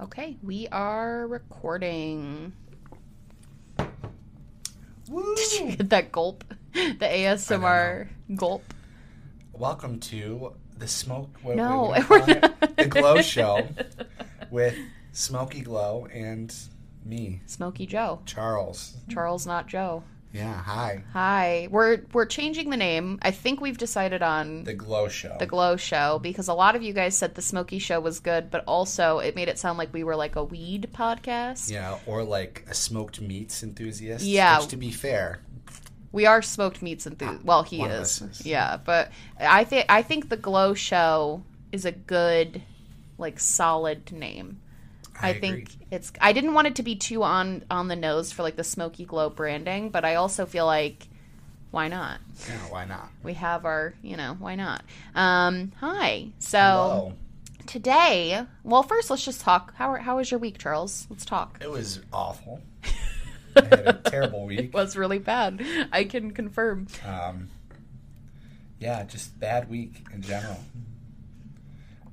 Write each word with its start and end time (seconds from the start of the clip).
Okay, 0.00 0.36
we 0.42 0.66
are 0.68 1.26
recording. 1.26 2.52
Woo! 5.08 5.36
Get 5.58 5.90
that 5.90 6.10
gulp, 6.12 6.44
the 6.72 6.96
ASMR 7.06 8.08
gulp. 8.34 8.62
Welcome 9.52 10.00
to 10.00 10.54
the 10.78 10.88
smoke. 10.88 11.36
What, 11.42 11.56
No, 11.56 11.86
what 11.88 12.08
we 12.08 12.16
we're 12.16 12.26
not. 12.40 12.76
the 12.76 12.86
Glow 12.86 13.20
Show 13.20 13.68
with 14.50 14.76
Smoky 15.12 15.60
Glow 15.60 16.06
and 16.12 16.54
me, 17.04 17.42
Smoky 17.46 17.84
Joe, 17.86 18.20
Charles. 18.24 18.96
Charles, 19.10 19.46
not 19.46 19.66
Joe. 19.66 20.02
Yeah, 20.32 20.54
hi. 20.62 21.02
Hi, 21.12 21.66
we're 21.72 22.02
we're 22.12 22.24
changing 22.26 22.70
the 22.70 22.76
name. 22.76 23.18
I 23.20 23.32
think 23.32 23.60
we've 23.60 23.76
decided 23.78 24.22
on 24.22 24.62
The 24.62 24.74
Glow 24.74 25.08
Show. 25.08 25.36
the 25.40 25.46
Glow 25.46 25.76
Show 25.76 26.20
because 26.20 26.46
a 26.46 26.54
lot 26.54 26.76
of 26.76 26.82
you 26.84 26.92
guys 26.92 27.16
said 27.16 27.34
the 27.34 27.42
Smoky 27.42 27.80
Show 27.80 27.98
was 28.00 28.20
good, 28.20 28.48
but 28.48 28.62
also 28.66 29.18
it 29.18 29.34
made 29.34 29.48
it 29.48 29.58
sound 29.58 29.76
like 29.76 29.92
we 29.92 30.04
were 30.04 30.14
like 30.14 30.36
a 30.36 30.44
weed 30.44 30.88
podcast. 30.92 31.70
yeah, 31.72 31.98
or 32.06 32.22
like 32.22 32.64
a 32.68 32.74
smoked 32.74 33.20
meats 33.20 33.64
enthusiast. 33.64 34.24
Yeah. 34.24 34.60
Which, 34.60 34.68
to 34.68 34.76
be 34.76 34.92
fair, 34.92 35.40
We 36.12 36.26
are 36.26 36.42
smoked 36.42 36.80
meats 36.80 37.08
enthusiasts. 37.08 37.42
Ah, 37.42 37.46
well, 37.46 37.62
he 37.64 37.78
one 37.78 37.90
is. 37.90 38.22
is. 38.22 38.46
Yeah, 38.46 38.76
but 38.76 39.10
I 39.38 39.64
think 39.64 39.86
I 39.88 40.02
think 40.02 40.28
the 40.28 40.36
Glow 40.36 40.74
Show 40.74 41.42
is 41.72 41.84
a 41.84 41.92
good, 41.92 42.62
like, 43.18 43.40
solid 43.40 44.12
name. 44.12 44.60
I, 45.20 45.30
I, 45.30 45.40
think 45.40 45.70
it's. 45.90 46.12
I 46.20 46.32
didn't 46.32 46.54
want 46.54 46.66
it 46.66 46.76
to 46.76 46.82
be 46.82 46.96
too 46.96 47.22
on 47.22 47.64
on 47.70 47.88
the 47.88 47.96
nose 47.96 48.32
for 48.32 48.42
like 48.42 48.56
the 48.56 48.64
smoky 48.64 49.04
glow 49.04 49.30
branding, 49.30 49.90
but 49.90 50.04
I 50.04 50.16
also 50.16 50.46
feel 50.46 50.66
like, 50.66 51.08
why 51.70 51.88
not? 51.88 52.20
Yeah, 52.48 52.58
why 52.70 52.84
not? 52.84 53.08
We 53.22 53.34
have 53.34 53.64
our, 53.64 53.94
you 54.02 54.16
know, 54.16 54.36
why 54.38 54.54
not? 54.54 54.82
Um, 55.14 55.72
hi. 55.78 56.28
So 56.38 56.58
Hello. 56.58 57.12
today, 57.66 58.46
well, 58.64 58.82
first 58.82 59.10
let's 59.10 59.24
just 59.24 59.40
talk. 59.40 59.74
How 59.74 59.94
how 59.96 60.16
was 60.16 60.30
your 60.30 60.40
week, 60.40 60.58
Charles? 60.58 61.06
Let's 61.10 61.24
talk. 61.24 61.58
It 61.60 61.70
was 61.70 62.00
awful. 62.12 62.60
I 63.56 63.64
had 63.64 63.88
a 63.88 63.92
terrible 64.10 64.46
week. 64.46 64.60
It 64.60 64.74
was 64.74 64.96
really 64.96 65.18
bad. 65.18 65.64
I 65.92 66.04
can 66.04 66.30
confirm. 66.30 66.86
Um, 67.04 67.48
yeah, 68.78 69.04
just 69.04 69.38
bad 69.38 69.68
week 69.68 70.04
in 70.12 70.22
general. 70.22 70.58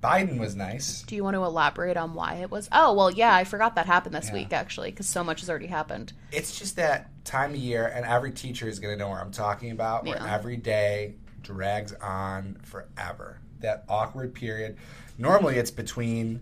Biden 0.08 0.40
was 0.40 0.56
nice. 0.56 1.02
Do 1.04 1.16
you 1.16 1.24
want 1.24 1.36
to 1.36 1.44
elaborate 1.44 1.98
on 1.98 2.14
why 2.14 2.36
it 2.36 2.50
was? 2.50 2.70
Oh, 2.72 2.94
well, 2.94 3.12
yeah, 3.12 3.34
I 3.36 3.44
forgot 3.44 3.76
that 3.76 3.86
happened 3.86 4.16
this 4.16 4.28
Yeah. 4.28 4.34
week 4.36 4.54
actually, 4.54 4.92
because 4.92 5.08
so 5.08 5.24
much 5.24 5.42
has 5.42 5.50
already 5.50 5.68
happened. 5.68 6.14
It's 6.32 6.58
just 6.58 6.76
that 6.78 7.10
time 7.26 7.52
of 7.52 7.58
year, 7.58 7.88
and 7.88 8.06
every 8.06 8.32
teacher 8.32 8.68
is 8.68 8.80
going 8.80 8.98
to 8.98 9.04
know 9.04 9.10
what 9.10 9.20
I'm 9.20 9.32
talking 9.32 9.72
about, 9.72 10.06
where 10.06 10.16
Yeah. 10.18 10.34
every 10.34 10.58
day 10.58 11.16
drags 11.42 11.94
on 12.02 12.58
forever. 12.64 13.40
That 13.60 13.84
awkward 13.90 14.34
period. 14.34 14.78
Normally, 15.18 15.58
it's 15.58 15.72
between 15.72 16.42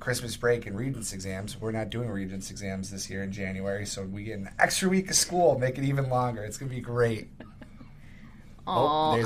Christmas 0.00 0.36
break 0.36 0.66
and 0.66 0.76
Regents 0.76 1.12
exams. 1.14 1.58
We're 1.58 1.72
not 1.72 1.88
doing 1.88 2.10
Regents 2.10 2.50
exams 2.50 2.90
this 2.90 3.08
year 3.08 3.22
in 3.22 3.32
January, 3.32 3.86
so 3.86 4.02
we 4.02 4.24
get 4.24 4.38
an 4.38 4.50
extra 4.58 4.88
week 4.88 5.08
of 5.08 5.16
school, 5.16 5.58
make 5.58 5.78
it 5.78 5.84
even 5.84 6.10
longer. 6.10 6.42
It's 6.44 6.58
going 6.58 6.68
to 6.68 6.74
be 6.74 6.82
great. 6.82 7.30
Oh, 8.66 8.72
Oh, 8.72 8.76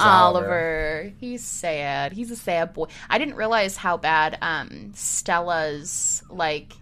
Oliver. 0.00 0.02
Oliver. 0.02 1.12
He's 1.20 1.44
sad. 1.44 2.12
He's 2.12 2.30
a 2.30 2.36
sad 2.36 2.72
boy. 2.74 2.86
I 3.08 3.18
didn't 3.18 3.36
realize 3.36 3.76
how 3.76 3.96
bad 3.96 4.38
um, 4.42 4.92
Stella's 4.94 6.22
like 6.28 6.72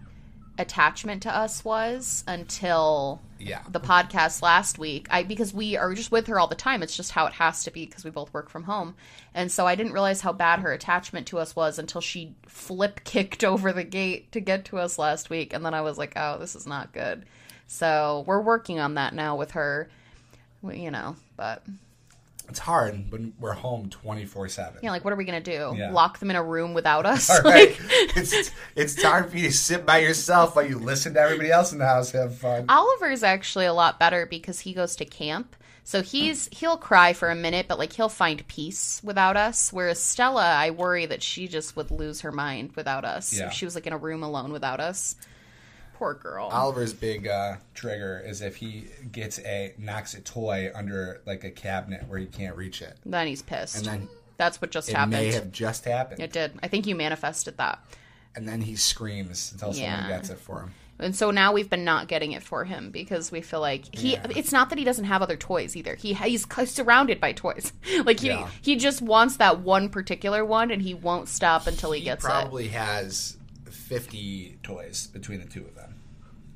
attachment 0.59 1.21
to 1.23 1.35
us 1.35 1.63
was 1.63 2.23
until 2.27 3.21
Yeah. 3.37 3.61
the 3.69 3.79
podcast 3.79 4.41
last 4.41 4.79
week. 4.79 5.07
I 5.11 5.21
because 5.21 5.53
we 5.53 5.77
are 5.77 5.93
just 5.93 6.11
with 6.11 6.25
her 6.27 6.39
all 6.39 6.47
the 6.47 6.55
time. 6.55 6.81
It's 6.81 6.97
just 6.97 7.11
how 7.11 7.27
it 7.27 7.33
has 7.33 7.63
to 7.65 7.71
be 7.71 7.85
because 7.85 8.03
we 8.03 8.09
both 8.09 8.33
work 8.33 8.49
from 8.49 8.63
home. 8.63 8.95
And 9.35 9.51
so 9.51 9.67
I 9.67 9.75
didn't 9.75 9.93
realize 9.93 10.21
how 10.21 10.33
bad 10.33 10.61
her 10.61 10.71
attachment 10.73 11.27
to 11.27 11.37
us 11.37 11.55
was 11.55 11.77
until 11.77 12.01
she 12.01 12.33
flip 12.47 13.01
kicked 13.03 13.43
over 13.43 13.71
the 13.71 13.83
gate 13.83 14.31
to 14.31 14.39
get 14.39 14.65
to 14.65 14.79
us 14.79 14.97
last 14.97 15.29
week 15.29 15.53
and 15.53 15.63
then 15.63 15.75
I 15.75 15.81
was 15.81 15.99
like, 15.99 16.13
"Oh, 16.15 16.39
this 16.39 16.55
is 16.55 16.65
not 16.65 16.91
good." 16.91 17.25
So, 17.67 18.23
we're 18.25 18.41
working 18.41 18.79
on 18.79 18.95
that 18.95 19.13
now 19.13 19.35
with 19.35 19.51
her. 19.51 19.89
You 20.67 20.89
know, 20.89 21.15
but 21.35 21.61
It's 22.49 22.59
hard 22.59 23.11
when 23.11 23.33
we're 23.39 23.53
home 23.53 23.89
24 23.89 24.47
7. 24.49 24.79
yeah, 24.83 24.91
like 24.91 25.03
what 25.03 25.11
are 25.13 25.17
we 25.17 25.25
going 25.25 25.41
to 25.43 25.51
do? 25.57 25.77
Yeah. 25.77 25.91
Lock 25.91 26.19
them 26.19 26.29
in 26.29 26.35
a 26.35 26.43
room 26.43 26.73
without 26.73 27.05
us? 27.13 27.29
All 27.29 27.41
right. 27.41 27.69
Like 27.69 27.79
it's, 28.17 28.51
it's 28.75 28.95
time 28.95 29.29
for 29.29 29.37
you 29.37 29.47
to 29.47 29.53
sit 29.53 29.85
by 29.85 29.99
yourself 29.99 30.55
while 30.55 30.65
you 30.65 30.79
listen 30.79 31.13
to 31.15 31.19
everybody 31.19 31.51
else 31.51 31.71
in 31.73 31.79
the 31.79 31.85
house 31.85 32.11
have 32.11 32.35
fun. 32.37 32.65
Oliver's 32.69 33.23
actually 33.23 33.65
a 33.65 33.73
lot 33.73 33.99
better 33.99 34.25
because 34.25 34.61
he 34.61 34.73
goes 34.73 34.95
to 34.97 35.05
camp. 35.05 35.55
So 35.83 36.01
he's 36.01 36.49
he'll 36.51 36.75
cry 36.77 37.13
for 37.13 37.29
a 37.29 37.35
minute, 37.35 37.67
but 37.69 37.79
like 37.79 37.93
he'll 37.93 38.09
find 38.09 38.45
peace 38.47 38.99
without 39.05 39.37
us. 39.37 39.71
Whereas 39.71 40.01
Stella, 40.03 40.45
I 40.45 40.71
worry 40.71 41.05
that 41.05 41.23
she 41.23 41.47
just 41.47 41.75
would 41.77 41.91
lose 41.91 42.21
her 42.21 42.31
mind 42.31 42.73
without 42.75 43.05
us 43.05 43.37
Yeah. 43.37 43.47
if 43.47 43.53
she 43.53 43.63
was 43.63 43.73
like 43.75 43.87
in 43.87 43.93
a 43.93 43.97
room 43.97 44.21
alone 44.21 44.51
without 44.51 44.81
us. 44.81 45.15
Poor 45.97 46.13
girl. 46.13 46.47
Oliver's 46.51 46.93
big 46.93 47.27
uh, 47.27 47.55
trigger 47.73 48.21
is 48.25 48.41
if 48.41 48.55
he 48.57 48.85
gets 49.11 49.39
a 49.39 49.73
knocks 49.79 50.13
a 50.13 50.21
toy 50.21 50.71
under 50.75 51.21
like 51.25 51.43
a 51.43 51.49
cabinet 51.51 52.07
where 52.07 52.19
he 52.19 52.27
can't 52.27 52.55
reach 52.55 52.81
it, 52.83 52.97
then 53.05 53.25
he's 53.27 53.41
pissed. 53.41 53.77
and 53.77 53.85
then 53.85 54.09
That's 54.37 54.61
what 54.61 54.69
just 54.71 54.89
happened. 54.91 55.13
it 55.13 55.17
happened. 55.17 55.31
may 55.31 55.33
have 55.35 55.51
just 55.51 55.85
happened, 55.85 56.21
It 56.21 56.31
did. 56.31 56.51
I 56.61 56.67
think 56.67 56.85
you 56.85 56.93
manifested 56.95 57.57
that. 57.57 57.79
and 58.35 58.47
then 58.47 58.61
he 58.61 58.75
screams 58.75 59.51
until 59.51 59.73
Yeah. 59.73 59.95
someone 59.95 60.09
gets 60.17 60.29
it 60.29 60.37
for 60.37 60.59
him. 60.61 60.73
And 60.99 61.15
so 61.15 61.29
now 61.31 61.53
we've 61.53 61.69
been 61.69 61.83
not 61.83 62.07
getting 62.07 62.31
it 62.33 62.41
for 62.43 62.63
him 62.65 62.89
because 62.91 63.31
we 63.31 63.41
feel 63.41 63.59
like 63.59 63.93
he. 63.95 64.13
Yeah. 64.13 64.25
It's 64.35 64.51
not 64.51 64.69
that 64.69 64.77
he 64.79 64.83
doesn't 64.85 65.05
have 65.05 65.21
other 65.23 65.37
toys 65.37 65.75
either. 65.75 65.95
He 65.95 66.13
he's 66.13 66.45
surrounded 66.69 67.19
by 67.19 67.33
toys. 67.33 67.71
like 68.05 68.19
he 68.19 68.27
Yeah. 68.29 68.49
he 68.61 68.75
just 68.75 69.01
wants 69.01 69.37
that 69.37 69.59
one 69.61 69.89
particular 69.89 70.43
one, 70.45 70.69
and 70.71 70.81
he 70.81 70.93
won't 70.95 71.27
stop 71.29 71.65
until 71.67 71.91
he, 71.91 71.99
He 72.01 72.05
gets 72.05 72.23
it. 72.23 72.27
probably 72.27 72.67
has 72.69 73.37
fifty 73.69 74.57
toys 74.63 75.07
between 75.07 75.39
the 75.39 75.45
two 75.45 75.61
of 75.65 75.75
them. 75.75 75.86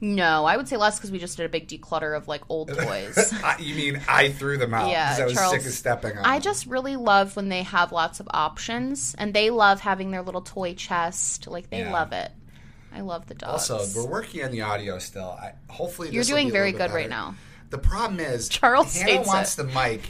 No, 0.03 0.45
I 0.45 0.57
would 0.57 0.67
say 0.67 0.78
less 0.78 0.97
because 0.97 1.12
we 1.12 1.19
just 1.19 1.38
did 1.38 1.45
a 1.45 1.50
big 1.50 1.67
declutter 1.67 2.17
of 2.17 2.28
like 2.28 2.41
old 2.50 2.69
toys. 2.78 3.34
I, 3.44 3.57
you 3.59 3.75
mean 3.75 4.01
I 4.09 4.29
threw 4.29 4.57
them 4.57 4.73
out 4.73 4.89
Yeah, 4.89 5.16
I 5.19 5.23
was 5.25 5.34
Charles- 5.34 5.51
sick 5.53 5.66
of 5.66 5.72
stepping 5.72 6.17
on 6.17 6.25
I 6.25 6.39
just 6.39 6.66
really 6.66 6.95
love 6.95 7.35
when 7.35 7.50
they 7.50 7.62
have 7.63 7.91
lots 7.91 8.19
of 8.19 8.28
options, 8.34 9.16
and 9.17 9.34
they 9.34 9.51
love 9.51 9.79
having 9.79 10.09
their 10.11 10.23
little 10.23 10.41
toy 10.41 10.73
chest. 10.73 11.47
Like 11.47 11.69
they 11.69 11.79
Yeah. 11.81 11.94
love 11.94 12.13
it. 12.13 12.31
I 12.94 13.01
love 13.01 13.28
the 13.28 13.35
dogs. 13.35 13.69
Also, 13.69 14.00
we're 14.01 14.09
working 14.09 14.44
on 14.44 14.51
the 14.51 14.61
audio 14.63 14.97
still. 15.00 15.29
I, 15.40 15.53
hopefully, 15.69 16.09
You're 16.09 16.23
doing 16.25 16.51
very 16.51 16.72
good 16.73 16.91
right 16.91 17.09
now. 17.09 17.35
The 17.69 17.78
problem 17.78 18.19
is 18.19 18.50
Charles 18.50 18.97
Hannah 19.00 19.22
wants 19.25 19.53
it. 19.57 19.57
the 19.57 19.63
mic 19.73 20.01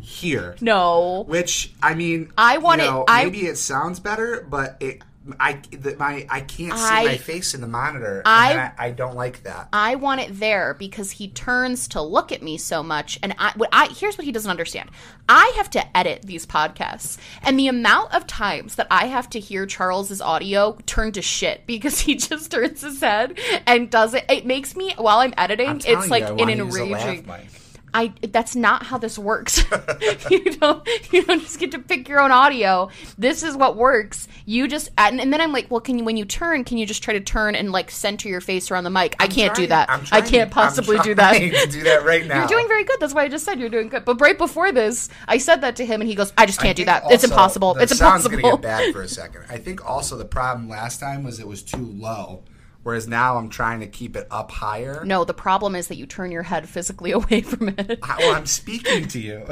here, 0.00 0.56
No, 0.60 1.24
which 1.28 1.72
I 1.82 1.94
mean, 1.94 2.32
I 2.36 2.58
want 2.58 2.80
you 2.82 2.88
it- 2.88 2.90
know, 2.90 3.04
I- 3.06 3.24
maybe 3.24 3.46
it 3.46 3.56
sounds 3.56 4.00
better, 4.00 4.44
but 4.48 4.76
it. 4.80 5.02
I 5.40 5.54
the, 5.70 5.96
my 5.96 6.26
I 6.28 6.40
can't 6.40 6.76
see 6.76 6.84
I- 6.84 7.04
my 7.04 7.16
face 7.16 7.54
in 7.54 7.60
the 7.60 7.66
monitor. 7.66 8.18
and 8.18 8.60
I- 8.60 8.72
I, 8.78 8.86
I 8.86 8.90
don't 8.90 9.16
like 9.16 9.42
that. 9.44 9.68
I 9.72 9.94
want 9.94 10.20
it 10.20 10.38
there 10.38 10.74
because 10.74 11.12
he 11.12 11.28
turns 11.28 11.88
to 11.88 12.02
look 12.02 12.30
at 12.30 12.42
me 12.42 12.58
so 12.58 12.82
much, 12.82 13.18
and 13.22 13.34
I, 13.38 13.52
what 13.56 13.70
I 13.72 13.88
here's 13.88 14.18
what 14.18 14.24
he 14.24 14.32
doesn't 14.32 14.50
understand. 14.50 14.90
I 15.28 15.52
have 15.56 15.70
to 15.70 15.96
edit 15.96 16.22
these 16.24 16.44
podcasts, 16.44 17.16
and 17.42 17.58
the 17.58 17.68
amount 17.68 18.12
of 18.14 18.26
times 18.26 18.74
that 18.74 18.86
I 18.90 19.06
have 19.06 19.30
to 19.30 19.40
hear 19.40 19.64
Charles's 19.64 20.20
audio 20.20 20.76
turn 20.86 21.12
to 21.12 21.22
shit 21.22 21.66
because 21.66 22.00
he 22.00 22.16
just 22.16 22.50
turns 22.50 22.82
his 22.82 23.00
head 23.00 23.38
and 23.66 23.90
does 23.90 24.14
it. 24.14 24.24
It 24.28 24.44
makes 24.44 24.76
me 24.76 24.92
while 24.98 25.18
I'm 25.18 25.34
editing, 25.38 25.68
I'm 25.68 25.80
it's 25.84 26.10
like 26.10 26.28
an 26.28 26.36
wanna 26.36 26.56
use 26.56 26.76
a 26.76 26.84
laugh 26.84 27.06
enraging. 27.06 27.48
I 27.94 28.12
that's 28.32 28.56
not 28.56 28.82
how 28.82 28.98
this 28.98 29.18
works. 29.18 29.64
you 30.30 30.44
don't 30.56 30.86
you 31.12 31.22
don't 31.24 31.40
just 31.40 31.58
get 31.60 31.70
to 31.72 31.78
pick 31.78 32.08
your 32.08 32.20
own 32.20 32.32
audio. 32.32 32.90
This 33.16 33.42
is 33.42 33.56
what 33.56 33.76
works. 33.76 34.26
You 34.46 34.66
just 34.68 34.90
and, 34.98 35.20
and 35.20 35.32
then 35.32 35.40
I'm 35.40 35.52
like, 35.52 35.70
well, 35.70 35.80
can 35.80 35.98
you 35.98 36.04
when 36.04 36.16
you 36.16 36.24
turn, 36.24 36.64
can 36.64 36.76
you 36.76 36.86
just 36.86 37.02
try 37.02 37.14
to 37.14 37.20
turn 37.20 37.54
and 37.54 37.70
like 37.72 37.90
center 37.90 38.28
your 38.28 38.40
face 38.40 38.70
around 38.70 38.84
the 38.84 38.90
mic? 38.90 39.14
I 39.20 39.28
can't 39.28 39.54
do 39.54 39.66
that. 39.68 39.88
I'm 39.88 40.02
I 40.12 40.20
can't 40.20 40.50
possibly 40.50 40.96
I'm 40.98 41.04
do 41.04 41.14
that. 41.14 41.32
to 41.34 41.66
do 41.70 41.82
that 41.84 42.04
right 42.04 42.26
now. 42.26 42.40
You're 42.40 42.48
doing 42.48 42.66
very 42.68 42.84
good. 42.84 42.98
That's 43.00 43.14
why 43.14 43.22
I 43.22 43.28
just 43.28 43.44
said 43.44 43.60
you're 43.60 43.68
doing 43.70 43.88
good. 43.88 44.04
But 44.04 44.20
right 44.20 44.36
before 44.36 44.72
this, 44.72 45.08
I 45.28 45.38
said 45.38 45.60
that 45.60 45.76
to 45.76 45.86
him, 45.86 46.00
and 46.00 46.08
he 46.10 46.16
goes, 46.16 46.32
"I 46.36 46.46
just 46.46 46.60
can't 46.60 46.76
do 46.76 46.84
that. 46.86 47.04
it's 47.10 47.24
impossible. 47.24 47.74
the 47.74 47.82
It's 47.82 47.96
sound's 47.96 48.26
impossible." 48.26 48.42
gonna 48.50 48.56
get 48.56 48.62
bad 48.62 48.92
for 48.92 49.02
a 49.02 49.08
second. 49.20 49.44
I 49.48 49.58
think 49.58 49.88
also 49.88 50.16
the 50.16 50.24
problem 50.24 50.68
last 50.68 50.98
time 50.98 51.22
was 51.22 51.38
it 51.38 51.46
was 51.46 51.62
too 51.62 51.86
low, 51.96 52.42
whereas 52.84 53.08
now 53.08 53.36
I'm 53.36 53.48
trying 53.48 53.80
to 53.80 53.88
keep 53.88 54.14
it 54.16 54.28
up 54.30 54.52
higher. 54.52 55.04
No, 55.04 55.24
the 55.24 55.34
problem 55.34 55.74
is 55.74 55.88
that 55.88 55.96
you 55.96 56.06
turn 56.06 56.30
your 56.30 56.44
head 56.44 56.68
physically 56.68 57.10
away 57.20 57.40
from 57.40 57.70
it. 57.70 57.98
I, 58.02 58.16
well, 58.18 58.36
I'm 58.36 58.46
speaking 58.46 59.08
to 59.08 59.18
you. 59.20 59.44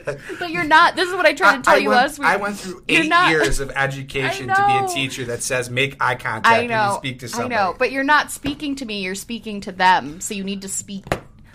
but 0.05 0.49
you're 0.51 0.63
not. 0.63 0.95
This 0.95 1.09
is 1.09 1.15
what 1.15 1.25
I 1.25 1.33
tried 1.33 1.57
to 1.57 1.61
tell 1.63 1.75
I 1.75 1.77
you 1.77 1.89
went, 1.89 2.01
last 2.01 2.19
week. 2.19 2.27
I 2.27 2.35
went 2.37 2.57
through 2.59 2.83
eight 2.87 3.09
not- 3.09 3.31
years 3.31 3.59
of 3.59 3.71
education 3.75 4.47
to 4.47 4.53
be 4.53 4.85
a 4.85 4.87
teacher 4.87 5.25
that 5.25 5.41
says 5.41 5.69
make 5.69 6.01
eye 6.01 6.15
contact 6.15 6.47
I 6.47 6.59
when 6.59 6.69
know. 6.69 6.91
you 6.91 6.97
speak 6.97 7.19
to 7.19 7.25
I 7.25 7.29
somebody. 7.29 7.55
know, 7.55 7.75
but 7.77 7.91
you're 7.91 8.03
not 8.03 8.31
speaking 8.31 8.75
to 8.75 8.85
me. 8.85 9.01
You're 9.01 9.15
speaking 9.15 9.61
to 9.61 9.71
them. 9.71 10.21
So 10.21 10.33
you 10.33 10.43
need 10.43 10.61
to 10.61 10.69
speak. 10.69 11.05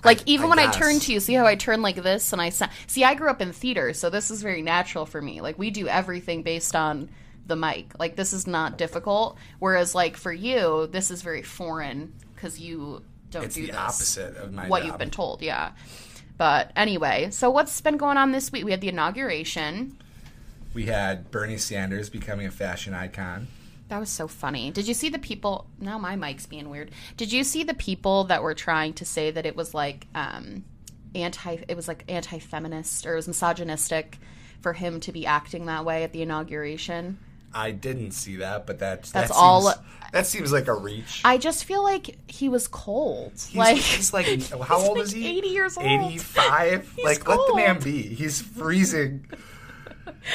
Like 0.05 0.21
even 0.27 0.47
I 0.47 0.49
when 0.49 0.59
I 0.61 0.71
turn 0.71 1.01
to 1.01 1.13
you, 1.13 1.21
see 1.21 1.35
how 1.35 1.45
I 1.45 1.57
turn 1.57 1.83
like 1.83 1.97
this, 1.97 2.33
and 2.33 2.41
I 2.41 2.51
see. 2.51 3.03
I 3.05 3.15
grew 3.15 3.29
up 3.31 3.43
in 3.43 3.53
theater, 3.53 3.93
so 3.93 4.11
this 4.11 4.31
is 4.31 4.43
very 4.43 4.63
natural 4.63 5.07
for 5.07 5.21
me. 5.21 5.41
Like 5.41 5.59
we 5.59 5.71
do 5.71 5.89
everything 5.89 6.43
based 6.43 6.77
on 6.77 7.09
the 7.49 7.57
mic. 7.57 7.99
Like 7.99 8.17
this 8.17 8.33
is 8.33 8.47
not 8.47 8.79
difficult. 8.79 9.37
Whereas 9.59 9.95
like 9.95 10.17
for 10.17 10.33
you, 10.33 10.87
this 10.87 11.11
is 11.11 11.23
very 11.23 11.43
foreign 11.43 12.13
because 12.35 12.61
you 12.61 13.03
don't 13.31 13.45
it's 13.45 13.55
do 13.55 13.63
the 13.63 13.69
this. 13.69 13.77
opposite 13.77 14.37
of 14.37 14.53
my 14.53 14.69
what 14.69 14.81
job. 14.81 14.87
you've 14.87 14.99
been 14.99 15.11
told. 15.11 15.43
Yeah. 15.43 15.73
But 16.37 16.71
anyway, 16.77 17.31
so 17.31 17.51
what's 17.51 17.81
been 17.81 17.97
going 17.97 18.17
on 18.17 18.31
this 18.31 18.53
week? 18.53 18.65
We 18.65 18.71
had 18.71 18.81
the 18.81 18.89
inauguration. 18.89 19.99
We 20.73 20.87
had 20.87 21.31
Bernie 21.31 21.59
Sanders 21.59 22.09
becoming 22.09 22.47
a 22.47 22.51
fashion 22.53 22.95
icon. 22.95 23.49
That 23.89 23.99
was 23.99 24.11
so 24.11 24.29
funny. 24.29 24.71
Did 24.71 24.87
you 24.87 24.95
see 24.95 25.09
the 25.09 25.19
people? 25.19 25.67
Now 25.81 25.99
my 25.99 26.15
mic's 26.15 26.47
being 26.47 26.69
weird. 26.71 26.91
Did 27.17 27.33
you 27.33 27.43
see 27.43 27.65
the 27.65 27.75
people 27.75 28.25
that 28.25 28.43
were 28.43 28.55
trying 28.55 28.93
to 28.95 29.05
say 29.05 29.31
that 29.31 29.47
it 29.47 29.57
was 29.57 29.75
like 29.75 30.07
um, 30.15 30.65
anti? 31.15 31.57
It 31.67 31.75
was 31.75 31.89
like 31.89 32.05
anti-feminist 32.09 33.07
or 33.07 33.15
it 33.15 33.17
was 33.17 33.27
misogynistic 33.29 34.19
for 34.61 34.73
him 34.75 35.01
to 35.01 35.13
be 35.13 35.27
acting 35.27 35.67
that 35.67 35.85
way 35.85 36.05
at 36.05 36.13
the 36.13 36.23
inauguration. 36.23 37.19
I 37.55 37.71
didn't 37.71 38.13
see 38.13 38.37
that, 38.37 38.67
but 38.67 38.79
that 38.81 39.05
That's 39.05 39.31
that 39.31 39.31
all- 39.35 39.75
that 40.13 40.27
seems 40.27 40.53
like 40.53 40.69
a 40.69 40.75
reach. 40.75 41.21
I 41.25 41.37
just 41.39 41.65
feel 41.65 41.83
like 41.83 42.17
he 42.31 42.49
was 42.49 42.67
cold. 42.69 43.33
He's 43.33 43.55
like 43.55 43.77
he's 43.77 44.13
like 44.13 44.27
how 44.51 44.79
he's 44.79 44.89
old 44.89 44.99
like 44.99 45.07
is 45.07 45.13
he? 45.13 45.39
80 45.39 45.49
years 45.49 45.77
old. 45.77 45.87
Eighty-five. 45.87 46.93
He's 46.97 47.05
like 47.05 47.29
let 47.29 47.41
the 47.47 47.55
man 47.57 47.81
be. 47.81 48.03
He's 48.03 48.41
freezing. 48.41 49.27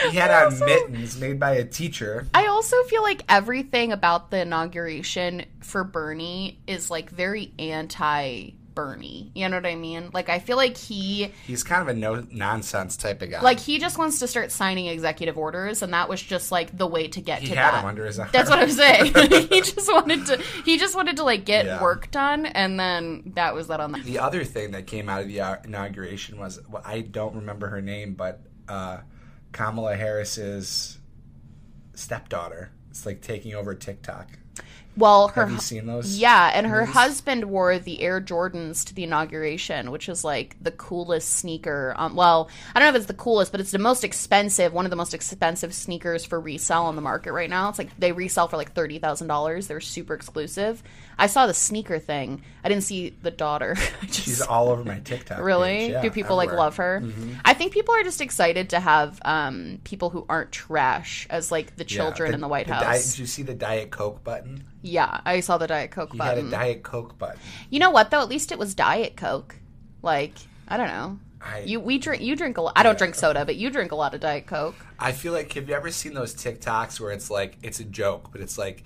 He 0.09 0.17
had 0.17 0.31
on 0.31 0.57
mittens 0.59 1.19
made 1.19 1.39
by 1.39 1.51
a 1.51 1.65
teacher. 1.65 2.27
I 2.33 2.47
also 2.47 2.81
feel 2.83 3.03
like 3.03 3.23
everything 3.29 3.91
about 3.91 4.31
the 4.31 4.39
inauguration 4.41 5.45
for 5.59 5.83
Bernie 5.83 6.59
is 6.65 6.89
like 6.89 7.09
very 7.09 7.53
anti 7.59 8.51
Bernie. 8.75 9.31
You 9.35 9.49
know 9.49 9.57
what 9.57 9.65
I 9.65 9.75
mean? 9.75 10.09
Like 10.13 10.29
I 10.29 10.39
feel 10.39 10.57
like 10.57 10.77
he 10.77 11.31
He's 11.45 11.63
kind 11.63 11.81
of 11.81 11.87
a 11.87 11.93
no 11.97 12.25
nonsense 12.31 12.97
type 12.97 13.21
of 13.21 13.29
guy. 13.31 13.41
like 13.41 13.59
he 13.59 13.79
just 13.79 13.97
wants 13.97 14.19
to 14.19 14.27
start 14.27 14.51
signing 14.51 14.87
executive 14.87 15.37
orders 15.37 15.81
and 15.81 15.93
that 15.93 16.09
was 16.09 16.21
just 16.21 16.51
like 16.51 16.77
the 16.77 16.87
way 16.87 17.07
to 17.09 17.21
get 17.21 17.41
he 17.41 17.49
to 17.49 17.55
had 17.55 17.73
that. 17.73 17.79
him 17.81 17.85
under 17.89 18.05
his 18.05 18.19
arm. 18.19 18.29
That's 18.31 18.49
what 18.49 18.59
I'm 18.59 18.69
saying. 18.71 19.05
he 19.49 19.61
just 19.61 19.91
wanted 19.91 20.25
to 20.27 20.37
he 20.65 20.77
just 20.77 20.95
wanted 20.95 21.17
to 21.17 21.23
like 21.23 21.45
get 21.45 21.65
Yeah. 21.65 21.81
work 21.81 22.11
done 22.11 22.45
and 22.45 22.79
then 22.79 23.33
that 23.35 23.53
was 23.53 23.67
that 23.67 23.79
on 23.79 23.91
that. 23.93 24.03
The 24.03 24.19
other 24.19 24.43
thing 24.43 24.71
that 24.71 24.87
came 24.87 25.09
out 25.09 25.21
of 25.21 25.27
the 25.27 25.59
inauguration 25.63 26.39
was 26.39 26.59
well, 26.69 26.81
I 26.85 27.01
don't 27.01 27.35
remember 27.35 27.67
her 27.67 27.81
name, 27.81 28.13
but 28.15 28.41
uh, 28.67 28.99
Kamala 29.51 29.95
Harris's 29.95 30.97
stepdaughter. 31.93 32.71
It's 32.89 33.05
like 33.05 33.21
taking 33.21 33.53
over 33.55 33.73
TikTok. 33.75 34.27
Well, 34.95 35.29
her 35.29 35.43
Have 35.43 35.51
you 35.51 35.59
seen 35.59 35.87
those? 35.87 36.19
Yeah, 36.19 36.51
and 36.53 36.67
her 36.67 36.85
husband 36.85 37.45
wore 37.45 37.79
the 37.79 38.01
Air 38.01 38.21
Jordans 38.21 38.85
to 38.85 38.93
the 38.93 39.03
inauguration, 39.03 39.89
which 39.89 40.07
is 40.07 40.23
like 40.23 40.55
the 40.61 40.71
coolest 40.71 41.31
sneaker. 41.33 41.95
Um, 41.97 42.15
well, 42.15 42.49
I 42.75 42.79
don't 42.79 42.87
know 42.87 42.91
if 42.91 42.95
it's 42.97 43.07
the 43.07 43.15
coolest, 43.15 43.51
but 43.51 43.59
it's 43.59 43.71
the 43.71 43.79
most 43.79 44.03
expensive, 44.03 44.71
one 44.71 44.85
of 44.85 44.91
the 44.91 44.95
most 44.95 45.15
expensive 45.15 45.73
sneakers 45.73 46.25
for 46.25 46.39
resale 46.39 46.83
on 46.83 46.95
the 46.95 47.01
market 47.01 47.33
right 47.33 47.49
now. 47.49 47.69
It's 47.69 47.79
like 47.79 47.97
they 47.97 48.11
resell 48.11 48.47
for 48.47 48.57
like 48.57 48.73
thirty 48.73 48.99
thousand 48.99 49.27
dollars. 49.27 49.67
They're 49.67 49.81
super 49.81 50.13
exclusive. 50.13 50.83
I 51.17 51.27
saw 51.27 51.45
the 51.47 51.53
sneaker 51.53 51.99
thing. 51.99 52.41
I 52.63 52.69
didn't 52.69 52.83
see 52.83 53.09
the 53.21 53.31
daughter. 53.31 53.75
Just, 54.03 54.13
She's 54.23 54.41
all 54.41 54.69
over 54.69 54.83
my 54.83 54.99
TikTok. 54.99 55.39
Really? 55.39 55.91
Yeah, 55.91 56.01
Do 56.01 56.09
people 56.09 56.35
like 56.35 56.51
love 56.51 56.77
her? 56.77 57.01
Mm-hmm. 57.03 57.33
I 57.45 57.53
think 57.53 57.71
people 57.73 57.93
are 57.95 58.03
just 58.03 58.21
excited 58.21 58.69
to 58.71 58.79
have 58.79 59.19
um, 59.25 59.79
people 59.83 60.09
who 60.09 60.25
aren't 60.29 60.51
trash 60.51 61.27
as 61.29 61.51
like 61.51 61.75
the 61.75 61.83
Yeah, 61.83 61.87
children 61.97 62.33
in 62.33 62.41
the 62.41 62.47
White 62.47 62.67
House. 62.67 62.83
Diet, 62.83 63.03
did 63.03 63.19
you 63.19 63.25
see 63.25 63.43
the 63.43 63.53
Diet 63.53 63.91
Coke 63.91 64.23
button? 64.23 64.63
yeah, 64.81 65.21
I 65.25 65.39
saw 65.41 65.57
the 65.57 65.67
Diet 65.67 65.91
Coke 65.91 66.11
He 66.13 66.17
button. 66.17 66.45
had 66.45 66.47
a 66.47 66.51
Diet 66.51 66.83
Coke 66.83 67.17
button. 67.17 67.39
You 67.69 67.79
know 67.79 67.91
what 67.91 68.09
though? 68.11 68.21
At 68.21 68.29
least 68.29 68.51
it 68.51 68.59
was 68.59 68.73
Diet 68.75 69.15
Coke. 69.15 69.55
Like 70.01 70.33
I 70.67 70.77
don't 70.77 70.87
know. 70.87 71.19
I, 71.41 71.59
You 71.59 71.79
we 71.79 71.97
drink 71.99 72.21
you 72.21 72.35
drink 72.35 72.57
a 72.57 72.61
lot. 72.61 72.73
I 72.75 72.83
don't 72.83 72.97
drink 72.97 73.15
soda, 73.15 73.45
but 73.45 73.55
you 73.57 73.69
drink 73.69 73.91
a 73.91 73.95
lot 73.95 74.13
of 74.13 74.21
Diet 74.21 74.47
Coke. 74.47 74.75
I 74.97 75.11
feel 75.11 75.33
like 75.33 75.51
have 75.53 75.67
you 75.69 75.75
ever 75.75 75.91
seen 75.91 76.13
those 76.13 76.33
TikToks 76.33 76.99
where 76.99 77.11
it's 77.11 77.29
like 77.29 77.57
it's 77.61 77.79
a 77.81 77.83
joke, 77.83 78.29
but 78.31 78.41
it's 78.41 78.57
like 78.57 78.83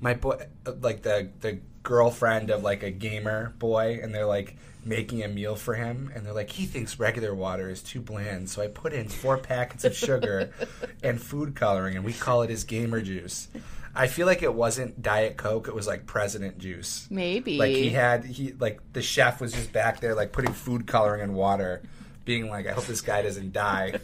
my 0.00 0.14
boy, 0.14 0.46
like 0.80 1.02
the 1.02 1.30
the 1.40 1.60
girlfriend 1.82 2.50
of 2.50 2.62
like 2.62 2.82
a 2.82 2.90
gamer 2.90 3.54
boy, 3.58 4.00
and 4.02 4.14
they're 4.14 4.26
like 4.26 4.56
making 4.84 5.22
a 5.22 5.28
meal 5.28 5.56
for 5.56 5.74
him, 5.74 6.10
and 6.14 6.24
they're 6.24 6.32
like 6.32 6.50
he 6.50 6.66
thinks 6.66 6.98
regular 6.98 7.34
water 7.34 7.68
is 7.68 7.82
too 7.82 8.00
bland, 8.00 8.48
so 8.48 8.62
I 8.62 8.68
put 8.68 8.92
in 8.92 9.08
four 9.08 9.38
packets 9.38 9.84
of 9.84 9.94
sugar 9.94 10.52
and 11.02 11.20
food 11.20 11.54
coloring, 11.54 11.96
and 11.96 12.04
we 12.04 12.12
call 12.12 12.42
it 12.42 12.50
his 12.50 12.64
gamer 12.64 13.00
juice. 13.00 13.48
I 13.94 14.06
feel 14.06 14.26
like 14.26 14.42
it 14.42 14.54
wasn't 14.54 15.02
Diet 15.02 15.36
Coke; 15.36 15.68
it 15.68 15.74
was 15.74 15.86
like 15.86 16.06
President 16.06 16.58
Juice. 16.58 17.08
Maybe. 17.10 17.58
Like 17.58 17.74
he 17.74 17.90
had 17.90 18.24
he 18.24 18.52
like 18.52 18.80
the 18.92 19.02
chef 19.02 19.40
was 19.40 19.52
just 19.52 19.72
back 19.72 20.00
there 20.00 20.14
like 20.14 20.32
putting 20.32 20.52
food 20.52 20.86
coloring 20.86 21.22
in 21.22 21.34
water, 21.34 21.82
being 22.24 22.48
like, 22.48 22.66
I 22.66 22.72
hope 22.72 22.86
this 22.86 23.00
guy 23.00 23.22
doesn't 23.22 23.52
die. 23.52 23.94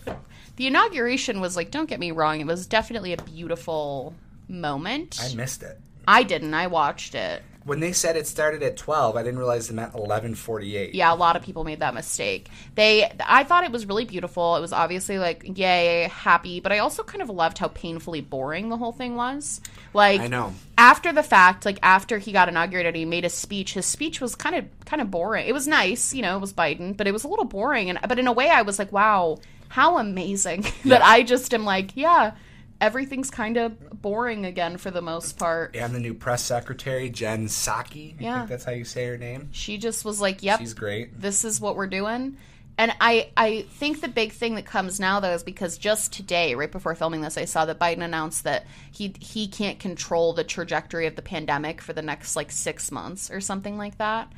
the 0.56 0.67
inauguration 0.67 1.40
was 1.40 1.56
like, 1.56 1.70
don't 1.70 1.88
get 1.88 2.00
me 2.00 2.11
wrong, 2.11 2.40
it 2.40 2.46
was 2.46 2.67
definitely 2.67 3.12
a 3.12 3.22
beautiful 3.22 4.14
moment. 4.49 5.20
I 5.22 5.34
missed 5.34 5.62
it. 5.62 5.79
I 6.08 6.22
didn't. 6.22 6.55
I 6.55 6.67
watched 6.67 7.14
it. 7.14 7.43
When 7.66 7.80
they 7.80 7.90
said 7.90 8.16
it 8.16 8.28
started 8.28 8.62
at 8.62 8.76
12, 8.76 9.16
I 9.16 9.24
didn't 9.24 9.40
realize 9.40 9.68
it 9.68 9.72
meant 9.72 9.92
11:48. 9.92 10.90
Yeah, 10.94 11.12
a 11.12 11.16
lot 11.16 11.34
of 11.34 11.42
people 11.42 11.64
made 11.64 11.80
that 11.80 11.94
mistake. 11.94 12.48
They 12.76 13.10
I 13.20 13.42
thought 13.42 13.64
it 13.64 13.72
was 13.72 13.86
really 13.86 14.04
beautiful. 14.04 14.54
It 14.54 14.60
was 14.60 14.72
obviously 14.72 15.18
like 15.18 15.58
yay, 15.58 16.04
happy, 16.04 16.60
but 16.60 16.70
I 16.70 16.78
also 16.78 17.02
kind 17.02 17.22
of 17.22 17.28
loved 17.28 17.58
how 17.58 17.66
painfully 17.66 18.20
boring 18.20 18.68
the 18.68 18.76
whole 18.76 18.92
thing 18.92 19.16
was. 19.16 19.60
Like 19.92 20.20
I 20.20 20.28
know. 20.28 20.54
after 20.78 21.12
the 21.12 21.24
fact, 21.24 21.64
like 21.64 21.80
after 21.82 22.18
he 22.18 22.30
got 22.30 22.48
inaugurated, 22.48 22.94
he 22.94 23.04
made 23.04 23.24
a 23.24 23.30
speech. 23.30 23.74
His 23.74 23.84
speech 23.84 24.20
was 24.20 24.36
kind 24.36 24.54
of 24.54 24.64
kind 24.84 25.02
of 25.02 25.10
boring. 25.10 25.48
It 25.48 25.52
was 25.52 25.66
nice, 25.66 26.14
you 26.14 26.22
know, 26.22 26.36
it 26.36 26.40
was 26.40 26.52
Biden, 26.52 26.96
but 26.96 27.08
it 27.08 27.12
was 27.12 27.24
a 27.24 27.28
little 27.28 27.44
boring. 27.44 27.90
And 27.90 27.98
but 28.08 28.20
in 28.20 28.28
a 28.28 28.32
way, 28.32 28.48
I 28.48 28.62
was 28.62 28.78
like, 28.78 28.92
wow, 28.92 29.38
how 29.69 29.98
amazing 29.98 30.66
that 30.84 31.02
I 31.02 31.24
just 31.24 31.52
am 31.52 31.64
like, 31.64 31.90
yeah, 31.96 32.32
everything's 32.81 33.31
kind 33.31 33.56
of 33.56 34.02
boring 34.02 34.44
again 34.44 34.76
for 34.76 34.90
the 34.90 35.00
most 35.02 35.38
part. 35.38 35.75
And 35.76 35.94
the 35.94 36.00
new 36.00 36.14
press 36.14 36.43
secretary, 36.43 37.08
Jen 37.11 37.46
Psaki. 37.46 38.19
I 38.19 38.23
Yeah. 38.23 38.38
think 38.38 38.50
that's 38.50 38.64
how 38.64 38.73
you 38.73 38.84
say 38.84 39.06
her 39.06 39.17
name. 39.17 39.49
She 39.52 39.78
just 39.78 40.05
was 40.05 40.20
like, 40.20 40.43
yep, 40.43 40.58
She's 40.61 40.75
great. 40.75 41.20
this 41.20 41.44
is 41.44 41.61
what 41.61 41.76
we're 41.76 41.87
doing. 41.87 42.37
And 42.78 42.93
I, 43.00 43.31
I 43.38 43.62
think 43.70 44.02
the 44.02 44.08
big 44.08 44.32
thing 44.32 44.56
that 44.56 44.67
comes 44.67 45.00
now 45.00 45.19
though 45.20 45.32
is 45.32 45.43
because 45.43 45.78
just 45.78 46.12
today, 46.12 46.55
right 46.55 46.70
before 46.70 46.94
filming 46.94 47.23
this, 47.23 47.38
I 47.38 47.46
saw 47.46 47.64
that 47.64 47.78
Biden 47.78 48.02
announced 48.02 48.44
that 48.44 48.67
he 48.93 49.14
he 49.19 49.49
can't 49.49 49.79
control 49.79 50.34
the 50.34 50.44
trajectory 50.44 51.06
of 51.06 51.17
the 51.17 51.22
pandemic 51.22 51.81
for 51.81 51.94
the 51.94 52.02
next 52.02 52.37
like 52.37 52.50
six 52.52 52.93
months 52.93 53.31
or 53.31 53.40
something 53.40 53.79
like 53.79 53.96
that. 53.96 54.31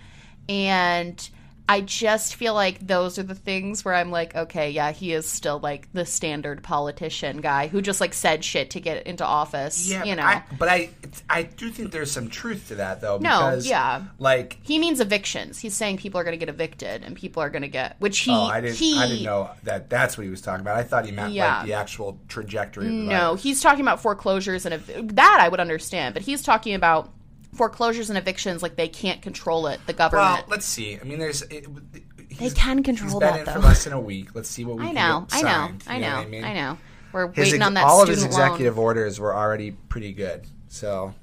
And 0.49 1.29
I 1.71 1.83
just 1.83 2.35
feel 2.37 2.55
like 2.55 2.87
those 2.87 3.19
are 3.19 3.23
the 3.23 3.35
things 3.35 3.85
where 3.85 3.95
I'm 3.95 4.11
like, 4.11 4.35
okay, 4.35 4.71
yeah, 4.71 4.91
he 4.91 5.13
is 5.13 5.29
still 5.29 5.59
like 5.61 5.93
the 5.93 6.07
standard 6.07 6.63
politician 6.63 7.43
guy 7.43 7.67
who 7.67 7.83
just 7.83 8.01
like 8.01 8.15
said 8.15 8.43
shit 8.43 8.71
to 8.71 8.81
get 8.81 9.07
into 9.07 9.25
office. 9.25 9.87
Yeah, 9.91 10.05
you 10.05 10.17
know. 10.17 10.23
I, 10.23 10.43
but 10.59 10.69
I 10.69 10.89
I 11.29 11.43
do 11.43 11.69
think 11.71 11.93
there's 11.93 12.11
some 12.11 12.31
truth 12.31 12.69
to 12.69 12.77
that 12.77 13.03
though. 13.03 13.19
No, 13.19 13.39
Because, 13.51 13.69
yeah. 13.69 14.05
Like, 14.19 14.59
he 14.63 14.79
means 14.79 14.99
evictions. 15.01 15.59
He's 15.59 15.75
saying 15.75 15.99
people 15.99 16.19
are 16.19 16.25
going 16.25 16.39
to 16.39 16.45
get 16.45 16.49
evicted 16.49 17.05
and 17.05 17.15
people 17.15 17.43
are 17.43 17.51
going 17.51 17.63
to 17.63 17.69
get, 17.69 17.97
which 18.01 18.19
he 18.21 18.31
oh, 18.31 18.45
I 18.45 18.61
didn't 18.63 18.77
he 18.77 18.99
I 18.99 19.07
didn't 19.07 19.25
know 19.25 19.51
that 19.65 19.91
that's 19.91 20.17
what 20.17 20.25
he 20.25 20.31
was 20.31 20.41
talking 20.41 20.63
about. 20.63 20.79
I 20.79 20.85
thought 20.85 21.05
he 21.05 21.13
meant 21.13 21.35
Yeah. 21.35 21.59
like 21.59 21.67
the 21.67 21.75
actual 21.75 22.19
trajectory. 22.29 22.87
The 22.87 22.91
No, 22.93 23.19
virus. 23.29 23.43
he's 23.43 23.61
talking 23.61 23.83
about 23.83 24.01
foreclosures 24.01 24.65
and 24.65 24.73
ev- 24.75 25.17
that 25.17 25.39
I 25.41 25.49
would 25.51 25.61
understand, 25.61 26.15
but 26.15 26.23
he's 26.23 26.43
talking 26.43 26.75
about 26.75 27.13
foreclosures 27.55 28.09
and 28.11 28.19
evictions 28.19 28.63
like 28.63 28.77
they 28.77 28.89
can't 28.89 29.21
control 29.23 29.67
it. 29.67 29.81
The 29.87 29.93
government. 29.93 30.25
Well, 30.41 30.45
let's 30.49 30.67
see. 30.67 30.99
I 31.01 31.05
mean, 31.05 31.19
there's. 31.19 31.43
It, 31.43 31.67
they 31.93 32.03
he's- 32.35 32.53
can 32.55 32.79
He's 32.79 32.85
control 32.85 33.21
been 33.21 33.31
that 33.31 33.39
in 33.41 33.45
though. 33.47 33.53
for 33.55 33.59
less 33.61 33.85
than 33.85 33.93
a 33.95 34.01
week. 34.01 34.35
Let's 34.35 34.49
see 34.49 34.65
what 34.65 34.77
we 34.77 34.85
I 34.85 34.87
can 34.87 34.95
know, 34.97 35.27
get 35.29 35.35
I 35.37 35.41
know, 35.43 35.49
signed, 35.49 35.85
I 35.89 35.95
you 35.97 36.01
know, 36.03 36.17
what 36.17 36.27
I 36.27 36.29
mean? 36.29 36.45
I 36.45 36.55
know. 36.55 36.79
We're 37.13 37.29
His 37.29 37.47
waiting 37.47 37.63
ex- 37.63 37.67
on 37.67 37.75
that. 37.75 37.85
all 37.85 38.03
of 38.03 38.09
his 38.09 38.19
student 38.19 38.39
loan. 38.39 38.47
executive 38.49 38.79
orders 38.79 39.19
were 39.19 39.35
already 39.35 39.71
pretty 39.71 40.13
good. 40.13 40.47
So 40.69 41.15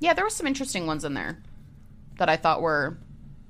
Yeah, 0.00 0.12
there 0.12 0.24
were 0.24 0.30
some 0.30 0.46
interesting 0.46 0.86
ones 0.86 1.04
in 1.04 1.14
there 1.14 1.38
that 2.18 2.28
I 2.28 2.36
thought 2.36 2.60
were. 2.60 2.98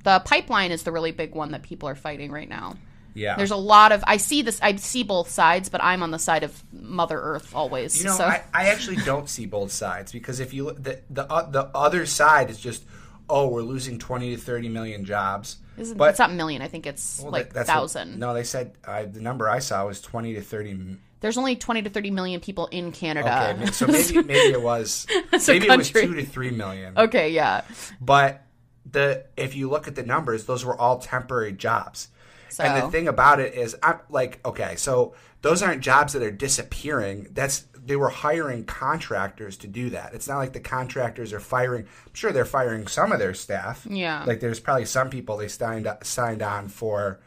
The 0.04 0.20
pipeline 0.20 0.70
is 0.70 0.84
the 0.84 0.92
really 0.92 1.10
big 1.10 1.34
one 1.34 1.50
that 1.50 1.62
people 1.64 1.88
are 1.88 1.96
fighting 1.96 2.30
right 2.30 2.48
now. 2.48 2.76
Yeah, 3.16 3.34
There's 3.36 3.50
a 3.50 3.56
lot 3.56 3.92
of 3.92 4.04
I 4.06 4.18
see 4.18 4.42
this 4.42 4.60
I 4.62 4.76
see 4.76 5.02
both 5.02 5.28
sides, 5.30 5.68
but 5.68 5.82
I'm 5.82 6.02
on 6.02 6.10
the 6.10 6.18
side 6.18 6.44
of 6.44 6.62
Mother 6.72 7.20
Earth 7.20 7.54
always. 7.54 7.98
You 7.98 8.04
know, 8.04 8.16
so 8.16 8.24
I, 8.24 8.42
I 8.52 8.68
actually 8.68 8.96
don't 8.96 9.28
see 9.28 9.46
both 9.46 9.72
sides 9.72 10.12
because 10.12 10.38
if 10.40 10.52
you 10.54 10.72
the 10.72 11.00
the 11.10 11.24
uh, 11.30 11.48
the 11.50 11.70
other 11.74 12.06
side 12.06 12.50
is 12.50 12.60
just 12.60 12.84
oh 13.28 13.48
we're 13.48 13.62
losing 13.62 13.98
twenty 13.98 14.36
to 14.36 14.40
thirty 14.40 14.68
million 14.68 15.04
jobs. 15.04 15.56
Isn't- 15.78 15.96
but 15.98 16.10
it's 16.10 16.18
not 16.18 16.32
million. 16.32 16.62
I 16.62 16.68
think 16.68 16.86
it's 16.86 17.20
well, 17.20 17.32
like 17.32 17.48
that- 17.48 17.54
that's 17.54 17.68
what- 17.68 17.74
thousand. 17.74 18.18
no, 18.18 18.32
they 18.34 18.44
said 18.44 18.72
uh, 18.86 19.04
the 19.04 19.20
number 19.20 19.48
I 19.48 19.58
saw 19.60 19.86
was 19.86 20.00
twenty 20.00 20.34
to 20.34 20.40
thirty. 20.42 20.70
m- 20.70 21.00
There's 21.20 21.36
only 21.38 21.56
20 21.56 21.82
to 21.82 21.90
30 21.90 22.10
million 22.12 22.40
people 22.40 22.66
in 22.68 22.92
Canada. 22.92 23.56
Okay, 23.58 23.72
so 23.72 23.86
maybe 23.88 24.22
maybe 24.22 24.52
it 24.52 24.62
was 24.62 25.06
maybe 25.48 25.66
it 25.66 25.76
was 25.76 25.90
two 25.90 26.14
to 26.14 26.24
three 26.24 26.50
million. 26.50 26.96
okay, 26.96 27.30
yeah. 27.30 27.62
But 28.00 28.42
the 28.90 29.24
if 29.36 29.54
you 29.56 29.68
look 29.68 29.88
at 29.88 29.94
the 29.96 30.02
numbers, 30.04 30.44
those 30.46 30.64
were 30.64 30.78
all 30.78 30.98
temporary 30.98 31.52
jobs. 31.52 32.08
So 32.48 32.64
And 32.64 32.82
the 32.82 32.90
thing 32.90 33.08
about 33.08 33.40
it 33.40 33.54
is, 33.54 33.76
I'm 33.82 33.98
like, 34.08 34.40
okay, 34.44 34.76
so 34.76 35.14
those 35.42 35.62
aren't 35.62 35.82
jobs 35.82 36.12
that 36.14 36.22
are 36.22 36.30
disappearing. 36.30 37.28
That's 37.32 37.66
they 37.84 37.96
were 37.96 38.08
hiring 38.08 38.64
contractors 38.64 39.56
to 39.58 39.68
do 39.68 39.90
that. 39.90 40.12
It's 40.12 40.26
not 40.26 40.38
like 40.38 40.52
the 40.52 40.60
contractors 40.60 41.32
are 41.32 41.38
firing. 41.40 41.84
I'm 41.84 42.14
sure 42.14 42.32
they're 42.32 42.44
firing 42.44 42.88
some 42.88 43.12
of 43.12 43.20
their 43.20 43.32
staff. 43.34 43.86
Yeah. 43.88 44.24
like 44.26 44.40
there's 44.40 44.58
probably 44.58 44.86
some 44.86 45.08
people 45.08 45.36
they 45.36 45.46
signed 45.48 45.88
signed 46.02 46.42
on 46.42 46.68
for, 46.68 47.20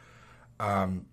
um, 0.59 1.05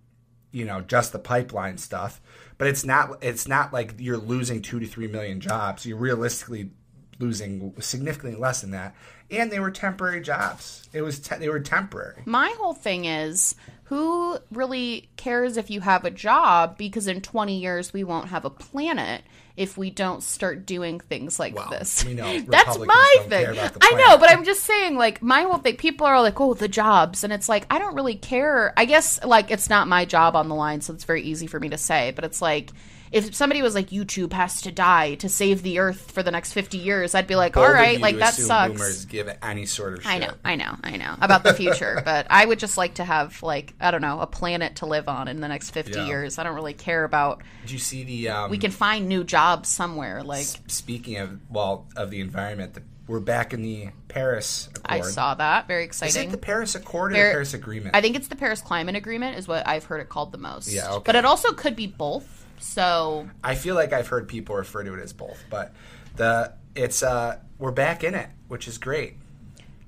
you 0.51 0.65
know, 0.65 0.81
just 0.81 1.13
the 1.13 1.19
pipeline 1.19 1.77
stuff. 1.77 2.19
But 2.57 2.67
it's 2.67 2.83
not. 2.83 3.19
It's 3.21 3.47
not 3.47 3.71
like 3.71 3.95
you're 3.99 4.17
losing 4.17 4.61
two 4.61 4.79
to 4.79 4.87
three 4.87 5.07
million 5.07 5.39
jobs. 5.39 5.85
You're 5.85 5.97
realistically 5.97 6.71
losing 7.19 7.73
significantly 7.79 8.39
less 8.39 8.61
than 8.61 8.71
that. 8.71 8.95
And 9.29 9.51
they 9.51 9.59
were 9.59 9.71
temporary 9.71 10.21
jobs. 10.21 10.87
It 10.93 11.01
was 11.01 11.19
te- 11.19 11.35
they 11.37 11.49
were 11.49 11.59
temporary. 11.59 12.21
my 12.25 12.53
whole 12.57 12.73
thing 12.73 13.05
is 13.05 13.55
who 13.89 14.37
really 14.51 15.09
cares 15.15 15.55
if 15.55 15.69
you 15.69 15.79
have 15.81 16.03
a 16.03 16.11
job? 16.11 16.77
Because 16.77 17.07
in 17.07 17.21
20 17.21 17.57
years, 17.57 17.93
we 17.93 18.03
won't 18.03 18.27
have 18.29 18.43
a 18.43 18.49
planet 18.49 19.21
if 19.55 19.77
we 19.77 19.89
don't 19.89 20.21
start 20.21 20.65
doing 20.65 20.99
things 20.99 21.39
like 21.39 21.55
Well, 21.55 21.69
this. 21.69 22.03
we 22.03 22.13
know 22.13 22.39
That's 22.47 22.77
my 22.77 23.15
thing. 23.21 23.45
care 23.45 23.51
about 23.53 23.73
the 23.73 23.79
I 23.81 23.91
know, 23.91 24.17
but 24.17 24.29
I'm 24.29 24.43
just 24.43 24.63
saying, 24.63 24.97
like, 24.97 25.21
my 25.21 25.43
whole 25.43 25.57
thing, 25.59 25.77
people 25.77 26.05
are 26.05 26.21
like, 26.21 26.39
oh, 26.41 26.53
the 26.53 26.67
jobs. 26.67 27.23
And 27.23 27.31
it's 27.31 27.47
like, 27.47 27.65
I 27.69 27.79
don't 27.79 27.95
really 27.95 28.15
care. 28.15 28.73
I 28.77 28.83
guess, 28.85 29.23
like, 29.23 29.51
it's 29.51 29.69
not 29.69 29.87
my 29.87 30.03
job 30.05 30.35
on 30.35 30.49
the 30.49 30.55
line, 30.55 30.81
so 30.81 30.93
it's 30.93 31.05
very 31.05 31.23
easy 31.23 31.47
for 31.47 31.59
me 31.59 31.69
to 31.69 31.77
say. 31.77 32.11
But 32.13 32.25
it's 32.25 32.41
like, 32.41 32.71
if 33.11 33.33
somebody 33.35 33.61
was 33.61 33.75
like, 33.75 33.89
YouTube 33.89 34.33
has 34.33 34.61
to 34.63 34.71
die 34.71 35.15
to 35.15 35.29
save 35.29 35.63
the 35.63 35.79
earth 35.79 36.11
for 36.11 36.23
the 36.23 36.31
next 36.31 36.53
50 36.53 36.77
years, 36.77 37.15
I'd 37.15 37.27
be 37.27 37.35
like, 37.35 37.55
all 37.57 37.63
Bold 37.63 37.73
right, 37.75 37.99
like, 37.99 38.17
that 38.17 38.33
sucks. 38.33 38.73
Boomers 38.73 39.05
give 39.05 39.29
any 39.41 39.65
sort 39.65 39.93
of 39.93 40.03
shit. 40.03 40.11
I 40.11 40.17
know, 40.19 40.31
I 40.43 40.55
know, 40.55 40.75
I 40.83 40.97
know 40.97 41.15
about 41.21 41.43
the 41.43 41.53
future, 41.53 42.01
but 42.05 42.27
I 42.29 42.45
would 42.45 42.59
just 42.59 42.77
like 42.77 42.95
to 42.95 43.03
have 43.03 43.41
like 43.43 43.73
I 43.79 43.91
don't 43.91 44.01
know 44.01 44.19
a 44.19 44.27
planet 44.27 44.77
to 44.77 44.85
live 44.85 45.07
on 45.07 45.27
in 45.27 45.39
the 45.39 45.47
next 45.47 45.71
fifty 45.71 45.99
Yeah. 45.99 46.05
years. 46.07 46.37
I 46.37 46.43
don't 46.43 46.55
really 46.55 46.73
care 46.73 47.03
about. 47.03 47.41
Did 47.61 47.71
you 47.71 47.79
see 47.79 48.03
the? 48.03 48.29
Um, 48.29 48.51
We 48.51 48.57
can 48.57 48.71
find 48.71 49.07
new 49.07 49.23
jobs 49.23 49.69
somewhere. 49.69 50.23
Like 50.23 50.45
Speaking 50.67 51.17
of 51.17 51.39
well 51.49 51.85
of 51.95 52.09
the 52.11 52.19
environment, 52.21 52.73
the, 52.73 52.81
we're 53.07 53.19
back 53.21 53.53
in 53.53 53.61
the 53.61 53.87
Paris 54.09 54.67
I 54.83 54.97
Accord. 54.97 55.11
saw 55.13 55.33
that, 55.35 55.67
very 55.67 55.85
exciting. 55.85 56.09
Is 56.23 56.27
it 56.27 56.31
the 56.31 56.37
Paris 56.37 56.75
Accord 56.75 57.13
or 57.13 57.15
Par- 57.15 57.23
the 57.27 57.31
Paris 57.31 57.53
Agreement? 57.53 57.95
I 57.95 58.01
think 58.01 58.15
it's 58.17 58.27
the 58.27 58.35
Paris 58.35 58.61
Climate 58.61 58.95
Agreement 58.95 59.37
is 59.37 59.47
what 59.47 59.65
I've 59.67 59.85
heard 59.85 60.01
it 60.01 60.09
called 60.09 60.31
the 60.33 60.37
most. 60.37 60.67
Yeah, 60.71 60.91
okay. 60.95 61.03
but 61.05 61.15
it 61.15 61.23
also 61.23 61.53
could 61.53 61.75
be 61.75 61.87
both. 61.87 62.36
So 62.59 63.29
I 63.43 63.55
feel 63.55 63.75
like 63.75 63.93
I've 63.93 64.07
heard 64.07 64.27
people 64.27 64.55
refer 64.55 64.83
to 64.83 64.93
it 64.93 65.01
as 65.01 65.13
both, 65.13 65.43
but 65.49 65.73
the 66.15 66.53
it's 66.75 67.03
uh 67.03 67.37
we're 67.59 67.71
back 67.71 68.03
in 68.03 68.13
it, 68.15 68.29
which 68.47 68.67
is 68.67 68.77
great, 68.77 69.15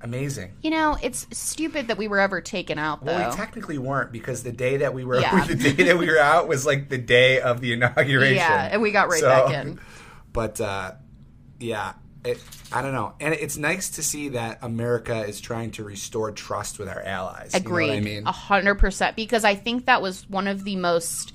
amazing. 0.02 0.52
you 0.62 0.70
know, 0.70 0.96
it's 1.02 1.26
stupid 1.32 1.88
that 1.88 1.98
we 1.98 2.08
were 2.08 2.18
ever 2.18 2.40
taken 2.40 2.78
out 2.78 3.04
though. 3.04 3.12
Well, 3.14 3.30
we 3.30 3.36
technically 3.36 3.78
weren't 3.78 4.12
because 4.12 4.42
the 4.42 4.52
day 4.52 4.78
that 4.78 4.94
we 4.94 5.04
were 5.04 5.20
Yeah. 5.20 5.44
the 5.44 5.54
day 5.54 5.84
that 5.84 5.98
we 5.98 6.06
were 6.08 6.18
out 6.18 6.48
was 6.48 6.64
like 6.66 6.88
the 6.88 6.98
day 6.98 7.40
of 7.40 7.60
the 7.60 7.72
inauguration. 7.72 8.36
Yeah, 8.36 8.68
and 8.72 8.82
we 8.82 8.90
got 8.92 9.08
right 9.08 9.20
So- 9.20 9.28
back 9.28 9.54
in. 9.66 9.80
But 10.32 10.60
uh, 10.60 10.92
yeah, 11.58 11.94
it, 12.24 12.40
I 12.70 12.82
don't 12.82 12.92
know, 12.92 13.14
and 13.18 13.34
it's 13.34 13.56
nice 13.56 13.90
to 13.90 14.02
see 14.04 14.28
that 14.28 14.60
America 14.62 15.24
is 15.26 15.40
trying 15.40 15.72
to 15.72 15.82
restore 15.82 16.30
trust 16.30 16.78
with 16.78 16.88
our 16.88 17.02
allies. 17.02 17.52
Agreed. 17.52 17.86
You 17.86 17.90
know 17.90 17.94
what 17.94 18.00
I 18.00 18.04
mean? 18.04 18.26
A 18.28 18.32
hundred 18.32 18.76
percent. 18.76 19.16
Because 19.16 19.44
I 19.44 19.56
think 19.56 19.86
that 19.86 20.00
was 20.00 20.28
one 20.30 20.46
of 20.46 20.62
the 20.62 20.76
most. 20.76 21.32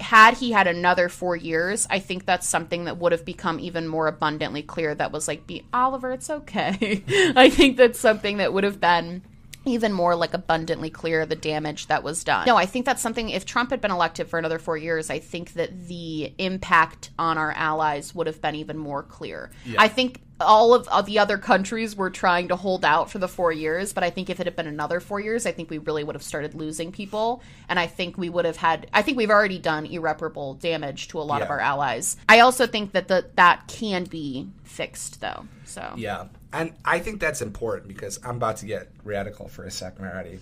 Had 0.00 0.34
he 0.38 0.52
had 0.52 0.66
another 0.66 1.08
four 1.08 1.36
years, 1.36 1.86
I 1.90 1.98
think 1.98 2.24
that's 2.24 2.46
something 2.46 2.84
that 2.84 2.98
would 2.98 3.12
have 3.12 3.24
become 3.24 3.60
even 3.60 3.86
more 3.88 4.06
abundantly 4.06 4.62
clear. 4.62 4.94
That 4.94 5.12
was 5.12 5.28
like, 5.28 5.46
"Be 5.46 5.64
Oliver, 5.72 6.12
it's 6.12 6.30
okay." 6.30 7.04
I 7.36 7.50
think 7.50 7.76
that's 7.76 8.00
something 8.00 8.38
that 8.38 8.52
would 8.52 8.64
have 8.64 8.80
been 8.80 9.22
even 9.68 9.92
more 9.92 10.14
like 10.14 10.34
abundantly 10.34 10.90
clear 10.90 11.26
the 11.26 11.36
damage 11.36 11.86
that 11.86 12.02
was 12.02 12.24
done. 12.24 12.46
No, 12.46 12.56
I 12.56 12.66
think 12.66 12.86
that's 12.86 13.02
something. 13.02 13.30
If 13.30 13.44
Trump 13.44 13.70
had 13.70 13.80
been 13.80 13.90
elected 13.90 14.28
for 14.28 14.38
another 14.38 14.58
four 14.58 14.76
years, 14.76 15.10
I 15.10 15.18
think 15.18 15.54
that 15.54 15.88
the 15.88 16.32
impact 16.38 17.10
on 17.18 17.38
our 17.38 17.52
allies 17.52 18.14
would 18.14 18.26
have 18.26 18.40
been 18.40 18.54
even 18.54 18.78
more 18.78 19.02
clear. 19.02 19.50
I 19.78 19.88
think 19.88 20.20
all 20.40 20.74
of, 20.74 20.86
of 20.88 21.06
the 21.06 21.18
other 21.18 21.38
countries 21.38 21.96
were 21.96 22.10
trying 22.10 22.48
to 22.48 22.56
hold 22.56 22.84
out 22.84 23.10
for 23.10 23.18
the 23.18 23.28
four 23.28 23.52
years, 23.52 23.92
but 23.92 24.04
I 24.04 24.10
think 24.10 24.28
if 24.28 24.38
it 24.40 24.46
had 24.46 24.56
been 24.56 24.66
another 24.66 25.00
four 25.00 25.18
years, 25.20 25.46
I 25.46 25.52
think 25.52 25.70
we 25.70 25.78
really 25.78 26.04
would 26.04 26.14
have 26.14 26.22
started 26.22 26.54
losing 26.54 26.92
people, 26.92 27.42
and 27.68 27.78
I 27.80 27.86
think 27.86 28.18
we 28.18 28.28
would 28.28 28.44
have 28.44 28.56
had. 28.56 28.88
I 28.92 29.02
think 29.02 29.16
we've 29.16 29.30
already 29.30 29.58
done 29.58 29.86
irreparable 29.86 30.54
damage 30.54 31.08
to 31.08 31.20
a 31.20 31.22
lot 31.22 31.42
of 31.42 31.50
our 31.50 31.60
allies. 31.60 32.16
I 32.28 32.40
also 32.40 32.66
think 32.66 32.92
that 32.92 33.08
the, 33.08 33.26
that 33.36 33.66
can 33.68 34.04
be 34.04 34.48
fixed, 34.64 35.20
though. 35.20 35.46
So 35.64 35.94
Yeah, 35.96 36.26
and 36.60 36.72
I 36.84 36.98
think 36.98 37.20
that's 37.20 37.42
important 37.42 37.88
because 37.88 38.18
I'm 38.24 38.36
about 38.36 38.58
to 38.58 38.66
get 38.66 38.90
radical 39.04 39.48
for 39.48 39.64
a 39.64 39.70
second 39.70 40.04
already. 40.04 40.40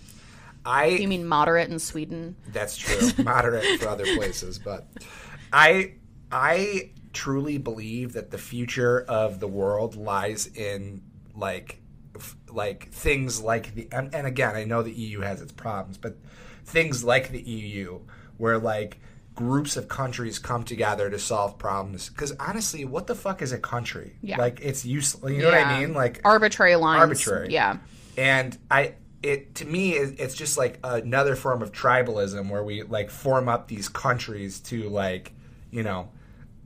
I 0.64 0.86
you 0.86 1.08
mean 1.08 1.26
moderate 1.26 1.70
in 1.70 1.78
Sweden? 1.78 2.36
That's 2.48 2.76
true. 2.76 3.10
Moderate 3.24 3.80
for 3.80 3.88
other 3.88 4.04
places, 4.16 4.58
but 4.58 4.86
I 5.52 5.94
I 6.32 6.90
truly 7.12 7.58
believe 7.58 8.14
that 8.14 8.30
the 8.30 8.38
future 8.38 9.02
of 9.02 9.40
the 9.40 9.48
world 9.48 9.96
lies 9.96 10.46
in 10.46 11.02
like 11.34 11.80
like 12.50 12.90
things 12.90 13.40
like 13.40 13.74
the 13.74 13.88
and, 13.92 14.14
and 14.14 14.26
again, 14.26 14.56
I 14.56 14.64
know 14.64 14.82
the 14.82 14.92
EU 14.92 15.20
has 15.20 15.42
its 15.42 15.52
problems, 15.52 15.98
but 15.98 16.16
things 16.64 17.04
like 17.04 17.30
the 17.30 17.42
EU 17.42 18.00
where 18.36 18.58
like 18.58 18.98
groups 19.34 19.76
of 19.76 19.88
countries 19.88 20.38
come 20.38 20.62
together 20.64 21.10
to 21.10 21.18
solve 21.18 21.58
problems 21.58 22.08
cuz 22.10 22.32
honestly, 22.38 22.84
what 22.84 23.06
the 23.08 23.14
fuck 23.14 23.42
is 23.42 23.52
a 23.52 23.58
country? 23.58 24.16
Yeah. 24.22 24.38
Like 24.38 24.60
it's 24.62 24.84
useless. 24.84 25.32
You 25.32 25.42
know 25.42 25.50
what 25.50 25.54
I 25.66 25.80
mean? 25.80 25.92
Like 25.94 26.20
arbitrary 26.24 26.76
lines. 26.76 27.00
Arbitrary. 27.00 27.48
Yeah. 27.50 27.78
and 28.16 28.56
I 28.70 28.94
it 29.22 29.54
to 29.56 29.64
me 29.64 29.94
it- 29.94 30.20
it's 30.20 30.34
just 30.34 30.56
like 30.58 30.78
another 30.84 31.34
form 31.34 31.62
of 31.62 31.72
tribalism 31.72 32.48
where 32.50 32.62
we 32.62 32.82
like 32.84 33.10
form 33.10 33.48
up 33.48 33.66
these 33.68 33.88
countries 33.88 34.60
to 34.60 34.88
like 34.88 35.32
you 35.70 35.82
know 35.82 36.10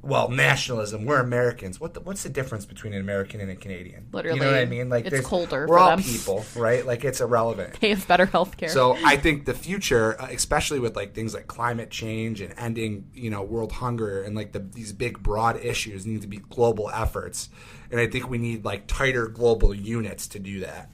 well 0.00 0.28
nationalism 0.28 1.05
we're 1.05 1.19
Americans 1.21 1.81
what 1.81 1.93
the, 1.95 2.00
what's 2.00 2.23
the 2.23 2.28
difference 2.28 2.64
between 2.64 2.93
an 2.93 3.00
American 3.00 3.40
and 3.40 3.50
a 3.50 3.57
Canadian 3.57 4.07
Literally, 4.12 4.37
you 4.38 4.40
Literally, 4.40 4.40
know 4.40 4.52
what 4.52 4.62
I 4.62 4.64
mean 4.71 4.88
like 4.88 5.07
it's 5.07 5.26
colder 5.26 5.62
we're 5.62 5.67
for 5.67 5.78
all 5.78 5.90
them. 5.90 6.02
people 6.02 6.45
right 6.55 6.87
like 6.87 7.05
it's 7.05 7.21
irrelevant 7.21 7.78
They 7.81 7.90
have 7.90 8.07
better 8.07 8.26
health 8.26 8.57
care. 8.57 8.69
so 8.69 8.97
I 9.05 9.17
think 9.17 9.45
the 9.45 9.55
future, 9.55 10.21
uh, 10.21 10.28
especially 10.31 10.78
with 10.78 10.95
like 10.95 11.14
things 11.14 11.35
like 11.35 11.49
climate 11.49 11.90
change 11.90 12.40
and 12.40 12.55
ending, 12.57 13.11
you 13.12 13.28
know, 13.31 13.43
world 13.43 13.73
hunger 13.73 14.23
and 14.23 14.37
like 14.37 14.52
the, 14.52 14.61
these 14.61 14.93
big 14.93 15.21
broad 15.23 15.57
issues 15.64 16.07
need 16.07 16.23
to 16.23 16.28
be 16.28 16.38
global 16.38 16.90
efforts, 16.90 17.49
and 17.90 18.00
I 18.00 18.07
think 18.07 18.31
we 18.31 18.38
need 18.38 18.64
like 18.64 18.87
tighter 18.87 19.26
global 19.26 19.75
units 19.75 20.28
to 20.28 20.38
do 20.38 20.61
that. 20.61 20.90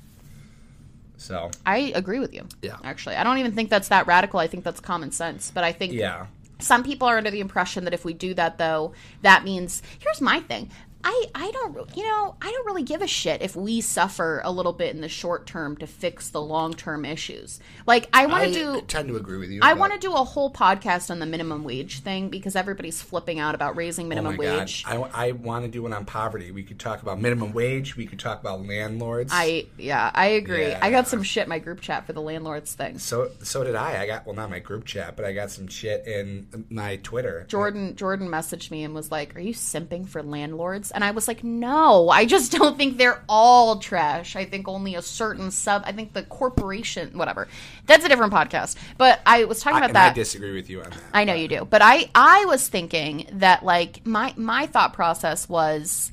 So 1.16 1.50
I 1.64 1.92
agree 1.94 2.18
with 2.20 2.34
you. 2.34 2.46
Yeah. 2.62 2.76
Actually, 2.82 3.16
I 3.16 3.24
don't 3.24 3.38
even 3.38 3.52
think 3.52 3.70
that's 3.70 3.88
that 3.88 4.06
radical. 4.06 4.40
I 4.40 4.46
think 4.46 4.64
that's 4.64 4.80
common 4.80 5.10
sense. 5.10 5.50
But 5.54 5.64
I 5.64 5.72
think 5.72 5.92
yeah, 5.92 6.26
some 6.64 6.82
people 6.82 7.06
are 7.06 7.16
under 7.16 7.30
the 7.30 7.40
impression 7.40 7.84
that 7.84 7.94
if 7.94 8.04
we 8.04 8.14
do 8.14 8.34
that, 8.34 8.58
though, 8.58 8.92
that 9.22 9.44
means 9.44 9.82
here's 9.98 10.20
my 10.20 10.40
thing. 10.40 10.70
I, 11.04 11.26
I 11.34 11.50
don't 11.50 11.96
you 11.96 12.02
know 12.02 12.34
I 12.40 12.50
don't 12.50 12.66
really 12.66 12.82
give 12.82 13.02
a 13.02 13.06
shit 13.06 13.42
if 13.42 13.54
we 13.54 13.80
suffer 13.80 14.40
a 14.44 14.50
little 14.50 14.72
bit 14.72 14.94
in 14.94 15.00
the 15.02 15.08
short 15.08 15.46
term 15.46 15.76
to 15.76 15.86
fix 15.86 16.30
the 16.30 16.40
long 16.40 16.72
term 16.74 17.04
issues. 17.04 17.60
Like 17.86 18.08
I 18.12 18.26
want 18.26 18.44
to 18.44 18.52
do 18.52 18.80
tend 18.86 19.08
to 19.08 19.16
agree 19.16 19.38
with 19.38 19.50
you. 19.50 19.60
I 19.62 19.74
want 19.74 19.92
to 19.92 19.98
do 19.98 20.12
a 20.12 20.24
whole 20.24 20.50
podcast 20.50 21.10
on 21.10 21.18
the 21.18 21.26
minimum 21.26 21.62
wage 21.62 22.00
thing 22.00 22.30
because 22.30 22.56
everybody's 22.56 23.02
flipping 23.02 23.38
out 23.38 23.54
about 23.54 23.76
raising 23.76 24.06
Oh 24.06 24.08
minimum 24.08 24.36
God. 24.36 24.58
wage. 24.60 24.84
I, 24.86 24.96
I 24.96 25.32
want 25.32 25.64
to 25.64 25.70
do 25.70 25.82
one 25.82 25.92
on 25.92 26.04
poverty. 26.06 26.50
We 26.50 26.62
could 26.62 26.78
talk 26.80 27.02
about 27.02 27.20
minimum 27.20 27.52
wage. 27.52 27.96
We 27.96 28.06
could 28.06 28.18
talk 28.18 28.40
about 28.40 28.66
landlords. 28.66 29.30
I 29.34 29.66
yeah, 29.76 30.10
I 30.14 30.26
agree. 30.26 30.68
Yeah. 30.68 30.78
I 30.80 30.90
got 30.90 31.06
some 31.06 31.22
shit 31.22 31.44
in 31.44 31.48
my 31.50 31.58
group 31.58 31.80
chat 31.80 32.06
for 32.06 32.12
the 32.14 32.22
landlords 32.22 32.74
thing. 32.74 32.98
so 32.98 33.30
so 33.42 33.62
did 33.62 33.74
I. 33.74 34.02
I 34.02 34.06
got 34.06 34.24
well 34.26 34.34
not 34.34 34.48
my 34.50 34.58
group 34.58 34.84
chat, 34.86 35.16
but 35.16 35.24
I 35.26 35.32
got 35.32 35.50
some 35.50 35.68
shit 35.68 36.06
in 36.06 36.64
my 36.70 36.96
Twitter. 36.96 37.44
Jordan 37.48 37.94
Jordan 37.96 38.28
messaged 38.28 38.70
me 38.70 38.84
and 38.84 38.94
was 38.94 39.10
like, 39.10 39.36
"Are 39.36 39.40
you 39.40 39.52
simping 39.52 40.08
for 40.08 40.22
landlords?" 40.22 40.92
And 40.94 41.04
I 41.04 41.10
was 41.10 41.28
like, 41.28 41.44
"No, 41.44 42.08
I 42.08 42.24
just 42.24 42.52
don't 42.58 42.76
think 42.76 42.96
they're 42.98 43.22
all 43.28 43.78
trash. 43.78 44.36
I 44.36 44.44
think 44.44 44.68
only 44.68 44.94
a 44.94 45.02
certain 45.02 45.50
sub. 45.50 45.82
I 45.84 45.92
think 45.92 46.12
the 46.12 46.22
corporation, 46.22 47.16
whatever. 47.18 47.48
That's 47.86 48.04
a 48.04 48.08
different 48.08 48.32
podcast. 48.32 48.76
But 48.96 49.20
I 49.26 49.44
was 49.44 49.60
talking 49.60 49.78
about 49.78 49.90
I 49.90 49.92
that. 49.92 50.14
disagree 50.14 50.54
with 50.54 50.70
you 50.70 50.82
on 50.82 50.90
that. 50.90 51.02
I 51.12 51.24
know 51.24 51.34
you 51.34 51.48
do, 51.48 51.64
but 51.64 51.82
I 51.82 52.08
I 52.14 52.44
was 52.46 52.66
thinking 52.68 53.28
that 53.32 53.64
like 53.64 54.06
my 54.06 54.32
my 54.36 54.66
thought 54.66 54.92
process 54.92 55.48
was, 55.48 56.12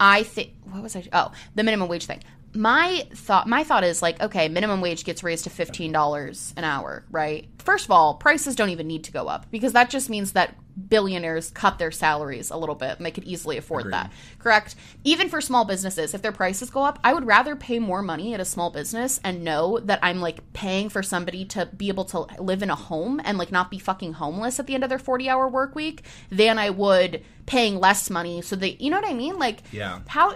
I 0.00 0.22
think 0.22 0.52
what 0.70 0.82
was 0.82 0.96
I? 0.96 1.04
Oh, 1.12 1.32
the 1.54 1.62
minimum 1.62 1.88
wage 1.88 2.06
thing. 2.06 2.22
My 2.54 3.06
thought 3.12 3.48
my 3.48 3.64
thought 3.64 3.84
is 3.84 4.00
like 4.00 4.22
okay, 4.22 4.48
minimum 4.48 4.80
wage 4.80 5.04
gets 5.04 5.22
raised 5.22 5.44
to 5.44 5.50
fifteen 5.50 5.92
dollars 5.92 6.54
an 6.56 6.64
hour, 6.64 7.04
right? 7.10 7.48
First 7.58 7.86
of 7.86 7.90
all, 7.90 8.14
prices 8.14 8.54
don't 8.54 8.70
even 8.70 8.86
need 8.86 9.04
to 9.04 9.12
go 9.12 9.26
up 9.26 9.50
because 9.50 9.72
that 9.72 9.90
just 9.90 10.08
means 10.10 10.32
that 10.32 10.54
billionaires 10.88 11.50
cut 11.50 11.78
their 11.78 11.90
salaries 11.90 12.50
a 12.50 12.56
little 12.56 12.74
bit 12.74 12.96
and 12.96 13.06
they 13.06 13.10
could 13.10 13.24
easily 13.24 13.56
afford 13.56 13.92
that. 13.92 14.10
Correct? 14.38 14.74
Even 15.04 15.28
for 15.28 15.40
small 15.40 15.64
businesses, 15.64 16.14
if 16.14 16.22
their 16.22 16.32
prices 16.32 16.68
go 16.70 16.82
up, 16.82 16.98
I 17.04 17.14
would 17.14 17.26
rather 17.26 17.54
pay 17.54 17.78
more 17.78 18.02
money 18.02 18.34
at 18.34 18.40
a 18.40 18.44
small 18.44 18.70
business 18.70 19.20
and 19.22 19.44
know 19.44 19.78
that 19.78 20.00
I'm 20.02 20.20
like 20.20 20.52
paying 20.52 20.88
for 20.88 21.02
somebody 21.02 21.44
to 21.46 21.66
be 21.66 21.88
able 21.88 22.04
to 22.06 22.26
live 22.42 22.62
in 22.62 22.70
a 22.70 22.74
home 22.74 23.20
and 23.24 23.38
like 23.38 23.52
not 23.52 23.70
be 23.70 23.78
fucking 23.78 24.14
homeless 24.14 24.58
at 24.58 24.66
the 24.66 24.74
end 24.74 24.82
of 24.82 24.90
their 24.90 24.98
40 24.98 25.28
hour 25.28 25.48
work 25.48 25.74
week 25.74 26.02
than 26.30 26.58
I 26.58 26.70
would 26.70 27.22
paying 27.46 27.78
less 27.78 28.08
money 28.10 28.40
so 28.40 28.56
they 28.56 28.70
you 28.80 28.90
know 28.90 29.00
what 29.00 29.08
I 29.08 29.14
mean? 29.14 29.38
Like 29.38 29.62
Yeah. 29.70 30.00
how 30.08 30.34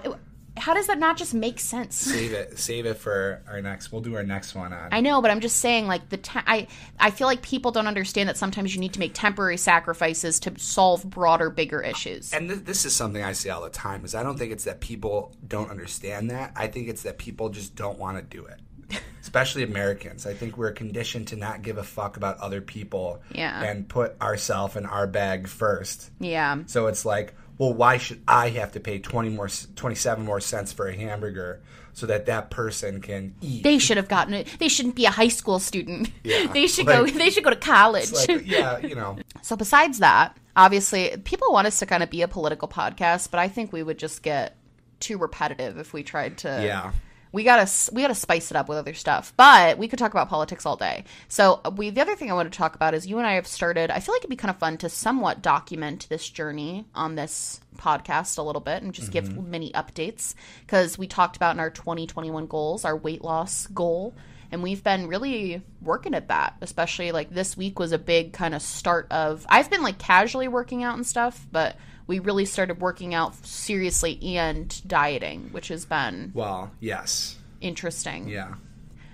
how 0.59 0.75
does 0.75 0.87
that 0.88 0.99
not 0.99 1.17
just 1.17 1.33
make 1.35 1.59
sense? 1.61 1.97
Save 1.97 2.33
it. 2.33 2.59
Save 2.59 2.87
it 2.87 2.99
for 2.99 3.43
our 3.49 3.61
next. 3.62 3.91
We'll 3.93 4.00
do 4.03 4.15
our 4.17 4.23
next 4.23 4.55
one 4.55 4.73
on. 4.73 4.88
I 4.93 5.00
know, 5.00 5.23
but 5.23 5.31
I'm 5.31 5.41
just 5.41 5.57
saying, 5.59 5.87
like 5.87 6.09
the 6.09 6.17
te- 6.19 6.41
I 6.47 6.67
I 6.99 7.11
feel 7.11 7.27
like 7.27 7.43
people 7.43 7.71
don't 7.71 7.87
understand 7.87 8.29
that 8.29 8.37
sometimes 8.37 8.75
you 8.75 8.81
need 8.81 8.93
to 8.95 9.00
make 9.00 9.12
temporary 9.15 9.57
sacrifices 9.57 10.41
to 10.41 10.59
solve 10.59 11.09
broader, 11.09 11.50
bigger 11.50 11.81
issues. 11.81 12.33
and 12.33 12.49
th- 12.49 12.65
this 12.65 12.85
is 12.85 12.95
something 12.95 13.23
I 13.23 13.33
see 13.33 13.50
all 13.50 13.62
the 13.62 13.71
time. 13.71 14.05
Is 14.05 14.15
I 14.15 14.23
don't 14.23 14.38
think 14.38 14.53
it's 14.53 14.65
that 14.65 14.81
people 14.81 15.35
don't 15.47 15.71
understand 15.71 16.31
that. 16.31 16.53
I 16.57 16.67
think 16.67 16.88
it's 16.88 17.03
that 17.03 17.19
people 17.19 17.49
just 17.49 17.75
don't 17.75 17.99
want 17.99 18.17
to 18.19 18.23
do 18.23 18.45
it. 18.47 18.61
Especially 19.21 19.62
Americans. 19.62 20.27
I 20.27 20.33
think 20.33 20.57
we're 20.57 20.73
conditioned 20.73 21.29
to 21.29 21.37
not 21.37 21.61
give 21.62 21.77
a 21.77 21.83
fuck 21.83 22.17
about 22.17 22.38
other 22.38 22.61
people 22.62 23.21
Yeah. 23.33 23.62
and 23.62 23.87
put 23.87 24.19
ourself 24.23 24.77
and 24.77 24.87
our 24.87 25.07
bag 25.07 25.47
first. 25.49 26.11
yeah, 26.19 26.62
So 26.67 26.87
it's 26.87 27.05
like, 27.05 27.35
well, 27.59 27.75
why 27.75 27.99
should 27.99 28.23
I 28.27 28.50
have 28.50 28.73
to 28.73 28.81
pay 28.81 28.99
20 28.99 29.31
more, 29.31 29.49
27 29.49 30.25
more 30.25 30.41
cents 30.41 30.73
for 30.73 30.87
a 30.88 30.95
hamburger 30.97 31.61
so 31.93 32.07
that 32.07 32.27
that 32.27 32.50
person 32.50 33.00
can 33.00 33.35
eat? 33.41 33.65
They 33.65 33.79
should 33.79 33.97
have 33.97 34.09
gotten 34.09 34.33
it. 34.35 34.47
They 34.59 34.69
shouldn't 34.69 34.95
be 34.95 35.05
a 35.07 35.11
high 35.11 35.29
school 35.29 35.59
student. 35.59 36.11
Yeah, 36.23 36.47
they 36.53 36.67
should 36.69 36.87
like- 36.87 37.12
go. 37.12 37.19
They 37.19 37.31
should 37.31 37.45
go 37.45 37.50
to 37.50 37.57
college. 37.57 38.12
Like, 38.12 38.43
yeah, 38.47 38.79
you 38.79 38.95
know, 38.95 39.19
So 39.43 39.57
besides 39.57 39.99
that, 39.99 40.37
obviously, 40.57 41.17
people 41.25 41.53
want 41.53 41.67
us 41.67 41.79
to 41.81 41.87
kind 41.87 42.03
of 42.03 42.11
be 42.11 42.23
a 42.23 42.29
political 42.29 42.69
podcast, 42.69 43.31
but 43.31 43.41
I 43.41 43.49
think 43.49 43.73
we 43.73 43.83
would 43.83 43.99
just 43.99 44.23
get 44.23 44.57
too 45.00 45.19
repetitive 45.19 45.79
if 45.79 45.93
we 45.93 46.03
tried 46.03 46.38
to. 46.38 46.49
Yeah. 46.62 46.93
We 47.32 47.44
gotta 47.44 47.70
we 47.92 48.02
gotta 48.02 48.14
spice 48.14 48.50
it 48.50 48.56
up 48.56 48.68
with 48.68 48.78
other 48.78 48.94
stuff, 48.94 49.32
but 49.37 49.78
we 49.78 49.88
could 49.88 49.99
talk 49.99 50.12
about 50.12 50.28
politics 50.28 50.66
all 50.66 50.76
day. 50.76 51.04
So 51.28 51.61
uh, 51.64 51.70
we 51.70 51.90
the 51.90 52.00
other 52.00 52.16
thing 52.16 52.30
I 52.30 52.35
want 52.35 52.50
to 52.50 52.56
talk 52.56 52.75
about 52.75 52.94
is 52.94 53.06
you 53.06 53.18
and 53.18 53.26
I 53.26 53.35
have 53.35 53.47
started. 53.47 53.90
I 53.90 54.00
feel 54.00 54.14
like 54.14 54.20
it'd 54.20 54.30
be 54.30 54.37
kind 54.37 54.50
of 54.50 54.58
fun 54.58 54.78
to 54.78 54.88
somewhat 54.88 55.42
document 55.42 56.06
this 56.08 56.28
journey 56.28 56.87
on 56.94 57.14
this 57.14 57.61
podcast 57.78 58.38
a 58.38 58.42
little 58.42 58.61
bit 58.61 58.82
and 58.82 58.92
just 58.92 59.12
give 59.12 59.28
mm-hmm. 59.28 59.50
mini 59.50 59.73
updates 59.73 60.35
because 60.66 60.99
we 60.99 61.06
talked 61.06 61.37
about 61.37 61.54
in 61.54 61.61
our 61.61 61.70
2021 61.70 62.47
goals 62.47 62.85
our 62.85 62.97
weight 62.97 63.23
loss 63.23 63.68
goal 63.68 64.14
and 64.50 64.62
we've 64.62 64.82
been 64.82 65.06
really 65.06 65.62
working 65.80 66.14
at 66.14 66.28
that 66.28 66.56
especially 66.61 67.12
like 67.12 67.30
this 67.30 67.56
week 67.56 67.78
was 67.78 67.92
a 67.92 67.99
big 67.99 68.32
kind 68.32 68.54
of 68.54 68.61
start 68.61 69.06
of 69.12 69.47
i've 69.49 69.70
been 69.70 69.82
like 69.82 69.99
casually 69.99 70.49
working 70.49 70.82
out 70.82 70.97
and 70.97 71.06
stuff 71.06 71.47
but 71.52 71.76
we 72.09 72.19
really 72.19 72.45
started 72.47 72.81
working 72.81 73.15
out 73.15 73.35
seriously 73.47 74.19
and 74.37 74.83
dieting 74.88 75.49
which 75.53 75.69
has 75.69 75.85
been 75.85 76.33
well, 76.35 76.73
yes. 76.81 77.37
interesting 77.61 78.27
Yeah. 78.29 78.55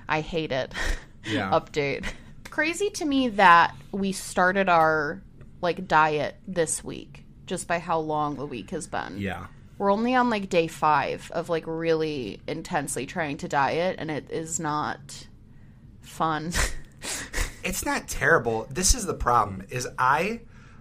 i 0.09 0.21
hate 0.23 0.51
it 0.53 0.73
Yeah. 1.27 1.51
update 1.51 2.05
crazy 2.51 2.89
to 2.91 3.05
me 3.05 3.29
that 3.31 3.75
we 3.93 4.13
started 4.13 4.69
our 4.69 5.21
like 5.61 5.87
diet 5.89 6.37
this 6.49 6.83
week 6.85 7.25
just 7.47 7.67
by 7.69 7.79
how 7.79 7.99
long 7.99 8.37
the 8.37 8.47
week 8.47 8.71
has 8.71 8.87
been 8.87 9.19
Yeah. 9.19 9.47
we're 9.79 9.91
only 9.93 10.15
on 10.15 10.31
like 10.31 10.49
day 10.49 10.67
five 10.69 11.31
of 11.35 11.49
like 11.49 11.65
really 11.67 12.41
intensely 12.47 13.07
trying 13.07 13.37
to 13.39 13.49
diet 13.49 13.97
and 13.99 14.11
it 14.11 14.31
is 14.31 14.59
not 14.61 15.27
fun 16.01 16.53
It's 17.63 17.87
not 17.87 18.09
terrible. 18.09 18.67
This 18.71 18.95
is 18.95 19.07
the 19.07 19.15
problem 19.15 19.65
is 19.71 19.89
I 19.99 20.41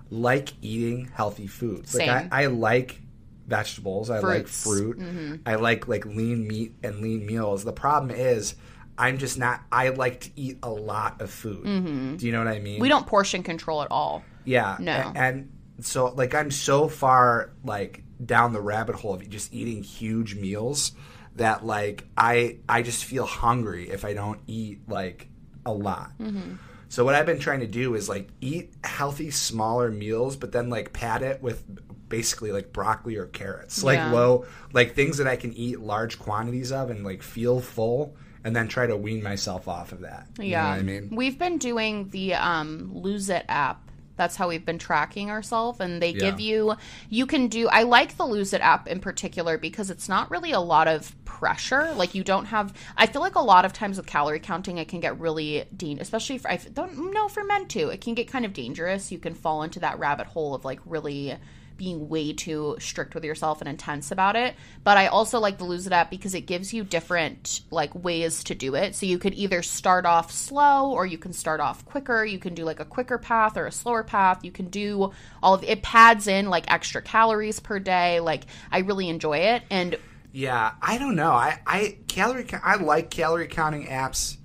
like 0.10 0.54
eating 0.62 1.10
healthy 1.14 1.48
food. 1.48 1.92
Like 1.94 2.10
I, 2.10 2.20
Same. 2.22 2.30
I 2.32 2.46
like 2.48 3.02
vegetables. 3.48 4.10
I 4.10 4.22
Fruits. 4.22 4.66
like 4.66 4.78
fruit. 4.78 5.00
Mm-hmm. 5.00 5.36
I 5.46 5.56
like 5.56 5.88
like 5.88 6.06
lean 6.06 6.48
meat 6.48 6.74
and 6.84 7.02
lean 7.02 7.26
meals. 7.26 7.64
The 7.64 7.74
problem 7.74 8.12
is 8.12 8.56
I'm 8.98 9.18
just 9.18 9.38
not 9.40 9.62
I 9.72 9.90
like 9.90 10.22
to 10.22 10.30
eat 10.36 10.60
a 10.64 10.70
lot 10.70 11.22
of 11.22 11.30
food. 11.32 11.66
Mm-hmm. 11.66 12.16
Do 12.18 12.26
you 12.26 12.32
know 12.32 12.40
what 12.40 12.48
I 12.48 12.60
mean? 12.60 12.80
we 12.80 12.90
don't 12.90 13.08
portion 13.08 13.44
control 13.44 13.82
at 13.82 13.90
all 13.92 14.24
Yeah. 14.46 14.78
No. 14.80 14.94
a- 14.94 15.14
And, 15.16 15.52
so 15.82 16.08
like 16.14 16.36
I'm 16.36 16.52
so 16.52 16.88
far 16.88 17.52
like 17.66 18.04
down 18.24 18.54
the 18.54 18.62
rabbit 18.62 18.96
hole 18.96 19.16
of 19.16 19.28
just 19.30 19.52
eating 19.54 19.82
huge 19.84 20.36
meals 20.36 20.92
that 21.36 21.66
like 21.66 22.06
I 22.16 22.60
I 22.70 22.84
just 22.84 23.04
feel 23.06 23.26
hungry 23.26 23.90
if 23.90 24.06
I 24.06 24.14
don't 24.14 24.40
eat 24.46 24.88
like 24.88 25.28
a 25.66 25.74
lot. 25.74 26.12
Mm-hmm. 26.22 26.54
So 26.94 27.04
what 27.04 27.16
I've 27.16 27.26
been 27.26 27.40
trying 27.40 27.62
to 27.62 27.66
do 27.68 27.96
is 27.96 28.08
like 28.08 28.30
eat 28.40 28.72
healthy 28.84 29.32
smaller 29.32 29.90
meals 29.90 30.36
but 30.36 30.52
then 30.52 30.70
like 30.70 30.94
pad 30.94 31.24
it 31.24 31.42
with 31.42 31.64
basically 32.08 32.52
like 32.52 32.72
broccoli 32.72 33.16
or 33.16 33.26
carrots. 33.26 33.84
Like 33.84 33.98
Yeah. 33.98 34.12
low 34.12 34.46
like 34.74 34.94
things 34.94 35.18
that 35.18 35.26
I 35.26 35.36
can 35.36 35.54
eat 35.54 35.80
large 35.80 36.20
quantities 36.20 36.72
of 36.72 36.92
and 36.92 37.04
like 37.04 37.24
feel 37.24 37.62
full 37.62 38.16
and 38.44 38.56
then 38.56 38.68
try 38.68 38.86
to 38.86 38.96
wean 38.96 39.24
myself 39.24 39.68
off 39.68 39.92
of 39.92 40.02
that. 40.02 40.28
You 40.38 40.44
know 40.44 40.50
yeah 40.50 40.70
what 40.70 40.80
I 40.80 40.84
mean? 40.84 41.10
we've 41.12 41.40
been 41.40 41.58
doing 41.58 42.10
the 42.10 42.36
um 42.36 42.92
lose 42.94 43.28
it 43.28 43.46
app 43.50 43.83
that's 44.16 44.36
how 44.36 44.48
we've 44.48 44.66
been 44.66 44.78
tracking 44.78 45.30
ourselves 45.30 45.80
and 45.80 46.02
they 46.02 46.14
give 46.14 46.40
you 46.40 46.76
you 47.10 47.26
can 47.26 47.48
do 47.48 47.68
i 47.70 47.84
like 47.84 48.16
the 48.18 48.26
lose 48.26 48.54
it 48.54 48.62
app 48.62 48.88
in 48.88 49.00
particular 49.00 49.58
because 49.58 49.90
it's 49.90 50.08
not 50.08 50.30
really 50.30 50.52
a 50.52 50.60
lot 50.60 50.88
of 50.88 51.16
pressure. 51.26 51.92
Like 51.96 52.16
you 52.16 52.24
don't 52.24 52.46
have 52.46 52.74
i 52.96 53.06
feel 53.06 53.22
like 53.22 53.36
a 53.36 53.42
lot 53.42 53.66
of 53.66 53.74
times 53.74 53.98
with 53.98 54.06
calorie 54.06 54.40
counting 54.40 54.78
it 54.78 54.88
can 54.88 55.00
get 55.00 55.20
really 55.20 55.66
dean 55.76 56.00
especially 56.00 56.38
for 56.38 56.50
i 56.50 56.58
don't 56.58 57.12
know 57.12 57.28
for 57.28 57.44
men 57.44 57.68
too 57.68 57.90
it 57.90 58.02
can 58.02 58.14
get 58.14 58.28
kind 58.28 58.46
of 58.46 58.54
dangerous. 58.54 59.12
You 59.12 59.20
can 59.20 59.34
fall 59.34 59.64
into 59.64 59.80
that 59.82 60.00
rabbit 60.00 60.28
hole 60.28 60.56
of 60.56 60.66
like 60.66 60.80
really 60.86 61.36
being 61.78 62.10
way 62.10 62.34
too 62.34 62.76
strict 62.80 63.16
with 63.16 63.24
yourself 63.24 63.62
and 63.62 63.70
intense 63.70 64.12
about 64.12 64.36
it. 64.36 64.56
But 64.84 64.98
I 64.98 65.08
also 65.08 65.40
like 65.40 65.58
the 65.58 65.66
lose 65.66 65.88
it 65.88 65.94
app 65.94 66.10
because 66.10 66.34
it 66.34 66.42
gives 66.42 66.74
you 66.74 66.84
different 66.84 67.62
like 67.72 67.94
ways 67.96 68.44
to 68.46 68.56
do 68.56 68.76
it. 68.76 68.96
So 68.96 69.06
you 69.06 69.18
could 69.18 69.34
either 69.34 69.62
start 69.62 70.06
off 70.06 70.32
slow 70.32 70.92
or 70.92 71.06
you 71.06 71.18
can 71.18 71.34
start 71.34 71.60
off 71.60 71.86
quicker. 71.86 72.26
You 72.26 72.40
can 72.40 72.54
do 72.54 72.64
like 72.64 72.80
a 72.80 72.86
quicker 72.86 73.18
path 73.18 73.58
or 73.58 73.66
a 73.66 73.72
slower 73.72 74.04
path. 74.04 74.44
You 74.44 74.52
can 74.52 74.68
do 74.68 75.12
all 75.42 75.54
of 75.54 75.64
it 75.64 75.82
pads 75.82 76.28
in 76.28 76.50
like 76.50 76.72
extra 76.72 77.02
calories 77.02 77.60
per 77.60 77.80
day. 77.80 78.20
Like 78.20 78.46
I 78.72 78.80
really 78.80 79.10
enjoy 79.10 79.38
it. 79.38 79.64
And 79.70 79.98
Yeah, 80.32 80.74
I 80.82 80.98
don't 80.98 81.16
know. 81.16 81.32
I, 81.32 81.60
I 81.66 81.98
calorie 82.08 82.48
I 82.64 82.76
like 82.76 83.10
calorie 83.10 83.48
counting 83.48 83.88
apps, 83.88 84.38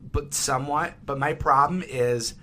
but 0.00 0.34
somewhat. 0.34 0.94
But 1.04 1.18
my 1.18 1.34
problem 1.34 1.82
is, 1.82 2.34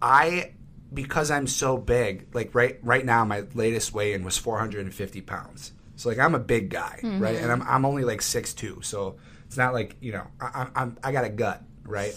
I 0.00 0.52
because 0.92 1.30
I'm 1.30 1.46
so 1.46 1.76
big. 1.76 2.26
Like 2.34 2.54
right 2.54 2.78
right 2.82 3.04
now, 3.04 3.24
my 3.24 3.44
latest 3.54 3.92
weigh 3.92 4.12
in 4.12 4.24
was 4.24 4.38
450 4.38 5.20
pounds. 5.22 5.72
So 5.96 6.08
like 6.08 6.18
I'm 6.18 6.34
a 6.34 6.40
big 6.40 6.70
guy, 6.70 6.98
right? 7.02 7.36
And 7.36 7.46
mm-hmm. 7.46 7.50
I'm 7.50 7.62
I'm 7.62 7.84
only 7.84 8.04
like 8.04 8.20
6'2", 8.20 8.84
so 8.84 9.16
it's 9.46 9.56
not 9.56 9.72
like 9.72 9.96
you 10.00 10.12
know 10.12 10.26
I, 10.40 10.46
I'm- 10.46 10.72
I'm 10.74 10.98
I 11.04 11.12
got 11.12 11.24
a 11.24 11.30
gut, 11.30 11.62
right? 11.84 12.14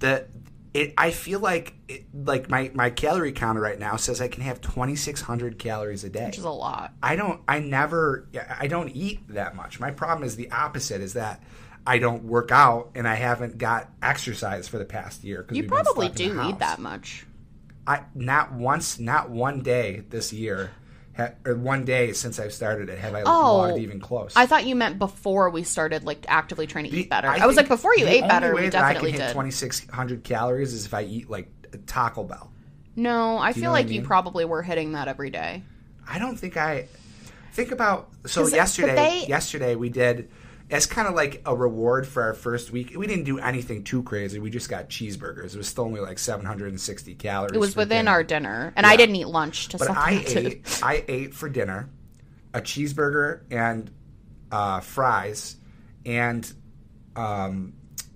That 0.00 0.28
it 0.74 0.92
I 0.98 1.12
feel 1.12 1.40
like 1.40 1.74
it, 1.88 2.04
like 2.12 2.50
my 2.50 2.70
my 2.74 2.90
calorie 2.90 3.32
counter 3.32 3.60
right 3.60 3.78
now 3.78 3.96
says 3.96 4.20
I 4.20 4.28
can 4.28 4.42
have 4.42 4.60
2,600 4.60 5.58
calories 5.58 6.04
a 6.04 6.10
day. 6.10 6.26
which 6.26 6.38
is 6.38 6.44
a 6.44 6.50
lot. 6.50 6.92
I 7.02 7.16
don't. 7.16 7.40
I 7.48 7.60
never. 7.60 8.28
I 8.58 8.66
don't 8.66 8.90
eat 8.90 9.20
that 9.28 9.54
much. 9.54 9.80
My 9.80 9.92
problem 9.92 10.26
is 10.26 10.36
the 10.36 10.50
opposite. 10.50 11.00
Is 11.00 11.14
that 11.14 11.42
I 11.86 11.98
don't 11.98 12.24
work 12.24 12.50
out 12.50 12.90
and 12.94 13.06
I 13.06 13.14
haven't 13.14 13.58
got 13.58 13.88
exercise 14.02 14.68
for 14.68 14.78
the 14.78 14.84
past 14.84 15.22
year. 15.22 15.46
You 15.50 15.64
probably 15.64 16.08
do 16.08 16.42
eat 16.48 16.58
that 16.58 16.80
much. 16.80 17.26
I 17.86 18.02
not 18.14 18.52
once, 18.52 18.98
not 18.98 19.30
one 19.30 19.60
day 19.62 20.04
this 20.10 20.32
year, 20.32 20.70
ha, 21.16 21.30
or 21.44 21.54
one 21.54 21.84
day 21.84 22.12
since 22.12 22.38
I've 22.38 22.52
started 22.52 22.88
it, 22.88 22.98
have 22.98 23.14
I 23.14 23.22
Oh, 23.26 23.56
logged 23.58 23.78
even 23.78 24.00
close. 24.00 24.32
I 24.36 24.46
thought 24.46 24.64
you 24.66 24.74
meant 24.74 24.98
before 24.98 25.50
we 25.50 25.62
started 25.64 26.04
like 26.04 26.24
actively 26.28 26.66
trying 26.66 26.84
to 26.84 26.90
The- 26.90 27.00
eat 27.00 27.10
better. 27.10 27.28
I, 27.28 27.46
was 27.46 27.56
like, 27.56 27.68
before 27.68 27.94
you 27.96 28.06
ate 28.06 28.22
better, 28.26 28.54
way 28.54 28.62
we 28.64 28.68
that 28.70 28.82
I 28.82 28.92
definitely 28.94 29.12
can 29.12 29.20
hit 29.20 29.26
did. 29.28 29.32
2,600 29.34 30.24
calories 30.24 30.72
is 30.72 30.86
if 30.86 30.94
I 30.94 31.02
eat 31.02 31.28
like 31.28 31.48
Taco 31.86 32.24
Bell. 32.24 32.50
No, 32.96 33.38
I 33.38 33.52
feel 33.52 33.64
what 33.72 33.78
I 33.78 33.82
like 33.82 33.90
you 33.90 34.02
probably 34.02 34.44
were 34.44 34.62
hitting 34.62 34.92
that 34.92 35.08
every 35.08 35.30
day. 35.30 35.62
I 36.08 36.18
don't 36.18 36.36
think 36.36 36.56
I 36.56 36.86
think 37.52 37.70
about 37.72 38.10
so 38.26 38.46
yesterday. 38.46 38.94
they- 38.94 39.26
Yesterday 39.26 39.74
we 39.74 39.88
did 39.90 40.30
as 40.70 40.86
kind 40.86 41.06
of 41.06 41.14
like 41.14 41.42
a 41.46 41.54
reward 41.54 42.06
for 42.08 42.22
our 42.22 42.34
first 42.34 42.70
week. 42.72 42.94
We 42.96 43.06
didn't 43.06 43.24
do 43.24 43.38
anything 43.38 43.84
too 43.84 44.02
crazy. 44.02 44.38
We 44.38 44.50
just 44.50 44.68
got 44.70 44.88
cheeseburgers. 44.88 45.54
It 45.54 45.56
was 45.58 45.68
still 45.68 45.84
only 45.84 46.00
like 46.00 46.18
760 46.18 47.14
calories. 47.16 47.54
It 47.54 47.58
was 47.58 47.76
within 47.76 47.98
dinner. 48.06 48.10
our 48.10 48.24
dinner, 48.24 48.72
and 48.76 48.86
I 48.86 48.96
didn't 48.96 49.16
eat 49.16 49.28
lunch 49.28 49.68
to 49.68 49.78
But 49.78 49.90
I 49.90 50.24
ate. 50.26 50.80
I 50.82 51.04
ate 51.06 51.34
for 51.34 51.48
dinner 51.48 51.88
a 52.54 52.60
cheeseburger 52.60 53.40
and 53.50 53.90
uh, 54.52 54.80
fries 54.80 55.56
and 56.06 56.50
um, 57.16 57.72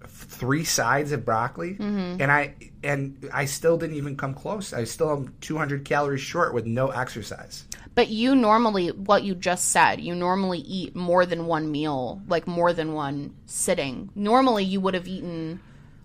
three 0.07 0.65
sides 0.65 1.13
of 1.13 1.25
broccoli, 1.25 1.75
Mm-hmm. 1.75 2.21
and 2.23 2.31
I 2.33 2.55
and 2.83 3.29
I 3.33 3.45
still 3.47 3.77
didn't 3.77 3.97
even 3.97 4.17
come 4.17 4.35
close. 4.35 4.73
I 4.73 4.85
still 4.85 5.11
am 5.13 5.35
200 5.41 5.85
calories 5.85 6.21
short 6.21 6.55
with 6.55 6.67
no 6.67 6.89
exercise. 6.89 7.65
But 7.99 8.11
you 8.11 8.37
normally, 8.37 8.93
what 8.93 9.25
you 9.25 9.35
just 9.35 9.71
said, 9.71 10.01
you 10.01 10.15
normally 10.15 10.61
eat 10.61 10.95
more 10.95 11.27
than 11.27 11.47
one 11.47 11.69
meal, 11.73 12.23
like 12.29 12.47
more 12.47 12.73
than 12.73 12.93
one 12.93 13.35
sitting. 13.45 14.11
Normally, 14.15 14.63
you 14.63 14.81
would 14.81 14.95
have 14.95 15.09
eaten 15.09 15.59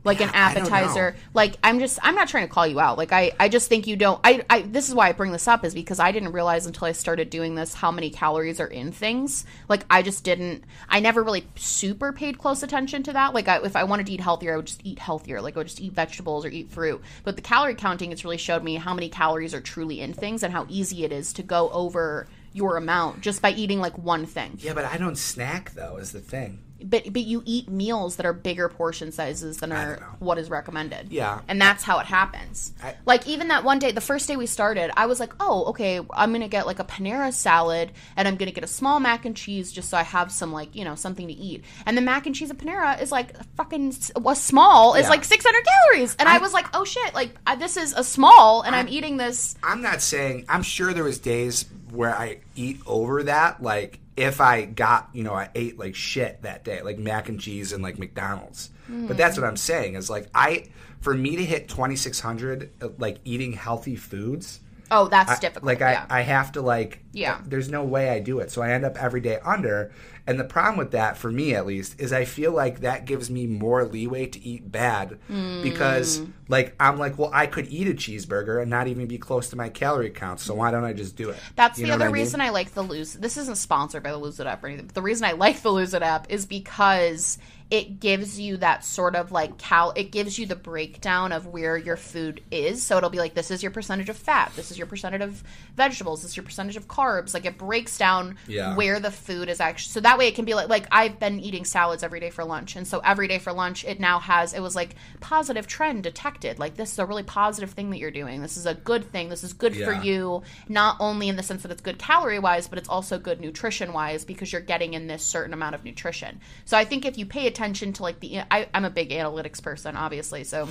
like 0.03 0.21
an 0.21 0.29
appetizer. 0.33 1.15
Like 1.33 1.57
I'm 1.63 1.79
just, 1.79 1.99
I'm 2.01 2.15
not 2.15 2.27
trying 2.27 2.47
to 2.47 2.53
call 2.53 2.67
you 2.67 2.79
out. 2.79 2.97
Like 2.97 3.11
I, 3.11 3.31
I 3.39 3.49
just 3.49 3.69
think 3.69 3.87
you 3.87 3.95
don't. 3.95 4.19
I, 4.23 4.43
I, 4.49 4.61
this 4.61 4.89
is 4.89 4.95
why 4.95 5.09
I 5.09 5.11
bring 5.11 5.31
this 5.31 5.47
up 5.47 5.63
is 5.65 5.73
because 5.73 5.99
I 5.99 6.11
didn't 6.11 6.31
realize 6.31 6.65
until 6.65 6.87
I 6.87 6.91
started 6.91 7.29
doing 7.29 7.55
this 7.55 7.73
how 7.73 7.91
many 7.91 8.09
calories 8.09 8.59
are 8.59 8.67
in 8.67 8.91
things. 8.91 9.45
Like 9.69 9.85
I 9.89 10.01
just 10.01 10.23
didn't. 10.23 10.63
I 10.89 10.99
never 10.99 11.23
really 11.23 11.47
super 11.55 12.11
paid 12.11 12.37
close 12.37 12.63
attention 12.63 13.03
to 13.03 13.13
that. 13.13 13.33
Like 13.33 13.47
I, 13.47 13.59
if 13.63 13.75
I 13.75 13.83
wanted 13.83 14.05
to 14.07 14.11
eat 14.13 14.21
healthier, 14.21 14.53
I 14.53 14.57
would 14.57 14.67
just 14.67 14.81
eat 14.83 14.99
healthier. 14.99 15.41
Like 15.41 15.55
I 15.55 15.59
would 15.59 15.67
just 15.67 15.81
eat 15.81 15.93
vegetables 15.93 16.45
or 16.45 16.49
eat 16.49 16.69
fruit. 16.69 17.01
But 17.23 17.35
the 17.35 17.41
calorie 17.41 17.75
counting, 17.75 18.11
it's 18.11 18.23
really 18.23 18.37
showed 18.37 18.63
me 18.63 18.75
how 18.75 18.93
many 18.93 19.09
calories 19.09 19.53
are 19.53 19.61
truly 19.61 20.01
in 20.01 20.13
things 20.13 20.43
and 20.43 20.53
how 20.53 20.65
easy 20.69 21.03
it 21.03 21.11
is 21.11 21.33
to 21.33 21.43
go 21.43 21.69
over 21.69 22.27
your 22.53 22.77
amount 22.77 23.21
just 23.21 23.41
by 23.41 23.51
eating 23.51 23.79
like 23.79 23.97
one 23.97 24.25
thing. 24.25 24.57
Yeah, 24.59 24.73
but 24.73 24.85
I 24.85 24.97
don't 24.97 25.17
snack 25.17 25.71
though. 25.71 25.97
Is 25.97 26.11
the 26.11 26.19
thing. 26.19 26.59
But 26.83 27.11
but 27.13 27.23
you 27.23 27.41
eat 27.45 27.69
meals 27.69 28.17
that 28.17 28.25
are 28.25 28.33
bigger 28.33 28.67
portion 28.69 29.11
sizes 29.11 29.57
than 29.57 29.71
are 29.71 29.97
what 30.19 30.37
is 30.37 30.49
recommended. 30.49 31.11
Yeah. 31.11 31.41
and 31.47 31.61
that's 31.61 31.83
how 31.83 31.99
it 31.99 32.05
happens. 32.05 32.73
I- 32.83 32.95
like 33.05 33.27
even 33.27 33.47
that 33.49 33.63
one 33.63 33.79
day, 33.79 33.91
the 33.91 34.01
first 34.01 34.27
day 34.27 34.35
we 34.35 34.45
started, 34.45 34.91
I 34.97 35.05
was 35.05 35.19
like, 35.19 35.33
oh 35.39 35.65
okay, 35.65 35.99
I'm 36.11 36.31
gonna 36.33 36.47
get 36.47 36.65
like 36.65 36.79
a 36.79 36.83
Panera 36.83 37.31
salad 37.33 37.91
and 38.17 38.27
I'm 38.27 38.35
gonna 38.35 38.51
get 38.51 38.63
a 38.63 38.67
small 38.67 38.99
mac 38.99 39.25
and 39.25 39.35
cheese 39.35 39.71
just 39.71 39.89
so 39.89 39.97
I 39.97 40.03
have 40.03 40.31
some 40.31 40.51
like 40.51 40.75
you 40.75 40.83
know 40.83 40.95
something 40.95 41.27
to 41.27 41.33
eat. 41.33 41.63
And 41.85 41.97
the 41.97 42.01
mac 42.01 42.25
and 42.25 42.35
cheese 42.35 42.51
at 42.51 42.57
Panera 42.57 43.01
is 43.01 43.11
like 43.11 43.35
fucking 43.55 43.95
was 44.17 44.41
small 44.41 44.95
is 44.95 45.03
Yeah. 45.03 45.09
like 45.09 45.23
600 45.23 45.63
calories, 45.65 46.15
and 46.19 46.27
I, 46.29 46.35
I- 46.35 46.39
was 46.39 46.53
like, 46.53 46.67
oh 46.73 46.83
shit, 46.85 47.13
like 47.13 47.31
I, 47.47 47.55
this 47.55 47.77
is 47.77 47.93
a 47.93 48.03
small, 48.03 48.61
and 48.61 48.75
I'm 48.75 48.87
eating 48.89 49.17
this. 49.17 49.55
I'm 49.63 49.81
not 49.81 50.01
saying. 50.01 50.45
I'm 50.49 50.63
sure 50.63 50.93
there 50.93 51.03
was 51.03 51.19
days 51.19 51.65
where 51.91 52.13
I 52.15 52.39
eat 52.55 52.79
over 52.85 53.23
that, 53.23 53.61
like 53.61 53.99
if 54.15 54.41
I 54.41 54.65
got, 54.65 55.09
you 55.13 55.23
know, 55.23 55.33
I 55.33 55.49
ate 55.55 55.77
like 55.79 55.95
shit 55.95 56.41
that 56.43 56.63
day, 56.63 56.81
like 56.81 56.97
mac 56.97 57.29
and 57.29 57.39
cheese 57.39 57.73
and 57.73 57.81
like 57.81 57.97
McDonald's. 57.97 58.69
But 59.07 59.17
that's 59.17 59.37
what 59.37 59.47
I'm 59.47 59.57
saying 59.57 59.95
is 59.95 60.09
like 60.09 60.27
I, 60.35 60.65
for 61.01 61.13
me 61.13 61.35
to 61.37 61.43
hit 61.45 61.67
2600, 61.69 62.69
uh, 62.81 62.89
like 62.97 63.17
eating 63.23 63.53
healthy 63.53 63.95
foods, 63.95 64.59
Oh, 64.91 65.07
that's 65.07 65.31
I- 65.31 65.39
difficult. 65.39 65.65
Like 65.65 65.79
yeah. 65.79 66.05
I, 66.09 66.19
I 66.19 66.21
have 66.21 66.51
to 66.53 66.61
like 66.61 67.03
Yeah. 67.13 67.39
There's 67.45 67.69
no 67.69 67.83
way 67.83 68.09
I 68.09 68.19
do 68.19 68.39
it, 68.39 68.51
so 68.51 68.61
I 68.61 68.71
end 68.71 68.85
up 68.85 69.01
every 69.01 69.21
day 69.21 69.39
under. 69.43 69.91
And 70.25 70.39
the 70.39 70.45
problem 70.45 70.77
with 70.77 70.91
that, 70.91 71.17
for 71.17 71.29
me 71.29 71.53
at 71.53 71.65
least, 71.65 71.99
is 71.99 72.13
I 72.13 72.23
feel 72.23 72.53
like 72.53 72.79
that 72.79 73.03
gives 73.03 73.29
me 73.29 73.45
more 73.45 73.83
leeway 73.83 74.27
to 74.27 74.39
eat 74.41 74.71
bad 74.71 75.19
because, 75.61 76.19
Mm. 76.21 76.31
like, 76.47 76.75
I'm 76.79 76.97
like, 76.97 77.17
well, 77.17 77.29
I 77.33 77.45
could 77.45 77.67
eat 77.67 77.87
a 77.89 77.93
cheeseburger 77.93 78.61
and 78.61 78.69
not 78.69 78.87
even 78.87 79.05
be 79.07 79.17
close 79.17 79.49
to 79.49 79.57
my 79.57 79.67
calorie 79.67 80.09
count. 80.11 80.39
So 80.39 80.53
why 80.55 80.71
don't 80.71 80.85
I 80.85 80.93
just 80.93 81.17
do 81.17 81.29
it? 81.31 81.35
That's 81.57 81.77
You 81.77 81.87
the 81.87 81.91
other 81.93 82.05
what 82.05 82.09
I 82.09 82.13
mean? 82.13 82.21
reason 82.21 82.39
I 82.39 82.49
like 82.51 82.73
the 82.73 82.83
Lose. 82.83 83.15
This 83.15 83.35
isn't 83.35 83.57
sponsored 83.57 84.01
by 84.03 84.11
the 84.11 84.17
Lose 84.17 84.39
It 84.39 84.47
App 84.47 84.63
or 84.63 84.67
anything. 84.67 84.85
But 84.85 84.95
the 84.95 85.01
reason 85.01 85.25
I 85.25 85.33
like 85.33 85.61
the 85.61 85.71
Lose 85.71 85.93
It 85.93 86.01
App 86.03 86.27
is 86.31 86.45
because 86.45 87.37
it 87.73 87.99
gives 87.99 88.39
you 88.39 88.55
that 88.57 88.85
sort 88.85 89.15
of 89.15 89.31
like 89.31 89.57
cal. 89.57 89.89
It 89.95 90.11
gives 90.11 90.37
you 90.37 90.45
the 90.45 90.55
breakdown 90.55 91.31
of 91.31 91.47
where 91.47 91.75
your 91.75 91.97
food 91.97 92.39
is. 92.51 92.83
So 92.83 92.97
it'll 92.97 93.09
be 93.09 93.17
like, 93.17 93.33
this 93.33 93.49
is 93.49 93.63
your 93.63 93.71
percentage 93.71 94.09
of 94.09 94.15
fat. 94.15 94.51
This 94.55 94.69
is 94.69 94.77
your 94.77 94.85
percentage 94.85 95.21
of 95.21 95.43
vegetables. 95.75 96.21
This 96.21 96.31
is 96.31 96.37
your 96.37 96.43
percentage 96.43 96.77
of 96.77 96.87
carbs. 96.87 97.33
Like 97.33 97.45
it 97.45 97.57
breaks 97.57 97.97
down 97.97 98.37
Yeah. 98.45 98.75
where 98.75 98.99
the 98.99 99.09
food 99.09 99.49
is 99.49 99.59
actually. 99.59 99.91
So 99.91 100.01
that 100.01 100.19
way 100.19 100.27
it 100.27 100.35
can 100.35 100.45
be 100.45 100.53
like, 100.53 100.69
like 100.69 100.85
I've 100.91 101.19
been 101.19 101.39
eating 101.39 101.65
salads 101.65 102.03
every 102.03 102.19
day 102.19 102.29
for 102.29 102.43
lunch, 102.45 102.75
and 102.75 102.87
so 102.87 102.99
every 102.99 103.27
day 103.27 103.39
for 103.39 103.51
lunch 103.51 103.83
it 103.85 103.99
now 103.99 104.19
has. 104.19 104.53
It 104.53 104.61
was 104.61 104.75
like 104.75 104.93
positive 105.19 105.65
trend 105.65 106.03
detected. 106.03 106.59
Like 106.59 106.75
this 106.75 106.91
is 106.91 106.99
a 106.99 107.07
really 107.07 107.23
positive 107.23 107.71
thing 107.71 107.89
that 107.89 107.97
you're 107.97 108.11
doing. 108.11 108.43
This 108.43 108.55
is 108.55 108.67
a 108.67 108.75
good 108.75 109.11
thing. 109.11 109.29
This 109.29 109.43
is 109.43 109.53
good 109.53 109.75
for 109.75 109.93
you 109.93 110.43
not 110.69 110.97
only 110.99 111.27
in 111.27 111.37
the 111.37 111.43
sense 111.43 111.63
that 111.63 111.71
it's 111.71 111.81
good 111.81 111.97
calorie 111.97 112.37
wise, 112.37 112.67
but 112.67 112.77
it's 112.77 112.89
also 112.89 113.17
good 113.17 113.41
nutrition 113.41 113.93
wise 113.93 114.25
because 114.25 114.51
you're 114.51 114.61
getting 114.61 114.93
in 114.93 115.07
this 115.07 115.23
certain 115.23 115.55
amount 115.55 115.73
of 115.73 115.83
nutrition. 115.83 116.39
So 116.65 116.77
I 116.77 116.85
think 116.85 117.03
if 117.05 117.17
you 117.17 117.25
pay 117.25 117.47
attention 117.47 117.62
to 117.71 118.03
like 118.03 118.19
the, 118.19 118.41
I, 118.51 118.67
I'm 118.73 118.83
a 118.83 118.89
big 118.89 119.11
analytics 119.11 119.63
person, 119.63 119.95
obviously. 119.95 120.43
So 120.43 120.67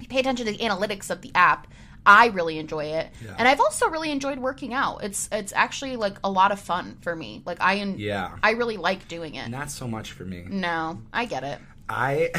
you 0.00 0.08
pay 0.08 0.18
attention 0.20 0.44
to 0.46 0.52
the 0.52 0.58
analytics 0.58 1.08
of 1.10 1.22
the 1.22 1.30
app, 1.34 1.68
I 2.06 2.26
really 2.26 2.58
enjoy 2.58 2.84
it, 2.86 3.08
Yeah. 3.24 3.34
and 3.38 3.48
I've 3.48 3.60
also 3.60 3.88
really 3.88 4.10
enjoyed 4.10 4.38
working 4.38 4.74
out. 4.74 5.02
It's 5.04 5.26
it's 5.32 5.54
actually 5.54 5.96
like 5.96 6.18
a 6.22 6.30
lot 6.30 6.52
of 6.52 6.60
fun 6.60 6.98
for 7.00 7.16
me. 7.16 7.42
Like 7.46 7.62
I 7.62 7.76
en- 7.76 7.98
Yeah. 7.98 8.32
I 8.42 8.50
really 8.50 8.76
like 8.76 9.08
doing 9.08 9.36
it. 9.36 9.48
Not 9.48 9.70
so 9.70 9.88
much 9.88 10.12
for 10.12 10.24
me. 10.26 10.44
No, 10.46 11.00
I 11.14 11.24
get 11.24 11.44
it. 11.44 11.58
I 11.88 12.30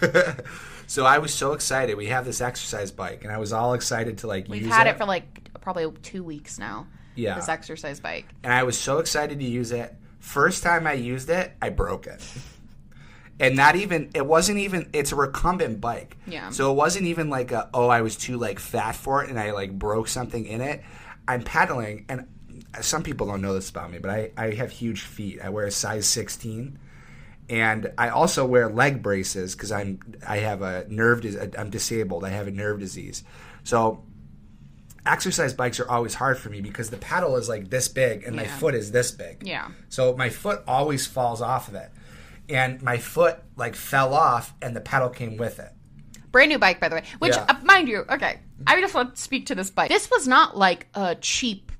so 0.88 1.04
I 1.06 1.18
was 1.18 1.32
so 1.32 1.52
excited. 1.52 1.96
We 1.96 2.06
have 2.06 2.24
this 2.24 2.40
exercise 2.40 2.90
bike, 2.90 3.22
and 3.24 3.32
I 3.32 3.38
was 3.38 3.52
all 3.52 3.74
excited 3.74 4.18
to 4.18 4.26
like 4.26 4.48
We've 4.48 4.66
had 4.66 4.86
it. 4.88 4.90
it 4.90 4.98
for 4.98 5.04
like 5.04 5.48
probably 5.60 5.90
two 6.02 6.24
weeks 6.24 6.58
now. 6.58 6.86
Yeah. 7.14 7.36
This 7.36 7.48
exercise 7.48 8.00
bike. 8.00 8.26
and 8.42 8.52
I 8.52 8.64
was 8.64 8.76
so 8.76 8.98
excited 8.98 9.38
to 9.38 9.44
use 9.44 9.70
it. 9.70 9.94
First 10.18 10.64
time 10.64 10.86
I 10.88 10.94
used 10.94 11.30
it, 11.30 11.52
I 11.62 11.68
broke 11.68 12.08
it. 12.08 12.20
And 13.40 13.56
not 13.56 13.76
even 13.76 14.10
it 14.14 14.24
wasn't 14.24 14.58
even 14.58 14.88
it's 14.92 15.12
a 15.12 15.16
recumbent 15.16 15.80
bike. 15.80 16.16
Yeah. 16.26 16.50
So 16.50 16.70
it 16.70 16.74
wasn't 16.74 17.06
even 17.06 17.30
like 17.30 17.52
a 17.52 17.68
oh 17.74 17.88
I 17.88 18.02
was 18.02 18.16
too 18.16 18.38
like 18.38 18.58
fat 18.58 18.94
for 18.94 19.24
it 19.24 19.30
and 19.30 19.38
I 19.38 19.50
like 19.50 19.76
broke 19.76 20.08
something 20.08 20.46
in 20.46 20.60
it. 20.60 20.82
I'm 21.26 21.42
pedaling 21.42 22.06
and 22.08 22.28
some 22.80 23.02
people 23.02 23.26
don't 23.26 23.40
know 23.40 23.54
this 23.54 23.70
about 23.70 23.90
me, 23.90 23.98
but 23.98 24.10
I, 24.10 24.30
I 24.36 24.54
have 24.54 24.70
huge 24.70 25.02
feet. 25.02 25.40
I 25.42 25.48
wear 25.48 25.66
a 25.66 25.70
size 25.70 26.06
16 26.06 26.78
and 27.48 27.92
I 27.98 28.08
also 28.08 28.46
wear 28.46 28.68
leg 28.68 29.02
braces 29.02 29.54
because 29.54 29.72
I'm 29.72 30.00
I 30.26 30.38
have 30.38 30.62
a 30.62 30.86
nerve 30.88 31.24
I'm 31.58 31.70
disabled. 31.70 32.24
I 32.24 32.30
have 32.30 32.46
a 32.46 32.52
nerve 32.52 32.80
disease. 32.80 33.24
So 33.64 34.04
exercise 35.06 35.52
bikes 35.52 35.80
are 35.80 35.90
always 35.90 36.14
hard 36.14 36.38
for 36.38 36.48
me 36.48 36.60
because 36.60 36.90
the 36.90 36.96
pedal 36.96 37.36
is 37.36 37.48
like 37.48 37.68
this 37.68 37.88
big 37.88 38.24
and 38.24 38.34
my 38.36 38.46
foot 38.46 38.74
is 38.74 38.90
this 38.92 39.10
big. 39.10 39.46
Yeah. 39.46 39.68
So 39.88 40.16
my 40.16 40.30
foot 40.30 40.62
always 40.66 41.06
falls 41.06 41.42
off 41.42 41.68
of 41.68 41.74
it. 41.74 41.90
And 42.48 42.82
my 42.82 42.98
foot 42.98 43.38
like 43.56 43.74
fell 43.74 44.12
off 44.14 44.54
and 44.60 44.74
the 44.76 44.80
pedal 44.80 45.08
came 45.08 45.36
with 45.36 45.58
it. 45.58 45.70
Brand 46.30 46.50
new 46.50 46.58
bike, 46.58 46.80
by 46.80 46.88
the 46.88 46.96
way. 46.96 47.04
Which, 47.20 47.34
Yeah. 47.36 47.46
uh, 47.48 47.54
mind 47.62 47.88
you, 47.88 48.04
okay, 48.10 48.40
I 48.66 48.80
just 48.80 48.92
want 48.94 49.14
to 49.16 49.22
speak 49.22 49.46
to 49.46 49.54
this 49.54 49.70
bike. 49.70 49.88
This 49.88 50.10
was 50.10 50.26
not 50.26 50.56
like 50.56 50.88
a 50.94 51.14
cheap 51.14 51.70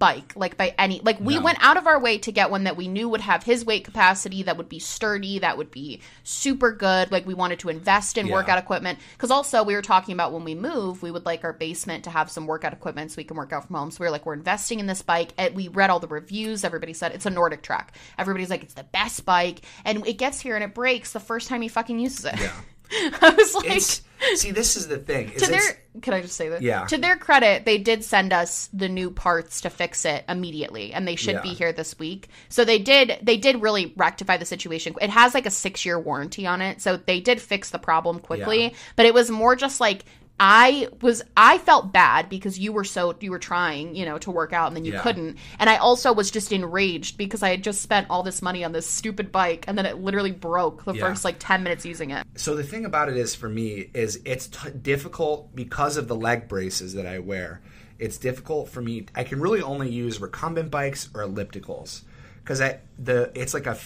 bike, 0.00 0.32
like 0.34 0.56
by 0.56 0.74
any. 0.76 1.00
Like 1.04 1.20
we 1.20 1.36
No. 1.36 1.42
went 1.42 1.58
out 1.60 1.76
of 1.76 1.86
our 1.86 2.00
way 2.00 2.18
to 2.18 2.32
get 2.32 2.50
one 2.50 2.64
that 2.64 2.76
we 2.76 2.88
knew 2.88 3.08
would 3.08 3.20
have 3.20 3.44
his 3.44 3.64
weight 3.64 3.84
capacity, 3.84 4.42
that 4.42 4.56
would 4.56 4.68
be 4.68 4.80
sturdy, 4.80 5.38
that 5.38 5.56
would 5.56 5.70
be 5.70 6.00
super 6.24 6.72
good. 6.72 7.12
Like 7.12 7.24
we 7.26 7.34
wanted 7.34 7.60
to 7.60 7.68
invest 7.68 8.18
in 8.18 8.26
Yeah. 8.26 8.32
workout 8.32 8.58
equipment 8.58 8.98
because 9.12 9.30
also 9.30 9.62
we 9.62 9.74
were 9.74 9.82
talking 9.82 10.12
about 10.14 10.32
when 10.32 10.42
we 10.42 10.56
move, 10.56 11.02
we 11.02 11.12
would 11.12 11.24
like 11.26 11.44
our 11.44 11.52
basement 11.52 12.02
to 12.04 12.10
have 12.10 12.28
some 12.30 12.48
workout 12.48 12.72
equipment 12.72 13.12
so 13.12 13.16
we 13.18 13.24
can 13.24 13.36
work 13.36 13.52
out 13.52 13.66
from 13.68 13.76
home. 13.76 13.90
So 13.92 13.98
we 14.00 14.06
were 14.06 14.10
like, 14.10 14.26
we're 14.26 14.34
investing 14.34 14.80
in 14.80 14.86
this 14.86 15.02
bike. 15.02 15.32
And 15.38 15.54
we 15.54 15.68
read 15.68 15.90
all 15.90 16.00
the 16.00 16.08
reviews. 16.08 16.64
Everybody 16.64 16.94
said 16.94 17.12
it's 17.12 17.26
a 17.26 17.30
NordicTrack. 17.30 17.88
Everybody's 18.18 18.50
like, 18.50 18.62
it's 18.64 18.74
the 18.74 18.84
best 18.84 19.24
bike, 19.26 19.60
and 19.84 20.06
it 20.06 20.14
gets 20.18 20.40
here 20.40 20.54
and 20.56 20.64
it 20.64 20.74
breaks 20.74 21.12
the 21.12 21.20
first 21.20 21.46
time 21.46 21.60
he 21.62 21.68
fucking 21.68 21.98
uses 22.00 22.24
it. 22.24 22.40
Yeah. 22.40 22.52
I 23.22 23.34
was 23.36 23.54
like, 23.54 23.76
It's 23.76 24.02
see 24.34 24.50
this 24.50 24.76
is 24.76 24.88
the 24.88 24.98
thing. 24.98 25.30
Is 25.30 25.42
to 25.42 25.50
their 25.50 25.60
can 26.02 26.14
I 26.14 26.22
just 26.22 26.36
say 26.36 26.48
that? 26.48 26.62
Yeah. 26.62 26.86
To 26.86 26.98
their 26.98 27.16
credit, 27.16 27.64
they 27.64 27.78
did 27.78 28.04
send 28.04 28.32
us 28.32 28.68
the 28.72 28.88
new 28.88 29.10
parts 29.10 29.62
to 29.62 29.70
fix 29.70 30.04
it 30.04 30.24
immediately, 30.28 30.92
and 30.92 31.06
they 31.06 31.16
should 31.16 31.34
Yeah. 31.34 31.42
be 31.42 31.54
here 31.54 31.72
this 31.72 31.98
week. 31.98 32.28
So 32.48 32.64
they 32.64 32.78
did. 32.78 33.18
They 33.22 33.36
did 33.36 33.62
really 33.62 33.92
rectify 33.96 34.36
the 34.36 34.44
situation. 34.44 34.94
It 35.00 35.10
has 35.10 35.34
like 35.34 35.46
a 35.46 35.50
six 35.50 35.84
year 35.84 35.98
warranty 35.98 36.46
on 36.46 36.62
it, 36.62 36.80
so 36.80 36.96
they 36.96 37.20
did 37.20 37.40
fix 37.40 37.70
the 37.70 37.78
problem 37.78 38.20
quickly. 38.20 38.62
Yeah. 38.64 38.70
But 38.96 39.06
it 39.06 39.14
was 39.14 39.30
more 39.30 39.56
just 39.56 39.80
like. 39.80 40.04
I 40.42 40.88
was 41.02 41.22
I 41.36 41.58
felt 41.58 41.92
bad 41.92 42.30
because 42.30 42.58
you 42.58 42.72
were 42.72 42.82
so 42.84 43.14
you 43.20 43.30
were 43.30 43.38
trying, 43.38 43.94
you 43.94 44.06
know, 44.06 44.16
to 44.18 44.30
work 44.30 44.54
out 44.54 44.68
and 44.68 44.76
then 44.76 44.86
you 44.86 44.94
Yeah. 44.94 45.02
couldn't. 45.02 45.36
And 45.58 45.68
I 45.68 45.76
also 45.76 46.14
was 46.14 46.30
just 46.30 46.50
enraged 46.50 47.18
because 47.18 47.42
I 47.42 47.50
had 47.50 47.62
just 47.62 47.82
spent 47.82 48.06
all 48.08 48.22
this 48.22 48.40
money 48.40 48.64
on 48.64 48.72
this 48.72 48.86
stupid 48.86 49.30
bike 49.30 49.66
and 49.68 49.76
then 49.76 49.84
it 49.84 49.98
literally 49.98 50.32
broke 50.32 50.84
the 50.86 50.94
Yeah. 50.94 51.08
first 51.08 51.24
like 51.26 51.36
10 51.38 51.62
minutes 51.62 51.84
using 51.84 52.10
it. 52.10 52.26
So 52.36 52.56
the 52.56 52.64
thing 52.64 52.86
about 52.86 53.10
it 53.10 53.18
is 53.18 53.34
for 53.34 53.50
me 53.50 53.90
is 53.92 54.18
it's 54.24 54.46
t- 54.48 54.70
difficult 54.70 55.54
because 55.54 55.98
of 55.98 56.08
the 56.08 56.16
leg 56.16 56.48
braces 56.48 56.94
that 56.94 57.04
I 57.06 57.18
wear. 57.18 57.60
It's 57.98 58.16
difficult 58.16 58.70
for 58.70 58.80
me. 58.80 59.04
I 59.14 59.24
can 59.24 59.40
really 59.40 59.60
only 59.60 59.90
use 59.90 60.22
recumbent 60.22 60.70
bikes 60.70 61.10
or 61.14 61.22
ellipticals 61.22 62.00
because 62.42 62.62
I 62.62 62.78
the 62.98 63.30
it's 63.34 63.52
like 63.52 63.66
a 63.66 63.76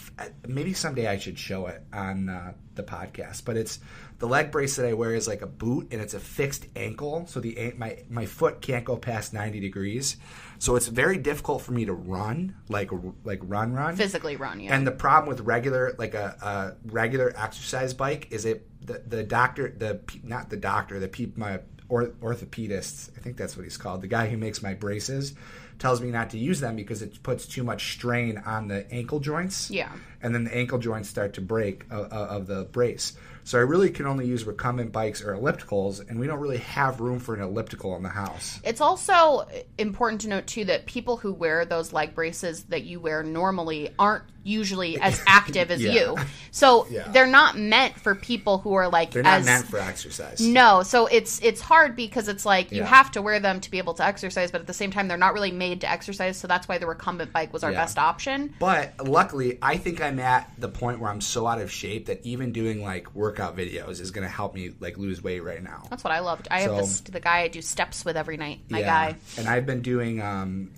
maybe 0.46 0.72
someday 0.72 1.08
I 1.08 1.18
should 1.18 1.36
show 1.36 1.66
it 1.66 1.82
on 1.92 2.28
uh, 2.28 2.52
the 2.76 2.84
podcast. 2.84 3.44
But 3.44 3.56
it's 3.56 3.80
the 4.18 4.26
leg 4.26 4.50
brace 4.50 4.76
that 4.76 4.86
I 4.86 4.92
wear 4.92 5.14
is 5.14 5.26
like 5.26 5.42
a 5.42 5.46
boot 5.46 5.88
and 5.90 6.00
it's 6.00 6.14
a 6.14 6.20
fixed 6.20 6.66
ankle, 6.76 7.26
so 7.26 7.40
the 7.40 7.74
my 7.76 7.98
my 8.08 8.26
foot 8.26 8.60
can't 8.60 8.84
go 8.84 8.96
past 8.96 9.32
ninety 9.32 9.60
degrees. 9.60 10.16
So 10.58 10.76
it's 10.76 10.86
very 10.86 11.18
difficult 11.18 11.62
for 11.62 11.72
me 11.72 11.84
to 11.84 11.92
run 11.92 12.56
like 12.68 12.90
like 13.24 13.40
run 13.42 13.72
run 13.72 13.96
Physically 13.96 14.36
run, 14.36 14.60
yeah. 14.60 14.74
and 14.74 14.86
the 14.86 14.92
problem 14.92 15.28
with 15.28 15.40
regular, 15.40 15.94
like 15.98 16.14
a, 16.14 16.36
a 16.40 16.90
regular 16.92 17.34
exercise 17.36 17.92
bike, 17.92 18.28
is 18.30 18.44
it 18.44 18.66
the, 18.86 19.02
the 19.06 19.24
doctor, 19.24 19.68
the 19.76 20.00
not 20.22 20.48
the 20.48 20.56
doctor, 20.56 20.98
the 21.00 21.08
pe- 21.08 21.32
my 21.36 21.60
or, 21.88 22.08
orthopedist, 22.22 23.10
I 23.16 23.20
think 23.20 23.36
that's 23.36 23.56
what 23.56 23.64
he's 23.64 23.76
called, 23.76 24.00
the 24.00 24.06
guy 24.06 24.28
who 24.28 24.36
makes 24.38 24.62
my 24.62 24.74
braces, 24.74 25.34
tells 25.78 26.00
me 26.00 26.10
not 26.10 26.30
to 26.30 26.38
use 26.38 26.60
them 26.60 26.76
because 26.76 27.02
it 27.02 27.22
puts 27.22 27.46
too 27.46 27.62
much 27.62 27.92
strain 27.92 28.38
on 28.38 28.68
the 28.68 28.90
ankle 28.90 29.20
joints. 29.20 29.70
Yeah. 29.70 29.92
and 30.22 30.34
then 30.34 30.44
the 30.44 30.54
ankle 30.56 30.78
joints 30.78 31.08
start 31.08 31.34
to 31.34 31.40
break 31.42 31.84
of, 31.90 32.10
of 32.12 32.46
the 32.46 32.64
brace. 32.64 33.14
So 33.44 33.58
I 33.58 33.62
really 33.62 33.90
can 33.90 34.06
only 34.06 34.26
use 34.26 34.44
recumbent 34.44 34.90
bikes 34.90 35.22
or 35.22 35.34
ellipticals, 35.34 36.08
and 36.08 36.18
we 36.18 36.26
don't 36.26 36.40
really 36.40 36.58
have 36.58 37.00
room 37.00 37.18
for 37.18 37.34
an 37.34 37.42
elliptical 37.42 37.94
in 37.96 38.02
the 38.02 38.08
house. 38.08 38.58
It's 38.64 38.80
also 38.80 39.46
important 39.76 40.22
to 40.22 40.28
note 40.28 40.46
too 40.46 40.64
that 40.64 40.86
people 40.86 41.18
who 41.18 41.32
wear 41.32 41.66
those 41.66 41.92
leg 41.92 42.14
braces 42.14 42.64
that 42.64 42.84
you 42.84 43.00
wear 43.00 43.22
normally 43.22 43.90
aren't 43.98 44.24
usually 44.44 45.00
as 45.00 45.20
active 45.26 45.70
as 45.70 45.82
Yeah. 45.82 45.92
you. 45.92 46.16
So 46.52 46.86
Yeah. 46.90 47.08
they're 47.10 47.26
not 47.26 47.58
meant 47.58 47.98
for 47.98 48.14
people 48.14 48.58
who 48.58 48.74
are 48.74 48.88
like 48.88 49.10
They're 49.10 49.22
not 49.24 49.40
as 49.40 49.44
meant 49.46 49.66
for 49.66 49.78
exercise. 49.80 50.40
no, 50.40 50.82
so 50.84 51.06
it's 51.06 51.40
it's 51.42 51.60
hard 51.60 51.96
because 51.96 52.28
it's 52.28 52.46
like 52.46 52.70
you 52.70 52.78
Yeah. 52.82 52.86
have 52.86 53.10
to 53.12 53.22
wear 53.22 53.40
them 53.40 53.60
to 53.60 53.70
be 53.70 53.78
able 53.78 53.94
to 53.94 54.04
exercise, 54.04 54.50
but 54.52 54.60
at 54.60 54.66
the 54.66 54.74
same 54.74 54.90
time 54.92 55.08
they're 55.08 55.16
not 55.16 55.34
really 55.34 55.50
made 55.50 55.80
to 55.80 55.90
exercise. 55.90 56.36
So 56.36 56.46
that's 56.46 56.68
why 56.68 56.78
the 56.78 56.86
recumbent 56.86 57.32
bike 57.32 57.52
was 57.52 57.64
our 57.64 57.72
best 57.72 57.98
option. 57.98 58.54
But 58.60 58.92
luckily, 59.08 59.58
I 59.62 59.78
think 59.78 60.00
I'm 60.00 60.20
at 60.20 60.50
the 60.58 60.68
point 60.68 61.00
where 61.00 61.10
I'm 61.10 61.20
so 61.22 61.46
out 61.46 61.60
of 61.60 61.72
shape 61.72 62.06
that 62.06 62.20
even 62.24 62.52
doing 62.52 62.82
like 62.82 63.14
workout 63.14 63.56
videos 63.56 64.00
is 64.00 64.10
going 64.10 64.26
to 64.26 64.32
help 64.32 64.54
me 64.54 64.72
like 64.78 64.98
lose 64.98 65.22
weight 65.22 65.40
right 65.40 65.62
now. 65.62 65.84
That's 65.90 66.04
what 66.04 66.12
I 66.12 66.20
loved. 66.20 66.48
I 66.50 66.60
have 66.60 66.76
this 66.76 67.00
the 67.00 67.20
guy 67.20 67.40
I 67.40 67.48
do 67.48 67.62
steps 67.62 68.04
with 68.04 68.16
every 68.16 68.36
night. 68.36 68.60
My 68.68 68.80
Yeah. 68.80 68.86
guy. 68.86 69.16
And 69.38 69.48
I've 69.48 69.64
been 69.66 69.80
doing 69.80 70.20
um, 70.20 70.70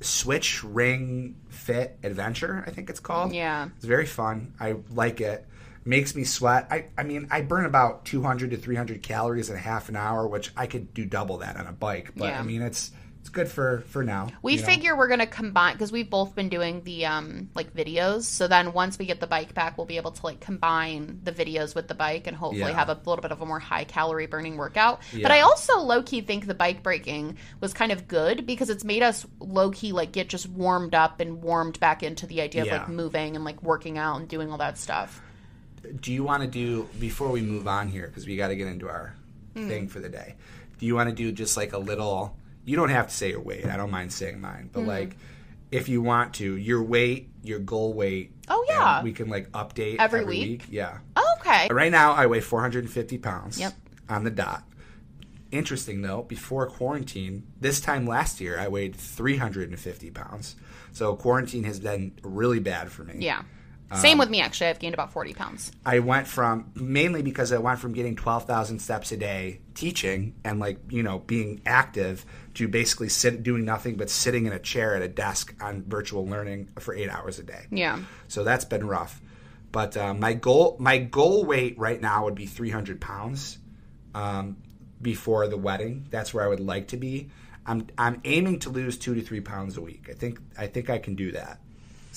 Switch 0.00 0.62
Ring 0.62 1.36
Fit 1.48 1.98
Adventure. 2.02 2.64
I 2.66 2.70
think 2.70 2.90
it's 2.90 3.00
called. 3.00 3.32
Yeah. 3.34 3.68
it's 3.76 3.84
very 3.84 4.06
fun. 4.06 4.54
I 4.60 4.76
like 4.90 5.20
it. 5.20 5.46
Makes 5.84 6.14
me 6.14 6.24
sweat. 6.24 6.68
I, 6.70 6.86
I 6.98 7.02
mean, 7.02 7.28
I 7.30 7.40
burn 7.40 7.64
about 7.64 8.04
200 8.04 8.50
to 8.50 8.56
300 8.56 9.02
calories 9.02 9.48
in 9.48 9.56
a 9.56 9.60
half 9.60 9.88
an 9.88 9.96
hour, 9.96 10.26
which 10.26 10.50
I 10.56 10.66
could 10.66 10.92
do 10.92 11.04
double 11.06 11.38
that 11.38 11.56
on 11.56 11.66
a 11.66 11.72
bike. 11.72 12.12
But 12.16 12.26
Yeah. 12.28 12.40
I 12.40 12.42
mean, 12.42 12.62
it's 12.62 12.90
it's 13.28 13.34
good 13.34 13.48
for 13.48 13.80
for 13.88 14.02
now. 14.02 14.28
We 14.40 14.54
you 14.54 14.60
know? 14.60 14.66
figure 14.66 14.96
we're 14.96 15.08
gonna 15.08 15.26
combine 15.26 15.74
because 15.74 15.92
we've 15.92 16.08
both 16.08 16.34
been 16.34 16.48
doing 16.48 16.82
the 16.84 17.04
um 17.06 17.50
like 17.54 17.74
videos. 17.74 18.22
So 18.22 18.48
then 18.48 18.72
once 18.72 18.98
we 18.98 19.04
get 19.04 19.20
the 19.20 19.26
bike 19.26 19.52
back, 19.52 19.76
we'll 19.76 19.86
be 19.86 19.98
able 19.98 20.12
to 20.12 20.24
like 20.24 20.40
combine 20.40 21.20
the 21.24 21.32
videos 21.32 21.74
with 21.74 21.88
the 21.88 21.94
bike 21.94 22.26
and 22.26 22.34
hopefully 22.36 22.60
Yeah. 22.70 22.72
have 22.78 22.88
a 22.88 22.94
little 22.94 23.20
bit 23.20 23.30
of 23.30 23.42
a 23.42 23.46
more 23.46 23.58
high 23.58 23.84
calorie 23.84 24.26
burning 24.26 24.56
workout. 24.56 25.02
But 25.12 25.30
I 25.30 25.40
also 25.40 25.78
low 25.80 26.02
key 26.02 26.22
think 26.22 26.46
the 26.46 26.54
bike 26.54 26.82
breaking 26.82 27.36
was 27.60 27.74
kind 27.74 27.92
of 27.92 28.08
good 28.08 28.46
because 28.46 28.70
it's 28.70 28.84
made 28.84 29.02
us 29.02 29.26
low 29.40 29.70
key 29.70 29.92
like 29.92 30.12
get 30.12 30.28
just 30.28 30.48
warmed 30.48 30.94
up 30.94 31.20
and 31.20 31.42
warmed 31.42 31.78
back 31.80 32.02
into 32.02 32.26
the 32.26 32.40
idea 32.40 32.62
of 32.62 32.68
like 32.68 32.88
moving 32.88 33.36
and 33.36 33.44
like 33.44 33.62
working 33.62 33.98
out 33.98 34.18
and 34.20 34.28
doing 34.28 34.50
all 34.50 34.58
that 34.58 34.78
stuff. 34.78 35.20
do 36.00 36.12
you 36.12 36.24
want 36.24 36.42
to 36.42 36.48
do 36.48 36.88
before 36.98 37.28
we 37.30 37.42
move 37.42 37.68
on 37.68 37.88
here 37.88 38.06
because 38.06 38.26
we 38.26 38.36
got 38.36 38.48
to 38.48 38.56
get 38.56 38.66
into 38.68 38.88
our 38.88 39.14
Hmm. 39.54 39.68
thing 39.68 39.88
for 39.88 39.98
the 40.00 40.08
day 40.10 40.34
do 40.78 40.84
you 40.86 40.94
want 40.94 41.08
to 41.08 41.14
do 41.14 41.32
just 41.32 41.56
like 41.56 41.72
a 41.72 41.78
little 41.78 42.36
you 42.68 42.76
don't 42.76 42.90
have 42.90 43.08
to 43.08 43.14
say 43.14 43.30
your 43.30 43.40
weight 43.40 43.66
i 43.66 43.76
don't 43.76 43.90
mind 43.90 44.12
saying 44.12 44.40
mine 44.40 44.68
but 44.72 44.80
mm-hmm. 44.80 44.88
like 44.90 45.16
if 45.70 45.88
you 45.88 46.00
want 46.02 46.34
to 46.34 46.56
your 46.56 46.82
weight 46.82 47.28
your 47.42 47.58
goal 47.58 47.92
weight 47.94 48.32
Oh, 48.50 48.64
yeah. 48.68 49.02
we 49.02 49.12
can 49.12 49.28
like 49.28 49.50
update 49.52 49.96
Every 49.98 50.24
week? 50.24 50.64
yeah 50.70 50.98
Oh, 51.16 51.34
okay. 51.40 51.68
right 51.70 51.92
now 51.92 52.12
i 52.12 52.26
weigh 52.26 52.40
450 52.40 53.18
pounds 53.18 53.58
Yep. 53.60 53.72
on 54.08 54.24
the 54.24 54.30
dot 54.30 54.62
interesting 55.50 56.02
though 56.02 56.22
before 56.22 56.66
quarantine 56.66 57.46
this 57.60 57.80
time 57.80 58.06
last 58.06 58.40
year 58.40 58.58
i 58.58 58.68
weighed 58.68 58.94
350 58.94 60.10
pounds 60.10 60.56
so 60.92 61.16
quarantine 61.16 61.64
has 61.64 61.80
been 61.80 62.12
really 62.22 62.58
bad 62.60 62.90
for 62.90 63.04
me 63.04 63.14
Yeah. 63.18 63.42
Um, 63.90 63.98
Same 63.98 64.18
with 64.18 64.28
me 64.28 64.40
actually. 64.40 64.68
I've 64.68 64.78
gained 64.78 64.94
about 64.94 65.12
forty 65.12 65.34
pounds. 65.34 65.72
I 65.84 66.00
went 66.00 66.26
from 66.26 66.70
mainly 66.74 67.22
because 67.22 67.52
I 67.52 67.58
went 67.58 67.78
from 67.78 67.92
getting 67.92 68.16
12,000 68.16 68.78
steps 68.80 69.12
a 69.12 69.16
day 69.16 69.60
teaching 69.74 70.34
and 70.44 70.60
like, 70.60 70.78
you 70.90 71.02
know, 71.02 71.20
being 71.20 71.62
active 71.64 72.26
to 72.54 72.68
basically 72.68 73.08
sit 73.08 73.42
doing 73.42 73.64
nothing 73.64 73.96
but 73.96 74.10
sitting 74.10 74.46
in 74.46 74.52
a 74.52 74.58
chair 74.58 74.94
at 74.94 75.02
a 75.02 75.08
desk 75.08 75.54
on 75.60 75.84
virtual 75.84 76.26
learning 76.26 76.68
for 76.78 76.94
8 76.94 77.08
hours 77.08 77.38
a 77.38 77.42
day. 77.42 77.66
Yeah. 77.70 78.00
So 78.26 78.44
that's 78.44 78.64
been 78.64 78.86
rough. 78.86 79.20
But 79.72 79.96
uh, 79.96 80.14
my 80.14 80.34
goal 80.34 80.76
my 80.78 80.98
goal 80.98 81.44
weight 81.44 81.78
right 81.78 82.00
now 82.00 82.24
would 82.24 82.34
be 82.34 82.46
300 82.46 83.00
pounds 83.00 83.58
um, 84.14 84.56
before 85.00 85.46
the 85.48 85.56
wedding. 85.56 86.06
That's 86.10 86.32
where 86.32 86.44
I 86.44 86.48
would 86.48 86.60
like 86.60 86.88
to 86.88 86.96
be. 86.96 87.30
I'm 87.66 87.86
I'm 87.96 88.20
aiming 88.24 88.60
to 88.60 88.70
lose 88.70 88.98
2 88.98 89.14
to 89.14 89.22
3 89.22 89.40
pounds 89.40 89.76
a 89.76 89.80
week. 89.80 90.08
I 90.10 90.14
think 90.14 90.40
I 90.56 90.66
think 90.66 90.90
I 90.90 90.98
can 90.98 91.14
do 91.14 91.32
that. 91.32 91.60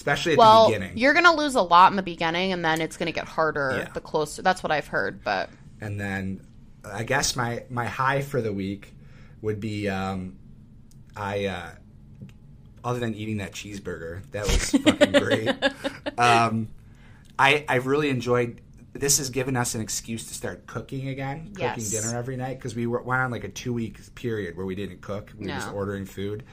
Especially 0.01 0.31
at 0.31 0.37
Well, 0.39 0.67
the 0.67 0.73
beginning. 0.79 0.97
you're 0.97 1.13
gonna 1.13 1.35
lose 1.35 1.53
a 1.53 1.61
lot 1.61 1.91
in 1.91 1.95
the 1.95 2.01
beginning, 2.01 2.53
and 2.53 2.65
then 2.65 2.81
it's 2.81 2.97
gonna 2.97 3.11
get 3.11 3.27
harder 3.27 3.75
Yeah. 3.85 3.89
the 3.93 4.01
closer. 4.01 4.41
That's 4.41 4.63
what 4.63 4.71
I've 4.71 4.87
heard, 4.87 5.23
but 5.23 5.49
and 5.79 5.99
then 5.99 6.41
I 6.83 7.03
guess 7.03 7.35
my 7.35 7.63
my 7.69 7.85
high 7.85 8.21
for 8.23 8.41
the 8.41 8.51
week 8.51 8.93
would 9.43 9.59
be 9.59 9.87
um, 9.89 10.37
I 11.15 11.45
uh, 11.45 11.69
other 12.83 12.99
than 12.99 13.13
eating 13.13 13.37
that 13.37 13.51
cheeseburger 13.51 14.21
that 14.31 14.45
was 14.47 14.71
fucking 14.71 15.11
great. 15.13 15.53
Um, 16.17 16.67
I 17.39 17.63
I 17.69 17.75
really 17.75 18.09
enjoyed. 18.09 18.59
This 18.93 19.19
has 19.19 19.29
given 19.29 19.55
us 19.55 19.73
an 19.75 19.81
excuse 19.81 20.27
to 20.27 20.33
start 20.33 20.65
cooking 20.67 21.07
again, 21.09 21.51
cooking 21.53 21.61
Yes. 21.83 21.91
dinner 21.91 22.17
every 22.17 22.35
night 22.37 22.57
because 22.57 22.75
we 22.75 22.85
were, 22.87 23.01
went 23.01 23.21
on 23.21 23.31
like 23.31 23.43
a 23.45 23.49
two 23.49 23.71
week 23.71 23.97
period 24.15 24.57
where 24.57 24.65
we 24.65 24.75
didn't 24.75 25.01
cook. 25.01 25.31
We 25.37 25.45
were 25.45 25.53
just 25.53 25.71
ordering 25.71 26.05
food, 26.05 26.43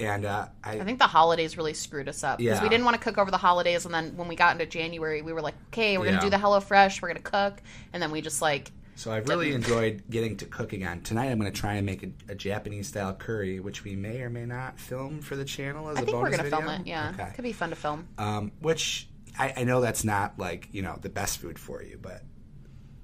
and 0.00 0.24
uh, 0.24 0.46
I, 0.64 0.72
I 0.80 0.84
think 0.84 0.98
the 0.98 1.06
holidays 1.06 1.56
really 1.56 1.74
screwed 1.74 2.08
us 2.08 2.24
up 2.24 2.38
because 2.38 2.58
Yeah. 2.58 2.62
we 2.62 2.68
didn't 2.68 2.84
want 2.84 2.96
to 2.96 3.02
cook 3.02 3.18
over 3.18 3.30
the 3.30 3.36
holidays, 3.38 3.84
and 3.84 3.94
then 3.94 4.16
when 4.16 4.26
we 4.28 4.34
got 4.36 4.52
into 4.52 4.66
January, 4.66 5.22
we 5.22 5.32
were 5.32 5.42
like, 5.42 5.54
okay, 5.68 5.98
we're 5.98 6.06
Yeah. 6.06 6.12
gonna 6.12 6.22
do 6.22 6.30
the 6.30 6.36
HelloFresh, 6.42 7.00
we're 7.02 7.08
gonna 7.08 7.20
cook, 7.20 7.60
and 7.92 8.02
then 8.02 8.10
we 8.10 8.20
just 8.20 8.40
like, 8.42 8.72
So 8.96 9.10
I've 9.12 9.28
really 9.28 9.52
enjoyed 9.54 10.02
getting 10.10 10.36
to 10.38 10.44
cook 10.46 10.72
again. 10.72 11.00
Tonight 11.02 11.26
I'm 11.30 11.38
going 11.40 11.50
to 11.50 11.58
try 11.58 11.74
and 11.74 11.86
make 11.86 12.02
a, 12.02 12.10
a 12.28 12.34
Japanese 12.34 12.88
style 12.88 13.14
curry, 13.14 13.58
which 13.58 13.82
we 13.82 13.96
may 13.96 14.20
or 14.20 14.28
may 14.28 14.44
not 14.44 14.78
film 14.78 15.22
for 15.22 15.36
the 15.36 15.44
channel 15.46 15.88
as 15.88 15.96
I 15.96 16.02
a 16.02 16.04
think 16.04 16.18
we're 16.18 16.28
gonna 16.30 16.42
video. 16.42 16.58
film 16.60 16.68
it. 16.80 16.86
Yeah, 16.86 17.10
Okay. 17.14 17.30
could 17.34 17.42
be 17.44 17.52
fun 17.52 17.70
to 17.70 17.76
film. 17.76 18.08
Um, 18.18 18.52
which 18.60 19.08
I, 19.38 19.54
I 19.58 19.64
know 19.64 19.80
that's 19.80 20.04
not 20.04 20.38
like 20.38 20.68
you 20.72 20.82
know 20.82 20.98
the 21.00 21.08
best 21.08 21.38
food 21.38 21.58
for 21.58 21.82
you, 21.82 21.98
but 22.02 22.20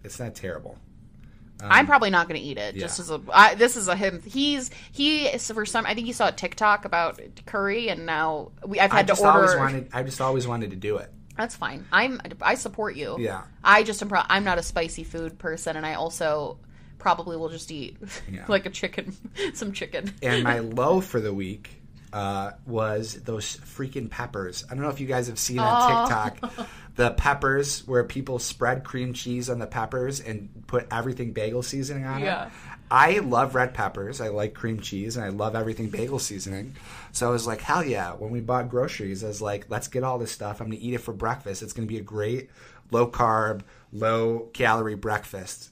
it's 0.04 0.18
not 0.20 0.34
terrible. 0.34 0.76
I'm 1.60 1.86
probably 1.86 2.10
not 2.10 2.28
gonna 2.28 2.40
eat 2.40 2.58
it. 2.58 2.74
Just 2.74 2.98
as 2.98 3.10
a, 3.10 3.20
I, 3.32 3.54
this 3.54 3.76
is 3.76 3.88
a 3.88 3.96
him. 3.96 4.22
He's 4.24 4.70
he 4.92 5.26
is 5.26 5.50
for 5.50 5.64
some. 5.64 5.86
I 5.86 5.94
think 5.94 6.06
he 6.06 6.12
saw 6.12 6.28
a 6.28 6.32
TikTok 6.32 6.84
about 6.84 7.20
curry, 7.46 7.88
and 7.88 8.06
now 8.06 8.52
we. 8.64 8.78
I've 8.80 8.92
I 8.92 8.96
had 8.96 9.06
to 9.06 9.12
just 9.12 9.24
always 9.24 9.50
order. 9.50 9.60
wanted. 9.60 9.88
I 9.92 10.02
just 10.02 10.20
always 10.20 10.46
wanted 10.46 10.70
to 10.70 10.76
do 10.76 10.98
it. 10.98 11.10
That's 11.36 11.54
fine. 11.56 11.86
I'm. 11.92 12.20
I 12.40 12.54
support 12.54 12.96
you. 12.96 13.16
Yeah. 13.18 13.42
I 13.64 13.82
just 13.82 14.02
am. 14.02 14.08
Pro- 14.08 14.22
I'm 14.28 14.44
not 14.44 14.58
a 14.58 14.62
spicy 14.62 15.04
food 15.04 15.38
person, 15.38 15.76
and 15.76 15.84
I 15.86 15.94
also 15.94 16.58
probably 16.98 17.36
will 17.36 17.50
just 17.50 17.70
eat 17.70 17.96
Yeah. 18.30 18.44
like 18.48 18.66
a 18.66 18.70
chicken, 18.70 19.16
some 19.54 19.72
chicken. 19.72 20.12
And 20.22 20.44
my 20.44 20.58
low 20.60 21.00
for 21.00 21.20
the 21.20 21.32
week 21.32 21.70
uh, 22.12 22.52
was 22.66 23.14
those 23.22 23.56
freaking 23.58 24.10
peppers. 24.10 24.64
I 24.70 24.74
don't 24.74 24.82
know 24.82 24.88
if 24.90 25.00
you 25.00 25.06
guys 25.06 25.26
have 25.28 25.38
seen 25.38 25.58
on 25.58 26.08
TikTok 26.08 26.68
the 26.96 27.10
peppers 27.10 27.86
where 27.86 28.04
people 28.04 28.38
spread 28.38 28.82
cream 28.84 29.12
cheese 29.12 29.48
on 29.50 29.58
the 29.58 29.66
peppers 29.66 30.18
and 30.20 30.64
put 30.66 30.86
everything 30.90 31.32
bagel 31.32 31.62
seasoning 31.62 32.04
on 32.04 32.20
Yeah. 32.22 32.46
it. 32.46 32.52
I 32.90 33.18
love 33.18 33.54
red 33.54 33.74
peppers. 33.74 34.20
I 34.20 34.28
like 34.28 34.54
cream 34.54 34.80
cheese, 34.80 35.16
and 35.16 35.24
I 35.24 35.30
love 35.30 35.56
everything 35.56 35.90
bagel 35.90 36.18
seasoning. 36.20 36.76
So 37.12 37.26
I 37.28 37.30
was 37.32 37.46
like, 37.46 37.60
hell 37.60 37.84
yeah! 37.84 38.12
When 38.12 38.30
we 38.30 38.40
bought 38.40 38.68
groceries, 38.68 39.24
I 39.24 39.26
was 39.28 39.42
like, 39.42 39.66
let's 39.68 39.88
get 39.88 40.04
all 40.04 40.18
this 40.18 40.30
stuff. 40.30 40.60
I'm 40.60 40.68
gonna 40.68 40.78
eat 40.80 40.94
it 40.94 40.98
for 41.00 41.12
breakfast. 41.12 41.62
It's 41.62 41.72
gonna 41.72 41.88
be 41.88 41.98
a 41.98 42.02
great 42.02 42.48
low 42.92 43.08
carb, 43.10 43.62
low 43.92 44.48
calorie 44.52 44.94
breakfast. 44.94 45.70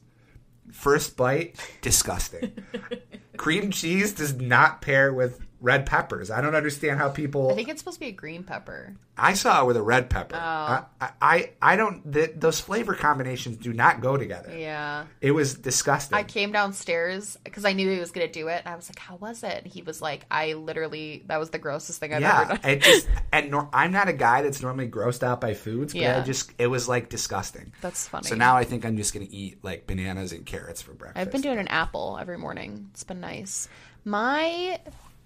First 0.73 1.17
bite, 1.17 1.55
disgusting. 1.83 2.53
cream 3.37 3.71
cheese 3.71 4.13
does 4.13 4.35
not 4.35 4.81
pair 4.83 5.13
with 5.13 5.41
red 5.65 5.87
peppers. 5.87 6.31
I 6.31 6.41
don't 6.43 6.55
understand 6.55 6.99
how 6.99 7.09
people. 7.09 7.51
I 7.51 7.55
think 7.55 7.69
it's 7.69 7.81
supposed 7.81 7.97
to 7.97 8.01
be 8.01 8.09
a 8.09 8.13
green 8.13 8.45
pepper. 8.45 8.95
I 9.17 9.35
saw 9.35 9.63
it 9.63 9.67
with 9.67 9.77
a 9.77 9.83
red 9.83 10.11
pepper. 10.11 10.37
Oh. 10.37 10.85
I, 11.01 11.11
I, 11.23 11.51
I 11.63 11.77
don't. 11.77 12.11
The, 12.11 12.33
those 12.37 12.61
flavor 12.61 12.95
combinations 12.95 13.57
do 13.57 13.73
not 13.73 14.01
go 14.01 14.17
together. 14.17 14.57
Yeah. 14.57 15.07
It 15.21 15.31
was 15.31 15.55
disgusting. 15.55 16.19
I 16.19 16.23
came 16.23 16.53
downstairs 16.53 17.39
because 17.45 17.65
I 17.65 17.73
knew 17.73 17.91
he 17.91 17.99
was 17.99 18.11
going 18.11 18.27
to 18.27 18.33
do 18.33 18.49
it. 18.49 18.61
And 18.65 18.69
I 18.69 18.77
was 18.77 18.91
like, 18.91 18.99
"How 18.99 19.17
was 19.17 19.43
it?" 19.43 19.67
He 19.67 19.83
was 19.83 20.03
like, 20.03 20.27
"I 20.31 20.53
literally 20.53 21.25
that 21.27 21.41
was 21.41 21.51
the 21.51 21.59
grossest 21.59 21.99
thing 22.01 22.13
I've 22.13 22.23
ever 22.23 22.55
done." 22.57 22.61
it 22.71 22.83
just 22.83 23.09
and 23.33 23.51
nor, 23.51 23.69
I'm 23.73 23.91
not 23.93 24.09
a 24.09 24.13
guy 24.13 24.43
that's 24.43 24.61
normally 24.61 24.89
grossed 24.89 25.23
out 25.23 25.41
by 25.41 25.55
foods, 25.55 25.95
but 25.95 26.01
I 26.01 26.03
Yeah. 26.03 26.23
just 26.25 26.53
it 26.59 26.67
was 26.67 26.89
like 26.89 27.09
disgusting. 27.09 27.73
That's 27.81 28.07
funny. 28.07 28.27
So 28.27 28.35
now 28.35 28.57
I 28.57 28.65
think 28.65 28.85
I'm 28.85 28.97
just 28.99 29.15
gonna 29.15 29.27
eat 29.31 29.65
like 29.65 29.87
bananas 29.87 30.33
and 30.33 30.45
carrots 30.45 30.83
for 30.83 30.93
breakfast. 30.93 31.21
I've 31.21 31.33
been 31.33 31.41
doing 31.41 31.59
an 31.59 31.69
apple 31.69 32.19
every 32.21 32.37
morning. 32.37 32.89
It's 32.93 33.05
been 33.05 33.21
nice. 33.21 33.69
My, 34.07 34.79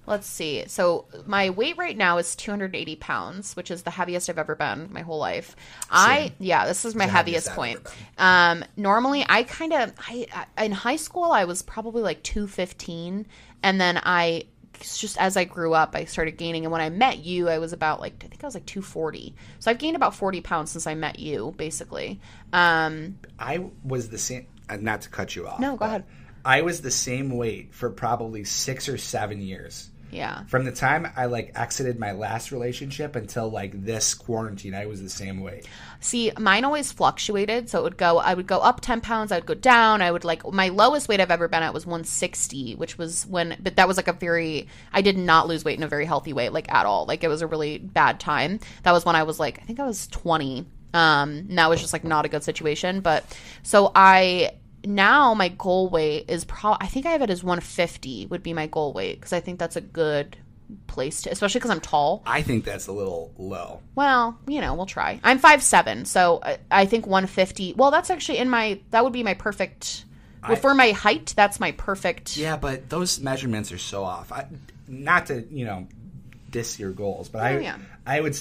let's 0.08 0.26
see. 0.26 0.64
So 0.66 1.06
my 1.26 1.50
weight 1.50 1.76
right 1.76 1.96
now 1.96 2.18
is 2.18 2.34
280 2.36 2.96
pounds, 2.96 3.54
which 3.54 3.70
is 3.70 3.82
the 3.82 3.90
heaviest 3.90 4.28
I've 4.28 4.38
ever 4.38 4.54
been 4.54 4.88
my 4.92 5.02
whole 5.02 5.18
life. 5.18 5.54
I 5.90 6.32
yeah, 6.40 6.66
this 6.66 6.84
is 6.84 6.94
my 6.94 7.06
the 7.06 7.12
heaviest, 7.12 7.48
heaviest 7.48 7.84
point. 7.84 7.96
Um, 8.18 8.64
normally 8.76 9.24
I 9.28 9.44
kind 9.44 9.72
of 9.72 9.92
I, 10.08 10.26
I 10.56 10.64
in 10.64 10.72
high 10.72 10.96
school 10.96 11.30
I 11.32 11.44
was 11.44 11.62
probably 11.62 12.02
like 12.02 12.22
215, 12.22 13.26
and 13.62 13.80
then 13.80 14.00
I 14.02 14.44
just 14.80 15.18
as 15.18 15.36
I 15.36 15.42
grew 15.44 15.74
up, 15.74 15.96
I 15.96 16.04
started 16.04 16.36
gaining. 16.36 16.64
And 16.64 16.70
when 16.72 16.80
I 16.80 16.88
met 16.88 17.18
you, 17.18 17.48
I 17.48 17.58
was 17.58 17.72
about 17.72 18.00
like 18.00 18.14
I 18.24 18.28
think 18.28 18.42
I 18.44 18.46
was 18.46 18.54
like 18.54 18.66
240. 18.66 19.34
So 19.58 19.70
I've 19.70 19.78
gained 19.78 19.96
about 19.96 20.14
40 20.14 20.40
pounds 20.40 20.70
since 20.70 20.86
I 20.86 20.94
met 20.94 21.18
you, 21.18 21.52
basically. 21.56 22.20
Um, 22.52 23.18
I 23.38 23.66
was 23.84 24.08
the 24.08 24.18
same. 24.18 24.46
uh, 24.70 24.76
Not 24.76 25.00
to 25.02 25.08
cut 25.08 25.34
you 25.36 25.48
off. 25.48 25.58
No, 25.60 25.76
go 25.76 25.84
ahead. 25.84 26.04
I 26.44 26.62
was 26.62 26.80
the 26.80 26.90
same 26.92 27.36
weight 27.36 27.74
for 27.74 27.90
probably 27.90 28.44
six 28.44 28.88
or 28.88 28.96
seven 28.96 29.40
years. 29.40 29.90
Yeah. 30.10 30.44
From 30.44 30.64
the 30.64 30.72
time 30.72 31.10
I 31.16 31.26
like 31.26 31.52
exited 31.54 31.98
my 31.98 32.12
last 32.12 32.50
relationship 32.50 33.16
until 33.16 33.50
like 33.50 33.84
this 33.84 34.14
quarantine, 34.14 34.74
I 34.74 34.86
was 34.86 35.02
the 35.02 35.08
same 35.08 35.40
weight. 35.40 35.66
See, 36.00 36.32
mine 36.38 36.64
always 36.64 36.92
fluctuated. 36.92 37.68
So 37.68 37.80
it 37.80 37.82
would 37.82 37.96
go, 37.96 38.18
I 38.18 38.34
would 38.34 38.46
go 38.46 38.58
up 38.58 38.80
10 38.80 39.00
pounds, 39.00 39.32
I 39.32 39.36
would 39.36 39.46
go 39.46 39.54
down. 39.54 40.00
I 40.00 40.10
would 40.10 40.24
like, 40.24 40.46
my 40.50 40.68
lowest 40.68 41.08
weight 41.08 41.20
I've 41.20 41.30
ever 41.30 41.48
been 41.48 41.62
at 41.62 41.74
was 41.74 41.86
160, 41.86 42.76
which 42.76 42.96
was 42.96 43.26
when, 43.26 43.56
but 43.60 43.76
that 43.76 43.88
was 43.88 43.96
like 43.96 44.08
a 44.08 44.12
very, 44.12 44.68
I 44.92 45.02
did 45.02 45.18
not 45.18 45.48
lose 45.48 45.64
weight 45.64 45.76
in 45.76 45.82
a 45.82 45.88
very 45.88 46.04
healthy 46.04 46.32
way, 46.32 46.48
like 46.48 46.72
at 46.72 46.86
all. 46.86 47.04
Like 47.06 47.24
it 47.24 47.28
was 47.28 47.42
a 47.42 47.46
really 47.46 47.78
bad 47.78 48.20
time. 48.20 48.60
That 48.84 48.92
was 48.92 49.04
when 49.04 49.16
I 49.16 49.24
was 49.24 49.38
like, 49.38 49.60
I 49.60 49.62
think 49.62 49.80
I 49.80 49.86
was 49.86 50.06
20. 50.08 50.66
Um, 50.94 51.30
and 51.30 51.58
that 51.58 51.68
was 51.68 51.80
just 51.80 51.92
like 51.92 52.04
not 52.04 52.24
a 52.24 52.28
good 52.28 52.44
situation. 52.44 53.00
But 53.00 53.24
so 53.62 53.92
I, 53.94 54.52
now 54.88 55.34
my 55.34 55.48
goal 55.48 55.88
weight 55.88 56.24
is 56.28 56.44
probably, 56.44 56.86
I 56.86 56.88
think 56.88 57.06
I 57.06 57.10
have 57.10 57.22
it 57.22 57.30
as 57.30 57.44
150 57.44 58.26
would 58.26 58.42
be 58.42 58.52
my 58.52 58.66
goal 58.66 58.92
weight 58.92 59.20
because 59.20 59.32
I 59.32 59.40
think 59.40 59.58
that's 59.58 59.76
a 59.76 59.80
good 59.80 60.36
place 60.86 61.22
to, 61.22 61.30
especially 61.30 61.60
because 61.60 61.70
I'm 61.70 61.80
tall. 61.80 62.22
I 62.26 62.42
think 62.42 62.64
that's 62.64 62.86
a 62.86 62.92
little 62.92 63.32
low. 63.38 63.80
Well, 63.94 64.38
you 64.46 64.60
know, 64.60 64.74
we'll 64.74 64.86
try. 64.86 65.20
I'm 65.22 65.38
five 65.38 65.62
seven, 65.62 66.04
so 66.04 66.40
I, 66.42 66.58
I 66.70 66.86
think 66.86 67.06
150. 67.06 67.74
Well, 67.74 67.90
that's 67.90 68.10
actually 68.10 68.38
in 68.38 68.50
my. 68.50 68.80
That 68.90 69.04
would 69.04 69.12
be 69.12 69.22
my 69.22 69.34
perfect. 69.34 70.04
well, 70.46 70.56
for 70.56 70.74
my 70.74 70.90
height, 70.92 71.32
that's 71.36 71.60
my 71.60 71.72
perfect. 71.72 72.36
Yeah, 72.36 72.56
but 72.56 72.88
those 72.88 73.20
measurements 73.20 73.72
are 73.72 73.78
so 73.78 74.04
off. 74.04 74.32
I, 74.32 74.46
not 74.86 75.26
to 75.26 75.46
you 75.50 75.64
know 75.64 75.86
diss 76.50 76.78
your 76.78 76.92
goals, 76.92 77.28
but 77.28 77.40
oh, 77.40 77.44
I 77.44 77.56
Oh, 77.56 77.60
yeah. 77.60 77.78
I 78.06 78.20
would 78.20 78.38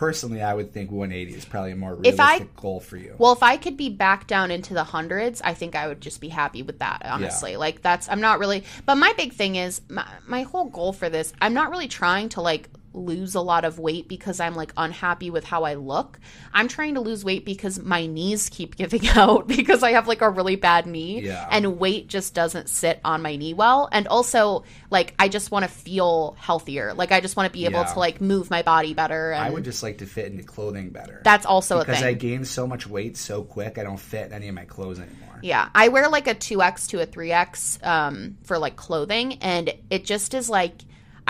personally, 0.00 0.40
I 0.40 0.54
would 0.54 0.72
think 0.72 0.90
180 0.90 1.36
is 1.36 1.44
probably 1.44 1.72
a 1.72 1.76
more 1.76 1.94
realistic 1.94 2.18
I- 2.18 2.48
goal 2.56 2.80
for 2.80 2.96
you. 2.96 3.14
Well, 3.18 3.34
if 3.34 3.42
I 3.42 3.58
could 3.58 3.76
be 3.76 3.90
back 3.90 4.26
down 4.26 4.50
into 4.50 4.72
the 4.72 4.82
hundreds, 4.82 5.42
I 5.42 5.52
think 5.52 5.76
I 5.76 5.88
would 5.88 6.00
just 6.00 6.22
be 6.22 6.30
happy 6.30 6.62
with 6.62 6.78
that, 6.78 7.02
honestly. 7.04 7.58
Like, 7.58 7.82
that's, 7.82 8.08
I'm 8.08 8.22
not 8.22 8.38
really, 8.38 8.64
but 8.86 8.94
my 8.94 9.12
big 9.18 9.34
thing 9.34 9.56
is, 9.56 9.82
my, 9.90 10.06
my 10.26 10.40
whole 10.44 10.64
goal 10.64 10.94
for 10.94 11.10
this, 11.10 11.34
I'm 11.42 11.52
not 11.52 11.70
really 11.70 11.86
trying 11.86 12.30
to, 12.30 12.40
like, 12.40 12.70
lose 12.92 13.34
a 13.36 13.40
lot 13.40 13.64
of 13.64 13.78
weight 13.78 14.08
because 14.08 14.40
I'm 14.40 14.54
like 14.54 14.72
unhappy 14.76 15.30
with 15.30 15.44
how 15.44 15.62
I 15.64 15.74
look. 15.74 16.18
I'm 16.52 16.66
trying 16.66 16.94
to 16.94 17.00
lose 17.00 17.24
weight 17.24 17.44
because 17.44 17.78
my 17.78 18.06
knees 18.06 18.48
keep 18.48 18.74
giving 18.76 19.06
out 19.16 19.46
because 19.46 19.82
I 19.82 19.92
have 19.92 20.08
like 20.08 20.22
a 20.22 20.28
really 20.30 20.56
bad 20.56 20.86
knee 20.86 21.20
Yeah. 21.22 21.46
and 21.50 21.78
weight 21.78 22.08
just 22.08 22.34
doesn't 22.34 22.68
sit 22.68 23.00
on 23.04 23.22
my 23.22 23.36
knee 23.36 23.54
well. 23.54 23.88
And 23.92 24.08
also 24.08 24.64
like 24.90 25.14
I 25.18 25.28
just 25.28 25.50
want 25.50 25.64
to 25.64 25.68
feel 25.70 26.34
healthier. 26.38 26.92
Like 26.94 27.12
I 27.12 27.20
just 27.20 27.36
want 27.36 27.46
to 27.46 27.52
be 27.52 27.64
able 27.66 27.80
Yeah. 27.80 27.92
to 27.92 27.98
like 27.98 28.20
move 28.20 28.50
my 28.50 28.62
body 28.62 28.92
better 28.94 29.32
and 29.32 29.42
I 29.44 29.50
would 29.50 29.64
just 29.64 29.82
like 29.82 29.98
to 29.98 30.06
fit 30.06 30.26
into 30.26 30.42
clothing 30.42 30.90
better. 30.90 31.20
that's 31.24 31.46
also 31.46 31.78
a 31.78 31.84
because. 31.84 32.02
I 32.02 32.14
gained 32.14 32.48
so 32.48 32.66
much 32.66 32.86
weight 32.88 33.16
so 33.16 33.42
quick, 33.44 33.78
I 33.78 33.84
don't 33.84 34.00
fit 34.00 34.32
any 34.32 34.48
of 34.48 34.54
my 34.54 34.64
clothes 34.64 34.98
anymore. 34.98 35.38
Yeah, 35.42 35.68
I 35.74 35.88
wear 35.88 36.08
like 36.08 36.26
a 36.26 36.34
2X 36.34 36.88
to 36.88 37.00
a 37.00 37.06
3X 37.06 37.86
um, 37.86 38.36
for 38.42 38.58
like 38.58 38.76
clothing, 38.76 39.34
and 39.40 39.72
it 39.88 40.04
just 40.04 40.34
is 40.34 40.50
like, 40.50 40.74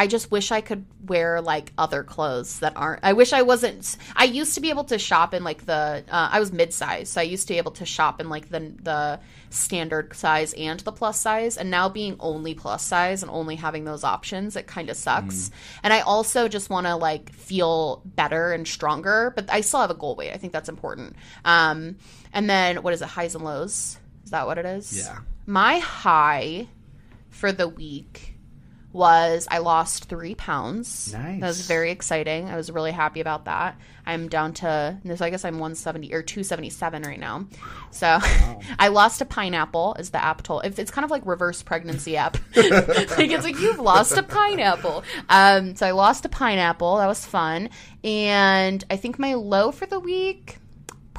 I 0.00 0.06
just 0.06 0.30
wish 0.30 0.50
I 0.50 0.62
could 0.62 0.86
wear 1.04 1.42
like 1.42 1.74
other 1.76 2.02
clothes 2.02 2.60
that 2.60 2.72
aren't. 2.74 3.04
I 3.04 3.12
wish 3.12 3.34
I 3.34 3.42
wasn't. 3.42 3.98
I 4.16 4.24
used 4.24 4.54
to 4.54 4.62
be 4.62 4.70
able 4.70 4.84
to 4.84 4.98
shop 4.98 5.34
in 5.34 5.44
like 5.44 5.66
the. 5.66 6.02
Uh, 6.10 6.30
I 6.32 6.40
was 6.40 6.54
mid 6.54 6.72
size, 6.72 7.10
so 7.10 7.20
I 7.20 7.24
used 7.24 7.46
to 7.48 7.52
be 7.52 7.58
able 7.58 7.72
to 7.72 7.84
shop 7.84 8.18
in 8.18 8.30
like 8.30 8.48
the 8.48 8.72
the 8.82 9.20
standard 9.50 10.14
size 10.16 10.54
and 10.54 10.80
the 10.80 10.90
plus 10.90 11.20
size. 11.20 11.58
And 11.58 11.70
now 11.70 11.90
being 11.90 12.16
only 12.18 12.54
plus 12.54 12.82
size 12.82 13.22
and 13.22 13.30
only 13.30 13.56
having 13.56 13.84
those 13.84 14.02
options, 14.02 14.56
it 14.56 14.66
kind 14.66 14.88
of 14.88 14.96
sucks. 14.96 15.50
And 15.82 15.92
I 15.92 16.00
also 16.00 16.48
just 16.48 16.70
want 16.70 16.86
to 16.86 16.96
like 16.96 17.30
feel 17.30 18.00
better 18.06 18.52
and 18.52 18.66
stronger, 18.66 19.34
but 19.36 19.52
I 19.52 19.60
still 19.60 19.82
have 19.82 19.90
a 19.90 19.94
goal 19.94 20.16
weight. 20.16 20.32
I 20.32 20.38
think 20.38 20.54
that's 20.54 20.70
important. 20.70 21.14
Um, 21.44 21.96
and 22.32 22.48
then 22.48 22.82
what 22.82 22.94
is 22.94 23.02
it? 23.02 23.08
Highs 23.08 23.34
and 23.34 23.44
lows. 23.44 23.98
Is 24.24 24.30
that 24.30 24.46
what 24.46 24.56
it 24.56 24.64
is? 24.64 24.96
Yeah. 24.96 25.18
My 25.44 25.78
high 25.78 26.68
for 27.28 27.52
the 27.52 27.68
week 27.68 28.29
was 28.92 29.46
I 29.50 29.59
lost 29.59 30.07
three 30.07 30.35
pounds. 30.35 31.12
Nice. 31.12 31.40
That 31.40 31.46
was 31.46 31.66
very 31.66 31.90
exciting. 31.90 32.48
I 32.48 32.57
was 32.57 32.70
really 32.70 32.90
happy 32.90 33.20
about 33.20 33.44
that. 33.44 33.76
I'm 34.05 34.29
down 34.29 34.55
to 34.55 34.98
so 35.16 35.24
I 35.24 35.31
guess 35.31 35.44
I'm 35.44 35.55
170 35.55 36.12
or 36.12 36.22
277 36.22 37.03
right 37.03 37.20
now. 37.20 37.46
So 37.90 38.18
I 38.79 38.88
lost 38.88 39.20
a 39.20 39.24
pineapple 39.24 39.94
is 39.98 40.11
the 40.11 40.22
app 40.22 40.42
told. 40.42 40.64
If 40.64 40.79
it's 40.79 40.90
kind 40.90 41.05
of 41.05 41.11
like 41.11 41.24
reverse 41.24 41.62
pregnancy 41.62 42.16
app. 42.16 42.37
like 42.57 43.31
it's 43.31 43.44
like 43.44 43.61
you've 43.61 43.79
lost 43.79 44.16
a 44.16 44.22
pineapple. 44.22 45.05
Um 45.29 45.76
so 45.76 45.87
I 45.87 45.92
lost 45.92 46.24
a 46.24 46.29
pineapple. 46.29 46.96
That 46.96 47.07
was 47.07 47.24
fun. 47.24 47.70
And 48.03 48.85
I 48.90 48.96
think 48.96 49.18
my 49.18 49.35
low 49.35 49.70
for 49.70 49.87
the 49.87 50.00
week 50.00 50.59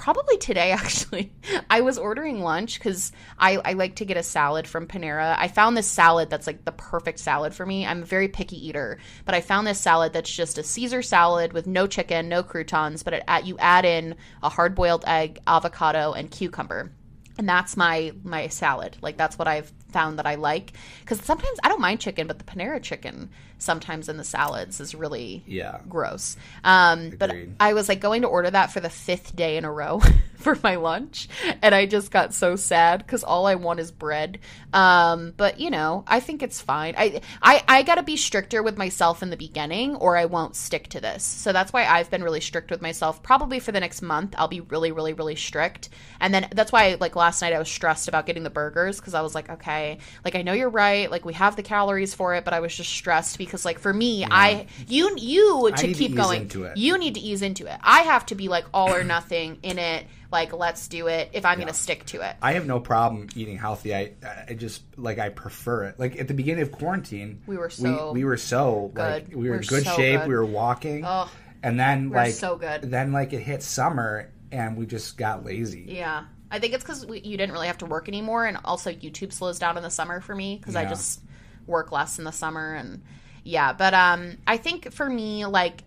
probably 0.01 0.37
today 0.37 0.71
actually. 0.81 1.31
I 1.69 1.81
was 1.81 1.97
ordering 1.97 2.41
lunch 2.41 2.79
because 2.79 3.11
I, 3.37 3.57
I 3.63 3.73
like 3.73 3.95
to 3.97 4.05
get 4.05 4.17
a 4.17 4.23
salad 4.23 4.67
from 4.67 4.87
panera. 4.87 5.35
I 5.37 5.47
found 5.47 5.77
this 5.77 5.87
salad 5.87 6.29
that's 6.29 6.47
like 6.47 6.65
the 6.65 6.71
perfect 6.71 7.19
salad 7.19 7.53
for 7.53 7.65
me. 7.65 7.85
I'm 7.85 8.01
a 8.01 8.05
very 8.05 8.27
picky 8.27 8.67
eater 8.67 8.97
but 9.25 9.35
i 9.35 9.41
found 9.41 9.67
this 9.67 9.79
salad 9.79 10.13
that's 10.13 10.31
just 10.31 10.57
a 10.57 10.63
caesar 10.63 11.01
salad 11.01 11.53
with 11.53 11.67
no 11.67 11.87
chicken 11.87 12.27
no 12.27 12.41
croutons 12.43 13.03
but 13.03 13.13
it, 13.13 13.23
you 13.43 13.57
add 13.59 13.85
in 13.85 14.15
a 14.41 14.49
hard-boiled 14.49 15.03
egg 15.05 15.39
avocado 15.47 16.13
and 16.13 16.31
cucumber. 16.31 16.91
And 17.37 17.47
that's 17.47 17.77
my 17.77 18.11
my 18.23 18.47
salad. 18.47 18.97
Like 19.01 19.17
that's 19.17 19.37
what 19.37 19.47
i've 19.47 19.71
found 19.91 20.19
that 20.19 20.25
i 20.25 20.35
like. 20.35 20.73
Because 21.01 21.21
sometimes 21.21 21.59
i 21.63 21.69
don't 21.69 21.81
mind 21.81 21.99
chicken 21.99 22.27
but 22.27 22.39
the 22.39 22.45
panera 22.45 22.81
chicken 22.81 23.29
sometimes 23.61 24.09
in 24.09 24.17
the 24.17 24.23
salads 24.23 24.79
is 24.79 24.95
really 24.95 25.43
Yeah. 25.45 25.79
gross. 25.87 26.35
Um, 26.63 27.11
but 27.17 27.33
I 27.59 27.73
was 27.73 27.87
like 27.87 27.99
going 27.99 28.23
to 28.23 28.27
order 28.27 28.49
that 28.49 28.71
for 28.71 28.79
the 28.79 28.89
fifth 28.89 29.35
day 29.35 29.57
in 29.57 29.65
a 29.65 29.71
row 29.71 30.01
for 30.35 30.57
my 30.63 30.75
lunch, 30.75 31.29
and 31.61 31.75
I 31.75 31.85
just 31.85 32.09
got 32.11 32.33
so 32.33 32.55
sad 32.55 33.05
because 33.05 33.23
all 33.23 33.45
I 33.45 33.55
want 33.55 33.79
is 33.79 33.91
bread. 33.91 34.39
Um, 34.73 35.33
but 35.37 35.59
you 35.59 35.69
know, 35.69 36.03
I 36.07 36.19
think 36.19 36.41
it's 36.41 36.59
fine. 36.61 36.95
I 36.97 37.21
I 37.41 37.63
I 37.67 37.83
got 37.83 37.95
to 37.95 38.03
be 38.03 38.17
stricter 38.17 38.63
with 38.63 38.77
myself 38.77 39.21
in 39.21 39.29
the 39.29 39.37
beginning, 39.37 39.95
or 39.97 40.17
I 40.17 40.25
won't 40.25 40.55
stick 40.55 40.87
to 40.89 40.99
this. 41.01 41.23
So 41.23 41.53
that's 41.53 41.71
why 41.71 41.85
I've 41.85 42.09
been 42.09 42.23
really 42.23 42.41
strict 42.41 42.71
with 42.71 42.81
myself. 42.81 43.21
Probably 43.21 43.59
for 43.59 43.71
the 43.71 43.79
next 43.79 44.01
month, 44.01 44.33
I'll 44.37 44.47
be 44.47 44.61
really, 44.61 44.91
really, 44.91 45.13
really 45.13 45.35
strict. 45.35 45.89
And 46.19 46.33
then 46.33 46.47
that's 46.53 46.71
why, 46.71 46.97
like 46.99 47.15
last 47.15 47.41
night, 47.41 47.53
I 47.53 47.59
was 47.59 47.69
stressed 47.69 48.07
about 48.07 48.25
getting 48.25 48.43
the 48.43 48.49
burgers 48.49 48.99
because 48.99 49.13
I 49.13 49.21
was 49.21 49.35
like, 49.35 49.49
okay, 49.49 49.99
like 50.25 50.35
I 50.35 50.41
know 50.41 50.53
you're 50.53 50.69
right, 50.69 51.11
like 51.11 51.25
we 51.25 51.33
have 51.33 51.55
the 51.55 51.63
calories 51.63 52.15
for 52.15 52.33
it, 52.35 52.43
but 52.45 52.53
I 52.53 52.59
was 52.61 52.75
just 52.75 52.89
stressed 52.89 53.37
because, 53.37 53.50
like, 53.65 53.79
for 53.79 53.93
me, 53.93 54.25
I 54.29 54.67
you 54.87 55.15
you 55.17 55.69
to 55.75 55.77
to 55.77 55.93
keep 55.93 56.11
ease 56.11 56.15
going, 56.17 56.73
you 56.75 56.97
need 56.97 57.15
to 57.15 57.19
ease 57.21 57.41
into 57.41 57.65
it. 57.65 57.77
I 57.81 58.01
have 58.01 58.25
to 58.27 58.35
be 58.35 58.47
like 58.47 58.65
all 58.73 58.93
or 58.93 59.03
nothing 59.17 59.59
in 59.63 59.77
it. 59.79 60.05
Like, 60.31 60.53
let's 60.53 60.87
do 60.87 61.07
it 61.07 61.29
if 61.33 61.43
I'm 61.45 61.57
going 61.57 61.67
to 61.67 61.73
stick 61.73 62.05
to 62.05 62.21
it. 62.21 62.37
I 62.41 62.53
have 62.53 62.65
no 62.65 62.79
problem 62.79 63.27
eating 63.35 63.57
healthy. 63.57 63.93
I, 63.93 64.13
I 64.47 64.53
just 64.53 64.81
like 64.97 65.19
I 65.19 65.27
prefer 65.27 65.83
it. 65.85 65.99
Like 65.99 66.17
at 66.19 66.29
the 66.29 66.33
beginning 66.33 66.61
of 66.61 66.71
quarantine, 66.71 67.41
We 67.47 67.57
were 67.57 67.69
so 67.69 68.13
we, 68.13 68.23
were 68.23 68.37
so 68.37 68.91
like 68.95 69.25
good. 69.29 69.35
we 69.35 69.49
were 69.49 69.55
We're 69.55 69.61
in 69.61 69.67
good 69.67 69.83
so 69.83 69.95
shape. 69.97 70.19
good. 70.21 70.29
We 70.29 70.35
were 70.35 70.45
walking, 70.45 71.03
Oh, 71.05 71.29
and 71.61 71.77
then 71.77 72.09
were 72.11 72.15
like 72.15 72.33
so 72.33 72.55
good. 72.55 72.83
Then 72.83 73.11
like 73.11 73.33
it 73.33 73.41
hit 73.41 73.61
summer, 73.61 74.31
and 74.53 74.77
we 74.77 74.85
just 74.85 75.17
got 75.17 75.43
lazy. 75.43 75.85
Yeah. 75.89 76.23
I 76.49 76.59
think 76.59 76.73
it's 76.73 76.83
because 76.83 77.05
you 77.05 77.37
didn't 77.37 77.51
really 77.51 77.67
have 77.67 77.77
to 77.79 77.85
work 77.85 78.07
anymore, 78.09 78.45
and 78.45 78.57
also 78.65 78.91
YouTube 78.91 79.31
slows 79.33 79.57
down 79.59 79.75
in 79.77 79.83
the 79.83 79.89
summer 79.89 80.19
for 80.21 80.35
me 80.35 80.57
because 80.57 80.75
I 80.75 80.83
just 80.85 81.21
work 81.65 81.91
less 81.93 82.19
in 82.19 82.25
the 82.25 82.31
summer, 82.31 82.73
and 82.73 83.01
yeah. 83.43 83.73
But 83.73 83.93
um, 83.93 84.37
I 84.47 84.57
think 84.57 84.91
for 84.91 85.09
me, 85.09 85.45
like, 85.45 85.83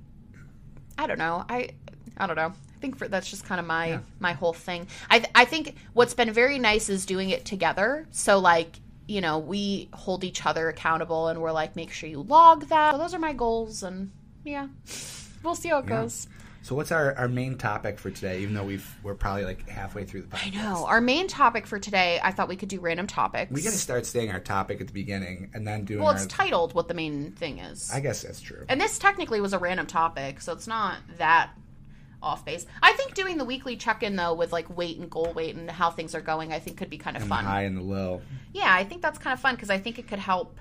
I 0.98 1.06
don't 1.06 1.18
know, 1.18 1.44
I, 1.48 1.70
I 2.16 2.26
don't 2.26 2.36
know. 2.36 2.52
I 2.52 2.78
think 2.80 2.98
for, 2.98 3.08
that's 3.08 3.30
just 3.30 3.44
kind 3.46 3.58
of 3.60 3.66
my 3.66 3.98
my 4.20 4.32
whole 4.32 4.52
thing. 4.52 4.86
I 5.08 5.18
th- 5.20 5.30
I 5.34 5.44
think 5.46 5.76
what's 5.94 6.14
been 6.14 6.32
very 6.32 6.58
nice 6.58 6.88
is 6.88 7.06
doing 7.06 7.30
it 7.30 7.44
together. 7.44 8.06
So 8.10 8.38
like. 8.38 8.80
You 9.06 9.20
know, 9.20 9.36
we 9.38 9.90
hold 9.92 10.24
each 10.24 10.46
other 10.46 10.70
accountable 10.70 11.28
and 11.28 11.42
we're 11.42 11.52
like, 11.52 11.76
make 11.76 11.92
sure 11.92 12.08
you 12.08 12.22
log 12.22 12.68
that. 12.68 12.92
So 12.92 12.96
those 12.98 13.12
are 13.12 13.18
my 13.18 13.34
goals, 13.34 13.82
and 13.82 14.10
yeah, 14.44 14.68
we'll 15.42 15.54
see 15.54 15.68
how 15.68 15.80
it 15.80 15.84
goes. 15.84 16.26
So 16.64 16.74
what's 16.74 16.90
our, 16.92 17.14
our 17.18 17.28
main 17.28 17.58
topic 17.58 17.98
for 17.98 18.10
today? 18.10 18.40
Even 18.40 18.54
though 18.54 18.64
we've 18.64 18.90
we're 19.02 19.14
probably 19.14 19.44
like 19.44 19.68
halfway 19.68 20.04
through 20.06 20.22
the 20.22 20.28
podcast. 20.28 20.46
I 20.46 20.62
know. 20.62 20.86
Our 20.86 21.02
main 21.02 21.28
topic 21.28 21.66
for 21.66 21.78
today, 21.78 22.18
I 22.22 22.30
thought 22.30 22.48
we 22.48 22.56
could 22.56 22.70
do 22.70 22.80
random 22.80 23.06
topics. 23.06 23.52
We 23.52 23.60
gotta 23.60 23.76
start 23.76 24.06
saying 24.06 24.30
our 24.30 24.40
topic 24.40 24.80
at 24.80 24.86
the 24.86 24.94
beginning 24.94 25.50
and 25.52 25.66
then 25.66 25.84
doing 25.84 26.00
Well, 26.00 26.08
our. 26.08 26.14
it's 26.16 26.24
titled 26.24 26.72
what 26.74 26.88
the 26.88 26.94
main 26.94 27.32
thing 27.32 27.58
is. 27.58 27.90
I 27.92 28.00
guess 28.00 28.22
that's 28.22 28.40
true. 28.40 28.64
and 28.70 28.80
this 28.80 28.98
technically 28.98 29.42
was 29.42 29.52
a 29.52 29.58
random 29.58 29.86
topic, 29.86 30.40
so 30.40 30.54
it's 30.54 30.66
not 30.66 30.96
that 31.18 31.50
off 32.22 32.46
base. 32.46 32.64
I 32.82 32.94
think 32.94 33.12
doing 33.12 33.36
the 33.36 33.44
weekly 33.44 33.76
check 33.76 34.02
in, 34.02 34.16
though, 34.16 34.32
with 34.32 34.50
like 34.50 34.74
weight 34.74 34.96
and 34.98 35.10
goal 35.10 35.34
weight 35.34 35.56
and 35.56 35.70
how 35.70 35.90
things 35.90 36.14
are 36.14 36.22
going, 36.22 36.50
I 36.50 36.60
think 36.60 36.78
could 36.78 36.88
be 36.88 36.96
kind 36.96 37.14
of 37.14 37.24
And 37.24 37.30
the 37.30 37.34
fun. 37.34 37.44
high 37.44 37.64
and 37.64 37.76
the 37.76 37.82
low. 37.82 38.22
Yeah, 38.54 38.74
I 38.74 38.84
think 38.84 39.02
that's 39.02 39.18
kind 39.18 39.34
of 39.34 39.40
fun 39.40 39.54
because 39.54 39.68
I 39.68 39.76
think 39.76 39.98
it 39.98 40.08
could 40.08 40.18
help 40.18 40.58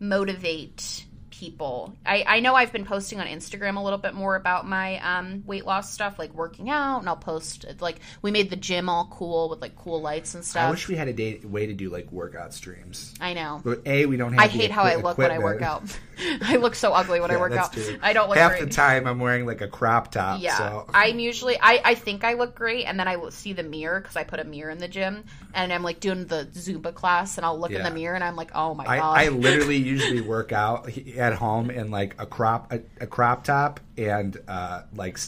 motivate 0.00 1.04
people. 1.38 1.94
I, 2.06 2.24
I 2.26 2.40
know 2.40 2.54
I've 2.54 2.72
been 2.72 2.84
posting 2.84 3.20
on 3.20 3.26
Instagram 3.26 3.76
a 3.76 3.80
little 3.80 3.98
bit 3.98 4.14
more 4.14 4.36
about 4.36 4.66
my 4.68 4.98
um, 4.98 5.42
weight 5.46 5.66
loss 5.66 5.92
stuff, 5.92 6.18
like 6.18 6.32
working 6.32 6.70
out, 6.70 7.00
and 7.00 7.08
I'll 7.08 7.16
post 7.16 7.66
like 7.80 8.00
we 8.22 8.30
made 8.30 8.50
the 8.50 8.56
gym 8.56 8.88
all 8.88 9.08
cool 9.10 9.48
with 9.48 9.60
like 9.60 9.76
cool 9.76 10.00
lights 10.00 10.34
and 10.34 10.44
stuff. 10.44 10.62
I 10.62 10.70
wish 10.70 10.88
we 10.88 10.94
had 10.94 11.08
a 11.08 11.12
day, 11.12 11.40
way 11.42 11.66
to 11.66 11.72
do 11.72 11.90
like 11.90 12.10
workout 12.12 12.54
streams. 12.54 13.14
I 13.20 13.34
know. 13.34 13.60
But 13.64 13.82
a 13.86 14.06
we 14.06 14.16
don't 14.16 14.32
have. 14.32 14.42
I 14.42 14.46
hate 14.46 14.70
how 14.70 14.82
I 14.82 14.92
equi- 14.92 15.02
look 15.02 15.18
when 15.18 15.30
I 15.30 15.38
work 15.38 15.62
out. 15.62 15.82
I 16.42 16.56
look 16.56 16.74
so 16.74 16.92
ugly 16.92 17.20
when 17.20 17.30
I 17.30 17.36
work 17.36 17.52
out. 17.52 17.72
true. 17.72 17.98
I 18.02 18.12
don't 18.12 18.28
look 18.28 18.38
Half 18.38 18.52
great. 18.52 18.64
the 18.64 18.70
time 18.70 19.06
I'm 19.06 19.18
wearing 19.18 19.46
like 19.46 19.60
a 19.60 19.68
crop 19.68 20.10
top. 20.10 20.40
Yeah, 20.40 20.56
So. 20.56 20.86
I'm 20.92 21.18
usually 21.18 21.56
I, 21.60 21.80
I 21.84 21.94
think 21.94 22.24
I 22.24 22.34
look 22.34 22.54
great, 22.54 22.84
and 22.84 22.98
then 22.98 23.08
I 23.08 23.16
will 23.16 23.30
see 23.30 23.52
the 23.52 23.62
mirror 23.62 24.00
because 24.00 24.16
I 24.16 24.24
put 24.24 24.40
a 24.40 24.44
mirror 24.44 24.70
in 24.70 24.78
the 24.78 24.88
gym, 24.88 25.24
and 25.54 25.72
I'm 25.72 25.82
like 25.82 26.00
doing 26.00 26.26
the 26.26 26.48
Zumba 26.52 26.94
class, 26.94 27.36
and 27.36 27.44
I'll 27.44 27.58
look 27.58 27.70
in 27.70 27.82
the 27.82 27.90
mirror, 27.90 28.14
and 28.14 28.24
I'm 28.24 28.36
like, 28.36 28.50
oh 28.54 28.74
my 28.74 28.84
I, 28.84 28.98
god, 28.98 29.18
I 29.18 29.28
literally 29.30 29.76
usually 29.76 30.20
work 30.20 30.52
out 30.52 30.96
at 31.16 31.34
home 31.34 31.70
in 31.70 31.90
like 31.90 32.14
a 32.18 32.26
crop 32.26 32.72
a, 32.72 32.80
a 33.00 33.06
crop 33.06 33.44
top 33.44 33.80
and 33.96 34.36
uh, 34.48 34.82
like 34.94 35.18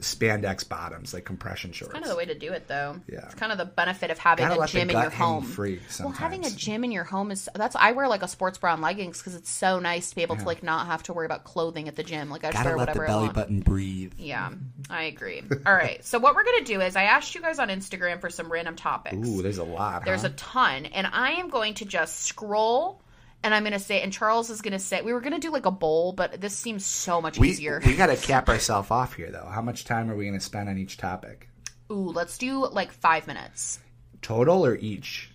spandex 0.00 0.68
bottoms, 0.68 1.14
like 1.14 1.24
compression 1.24 1.72
shorts. 1.72 1.92
kind 1.92 2.04
of 2.04 2.10
the 2.10 2.16
way 2.16 2.26
to 2.26 2.34
do 2.34 2.52
it, 2.52 2.68
though. 2.68 3.00
Yeah. 3.08 3.24
it's 3.24 3.34
kind 3.34 3.50
of 3.50 3.58
the 3.58 3.64
benefit 3.64 4.10
of 4.10 4.18
having 4.18 4.44
Gotta 4.44 4.58
a 4.58 4.60
let 4.60 4.70
the 4.70 4.78
gym 4.78 4.90
in 4.90 4.96
your 4.96 5.10
hang 5.10 5.28
home. 5.28 5.44
free 5.44 5.80
Well, 6.00 6.10
having 6.10 6.44
a 6.44 6.50
gym 6.50 6.84
in 6.84 6.92
your 6.92 7.04
home 7.04 7.30
is 7.30 7.48
that's 7.54 7.76
I 7.76 7.92
wear 7.92 8.08
like 8.08 8.22
a 8.22 8.28
sports 8.28 8.58
bra 8.58 8.74
and 8.74 8.82
leggings 8.82 9.18
because 9.18 9.34
it's 9.34 9.50
so 9.50 9.78
nice 9.78 10.10
to 10.10 10.16
be 10.16 10.22
able 10.22 10.36
to 10.36 10.44
like 10.44 10.62
not 10.62 10.86
have 10.86 11.02
to 11.04 11.12
worry 11.12 11.26
about 11.26 11.44
clothing 11.44 11.88
at 11.88 11.96
the 11.96 12.02
gym. 12.02 12.30
Like 12.30 12.44
I 12.44 12.52
just 12.52 12.64
wear 12.64 12.76
whatever 12.76 13.08
I 13.08 13.16
want. 13.16 13.34
button 13.34 13.60
breathe. 13.60 14.12
Yeah, 14.18 14.50
I 14.90 15.04
agree. 15.04 15.42
All 15.64 15.74
right, 15.74 16.04
so 16.04 16.18
what 16.18 16.34
we're 16.34 16.44
gonna 16.44 16.64
do 16.64 16.80
is 16.80 16.96
I 16.96 17.04
asked 17.04 17.34
you 17.34 17.40
guys 17.40 17.58
on 17.58 17.68
Instagram 17.68 18.20
for 18.20 18.30
some 18.30 18.50
random 18.52 18.76
topics. 18.76 19.16
Ooh, 19.16 19.42
there's 19.42 19.58
a 19.58 19.64
lot. 19.64 20.04
There's 20.04 20.22
huh? 20.22 20.28
a 20.28 20.32
ton, 20.32 20.86
and 20.86 21.06
I 21.06 21.32
am 21.32 21.48
going 21.48 21.74
to 21.74 21.84
just 21.84 22.22
scroll, 22.22 23.00
and 23.46 23.54
I'm 23.54 23.62
going 23.62 23.72
to 23.72 23.78
say, 23.78 24.02
and 24.02 24.12
Charles 24.12 24.50
is 24.50 24.60
going 24.60 24.72
to 24.72 24.78
say, 24.78 25.00
we 25.02 25.12
were 25.12 25.20
going 25.20 25.32
to 25.32 25.38
do 25.38 25.50
like 25.52 25.66
a 25.66 25.70
bowl, 25.70 26.12
but 26.12 26.40
this 26.40 26.56
seems 26.58 26.84
so 26.84 27.22
much 27.22 27.38
we 27.38 27.50
easier. 27.50 27.80
we 27.86 27.94
got 27.94 28.08
to 28.08 28.16
cap 28.16 28.48
ourselves 28.48 28.90
off 28.90 29.14
here 29.14 29.30
though. 29.30 29.46
How 29.50 29.62
much 29.62 29.84
time 29.84 30.10
are 30.10 30.16
we 30.16 30.24
going 30.24 30.38
to 30.38 30.44
spend 30.44 30.68
on 30.68 30.76
each 30.76 30.96
topic? 30.96 31.48
Ooh, 31.90 32.10
let's 32.10 32.36
do 32.36 32.66
like 32.66 32.90
five 32.92 33.26
minutes 33.28 33.78
Total 34.20 34.66
or 34.66 34.74
each? 34.76 35.30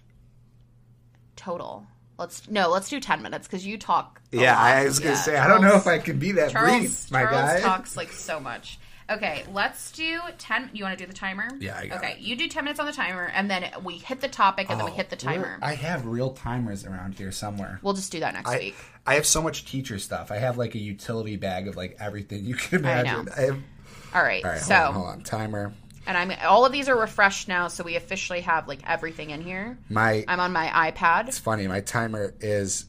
total. 1.35 1.85
Let's 2.17 2.47
no, 2.49 2.69
let's 2.69 2.89
do 2.89 2.99
ten 2.99 3.21
minutes 3.23 3.47
because 3.47 3.65
you 3.65 3.77
talk. 3.77 4.21
Yeah, 4.31 4.53
lot. 4.53 4.61
I 4.61 4.83
was 4.83 4.99
going 4.99 5.13
to 5.13 5.17
Yeah, 5.17 5.23
say 5.23 5.37
I 5.37 5.47
don't 5.47 5.61
know 5.61 5.75
if 5.75 5.87
I 5.87 5.97
can 5.97 6.19
be 6.19 6.33
that 6.33 6.51
Charles, 6.51 6.77
brief, 6.79 7.11
my 7.11 7.23
Charles 7.23 7.49
guy. 7.49 7.59
talks 7.61 7.97
like 7.97 8.11
so 8.11 8.39
much. 8.39 8.77
Okay, 9.11 9.43
let's 9.51 9.91
do 9.91 10.19
10. 10.37 10.71
You 10.73 10.83
want 10.83 10.97
to 10.97 11.03
do 11.03 11.07
the 11.07 11.17
timer? 11.17 11.47
Yeah, 11.59 11.77
I 11.77 11.87
got 11.87 11.97
Okay, 11.99 12.13
it. 12.13 12.19
you 12.19 12.35
do 12.35 12.47
10 12.47 12.63
minutes 12.63 12.79
on 12.79 12.85
the 12.85 12.91
timer, 12.93 13.25
and 13.33 13.49
then 13.49 13.69
we 13.83 13.97
hit 13.97 14.21
the 14.21 14.27
topic, 14.27 14.69
and 14.69 14.79
then 14.79 14.85
we 14.85 14.91
oh, 14.91 14.95
hit 14.95 15.09
the 15.09 15.15
timer. 15.15 15.57
I 15.61 15.73
have 15.75 16.05
real 16.05 16.31
timers 16.31 16.85
around 16.85 17.15
here 17.15 17.31
somewhere. 17.31 17.79
we'll 17.81 17.93
just 17.93 18.11
do 18.11 18.19
that 18.21 18.33
next 18.33 18.49
I, 18.49 18.57
week. 18.57 18.75
I 19.05 19.15
have 19.15 19.25
so 19.25 19.41
much 19.41 19.65
teacher 19.65 19.99
stuff. 19.99 20.31
I 20.31 20.37
have 20.37 20.57
like 20.57 20.75
a 20.75 20.79
utility 20.79 21.35
bag 21.35 21.67
of 21.67 21.75
like 21.75 21.97
everything 21.99 22.45
you 22.45 22.55
can 22.55 22.85
I 22.85 23.01
imagine. 23.01 23.25
know. 23.25 23.31
I 23.35 23.41
have, 23.41 23.59
All 24.13 24.23
right, 24.23 24.43
all 24.45 24.51
right, 24.51 24.61
so, 24.61 24.75
hold 24.75 24.87
on, 24.87 24.93
hold 24.93 25.07
on. 25.07 25.21
Timer. 25.23 25.73
and 26.07 26.17
I'm 26.17 26.31
all 26.47 26.65
of 26.65 26.71
these 26.71 26.87
are 26.87 26.97
refreshed 26.97 27.47
now, 27.47 27.67
so 27.67 27.83
we 27.83 27.95
officially 27.95 28.41
have 28.41 28.67
like 28.67 28.79
everything 28.87 29.31
in 29.31 29.41
here. 29.41 29.77
My 29.89 30.23
I'm 30.27 30.39
on 30.39 30.51
my 30.53 30.67
iPad. 30.91 31.27
it's 31.27 31.39
funny. 31.39 31.67
My 31.67 31.81
timer 31.81 32.33
is 32.39 32.85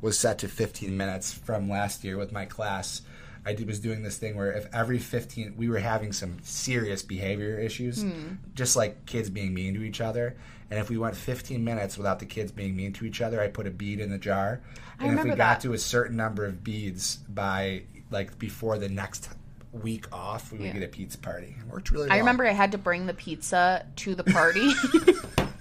was 0.00 0.18
set 0.18 0.38
to 0.40 0.48
15 0.48 0.96
minutes 0.96 1.32
from 1.32 1.68
last 1.68 2.04
year 2.04 2.16
with 2.16 2.32
my 2.32 2.44
class. 2.44 3.02
I 3.44 3.52
did, 3.54 3.66
was 3.66 3.80
doing 3.80 4.02
this 4.02 4.18
thing 4.18 4.36
where 4.36 4.52
if 4.52 4.66
every 4.72 4.98
15 4.98 5.54
we 5.56 5.68
were 5.68 5.78
having 5.78 6.12
some 6.12 6.36
serious 6.42 7.02
behavior 7.02 7.58
issues, 7.58 8.02
Hmm. 8.02 8.34
just 8.54 8.76
like 8.76 9.04
kids 9.06 9.30
being 9.30 9.52
mean 9.52 9.74
to 9.74 9.82
each 9.82 10.00
other. 10.00 10.36
And 10.70 10.78
if 10.80 10.88
we 10.88 10.96
went 10.96 11.16
15 11.16 11.62
minutes 11.64 11.98
without 11.98 12.18
the 12.18 12.24
kids 12.24 12.50
being 12.52 12.74
mean 12.76 12.92
to 12.94 13.04
each 13.04 13.20
other, 13.20 13.40
I 13.42 13.48
put 13.48 13.66
a 13.66 13.70
bead 13.70 14.00
in 14.00 14.10
the 14.10 14.16
jar. 14.18 14.60
I 14.98 15.06
And 15.06 15.18
if 15.18 15.24
we 15.24 15.30
got 15.30 15.36
that. 15.36 15.60
to 15.62 15.72
a 15.74 15.78
certain 15.78 16.16
number 16.16 16.44
of 16.46 16.62
beads 16.64 17.16
by 17.28 17.82
like 18.10 18.38
before 18.38 18.78
the 18.78 18.88
next 18.88 19.28
week 19.72 20.06
off, 20.12 20.52
we 20.52 20.58
would 20.58 20.66
Yeah. 20.68 20.72
get 20.74 20.82
a 20.84 20.88
pizza 20.88 21.18
party. 21.18 21.56
It 21.58 21.66
worked 21.66 21.90
really 21.90 22.06
I 22.10 22.14
well. 22.14 22.18
remember 22.20 22.46
I 22.46 22.52
had 22.52 22.72
to 22.72 22.78
bring 22.78 23.06
the 23.06 23.14
pizza 23.14 23.84
to 23.96 24.14
the 24.14 24.24
party. 24.24 24.70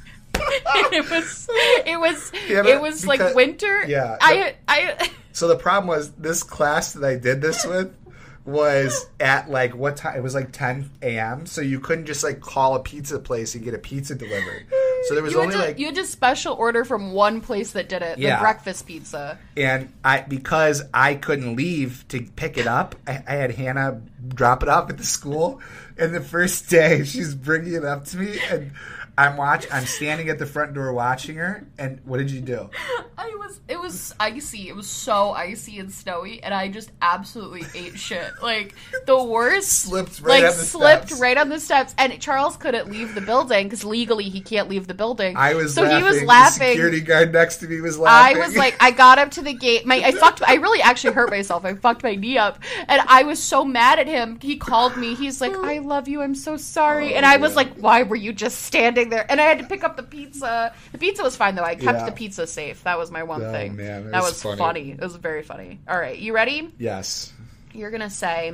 It 0.94 1.10
was 1.10 1.48
it 1.86 2.00
was 2.00 2.32
Yeah, 2.50 2.66
it 2.68 2.82
was 2.82 3.02
because- 3.02 3.20
like 3.20 3.36
winter. 3.36 3.86
yeah, 3.88 4.18
I 4.22 4.56
I 4.68 5.10
So 5.32 5.48
the 5.48 5.56
problem 5.56 5.88
was 5.88 6.12
this 6.12 6.44
class 6.44 6.94
that 6.94 7.04
I 7.08 7.16
did 7.16 7.42
this 7.42 7.66
with 7.66 7.96
was 8.44 9.06
at 9.20 9.50
like 9.52 9.76
what 9.76 9.96
time? 9.98 10.18
It 10.18 10.24
was 10.24 10.34
like 10.34 10.52
10 10.52 10.90
a.m. 11.04 11.46
So 11.46 11.62
you 11.62 11.80
couldn't 11.80 12.06
just 12.08 12.24
like 12.24 12.42
call 12.42 12.76
a 12.76 12.80
pizza 12.80 13.20
place 13.20 13.54
and 13.54 13.64
get 13.64 13.74
a 13.76 13.78
pizza 13.78 14.16
delivered. 14.16 14.66
So 15.08 15.14
there 15.14 15.24
was 15.24 15.36
only 15.36 15.54
to, 15.54 15.60
like 15.60 15.80
you 15.80 15.86
had 15.88 15.96
to 15.96 16.06
special 16.06 16.56
order 16.56 16.84
from 16.84 17.12
one 17.14 17.42
place 17.42 17.72
that 17.74 17.88
did 17.88 18.02
it, 18.02 18.18
the 18.18 18.24
Yeah. 18.24 18.40
breakfast 18.40 18.88
pizza. 18.88 19.38
and 19.56 19.94
I 20.04 20.22
because 20.22 20.82
I 20.94 21.16
couldn't 21.16 21.56
leave 21.56 22.04
to 22.10 22.22
pick 22.36 22.58
it 22.58 22.66
up. 22.68 22.96
I, 23.08 23.24
I 23.28 23.36
had 23.36 23.52
Hannah 23.52 24.02
drop 24.28 24.64
it 24.64 24.70
off 24.70 24.90
at 24.90 24.98
the 24.98 25.04
school, 25.06 25.62
and 25.98 26.14
the 26.14 26.22
first 26.22 26.68
day 26.70 27.04
she's 27.04 27.36
bringing 27.36 27.74
it 27.74 27.86
up 27.86 28.06
to 28.06 28.18
me, 28.18 28.40
and 28.50 28.72
I'm 29.18 29.38
watch. 29.38 29.68
I'm 29.72 29.86
standing 29.86 30.30
at 30.30 30.40
the 30.40 30.46
front 30.46 30.74
door 30.74 30.94
watching 30.94 31.36
her. 31.36 31.68
And 31.78 32.00
what 32.06 32.18
did 32.18 32.32
you 32.32 32.42
do? 32.42 32.70
I 33.18 33.36
was 33.36 33.60
it 33.68 33.80
was 33.80 34.14
icy. 34.20 34.70
It 34.70 34.76
was 34.76 34.88
so 34.88 35.32
icy 35.32 35.80
and 35.80 35.92
snowy, 35.92 36.42
and 36.42 36.54
I 36.54 36.68
just 36.70 36.92
absolutely 37.02 37.66
ate 37.76 37.98
shit. 37.98 38.32
Like 38.42 38.74
the 39.06 39.22
worst. 39.24 39.70
Slipped 39.70 40.22
right 40.22 40.44
like 40.44 40.52
on 40.52 40.58
the 40.58 40.64
slipped 40.64 41.08
steps. 41.08 41.22
right 41.22 41.38
on 41.38 41.50
the 41.50 41.60
steps, 41.60 41.94
and 41.98 42.20
Charles 42.20 42.58
couldn't 42.58 42.90
leave 42.90 43.14
the 43.14 43.22
building 43.22 43.68
because 43.68 43.84
legally 43.84 44.30
he 44.30 44.42
can't 44.42 44.70
leave 44.70 44.88
the 44.88 44.94
building. 44.94 45.38
I 45.38 45.54
was 45.54 45.76
so 45.76 45.84
laughing. 45.84 45.98
he 45.98 46.04
was 46.04 46.24
laughing. 46.24 46.68
The 46.68 46.74
security 46.74 47.02
guard 47.02 47.34
next 47.34 47.58
to 47.58 47.68
me 47.68 47.82
was 47.82 48.00
laughing. 48.00 48.42
I 48.42 48.46
was 48.46 48.56
like, 48.56 48.76
I 48.80 48.92
got 48.92 49.20
up 49.20 49.32
to 49.32 49.42
the 49.42 49.54
gate. 49.54 49.86
My, 49.86 49.98
I 49.98 50.12
fucked. 50.12 50.42
I 50.46 50.56
really 50.56 50.82
actually 50.82 51.14
hurt 51.14 51.30
myself. 51.30 51.64
I 51.64 51.76
fucked 51.76 52.04
my 52.04 52.16
knee 52.16 52.38
up, 52.38 52.60
and 52.88 53.02
I 53.08 53.24
was 53.24 53.42
so 53.42 53.64
mad 53.64 54.00
at 54.00 54.08
him. 54.08 54.40
He 54.42 54.58
called 54.58 54.98
me. 54.98 55.16
He's 55.16 55.42
like, 55.42 55.54
oh. 55.54 55.64
"I 55.64 55.80
love 55.80 56.08
you. 56.08 56.22
I'm 56.22 56.36
so 56.36 56.58
sorry." 56.58 57.14
Oh, 57.14 57.18
and 57.18 57.26
I 57.26 57.36
oh, 57.36 57.40
was 57.40 57.52
yeah. 57.52 57.58
like, 57.58 57.76
"Why 57.76 58.04
were 58.04 58.16
you 58.16 58.34
just 58.34 58.64
standing 58.64 59.11
there?" 59.12 59.26
And 59.30 59.40
I 59.40 59.44
had 59.44 59.60
to 59.60 59.66
pick 59.66 59.84
up 59.84 59.96
the 59.98 60.04
pizza. 60.04 60.74
The 60.92 60.98
pizza 60.98 61.22
was 61.22 61.36
fine 61.36 61.54
though. 61.56 61.64
I 61.64 61.76
kept 61.76 62.00
Yeah. 62.00 62.06
the 62.06 62.12
pizza 62.12 62.48
safe. 62.48 62.84
That 62.84 62.98
was 62.98 63.12
my 63.12 63.22
one 63.24 63.44
Oh, 63.44 63.52
thing. 63.52 63.76
man, 63.76 64.10
that 64.12 64.24
was 64.24 64.42
funny. 64.42 64.58
funny. 64.58 64.92
It 64.92 65.00
was 65.02 65.16
very 65.18 65.44
funny. 65.44 65.80
All 65.88 66.00
right, 66.00 66.18
you 66.18 66.34
ready? 66.34 66.74
yes. 66.80 67.32
You're 67.74 67.92
gonna 67.92 68.10
say 68.10 68.54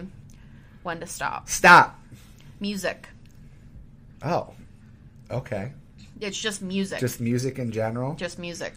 when 0.83 0.99
to 0.99 1.07
stop. 1.07 1.47
Stop. 1.49 1.99
Music. 2.59 3.07
Oh, 4.23 4.53
okay. 5.31 5.71
It's 6.19 6.37
just 6.39 6.61
music. 6.61 6.99
Just 6.99 7.19
music 7.21 7.59
in 7.59 7.71
general. 7.71 8.15
just 8.15 8.39
music. 8.39 8.73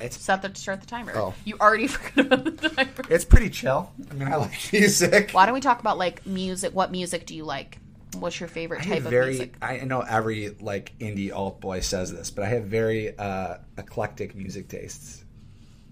It's 0.00 0.16
Set 0.16 0.42
the 0.42 0.52
start 0.54 0.80
the 0.80 0.86
timer. 0.86 1.12
Oh. 1.14 1.32
You 1.44 1.56
already 1.60 1.86
forgot 1.88 2.26
about 2.32 2.56
the 2.56 2.68
timer. 2.70 2.90
it's 3.08 3.24
pretty 3.24 3.48
chill. 3.50 3.92
I 4.10 4.14
mean, 4.14 4.28
I 4.28 4.36
like 4.36 4.52
music. 4.72 5.30
Why 5.30 5.46
don't 5.46 5.54
we 5.54 5.60
talk 5.60 5.78
about 5.80 5.96
like 5.96 6.26
music? 6.26 6.74
What 6.74 6.90
music 6.90 7.24
do 7.26 7.36
you 7.36 7.44
like? 7.44 7.78
What's 8.18 8.38
your 8.40 8.48
favorite 8.48 8.80
I 8.80 8.84
type 8.84 8.92
have 8.94 9.04
of 9.06 9.10
very. 9.10 9.28
music? 9.30 9.54
I 9.62 9.78
know 9.78 10.00
every 10.00 10.50
like 10.60 10.96
indie 10.98 11.32
alt 11.32 11.60
boy 11.60 11.80
says 11.80 12.12
this, 12.12 12.30
but 12.30 12.44
I 12.44 12.48
have 12.48 12.64
very 12.64 13.16
uh, 13.18 13.56
eclectic 13.78 14.34
music 14.34 14.68
tastes. 14.68 15.24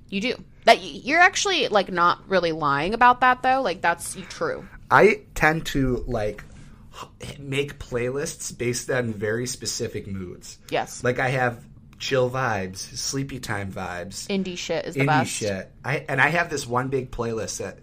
You 0.08 0.20
do. 0.20 0.44
That 0.64 0.82
you're 0.82 1.20
actually 1.20 1.68
like 1.68 1.90
not 1.90 2.28
really 2.28 2.52
lying 2.52 2.94
about 2.94 3.20
that 3.20 3.42
though. 3.42 3.62
Like 3.62 3.80
that's 3.80 4.16
true. 4.28 4.68
I 4.90 5.22
tend 5.34 5.66
to 5.66 6.04
like 6.06 6.44
make 7.38 7.78
playlists 7.78 8.56
based 8.56 8.90
on 8.90 9.12
very 9.12 9.46
specific 9.46 10.06
moods. 10.06 10.58
Yes. 10.70 11.02
Like 11.02 11.18
I 11.18 11.28
have 11.28 11.64
chill 11.98 12.30
vibes, 12.30 12.78
sleepy 12.78 13.38
time 13.38 13.72
vibes, 13.72 14.26
Indie 14.28 14.56
shit 14.58 14.84
is 14.86 14.94
the 14.94 15.06
best. 15.06 15.08
indie 15.08 15.20
best. 15.22 15.30
shit. 15.30 15.72
I 15.84 16.04
and 16.08 16.20
I 16.20 16.28
have 16.28 16.50
this 16.50 16.66
one 16.66 16.88
big 16.88 17.10
playlist 17.10 17.58
that 17.58 17.78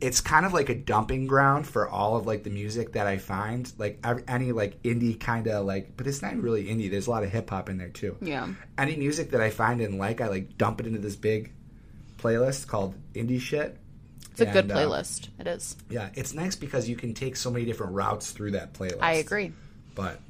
it's 0.00 0.20
kind 0.20 0.46
of 0.46 0.52
like 0.52 0.68
a 0.70 0.74
dumping 0.74 1.26
ground 1.26 1.66
for 1.66 1.88
all 1.88 2.16
of 2.16 2.26
like 2.26 2.42
the 2.42 2.50
music 2.50 2.92
that 2.92 3.06
I 3.06 3.18
find, 3.18 3.70
like 3.78 4.04
any 4.28 4.52
like 4.52 4.82
indie 4.82 5.18
kind 5.20 5.46
of 5.46 5.66
like, 5.66 5.96
but 5.96 6.06
it's 6.06 6.22
not 6.22 6.34
really 6.36 6.64
indie. 6.66 6.90
There's 6.90 7.06
a 7.06 7.10
lot 7.10 7.22
of 7.22 7.30
hip 7.30 7.50
hop 7.50 7.68
in 7.68 7.76
there 7.78 7.88
too. 7.90 8.16
Yeah. 8.22 8.48
Any 8.78 8.96
music 8.96 9.30
that 9.32 9.40
I 9.40 9.50
find 9.50 9.80
and 9.80 9.98
like, 9.98 10.20
I 10.20 10.28
like 10.28 10.56
dump 10.56 10.80
it 10.80 10.86
into 10.86 10.98
this 11.00 11.16
big 11.16 11.52
playlist 12.18 12.66
called 12.66 12.94
indie 13.14 13.40
shit. 13.40 13.76
It's 14.32 14.40
a 14.40 14.46
good 14.46 14.56
And, 14.64 14.72
uh, 14.72 14.76
playlist. 14.76 15.28
it 15.38 15.46
is. 15.46 15.76
yeah, 15.90 16.08
it's 16.14 16.32
nice 16.34 16.56
because 16.56 16.88
you 16.88 16.96
can 16.96 17.12
take 17.14 17.36
so 17.36 17.50
many 17.50 17.64
different 17.64 17.92
routes 17.92 18.30
through 18.30 18.52
that 18.52 18.72
playlist. 18.72 19.02
I 19.02 19.14
agree. 19.14 19.52
But 19.94 20.20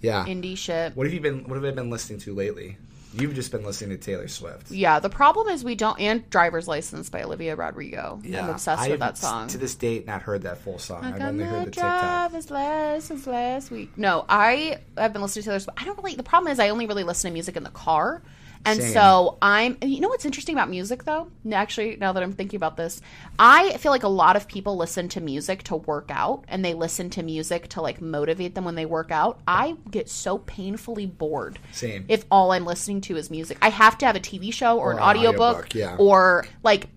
yeah, 0.00 0.24
Indie 0.26 0.56
shit. 0.56 0.96
what 0.96 1.06
have 1.06 1.12
you 1.12 1.20
been? 1.20 1.44
What 1.48 1.56
have 1.56 1.64
I 1.64 1.72
been 1.72 1.90
listening 1.90 2.20
to 2.20 2.34
lately? 2.34 2.76
You've 3.16 3.34
just 3.34 3.52
been 3.52 3.64
listening 3.64 3.96
to 3.96 4.04
Taylor 4.04 4.28
Swift. 4.28 4.70
Yeah. 4.70 4.98
The 4.98 5.08
problem 5.08 5.48
is 5.48 5.62
we 5.62 5.74
don't. 5.74 5.98
And 6.00 6.28
"Driver's 6.30 6.66
License" 6.66 7.08
by 7.08 7.22
Olivia 7.22 7.54
Rodrigo. 7.54 8.20
I'm 8.24 8.50
obsessed 8.50 8.82
I 8.82 8.88
with 8.88 9.00
that 9.00 9.16
song. 9.16 9.48
To 9.48 9.58
this 9.58 9.74
date, 9.74 10.06
not 10.06 10.22
heard 10.22 10.42
that 10.42 10.58
full 10.58 10.78
song. 10.78 11.04
I've 11.04 11.20
only 11.20 11.44
heard 11.44 11.66
the 11.66 11.70
TikTok. 11.70 12.00
driver's 12.00 12.50
license 12.50 13.26
last 13.26 13.70
week. 13.70 13.96
No, 13.96 14.24
I 14.28 14.78
have 14.96 15.12
been 15.12 15.22
listening 15.22 15.44
to 15.44 15.48
Taylor 15.50 15.60
Swift. 15.60 15.80
I 15.80 15.84
don't 15.84 15.96
really. 15.98 16.16
The 16.16 16.22
problem 16.22 16.52
is 16.52 16.58
I 16.58 16.70
only 16.70 16.86
really 16.86 17.04
listen 17.04 17.30
to 17.30 17.32
music 17.32 17.56
in 17.56 17.62
the 17.62 17.70
car, 17.70 18.22
and 18.64 18.80
Same. 18.80 18.92
so 18.92 19.38
I'm. 19.42 19.76
You 19.82 20.00
know 20.00 20.08
what's 20.08 20.24
interesting 20.24 20.54
about 20.54 20.70
music 20.70 21.04
though? 21.04 21.28
Actually, 21.52 21.96
now 21.96 22.12
that 22.12 22.22
I'm 22.22 22.32
thinking 22.32 22.56
about 22.56 22.76
this, 22.76 23.00
I 23.38 23.76
feel 23.78 23.92
like 23.92 24.02
a 24.02 24.08
lot 24.08 24.36
of 24.36 24.48
people 24.48 24.76
listen 24.76 25.08
to 25.10 25.20
music 25.20 25.62
to 25.64 25.76
work 25.76 26.10
out, 26.10 26.44
and 26.48 26.64
they 26.64 26.74
listen 26.74 27.10
to 27.10 27.22
music 27.22 27.68
to 27.68 27.80
like 27.82 28.00
motivate 28.00 28.54
them 28.54 28.64
when 28.64 28.74
they 28.74 28.86
work 28.86 29.10
out. 29.10 29.40
I 29.46 29.76
get 29.90 30.08
so 30.08 30.38
painfully 30.38 31.06
bored. 31.06 31.58
Same. 31.72 32.04
If 32.08 32.24
all 32.30 32.52
I'm 32.52 32.64
listening 32.64 33.00
to 33.02 33.16
is 33.16 33.30
music, 33.30 33.58
I 33.60 33.70
have 33.70 33.98
to 33.98 34.06
have 34.06 34.16
a 34.16 34.20
TV 34.20 34.52
show 34.52 34.78
or, 34.78 34.88
Or 34.88 34.92
an 34.92 34.98
an 34.98 35.04
audiobook, 35.04 35.40
audiobook, 35.66 35.74
yeah. 35.74 35.96
or 35.98 36.46
like 36.62 36.88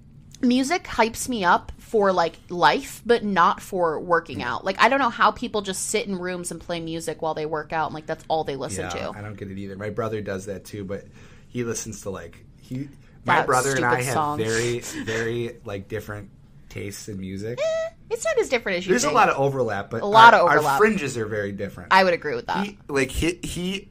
music 0.41 0.83
hypes 0.83 1.27
me 1.27 1.43
up 1.43 1.71
for 1.79 2.13
like 2.13 2.37
life 2.49 3.01
but 3.07 3.23
not 3.23 3.59
for 3.59 3.99
working 3.99 4.43
out 4.43 4.63
like 4.63 4.79
i 4.79 4.87
don't 4.87 4.99
know 4.99 5.09
how 5.09 5.31
people 5.31 5.63
just 5.63 5.87
sit 5.89 6.05
in 6.05 6.15
rooms 6.15 6.51
and 6.51 6.61
play 6.61 6.79
music 6.79 7.23
while 7.23 7.33
they 7.33 7.47
work 7.47 7.73
out 7.73 7.87
and 7.87 7.95
like 7.95 8.05
that's 8.05 8.23
all 8.27 8.43
they 8.43 8.55
listen 8.55 8.83
Yeah, 8.83 9.11
to 9.11 9.17
I 9.17 9.21
don't 9.23 9.35
get 9.35 9.49
it 9.49 9.57
either. 9.57 9.75
My 9.77 9.89
brother 9.89 10.21
does 10.21 10.45
that 10.45 10.63
too, 10.63 10.83
but 10.83 11.05
he 11.47 11.63
listens 11.63 12.01
to 12.01 12.09
like 12.09 12.43
he. 12.61 12.89
My 13.25 13.37
That 13.37 13.45
brother 13.47 13.75
and 13.75 13.83
I 13.83 14.01
have 14.03 14.13
song. 14.13 14.37
very, 14.37 14.79
very 15.05 15.57
like 15.65 15.87
different 15.89 16.29
tastes 16.69 17.09
in 17.09 17.19
music. 17.19 17.59
Eh, 17.61 17.89
it's 18.09 18.23
not 18.23 18.37
as 18.39 18.47
different 18.47 18.77
as 18.77 18.85
you 18.85 18.91
There's 18.91 19.03
a 19.03 19.11
lot 19.11 19.27
of 19.29 19.37
overlap, 19.37 19.89
but 19.89 20.01
A 20.01 20.05
lot 20.05 20.33
our, 20.33 20.57
of 20.59 20.65
Our 20.65 20.77
fringes 20.77 21.17
are 21.17 21.25
very 21.25 21.51
different. 21.51 21.91
i 21.91 22.03
would 22.03 22.13
agree 22.13 22.35
with 22.35 22.45
that 22.47 22.65
he 22.65 22.77
like 22.87 23.11
he 23.11 23.39
he 23.43 23.89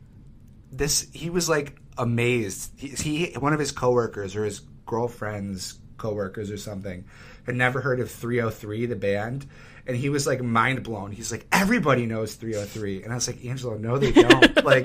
this 0.73 1.07
he 1.13 1.29
was 1.31 1.49
like 1.51 1.77
amazed 1.99 2.73
he, 2.77 2.89
he 2.89 3.33
one 3.39 3.53
of 3.53 3.59
his 3.59 3.73
coworkers 3.73 4.35
or 4.37 4.45
his 4.45 4.61
girlfriend's 4.87 5.79
coworkers 5.99 6.51
or 6.51 6.57
something 6.57 7.05
had 7.47 7.55
never 7.57 7.81
heard 7.81 8.01
of 8.01 8.11
303 8.11 8.87
the 8.87 8.97
band 8.97 9.47
and 9.87 9.97
he 9.97 10.09
was 10.09 10.27
like 10.27 10.43
mind 10.43 10.83
blown 10.83 11.13
he's 11.13 11.31
like 11.31 11.47
everybody 11.53 12.07
knows 12.07 12.35
303 12.35 13.03
and 13.03 13.13
i 13.13 13.15
was 13.15 13.27
like 13.27 13.45
angelo 13.45 13.77
no 13.77 13.99
they 13.99 14.13
don't 14.13 14.65
like 14.65 14.85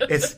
it's 0.00 0.36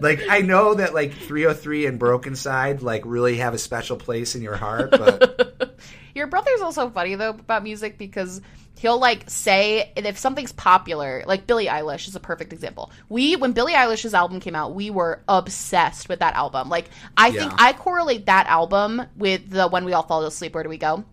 like 0.00 0.20
i 0.28 0.40
know 0.40 0.74
that 0.74 0.94
like 0.94 1.12
303 1.12 1.86
and 1.86 1.98
broken 1.98 2.36
side 2.36 2.82
like 2.82 3.02
really 3.04 3.38
have 3.38 3.54
a 3.54 3.58
special 3.58 3.96
place 3.96 4.34
in 4.34 4.42
your 4.42 4.56
heart 4.56 4.90
but 4.90 5.78
Your 6.18 6.26
brother's 6.26 6.60
also 6.60 6.90
funny 6.90 7.14
though 7.14 7.30
about 7.30 7.62
music 7.62 7.96
because 7.96 8.40
he'll 8.78 8.98
like 8.98 9.30
say 9.30 9.92
if 9.94 10.18
something's 10.18 10.50
popular, 10.50 11.22
like 11.26 11.46
Billie 11.46 11.66
Eilish 11.66 12.08
is 12.08 12.16
a 12.16 12.20
perfect 12.20 12.52
example. 12.52 12.90
We 13.08 13.36
when 13.36 13.52
Billie 13.52 13.72
Eilish's 13.72 14.14
album 14.14 14.40
came 14.40 14.56
out, 14.56 14.74
we 14.74 14.90
were 14.90 15.22
obsessed 15.28 16.08
with 16.08 16.18
that 16.18 16.34
album. 16.34 16.68
Like 16.68 16.90
I 17.16 17.30
think 17.30 17.52
I 17.56 17.72
correlate 17.72 18.26
that 18.26 18.48
album 18.48 19.02
with 19.16 19.48
the 19.48 19.68
When 19.68 19.84
We 19.84 19.92
All 19.92 20.02
Fall 20.02 20.24
Asleep, 20.24 20.54
Where 20.54 20.64
Do 20.64 20.68
We 20.68 20.76
Go? 20.76 21.04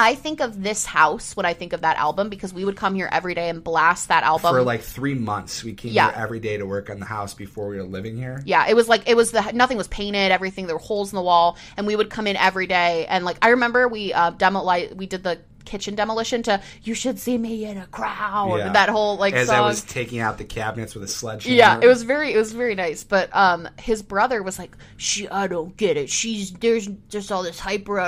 I 0.00 0.14
think 0.14 0.40
of 0.40 0.62
this 0.62 0.86
house 0.86 1.36
when 1.36 1.44
I 1.44 1.52
think 1.52 1.72
of 1.74 1.82
that 1.82 1.98
album 1.98 2.30
because 2.30 2.54
we 2.54 2.64
would 2.64 2.76
come 2.76 2.94
here 2.94 3.08
every 3.12 3.34
day 3.34 3.50
and 3.50 3.62
blast 3.62 4.08
that 4.08 4.24
album. 4.24 4.54
for 4.54 4.62
like 4.62 4.80
three 4.80 5.14
months 5.14 5.62
we 5.62 5.74
came 5.74 5.92
Yeah. 5.92 6.10
here 6.10 6.22
every 6.22 6.40
day 6.40 6.56
to 6.56 6.64
work 6.64 6.88
on 6.88 6.98
the 7.00 7.06
house 7.06 7.34
before 7.34 7.68
we 7.68 7.76
were 7.76 7.84
living 7.84 8.16
here 8.16 8.42
Yeah, 8.46 8.66
it 8.66 8.74
was 8.74 8.88
like 8.88 9.02
it 9.08 9.16
was 9.16 9.30
the 9.30 9.52
nothing 9.52 9.76
was 9.76 9.88
painted, 9.88 10.32
everything 10.32 10.66
there 10.66 10.74
were 10.76 10.80
holes 10.80 11.12
in 11.12 11.16
the 11.16 11.22
wall, 11.22 11.58
and 11.76 11.86
we 11.86 11.96
would 11.96 12.08
come 12.10 12.26
in 12.26 12.36
every 12.36 12.66
day 12.66 13.06
and 13.06 13.24
like 13.24 13.36
I 13.42 13.50
remember 13.50 13.86
we 13.88 14.12
uh 14.12 14.30
demo 14.30 14.62
like 14.62 14.92
we 14.96 15.06
did 15.06 15.22
the 15.22 15.38
kitchen 15.70 15.94
demolition 15.94 16.42
to 16.42 16.60
"You 16.82 16.94
should 16.94 17.18
see 17.18 17.38
me 17.38 17.64
in 17.64 17.78
a 17.78 17.86
crowd." 17.86 18.56
Yeah. 18.58 18.72
That 18.72 18.88
whole 18.88 19.16
like 19.16 19.34
As 19.34 19.46
song. 19.46 19.56
I 19.56 19.60
was 19.60 19.82
taking 19.82 20.18
out 20.18 20.36
the 20.38 20.44
cabinets 20.44 20.94
with 20.94 21.04
a 21.04 21.08
sledgehammer. 21.08 21.56
Yeah, 21.56 21.78
it 21.80 21.86
was 21.86 22.02
very 22.02 22.32
it 22.32 22.36
was 22.36 22.52
very 22.52 22.74
nice. 22.74 23.04
But 23.04 23.34
um 23.34 23.68
his 23.78 24.02
brother 24.02 24.42
was 24.42 24.58
like, 24.58 24.76
She 24.96 25.28
I 25.28 25.46
don't 25.46 25.76
get 25.76 25.96
it. 25.96 26.10
She's 26.10 26.50
there's 26.52 26.88
just 27.08 27.30
all 27.30 27.42
this 27.42 27.58
hyper 27.60 27.98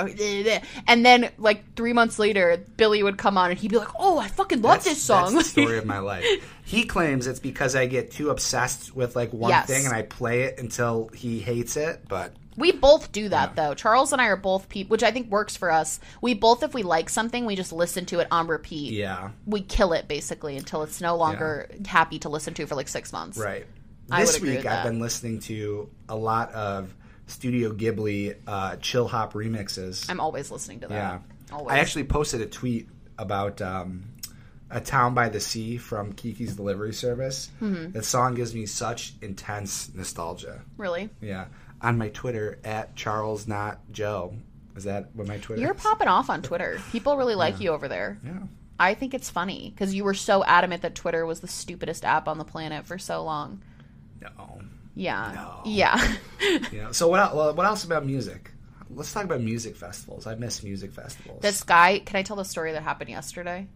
and 0.87 1.05
then 1.05 1.29
like 1.37 1.75
three 1.75 1.93
months 1.93 2.19
later, 2.19 2.57
Billie 2.77 3.03
would 3.03 3.17
come 3.17 3.37
on 3.37 3.51
and 3.51 3.59
he'd 3.59 3.71
be 3.71 3.77
like, 3.77 3.89
Oh, 3.97 4.17
I 4.19 4.27
fucking 4.27 4.61
love 4.61 4.79
That's- 4.79 4.95
this 4.95 5.01
song. 5.01 5.33
That's 5.35 5.53
the 5.53 5.61
story 5.63 5.77
of 5.77 5.85
my 5.85 5.99
life. 5.99 6.25
He 6.65 6.85
claims 6.85 7.27
it's 7.27 7.39
because 7.39 7.75
I 7.75 7.85
get 7.87 8.11
too 8.11 8.29
obsessed 8.29 8.95
with 8.95 9.15
like 9.15 9.31
one 9.33 9.49
Yes. 9.49 9.67
thing 9.67 9.85
and 9.85 9.93
I 9.93 10.01
play 10.03 10.43
it 10.43 10.59
until 10.59 11.09
he 11.13 11.39
hates 11.39 11.75
it. 11.77 12.01
But 12.07 12.33
we 12.57 12.71
both 12.71 13.11
do 13.11 13.29
that 13.29 13.55
though. 13.55 13.73
Charles 13.73 14.11
and 14.13 14.21
I 14.21 14.25
are 14.27 14.35
both 14.35 14.69
people 14.69 14.91
which 14.93 15.03
I 15.03 15.11
think 15.11 15.29
works 15.31 15.55
for 15.55 15.71
us. 15.71 15.99
We 16.21 16.33
both 16.33 16.63
if 16.63 16.73
we 16.73 16.83
like 16.83 17.09
something, 17.09 17.45
we 17.45 17.55
just 17.55 17.71
listen 17.73 18.05
to 18.07 18.19
it 18.19 18.27
on 18.31 18.47
repeat. 18.47 18.93
yeah, 18.93 19.31
We 19.45 19.61
kill 19.61 19.93
it 19.93 20.07
basically 20.07 20.57
until 20.57 20.83
it's 20.83 21.01
no 21.01 21.15
longer 21.15 21.69
happy 21.85 22.19
to 22.19 22.29
listen 22.29 22.53
to 22.55 22.65
for 22.67 22.75
like 22.75 22.87
six 22.87 23.11
months. 23.13 23.37
right. 23.37 23.65
This 24.07 24.39
week, 24.41 24.65
I've 24.65 24.83
been 24.83 24.99
listening 24.99 25.39
to 25.41 25.89
a 26.09 26.15
lot 26.15 26.51
of 26.51 26.93
Studio 27.27 27.71
Ghibli 27.71 28.35
uh, 28.45 28.75
chill 28.75 29.07
hop 29.07 29.33
remixes. 29.33 30.09
I'm 30.09 30.19
always 30.19 30.51
listening 30.51 30.81
to 30.81 30.87
that. 30.87 30.95
Yeah. 30.95 31.19
Always. 31.55 31.73
I 31.73 31.79
actually 31.79 32.03
posted 32.03 32.41
a 32.41 32.45
tweet 32.45 32.89
about 33.17 33.61
um, 33.61 34.03
a 34.69 34.81
town 34.81 35.13
by 35.13 35.29
the 35.29 35.39
sea 35.39 35.77
from 35.77 36.13
Kiki's 36.13 36.55
Delivery 36.55 36.93
Service. 36.93 37.49
Mm-hmm. 37.61 37.91
That 37.91 38.03
song 38.05 38.35
gives 38.35 38.53
me 38.53 38.65
such 38.65 39.13
intense 39.21 39.89
nostalgia. 39.95 40.61
really. 40.77 41.09
Yeah, 41.21 41.45
on 41.83 41.97
my 41.97 42.09
Twitter 42.09 42.57
at 42.63 42.95
Charles 42.95 43.47
Not 43.47 43.79
Joe. 43.91 44.33
Is 44.75 44.85
that 44.85 45.09
what 45.13 45.27
my 45.27 45.37
Twitter? 45.37 45.61
You're 45.61 45.75
is? 45.75 45.81
popping 45.81 46.07
off 46.07 46.29
on 46.29 46.41
Twitter. 46.41 46.81
People 46.91 47.17
really 47.17 47.35
like 47.35 47.59
you 47.59 47.69
over 47.71 47.87
there. 47.87 48.17
Yeah. 48.25 48.39
I 48.79 48.95
think 48.95 49.13
it's 49.13 49.29
funny 49.29 49.71
because 49.75 49.93
you 49.93 50.03
were 50.03 50.15
so 50.15 50.43
adamant 50.43 50.81
that 50.81 50.95
Twitter 50.95 51.25
was 51.25 51.41
the 51.41 51.47
stupidest 51.47 52.03
app 52.03 52.27
on 52.27 52.37
the 52.39 52.43
planet 52.45 52.85
for 52.87 52.97
so 52.97 53.23
long. 53.23 53.61
No. 54.21 54.61
Yeah. 54.95 55.31
No. 55.35 55.61
Yeah. 55.71 56.15
Yeah. 56.71 56.91
So 56.91 57.07
what? 57.07 57.35
well, 57.35 57.53
What 57.53 57.65
else 57.65 57.83
about 57.83 58.05
music? 58.05 58.51
Let's 58.89 59.13
talk 59.13 59.23
about 59.23 59.41
music 59.41 59.75
festivals. 59.77 60.27
I 60.27 60.35
miss 60.35 60.61
music 60.63 60.91
festivals. 60.91 61.41
this 61.41 61.63
guy, 61.63 61.99
can 61.99 62.17
I 62.17 62.23
tell 62.23 62.35
the 62.35 62.43
story 62.45 62.73
that 62.73 62.83
happened 62.83 63.09
yesterday 63.09 63.67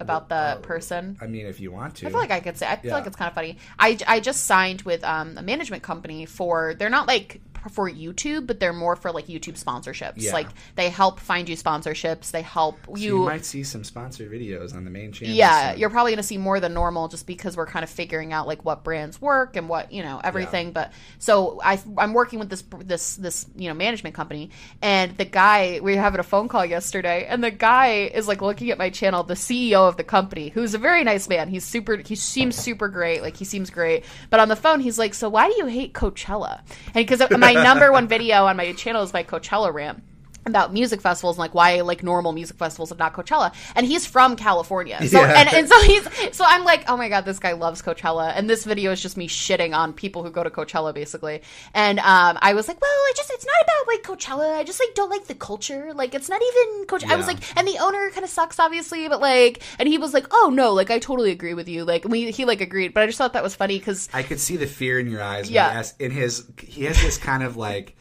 about 0.00 0.28
the 0.28 0.56
Oh. 0.56 0.60
person? 0.60 1.16
I 1.20 1.26
mean, 1.26 1.46
if 1.46 1.60
you 1.60 1.70
want 1.72 1.96
to. 1.96 2.06
I 2.06 2.10
feel 2.10 2.18
like 2.18 2.30
I 2.32 2.40
could 2.40 2.56
say. 2.58 2.66
I 2.66 2.76
feel 2.76 2.88
Yeah. 2.90 2.94
like 2.96 3.06
it's 3.06 3.16
kind 3.16 3.28
of 3.28 3.34
funny. 3.34 3.58
I, 3.78 3.96
I 4.06 4.20
just 4.20 4.44
signed 4.46 4.82
with 4.82 5.04
um, 5.04 5.38
a 5.38 5.42
management 5.42 5.82
company 5.84 6.26
for. 6.26 6.74
They're 6.74 6.90
not 6.90 7.06
like 7.06 7.40
for 7.70 7.90
YouTube, 7.90 8.46
but 8.46 8.60
they're 8.60 8.72
more 8.72 8.96
for 8.96 9.10
like 9.12 9.26
YouTube 9.26 9.62
sponsorships. 9.62 10.14
Yeah. 10.16 10.32
Like 10.32 10.48
they 10.76 10.88
help 10.88 11.20
find 11.20 11.48
you 11.48 11.56
sponsorships. 11.56 12.30
They 12.30 12.42
help 12.42 12.78
So 12.86 12.96
you. 12.96 13.18
you 13.20 13.24
might 13.24 13.44
see 13.44 13.62
some 13.64 13.84
sponsored 13.84 14.30
videos 14.30 14.74
on 14.74 14.84
the 14.84 14.90
main 14.90 15.12
channel. 15.12 15.34
yeah, 15.34 15.72
soon. 15.72 15.80
you're 15.80 15.90
probably 15.90 16.12
going 16.12 16.18
to 16.18 16.22
see 16.22 16.38
more 16.38 16.60
than 16.60 16.74
normal 16.74 17.08
just 17.08 17.26
because 17.26 17.56
we're 17.56 17.66
kind 17.66 17.82
of 17.82 17.90
figuring 17.90 18.32
out 18.32 18.46
like 18.46 18.64
what 18.64 18.84
brands 18.84 19.20
work 19.20 19.56
and 19.56 19.68
what 19.68 19.92
you 19.92 20.02
know 20.02 20.20
everything. 20.22 20.72
But 20.72 20.92
so 21.18 21.60
I, 21.62 21.80
I'm 21.96 22.14
working 22.14 22.38
with 22.38 22.48
this 22.50 22.62
this 22.84 23.16
this 23.16 23.46
you 23.56 23.68
know 23.68 23.74
management 23.74 24.14
company, 24.14 24.50
and 24.82 25.16
the 25.16 25.24
guy 25.24 25.80
we 25.82 25.94
were 25.94 26.00
having 26.00 26.20
a 26.20 26.24
phone 26.24 26.48
call 26.48 26.64
yesterday, 26.64 27.26
and 27.28 27.42
the 27.42 27.50
guy 27.50 28.10
is 28.14 28.28
like 28.28 28.40
looking 28.42 28.70
at 28.70 28.78
my 28.78 28.90
channel, 28.90 29.22
the 29.24 29.34
CEO 29.34 29.88
of 29.88 29.96
the 29.96 30.04
company, 30.04 30.48
who's 30.48 30.74
a 30.74 30.78
very 30.78 31.04
nice 31.04 31.28
man. 31.28 31.48
He's 31.48 31.64
super. 31.64 31.96
He 31.96 32.14
seems 32.14 32.56
super 32.56 32.88
great. 32.88 33.22
Like 33.22 33.36
he 33.36 33.44
seems 33.44 33.70
great. 33.70 34.04
But 34.30 34.40
on 34.40 34.48
the 34.48 34.56
phone, 34.56 34.80
he's 34.80 34.98
like, 34.98 35.14
"So 35.14 35.28
why 35.28 35.48
do 35.48 35.54
you 35.58 35.66
hate 35.66 35.94
Coachella?" 35.94 36.60
And 36.86 36.94
because 36.94 37.20
my 37.54 37.62
number 37.62 37.90
one 37.92 38.08
video 38.08 38.46
on 38.46 38.56
my 38.56 38.72
channel 38.72 39.02
is 39.02 39.12
my 39.12 39.22
Coachella 39.22 39.72
rant 39.72 40.02
about 40.46 40.72
music 40.72 41.00
festivals 41.00 41.36
and 41.36 41.40
like 41.40 41.54
why 41.54 41.80
like 41.82 42.02
normal 42.02 42.32
music 42.32 42.56
festivals 42.56 42.90
and 42.90 42.98
not 42.98 43.12
Coachella. 43.14 43.52
And 43.74 43.86
he's 43.86 44.06
from 44.06 44.36
California. 44.36 44.98
So 45.06 45.20
Yeah. 45.20 45.40
and, 45.40 45.48
and 45.52 45.68
so 45.68 45.80
he's 45.82 46.36
so 46.36 46.44
I'm 46.46 46.64
like, 46.64 46.84
oh 46.88 46.96
my 46.96 47.08
god, 47.08 47.24
this 47.24 47.38
guy 47.38 47.52
loves 47.52 47.82
Coachella. 47.82 48.32
And 48.34 48.48
this 48.48 48.64
video 48.64 48.90
is 48.92 49.00
just 49.00 49.16
me 49.16 49.28
shitting 49.28 49.74
on 49.76 49.92
people 49.92 50.22
who 50.22 50.30
go 50.30 50.42
to 50.42 50.50
Coachella 50.50 50.94
basically. 50.94 51.42
And 51.74 51.98
um 51.98 52.38
I 52.40 52.54
was 52.54 52.68
like, 52.68 52.80
well, 52.80 52.90
I 52.90 53.12
just 53.16 53.30
it's 53.30 53.46
not 53.46 53.62
about 53.62 53.86
like 53.88 54.02
Coachella. 54.02 54.56
I 54.56 54.64
just 54.64 54.80
like 54.80 54.94
don't 54.94 55.10
like 55.10 55.26
the 55.26 55.34
culture. 55.34 55.92
Like 55.94 56.14
it's 56.14 56.28
not 56.28 56.40
even 56.42 56.86
Coach 56.86 57.04
I 57.04 57.16
was 57.16 57.26
like 57.26 57.38
and 57.56 57.66
the 57.66 57.78
owner 57.78 58.10
kind 58.10 58.24
of 58.24 58.30
sucks 58.30 58.58
obviously, 58.58 59.08
but 59.08 59.20
like 59.20 59.62
and 59.78 59.88
he 59.88 59.98
was 59.98 60.14
like, 60.14 60.26
"Oh 60.30 60.50
no, 60.52 60.72
like 60.72 60.90
I 60.90 60.98
totally 60.98 61.30
agree 61.30 61.54
with 61.54 61.68
you." 61.68 61.84
Like 61.84 62.04
we 62.04 62.30
he 62.30 62.44
like 62.44 62.60
agreed, 62.60 62.94
but 62.94 63.02
I 63.02 63.06
just 63.06 63.18
thought 63.18 63.34
that 63.34 63.42
was 63.42 63.54
funny 63.54 63.78
cuz 63.80 64.08
I 64.14 64.22
could 64.22 64.40
see 64.40 64.56
the 64.56 64.66
fear 64.66 64.98
in 64.98 65.10
your 65.10 65.22
eyes. 65.22 65.50
Yeah. 65.50 65.82
In 65.98 66.10
his, 66.10 66.44
he 66.60 66.84
has 66.84 67.00
this 67.00 67.18
kind 67.18 67.42
of 67.42 67.56
like 67.56 67.96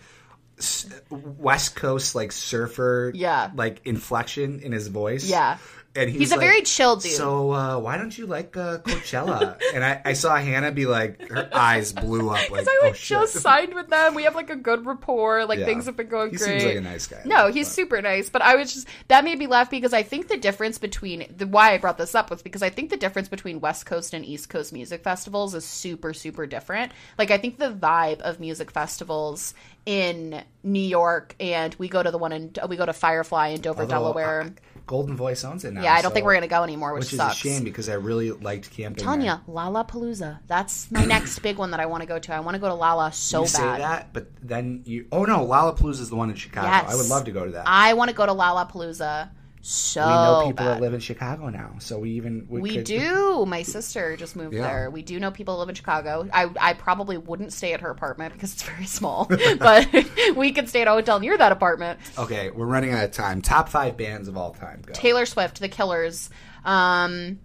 West 1.10 1.76
Coast 1.76 2.16
like 2.16 2.32
surfer, 2.32 3.12
Yeah. 3.14 3.52
like 3.56 3.82
inflection 3.86 4.60
in 4.62 4.72
his 4.72 4.88
voice. 4.88 5.30
Yeah. 5.30 5.58
And 5.96 6.12
He's 6.12 6.32
a 6.32 6.36
like, 6.36 6.46
very 6.46 6.62
chill 6.62 6.98
dude. 6.98 7.12
So 7.14 7.52
uh, 7.54 7.80
why 7.80 7.98
don't 7.98 8.16
you 8.16 8.28
like 8.28 8.56
uh, 8.56 8.78
Coachella? 8.80 9.60
and 9.74 9.84
I, 9.84 10.00
I 10.06 10.14
saw 10.14 10.36
Hannah 10.36 10.72
be 10.72 10.86
like, 10.86 11.28
her 11.30 11.50
eyes 11.52 11.92
blew 11.92 12.30
up. 12.30 12.52
Like, 12.52 12.68
I 12.68 12.80
oh 12.84 12.86
like 12.86 12.96
shit. 12.96 13.18
just 13.20 13.34
signed 13.40 13.74
with 13.74 13.88
them. 13.90 14.14
We 14.14 14.24
have 14.26 14.36
like 14.36 14.52
a 14.52 14.56
good 14.56 14.86
rapport. 14.86 15.46
Like 15.46 15.58
Yeah. 15.58 15.66
things 15.66 15.88
have 15.88 15.98
been 15.98 16.08
going 16.08 16.30
He 16.30 16.38
great. 16.38 16.46
seems 16.62 16.64
like 16.66 16.76
a 16.76 16.82
nice 16.82 17.08
guy. 17.08 17.22
No, 17.26 17.52
he's 17.52 17.68
But- 17.68 17.74
super 17.74 18.00
nice. 18.04 18.30
But 18.30 18.44
I 18.44 18.56
was 18.58 18.76
just 18.76 18.88
that 19.08 19.24
made 19.24 19.40
me 19.40 19.48
laugh 19.48 19.72
because 19.72 19.92
I 19.92 20.04
think 20.04 20.28
the 20.28 20.38
difference 20.38 20.78
between 20.78 21.34
the 21.36 21.48
why 21.48 21.74
I 21.74 21.80
brought 21.80 21.98
this 21.98 22.14
up 22.14 22.30
was 22.30 22.44
because 22.44 22.62
I 22.62 22.70
think 22.70 22.92
the 22.92 22.98
difference 22.98 23.28
between 23.28 23.60
West 23.60 23.88
Coast 23.88 24.14
and 24.14 24.24
East 24.24 24.50
Coast 24.50 24.74
music 24.74 25.04
festivals 25.04 25.56
is 25.56 25.66
super 25.66 26.14
super 26.14 26.46
different. 26.46 26.92
Like 27.18 27.32
I 27.32 27.40
think 27.40 27.58
the 27.58 27.72
vibe 27.72 28.22
of 28.22 28.40
music 28.40 28.70
festivals 28.70 29.56
in 29.88 30.44
New 30.64 30.82
York 30.82 31.34
and 31.40 31.74
we 31.76 31.88
go 31.88 32.04
to 32.04 32.12
the 32.12 32.18
one 32.18 32.34
in 32.34 32.52
we 32.68 32.76
go 32.76 32.86
to 32.86 32.92
Firefly 32.92 33.48
in 33.48 33.62
Dover, 33.62 33.84
Although, 33.84 33.90
Delaware. 33.96 34.42
uh, 34.42 34.50
Goldenvoice 34.86 35.44
owns 35.50 35.64
it 35.66 35.74
now. 35.74 35.82
yeah, 35.82 35.94
I 35.94 36.02
don't 36.02 36.12
so- 36.12 36.14
think 36.14 36.26
we're 36.26 36.34
gonna 36.34 36.48
go 36.48 36.62
anymore, 36.64 36.94
which, 36.94 37.06
Which 37.06 37.14
is 37.14 37.18
sucks. 37.20 37.36
a 37.36 37.38
shame 37.38 37.64
because 37.64 37.88
I 37.90 37.94
really 37.94 38.32
liked 38.32 38.70
camping. 38.72 39.02
Tanya, 39.04 39.42
Lollapalooza. 39.50 40.40
That's 40.48 40.92
my 40.92 41.06
next 41.16 41.40
big 41.40 41.58
one 41.58 41.72
that 41.72 41.80
I 41.80 41.86
want 41.86 42.02
to 42.04 42.08
go 42.08 42.20
to. 42.20 42.34
I 42.34 42.42
want 42.42 42.56
to 42.56 42.60
go 42.60 42.68
to 42.68 42.74
Lala 42.74 43.12
so 43.14 43.40
You 43.40 43.44
bad. 43.46 43.50
say 43.50 43.64
that, 43.80 44.14
but 44.14 44.28
then 44.42 44.82
you. 44.86 45.08
Oh 45.12 45.24
no, 45.24 45.46
Lollapalooza 45.46 46.02
is 46.02 46.10
the 46.10 46.16
one 46.18 46.30
in 46.30 46.36
Chicago. 46.36 46.68
Yes. 46.68 46.92
I 46.92 46.96
would 46.96 47.08
love 47.08 47.24
to 47.26 47.32
go 47.32 47.46
to 47.46 47.52
that. 47.52 47.64
I 47.66 47.94
want 47.94 48.10
to 48.10 48.16
go 48.16 48.26
to 48.26 48.34
Lollapalooza 48.34 49.30
so 49.70 50.02
we 50.02 50.08
know 50.14 50.42
people 50.48 50.66
bad. 50.66 50.76
that 50.76 50.82
live 50.82 50.94
in 50.94 51.02
Chicago 51.02 51.50
now, 51.50 51.76
so 51.80 52.00
we 52.00 52.12
even 52.12 52.46
we, 52.50 52.62
we 52.62 52.76
could, 52.76 52.86
do. 52.86 53.46
My 53.46 53.64
sister 53.64 54.16
just 54.16 54.38
moved 54.38 54.54
Yeah. 54.56 54.62
there. 54.62 54.90
We 54.90 55.02
do 55.02 55.20
know 55.20 55.30
people 55.30 55.56
who 55.56 55.60
live 55.60 55.68
in 55.68 55.76
Chicago. 55.76 56.26
I, 56.32 56.50
I 56.58 56.74
probably 56.74 57.18
wouldn't 57.18 57.52
stay 57.52 57.74
at 57.74 57.82
her 57.82 57.90
apartment 57.90 58.32
because 58.34 58.54
it's 58.54 58.64
very 58.64 58.86
small, 58.86 59.26
but 59.60 59.88
we 60.38 60.54
could 60.54 60.70
stay 60.70 60.84
at 60.84 60.88
a 60.88 60.92
hotel 60.92 61.20
near 61.20 61.38
that 61.38 61.52
apartment. 61.52 62.00
Okay, 62.18 62.50
we're 62.50 62.66
running 62.66 62.94
out 62.94 63.04
of 63.04 63.12
time. 63.12 63.42
Top 63.42 63.68
five 63.68 63.98
bands 63.98 64.30
of 64.30 64.38
all 64.38 64.54
time. 64.54 64.84
Go. 64.86 64.94
Taylor 64.94 65.26
Swift, 65.26 65.60
The 65.60 65.68
Killers. 65.68 66.30
Um, 66.64 67.40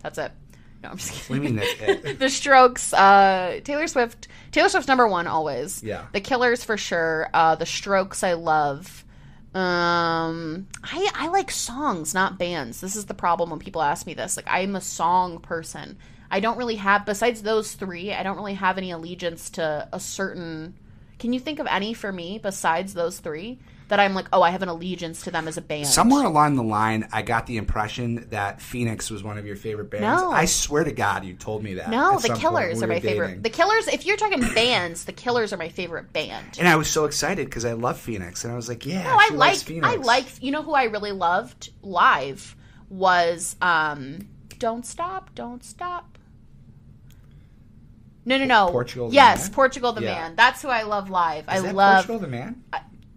that's 0.00 0.18
it. 0.18 0.30
No, 0.84 0.90
I'm 0.90 0.96
just 0.98 1.28
What 1.28 1.36
do 1.36 1.42
kidding. 1.42 1.58
you 1.58 1.60
mean 1.60 1.74
that's 1.80 2.04
it? 2.06 2.18
the 2.20 2.28
Strokes, 2.28 2.92
uh, 2.92 3.58
Taylor 3.64 3.88
Swift. 3.88 4.28
Taylor 4.52 4.68
Swift's 4.68 4.86
number 4.86 5.08
one 5.08 5.26
always. 5.26 5.82
Yeah. 5.82 6.04
The 6.12 6.20
Killers 6.20 6.62
for 6.62 6.76
sure. 6.76 7.28
Uh, 7.34 7.56
the 7.56 7.66
Strokes 7.66 8.22
I 8.22 8.34
love. 8.34 9.03
Um, 9.54 10.66
I 10.82 11.08
I 11.14 11.28
like 11.28 11.50
songs, 11.50 12.12
not 12.12 12.38
bands. 12.38 12.80
This 12.80 12.96
is 12.96 13.06
the 13.06 13.14
problem 13.14 13.50
when 13.50 13.60
people 13.60 13.82
ask 13.82 14.06
me 14.06 14.14
this. 14.14 14.36
Like 14.36 14.48
I'm 14.48 14.74
a 14.74 14.80
song 14.80 15.38
person. 15.38 15.96
I 16.30 16.40
don't 16.40 16.58
really 16.58 16.76
have 16.76 17.06
besides 17.06 17.42
those 17.42 17.74
three. 17.74 18.12
I 18.12 18.24
don't 18.24 18.36
really 18.36 18.54
have 18.54 18.78
any 18.78 18.90
allegiance 18.90 19.50
to 19.50 19.88
a 19.92 20.00
certain. 20.00 20.74
Can 21.20 21.32
you 21.32 21.38
think 21.38 21.60
of 21.60 21.68
any 21.68 21.94
for 21.94 22.10
me 22.10 22.40
besides 22.42 22.94
those 22.94 23.20
three 23.20 23.60
that 23.88 24.00
I'm 24.00 24.14
like, 24.14 24.26
oh, 24.32 24.42
I 24.42 24.50
have 24.50 24.62
an 24.62 24.68
allegiance 24.68 25.22
to 25.22 25.30
them 25.30 25.46
as 25.46 25.56
a 25.56 25.60
band? 25.60 25.86
Somewhere 25.86 26.24
along 26.24 26.56
the 26.56 26.62
line, 26.62 27.06
I 27.12 27.22
got 27.22 27.46
the 27.46 27.56
impression 27.56 28.26
that 28.30 28.60
Phoenix 28.60 29.10
was 29.10 29.22
one 29.22 29.36
of 29.36 29.46
your 29.46 29.56
favorite 29.56 29.90
bands. 29.90 30.22
No. 30.22 30.30
I 30.30 30.46
swear 30.46 30.84
to 30.84 30.92
God, 30.92 31.24
you 31.24 31.34
told 31.34 31.62
me 31.62 31.74
that. 31.74 31.90
No, 31.90 32.18
the 32.18 32.34
Killers 32.34 32.80
when 32.80 32.84
are 32.84 32.94
we 32.94 32.94
my 32.94 32.94
were 32.94 33.00
favorite. 33.00 33.42
The 33.42 33.50
Killers. 33.50 33.88
If 33.88 34.06
you're 34.06 34.16
talking 34.16 34.40
bands, 34.54 35.04
the 35.04 35.12
Killers 35.12 35.52
are 35.52 35.56
my 35.56 35.68
favorite 35.68 36.12
band. 36.12 36.58
And 36.58 36.66
I 36.66 36.76
was 36.76 36.88
so 36.88 37.04
excited 37.04 37.46
because 37.46 37.64
I 37.64 37.72
love 37.72 37.98
Phoenix, 37.98 38.44
and 38.44 38.52
I 38.52 38.56
was 38.56 38.68
like, 38.68 38.86
"Yeah, 38.86 39.04
No, 39.04 39.16
I 39.18 39.30
like 39.34 39.56
Phoenix." 39.58 39.86
I 39.86 39.96
like 39.96 40.42
you 40.42 40.50
know 40.50 40.62
who 40.62 40.72
I 40.74 40.84
really 40.84 41.12
loved 41.12 41.70
live 41.82 42.56
was 42.88 43.56
um 43.60 44.28
Don't 44.58 44.86
Stop, 44.86 45.34
Don't 45.34 45.64
Stop. 45.64 46.18
No, 48.26 48.38
no, 48.38 48.44
no. 48.46 48.68
Portugal 48.70 49.08
the 49.08 49.14
yes, 49.14 49.44
Man? 49.44 49.54
Portugal 49.54 49.92
the 49.92 50.02
Yeah. 50.02 50.14
Man. 50.14 50.36
That's 50.36 50.62
who 50.62 50.68
I 50.68 50.82
love 50.82 51.10
live. 51.10 51.44
I 51.46 51.56
Is 51.58 51.62
that 51.64 51.74
love 51.74 52.06
Portugal 52.06 52.18
the 52.20 52.28
Man. 52.28 52.64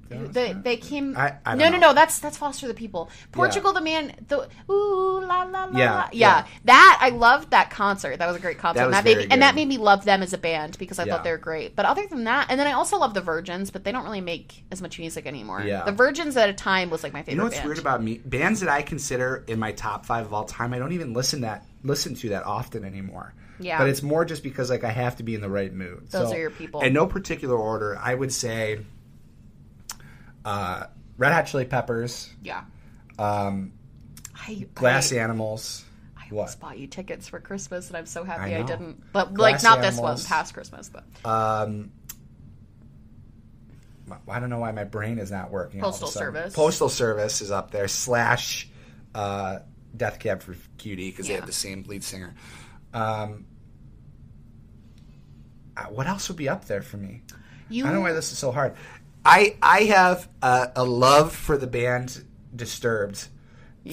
They, 0.10 0.53
they 0.53 0.78
came. 0.78 1.16
I- 1.18 1.36
I 1.45 1.51
don't 1.55 1.60
no, 1.60 1.70
no, 1.70 1.78
no. 1.78 1.93
That's 1.93 2.20
that's 2.20 2.38
Foster 2.38 2.68
the 2.68 2.74
People. 2.74 3.10
Portugal 3.32 3.74
the 3.74 3.82
Man. 3.82 4.14
The 4.28 4.47
ooh 4.70 5.20
la 5.22 5.43
la 5.43 5.66
la. 5.66 5.78
Yeah, 5.78 5.93
la. 5.93 5.99
yeah, 6.01 6.10
yeah. 6.12 6.45
That 6.66 6.97
I 7.01 7.10
loved 7.10 7.51
that 7.51 7.70
concert. 7.70 8.18
That 8.20 8.28
was 8.28 8.36
a 8.36 8.39
great 8.39 8.58
concert. 8.58 8.80
That 8.80 8.84
and 8.86 8.89
was 8.91 8.97
that 8.97 9.03
made 9.05 9.14
very 9.16 9.26
me, 9.28 9.32
and 9.32 9.41
that 9.41 9.55
made 9.55 9.68
me 9.68 9.78
love 9.78 10.05
them 10.05 10.22
as 10.22 10.34
a 10.34 10.38
band 10.38 10.78
because 10.78 10.99
I 10.99 11.03
Yeah. 11.05 11.14
thought 11.16 11.24
they 11.24 11.32
were 11.32 11.38
great. 11.38 11.76
But 11.76 11.86
other 11.86 12.05
than 12.08 12.24
that, 12.26 12.47
and 12.49 12.60
then 12.60 12.68
I 12.68 12.74
also 12.74 12.97
love 12.97 13.14
the 13.14 13.22
Virgins, 13.22 13.72
but 13.72 13.84
they 13.84 13.91
don't 13.91 14.03
really 14.03 14.22
make 14.22 14.64
as 14.72 14.82
much 14.82 14.99
music 14.99 15.26
anymore. 15.26 15.62
Yeah. 15.62 15.84
The 15.84 15.91
Virgins 15.91 16.38
at 16.38 16.49
a 16.49 16.53
time 16.53 16.89
was 16.89 17.03
like 17.03 17.14
my 17.14 17.20
favorite. 17.22 17.34
You 17.34 17.38
know 17.38 17.43
what's 17.45 17.55
band. 17.58 17.66
weird 17.68 17.80
about 17.80 18.01
me? 18.03 18.20
Bands 18.26 18.60
that 18.62 18.70
I 18.70 18.82
consider 18.82 19.43
in 19.47 19.60
my 19.60 19.72
top 19.72 20.05
five 20.05 20.26
of 20.26 20.34
all 20.34 20.45
time, 20.45 20.74
I 20.74 20.80
don't 20.80 20.93
even 20.93 21.14
listen 21.14 21.41
that 21.41 21.66
listen 21.84 22.16
to 22.16 22.30
that 22.30 22.43
often 22.43 22.84
anymore. 22.84 23.34
Yeah. 23.60 23.78
But 23.80 23.89
it's 23.89 24.03
more 24.03 24.24
just 24.26 24.43
because 24.43 24.70
like 24.70 24.84
I 24.84 24.91
have 24.91 25.16
to 25.18 25.24
be 25.24 25.34
in 25.34 25.41
the 25.41 25.49
right 25.49 25.74
mood. 25.74 26.10
Those 26.10 26.30
So, 26.30 26.36
are 26.36 26.39
your 26.39 26.49
people. 26.51 26.82
In 26.82 26.93
no 26.93 27.08
particular 27.08 27.55
order, 27.55 27.97
I 28.01 28.14
would 28.14 28.32
say 28.32 28.80
uh, 30.48 30.88
Red 31.18 31.34
Hot 31.34 31.45
Chili 31.48 31.66
Peppers, 31.66 32.30
Yeah. 32.41 32.64
um, 33.20 33.74
I, 34.34 34.66
Glass 34.76 35.12
I, 35.12 35.18
animals. 35.18 35.84
I 36.16 36.22
What? 36.30 36.39
almost 36.41 36.60
bought 36.60 36.78
you 36.78 36.88
tickets 36.88 37.28
for 37.28 37.39
Christmas, 37.39 37.88
and 37.89 37.98
I'm 37.98 38.06
so 38.06 38.24
happy 38.24 38.56
I 38.56 38.60
I, 38.60 38.64
didn't. 38.64 39.04
But 39.12 39.34
Glass 39.34 39.64
like, 39.64 39.64
not 39.64 39.82
this 39.82 40.00
one, 40.00 40.18
past 40.24 40.54
Christmas, 40.54 40.89
but 40.89 41.04
Um, 41.30 41.91
I 44.30 44.39
don't 44.39 44.50
know 44.50 44.60
why 44.60 44.72
my 44.72 44.86
brain 44.86 45.20
is 45.20 45.32
not 45.32 45.52
working. 45.52 45.84
all 45.84 45.89
of 45.89 45.95
a 45.95 46.00
Postal. 46.00 46.20
Service. 46.22 46.56
Postal 46.56 46.89
Service 46.89 47.41
is 47.41 47.52
up 47.52 47.72
there. 47.72 47.89
Slash 47.89 48.70
uh, 49.14 49.60
Death 49.95 50.20
Cab 50.20 50.41
for 50.43 50.56
Cutie 50.78 51.10
because 51.10 51.28
they 51.28 51.34
Yeah. 51.34 51.39
have 51.39 51.48
the 51.48 51.52
same 51.54 51.84
lead 51.88 52.04
singer. 52.06 52.34
Um, 52.93 53.45
uh, 55.76 55.86
what 55.86 56.08
else 56.08 56.30
would 56.30 56.38
be 56.38 56.48
up 56.48 56.66
there 56.66 56.82
for 56.82 56.98
me? 56.98 57.24
you. 57.70 57.84
I 57.84 57.88
don't 57.88 57.95
know 57.98 58.02
why 58.02 58.14
this 58.14 58.32
is 58.32 58.38
so 58.38 58.52
hard. 58.54 58.76
I 59.28 59.56
I 59.62 59.80
have 59.84 60.28
a, 60.42 60.72
a 60.78 60.84
love 60.84 61.34
for 61.36 61.58
the 61.58 61.68
band 61.68 62.24
Disturbed 62.56 63.28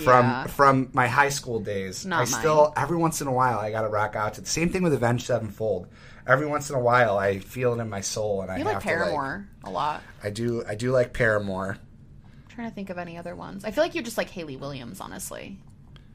from 0.04 0.24
Yeah. 0.26 0.46
from 0.46 0.88
my 0.92 1.06
high 1.06 1.28
school 1.28 1.60
days. 1.60 2.06
Not 2.06 2.22
I 2.22 2.24
still 2.24 2.72
every 2.76 2.96
once 2.96 3.20
in 3.20 3.26
a 3.26 3.32
while 3.32 3.58
I 3.58 3.70
got 3.70 3.82
to 3.82 3.88
rock 3.88 4.16
out 4.16 4.34
to 4.34 4.40
the 4.40 4.46
same 4.46 4.70
thing 4.70 4.82
with 4.82 4.94
Avenged 4.94 5.26
Sevenfold. 5.26 5.88
Every 6.26 6.46
once 6.46 6.70
in 6.70 6.76
a 6.76 6.80
while 6.80 7.18
I 7.18 7.40
feel 7.40 7.74
it 7.74 7.80
in 7.82 7.90
my 7.90 8.00
soul 8.00 8.40
and 8.42 8.50
I 8.50 8.58
You 8.58 8.64
have 8.64 8.74
like 8.74 8.82
to 8.82 8.88
like. 8.88 8.96
Paramore 8.98 9.48
a 9.64 9.70
lot. 9.70 10.02
I 10.22 10.30
do 10.30 10.64
I 10.66 10.74
do 10.76 10.92
like 10.92 11.12
Paramore. 11.12 11.76
I'm 12.24 12.48
trying 12.48 12.68
to 12.70 12.74
think 12.74 12.88
of 12.90 12.96
any 12.98 13.18
other 13.18 13.34
ones. 13.34 13.64
I 13.64 13.70
feel 13.72 13.84
like 13.84 13.94
you're 13.94 14.04
just 14.04 14.16
like 14.16 14.30
Hayley 14.30 14.56
Williams, 14.56 15.00
honestly. 15.00 15.58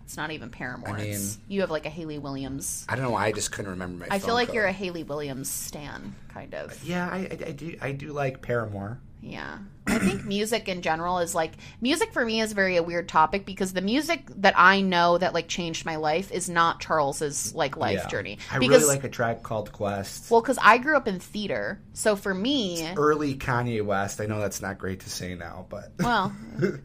It's 0.06 0.18
not 0.18 0.32
even 0.32 0.50
Paramore. 0.50 0.98
I 0.98 1.02
it's, 1.02 1.38
mean- 1.38 1.46
you 1.50 1.62
have 1.62 1.70
like 1.70 1.86
a 1.86 1.90
Hayley 1.90 2.18
Williams. 2.18 2.86
I 2.90 2.96
don't 2.96 3.04
know 3.06 3.12
why 3.12 3.26
I 3.28 3.32
just 3.32 3.52
couldn't 3.52 3.72
remember 3.72 4.08
my. 4.08 4.16
I 4.16 4.18
feel 4.20 4.34
like 4.34 4.48
code. 4.48 4.56
you're 4.56 4.66
a 4.66 4.72
Hayley 4.72 5.04
Williams 5.04 5.52
stan, 5.52 6.16
kind 6.30 6.56
of. 6.56 6.84
Yeah, 6.84 7.08
I, 7.08 7.18
I, 7.18 7.38
I 7.48 7.52
do 7.52 7.78
I 7.82 7.92
do 7.92 8.12
like 8.12 8.42
Paramore. 8.42 9.00
Yeah. 9.22 9.58
I 9.90 10.00
think 10.00 10.26
music 10.26 10.68
in 10.70 10.82
general 10.82 11.20
is 11.20 11.34
like 11.36 11.54
music 11.82 12.14
for 12.14 12.24
me 12.26 12.42
is 12.42 12.54
very 12.54 12.78
a 12.78 12.84
weird 12.84 13.08
topic 13.10 13.46
because 13.46 13.74
the 13.74 13.82
music 13.82 14.24
that 14.38 14.54
I 14.58 14.82
know 14.82 15.18
that 15.18 15.34
like 15.34 15.48
changed 15.48 15.86
my 15.86 15.96
life 15.98 16.32
is 16.32 16.50
not 16.50 16.80
Charles's 16.80 17.54
like 17.56 17.78
life 17.78 18.00
Yeah. 18.04 18.08
journey. 18.08 18.38
I 18.52 18.60
because 18.60 18.84
really 18.84 18.96
like 18.96 19.04
a 19.04 19.10
Tribe 19.10 19.44
Called 19.44 19.72
Quest. 19.72 20.30
well, 20.32 20.42
because 20.42 20.58
I 20.62 20.78
grew 20.78 20.96
up 20.96 21.08
in 21.08 21.20
theater, 21.20 21.80
so 21.94 22.16
for 22.16 22.34
me, 22.34 22.88
Early 22.96 23.36
Kanye 23.36 23.84
West. 23.84 24.22
I 24.22 24.26
know 24.26 24.40
that's 24.40 24.62
not 24.62 24.78
great 24.78 25.02
to 25.02 25.10
say 25.10 25.36
now, 25.36 25.66
but 25.70 25.92
well, 26.00 26.34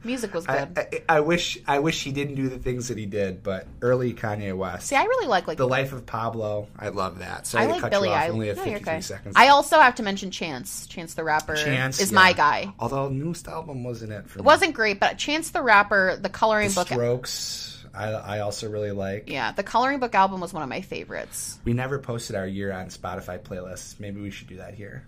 music 0.05 0.35
was 0.35 0.47
good. 0.47 0.79
I, 0.79 1.03
I 1.09 1.21
wish 1.21 1.59
I 1.67 1.79
wish 1.81 2.03
he 2.03 2.13
didn't 2.13 2.35
do 2.37 2.49
the 2.49 2.59
things 2.59 2.89
that 2.89 2.99
he 2.99 3.07
did, 3.07 3.43
but 3.43 3.67
early 3.83 4.13
Kanye 4.15 4.57
West. 4.57 4.89
See, 4.89 4.97
I 4.97 5.05
really 5.05 5.27
like 5.27 5.47
like 5.47 5.59
the 5.59 5.67
Life 5.69 5.93
of 5.93 6.07
Pablo. 6.07 6.69
I 6.79 6.89
love 6.89 7.19
that. 7.19 7.47
Sorry 7.47 7.65
I 7.65 7.67
to 7.67 7.73
like 7.83 7.91
Billy. 7.91 8.11
I 8.11 8.29
Only 8.29 8.49
have 8.49 8.57
no, 8.57 8.65
53 8.65 8.93
okay. 8.93 9.01
seconds. 9.01 9.35
I 9.37 9.49
also 9.49 9.79
have 9.81 9.97
to 9.97 10.03
mention 10.03 10.31
Chance. 10.31 10.87
Chance 10.87 11.15
the 11.15 11.25
rapper 11.25 11.55
Chance 11.57 12.01
is 12.01 12.11
yeah. 12.11 12.15
my 12.15 12.33
guy. 12.33 12.73
Although 12.79 12.94
newest 13.11 13.49
album 13.49 13.85
wasn't 13.85 14.13
it 14.13 14.29
for 14.29 14.39
It 14.41 14.45
wasn't 14.45 14.75
great, 14.75 15.01
but 15.01 15.19
Chance 15.19 15.51
the 15.51 15.63
rapper, 15.63 16.17
the 16.21 16.29
coloring 16.29 16.69
the 16.69 16.75
book. 16.75 16.87
Strokes. 16.89 17.85
I, 17.95 18.11
I 18.11 18.41
also 18.41 18.69
really 18.69 18.91
like. 18.91 19.29
Yeah, 19.31 19.53
the 19.53 19.63
coloring 19.63 20.01
book 20.01 20.15
album 20.15 20.41
was 20.41 20.53
one 20.53 20.63
of 20.65 20.69
my 20.69 20.81
favorites. 20.81 21.59
We 21.65 21.75
never 21.75 21.99
posted 22.01 22.35
our 22.35 22.47
year 22.47 22.73
on 22.73 22.87
Spotify 22.89 23.39
playlists. 23.39 24.01
Maybe 24.01 24.21
we 24.21 24.31
should 24.31 24.49
do 24.49 24.57
that 24.57 24.75
here. 24.75 25.07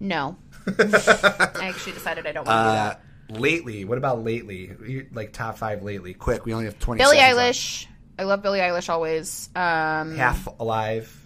No, 0.00 0.36
I 0.66 1.52
actually 1.68 1.92
decided 1.92 2.26
I 2.26 2.32
don't 2.32 2.46
want 2.46 2.58
to 2.58 2.64
do 2.64 2.68
Uh, 2.68 2.72
that. 2.74 3.00
lately, 3.40 3.84
what 3.84 3.96
about 3.98 4.24
lately? 4.24 5.06
Like 5.12 5.32
top 5.32 5.56
five 5.58 5.84
lately. 5.84 6.14
Quick, 6.14 6.44
we 6.44 6.52
only 6.52 6.64
have 6.64 6.78
twenty. 6.80 6.98
Billie. 7.02 7.18
Eilish. 7.18 7.86
I 8.18 8.24
love 8.24 8.42
Billie 8.42 8.58
Eilish 8.58 8.88
always. 8.88 9.48
Um, 9.54 10.16
Half 10.16 10.48
alive. 10.58 11.16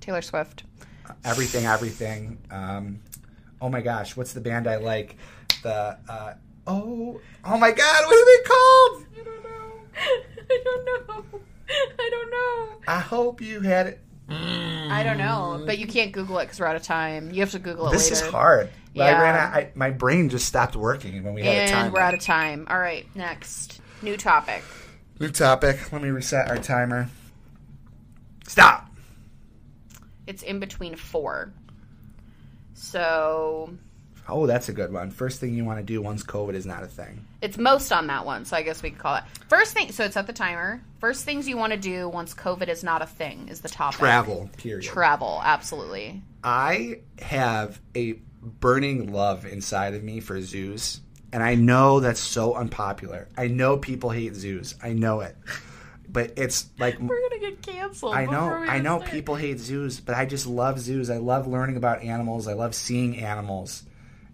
Taylor 0.00 0.22
Swift. 0.22 0.64
Everything, 1.24 1.66
everything. 1.66 2.38
Um, 2.50 3.00
oh 3.62 3.68
my 3.70 3.80
gosh, 3.80 4.16
what's 4.16 4.32
the 4.34 4.40
band 4.40 4.66
I 4.66 4.76
like? 4.76 5.16
The 5.62 5.96
uh, 6.08 6.34
oh 6.66 7.20
oh 7.44 7.58
my 7.58 7.70
god, 7.70 8.04
what 8.06 8.14
are 8.14 8.26
they 8.26 8.42
called? 8.48 9.06
I 9.18 9.24
don't 9.24 9.42
know. 9.44 9.72
I 10.50 10.60
don't 10.64 10.84
know. 10.84 11.40
I 11.98 12.08
don't 12.10 12.30
know. 12.30 12.68
I 12.88 12.98
hope 13.00 13.40
you 13.40 13.60
had 13.60 13.86
it. 13.86 14.00
I 14.28 15.02
don't 15.04 15.18
know. 15.18 15.62
But 15.64 15.78
you 15.78 15.86
can't 15.86 16.12
Google 16.12 16.38
it 16.38 16.44
because 16.44 16.58
we're 16.60 16.66
out 16.66 16.76
of 16.76 16.82
time. 16.82 17.30
You 17.30 17.40
have 17.40 17.50
to 17.52 17.58
Google 17.58 17.88
it 17.88 17.92
This 17.92 18.10
later. 18.10 18.26
is 18.26 18.30
hard. 18.30 18.68
But 18.94 19.02
I 19.04 19.10
Yeah. 19.12 19.22
ran 19.22 19.34
out, 19.36 19.54
I, 19.54 19.70
my 19.74 19.90
brain 19.90 20.28
just 20.28 20.46
stopped 20.46 20.76
working 20.76 21.22
when 21.22 21.32
we 21.34 21.42
had 21.42 21.54
a 21.54 21.60
And 21.60 21.70
time. 21.70 21.92
we're 21.92 22.00
out 22.00 22.12
of 22.14 22.20
time. 22.20 22.66
All 22.68 22.78
right, 22.78 23.06
next. 23.14 23.80
New 24.02 24.16
topic. 24.16 24.62
New 25.20 25.30
topic. 25.30 25.92
Let 25.92 26.02
me 26.02 26.08
reset 26.10 26.50
our 26.50 26.58
timer. 26.58 27.08
Stop. 28.46 28.90
It's 30.26 30.42
in 30.42 30.60
between 30.60 30.96
four. 30.96 31.52
So 32.74 33.74
Oh, 34.28 34.46
that's 34.46 34.68
a 34.68 34.72
good 34.72 34.92
one. 34.92 35.10
First 35.10 35.40
thing 35.40 35.54
you 35.54 35.64
want 35.64 35.80
to 35.80 35.84
do 35.84 36.00
once 36.00 36.22
COVID 36.22 36.54
is 36.54 36.64
not 36.64 36.84
a 36.84 36.86
thing. 36.86 37.26
it's 37.40 37.58
most 37.58 37.92
on 37.92 38.06
that 38.06 38.24
one. 38.24 38.44
So 38.44 38.56
I 38.56 38.62
guess 38.62 38.82
we 38.82 38.90
could 38.90 39.00
call 39.00 39.16
it 39.16 39.24
first 39.48 39.74
thing. 39.74 39.90
So 39.92 40.04
it's 40.04 40.16
at 40.16 40.26
the 40.26 40.32
timer. 40.32 40.80
First 41.00 41.24
things 41.24 41.48
you 41.48 41.56
want 41.56 41.72
to 41.72 41.78
do 41.78 42.08
once 42.08 42.32
COVID 42.34 42.68
is 42.68 42.84
not 42.84 43.02
a 43.02 43.06
thing 43.06 43.48
is 43.48 43.60
the 43.60 43.68
topic. 43.68 43.98
Travel. 43.98 44.48
Period. 44.58 44.84
Travel. 44.84 45.40
Absolutely. 45.42 46.22
I 46.44 47.00
have 47.20 47.80
a 47.96 48.14
burning 48.42 49.12
love 49.12 49.44
inside 49.44 49.94
of 49.94 50.02
me 50.02 50.20
for 50.20 50.40
zoos, 50.40 51.00
and 51.32 51.42
I 51.42 51.54
know 51.56 52.00
that's 52.00 52.20
so 52.20 52.54
unpopular. 52.54 53.28
I 53.36 53.48
know 53.48 53.76
people 53.76 54.10
hate 54.10 54.34
zoos. 54.34 54.74
I 54.82 54.92
know 54.92 55.20
it, 55.20 55.36
but 56.12 56.32
it's 56.36 56.66
like 56.78 56.98
We're 56.98 57.28
gonna 57.28 57.40
get 57.40 57.62
canceled. 57.62 58.14
I 58.14 58.26
know, 58.26 58.50
I 58.50 58.78
know 58.78 58.98
start. 58.98 59.10
people 59.10 59.34
hate 59.34 59.58
zoos, 59.58 60.00
but 60.00 60.14
I 60.14 60.26
just 60.26 60.46
love 60.46 60.78
zoos. 60.78 61.10
I 61.10 61.16
love 61.16 61.46
learning 61.46 61.76
about 61.76 62.02
animals. 62.02 62.46
I 62.46 62.52
love 62.52 62.74
seeing 62.74 63.16
animals, 63.18 63.84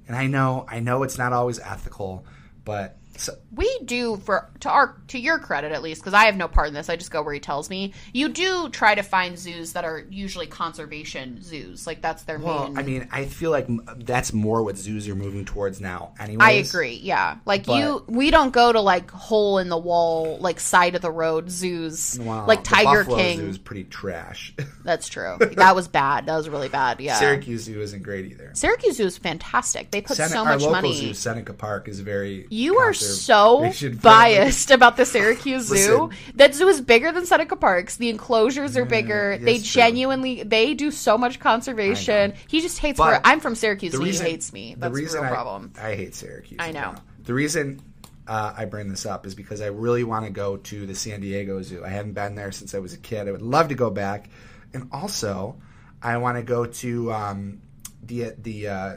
and 0.07 0.17
I 0.17 0.27
know, 0.27 0.67
I 0.69 0.81
know 0.81 1.03
it's 1.05 1.19
not 1.19 1.33
always 1.33 1.59
ethical, 1.59 2.25
but 2.65 2.99
so, 3.19 3.35
We 3.55 3.69
do 3.85 4.17
for 4.19 4.49
to 4.61 4.71
our 4.71 4.97
to 5.09 5.19
your 5.19 5.39
credit 5.39 5.73
at 5.73 5.83
least 5.83 6.01
because 6.01 6.15
I 6.15 6.25
have 6.27 6.37
no 6.37 6.49
part 6.49 6.69
in 6.69 6.75
this. 6.75 6.89
I 6.89 6.97
just 6.97 7.11
go 7.11 7.23
where 7.23 7.35
he 7.35 7.41
tells 7.41 7.69
me. 7.69 7.93
You 8.13 8.29
do 8.29 8.69
try 8.71 8.95
to 8.95 9.03
find 9.03 9.39
zoos 9.39 9.73
that 9.73 9.85
are 9.85 10.05
usually 10.11 10.47
conservation 10.47 11.43
zoos. 11.43 11.87
Like 11.87 12.01
that's 12.01 12.23
their 12.23 12.39
well, 12.39 12.69
main. 12.69 12.79
I 12.79 12.83
mean, 12.83 13.09
I 13.11 13.25
feel 13.25 13.51
like 13.51 13.67
that's 13.99 14.33
more 14.33 14.63
what 14.63 14.77
zoos 14.79 15.09
are 15.09 15.15
moving 15.15 15.45
towards 15.45 15.81
now. 15.81 16.15
Anyway, 16.21 16.45
I 16.45 16.51
agree. 16.53 17.01
Yeah, 17.03 17.39
like 17.45 17.67
But- 17.67 17.79
you, 17.79 18.05
we 18.07 18.31
don't 18.31 18.53
go 18.53 18.73
to 18.73 18.81
like 18.81 19.11
hole 19.11 19.59
in 19.59 19.69
the 19.69 19.79
wall, 19.79 20.39
like 20.39 20.61
side 20.61 20.95
of 20.95 21.03
the 21.03 21.11
road 21.11 21.51
zoos, 21.51 22.19
like 22.19 22.63
Tiger 22.63 23.05
King. 23.05 23.39
Zoo 23.39 23.47
is 23.49 23.59
pretty 23.59 23.85
trash. 23.85 24.55
That's 24.85 25.09
true. 25.09 25.37
that 25.57 25.75
was 25.75 25.89
bad. 25.89 26.27
That 26.27 26.37
was 26.37 26.49
really 26.49 26.69
bad. 26.69 27.01
Yeah, 27.01 27.15
Syracuse 27.15 27.63
Zoo 27.65 27.81
isn't 27.81 28.03
great 28.03 28.27
either. 28.27 28.53
Syracuse 28.55 28.97
Zoo 28.97 29.07
is 29.07 29.19
fantastic. 29.19 29.91
They 29.91 30.01
put 30.01 30.17
Sene- 30.17 30.29
so 30.29 30.45
much 30.45 30.63
money. 30.63 30.95
zoo, 30.95 31.15
Seneca 31.15 31.53
Park, 31.53 31.89
is 31.89 32.01
very. 32.01 32.47
You 32.51 32.79
are 32.79 32.95
so 33.09 33.73
biased 34.03 34.71
about 34.71 34.97
the 34.97 35.05
Syracuse 35.05 35.67
Zoo. 35.67 36.11
That 36.35 36.55
zoo 36.55 36.69
is 36.69 36.81
bigger 36.81 37.13
than 37.13 37.27
Seneca 37.27 37.57
Park's. 37.57 37.97
The 37.97 38.11
enclosures 38.11 38.77
are 38.77 38.85
bigger. 38.85 39.39
they 39.39 39.57
true. 39.57 39.65
genuinely 39.65 40.43
they 40.43 40.75
do 40.75 40.91
so 40.91 41.19
much 41.19 41.41
conservation. 41.41 42.35
He 42.49 42.61
just 42.61 42.79
hates. 42.79 42.99
But 42.99 43.07
where 43.07 43.21
I'm 43.25 43.41
from 43.41 43.55
Syracuse, 43.55 43.93
The 43.93 43.99
reason 43.99 44.27
he 44.27 44.33
hates 44.33 44.53
me. 44.53 44.75
That's 44.79 44.93
the 44.93 45.01
reason 45.03 45.21
real 45.23 45.31
I, 45.31 45.35
problem. 45.35 45.73
I 45.79 45.95
hate 45.95 46.15
Syracuse. 46.15 46.59
I 46.61 46.73
know. 46.73 46.93
now. 46.93 47.03
The 47.25 47.35
reason 47.35 47.83
uh, 48.27 48.55
I 48.57 48.65
bring 48.67 48.89
this 48.89 49.07
up 49.07 49.27
is 49.27 49.35
because 49.35 49.61
I 49.61 49.67
really 49.67 50.05
want 50.05 50.27
to 50.27 50.31
go 50.31 50.57
to 50.57 50.87
the 50.87 50.95
San 50.95 51.21
Diego 51.21 51.63
Zoo. 51.63 51.85
I 51.85 51.89
haven't 51.89 52.13
been 52.13 52.35
there 52.35 52.53
since 52.53 52.75
I 52.75 52.79
was 52.79 52.93
a 52.93 52.99
kid. 52.99 53.29
I 53.29 53.33
would 53.33 53.43
love 53.43 53.69
to 53.69 53.75
go 53.75 53.91
back, 53.91 54.29
and 54.73 54.89
also 54.93 55.61
I 56.03 56.19
want 56.19 56.37
to 56.37 56.43
go 56.43 56.67
to 56.67 57.13
um, 57.13 57.63
the 58.03 58.35
the. 58.39 58.69
Uh, 58.69 58.97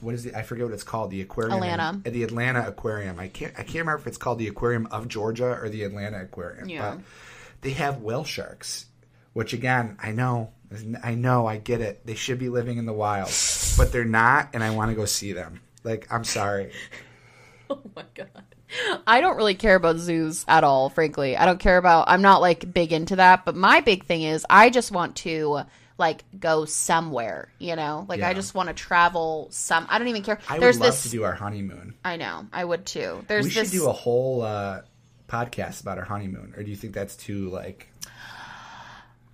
what 0.00 0.14
is 0.14 0.26
it? 0.26 0.34
I 0.34 0.42
forget 0.42 0.64
what 0.64 0.74
it's 0.74 0.82
called. 0.82 1.10
The 1.10 1.20
aquarium. 1.22 1.62
in- 1.62 1.70
Atlanta. 1.70 2.00
Uh, 2.06 2.10
the 2.10 2.22
Atlanta 2.24 2.66
Aquarium. 2.66 3.18
I 3.18 3.28
can't. 3.28 3.52
I 3.54 3.62
can't 3.62 3.80
remember 3.80 4.00
if 4.00 4.06
it's 4.06 4.18
called 4.18 4.38
the 4.38 4.48
Aquarium 4.48 4.86
of 4.90 5.08
Georgia 5.08 5.58
or 5.60 5.68
the 5.68 5.82
Atlanta 5.84 6.22
Aquarium. 6.22 6.68
Yeah. 6.68 6.92
But 6.96 7.00
they 7.62 7.70
have 7.70 8.02
whale 8.02 8.24
sharks, 8.24 8.86
which 9.32 9.52
again, 9.52 9.96
I 10.02 10.12
know, 10.12 10.50
I 11.02 11.14
know, 11.14 11.46
I 11.46 11.56
get 11.58 11.80
it. 11.80 12.04
They 12.06 12.14
should 12.14 12.38
be 12.38 12.48
living 12.48 12.78
in 12.78 12.86
the 12.86 12.92
wild, 12.92 13.30
but 13.76 13.92
they're 13.92 14.04
not, 14.04 14.50
and 14.52 14.62
I 14.62 14.70
want 14.70 14.90
to 14.90 14.94
go 14.94 15.04
see 15.04 15.32
them. 15.32 15.60
Like, 15.84 16.06
I'm 16.10 16.24
sorry. 16.24 16.72
Oh 17.68 17.80
my 17.96 18.04
god. 18.14 18.28
I 19.08 19.20
don't 19.20 19.36
really 19.36 19.56
care 19.56 19.74
about 19.74 19.96
zoos 19.96 20.44
at 20.46 20.62
all, 20.62 20.88
frankly. 20.88 21.36
I 21.36 21.46
don't 21.46 21.58
care 21.58 21.78
about 21.78 22.04
I'm 22.08 22.22
not 22.22 22.40
like 22.40 22.72
big 22.72 22.92
into 22.92 23.16
that, 23.16 23.44
but 23.44 23.56
my 23.56 23.80
big 23.80 24.04
thing 24.04 24.22
is 24.22 24.46
I 24.48 24.70
just 24.70 24.92
want 24.92 25.16
to 25.16 25.62
like 25.98 26.24
go 26.38 26.64
somewhere, 26.64 27.48
you 27.58 27.76
know? 27.76 28.06
Like 28.08 28.22
I 28.22 28.34
just 28.34 28.54
want 28.54 28.68
to 28.68 28.74
travel 28.74 29.48
some 29.50 29.86
I 29.88 29.98
don't 29.98 30.08
even 30.08 30.22
care. 30.22 30.38
I 30.48 30.58
There's 30.58 30.76
would 30.78 30.84
love 30.84 30.94
this 30.94 31.04
to 31.04 31.08
do 31.10 31.24
our 31.24 31.34
honeymoon. 31.34 31.94
I 32.04 32.16
know. 32.16 32.46
I 32.52 32.64
would 32.64 32.86
too. 32.86 33.24
There's 33.28 33.44
we 33.44 33.50
should 33.50 33.64
this 33.64 33.72
do 33.72 33.88
a 33.88 33.92
whole 33.92 34.42
uh, 34.42 34.82
podcast 35.28 35.80
about 35.80 35.98
our 35.98 36.04
honeymoon, 36.04 36.54
or 36.56 36.62
do 36.62 36.70
you 36.70 36.76
think 36.76 36.94
that's 36.94 37.16
too 37.16 37.48
like? 37.50 37.88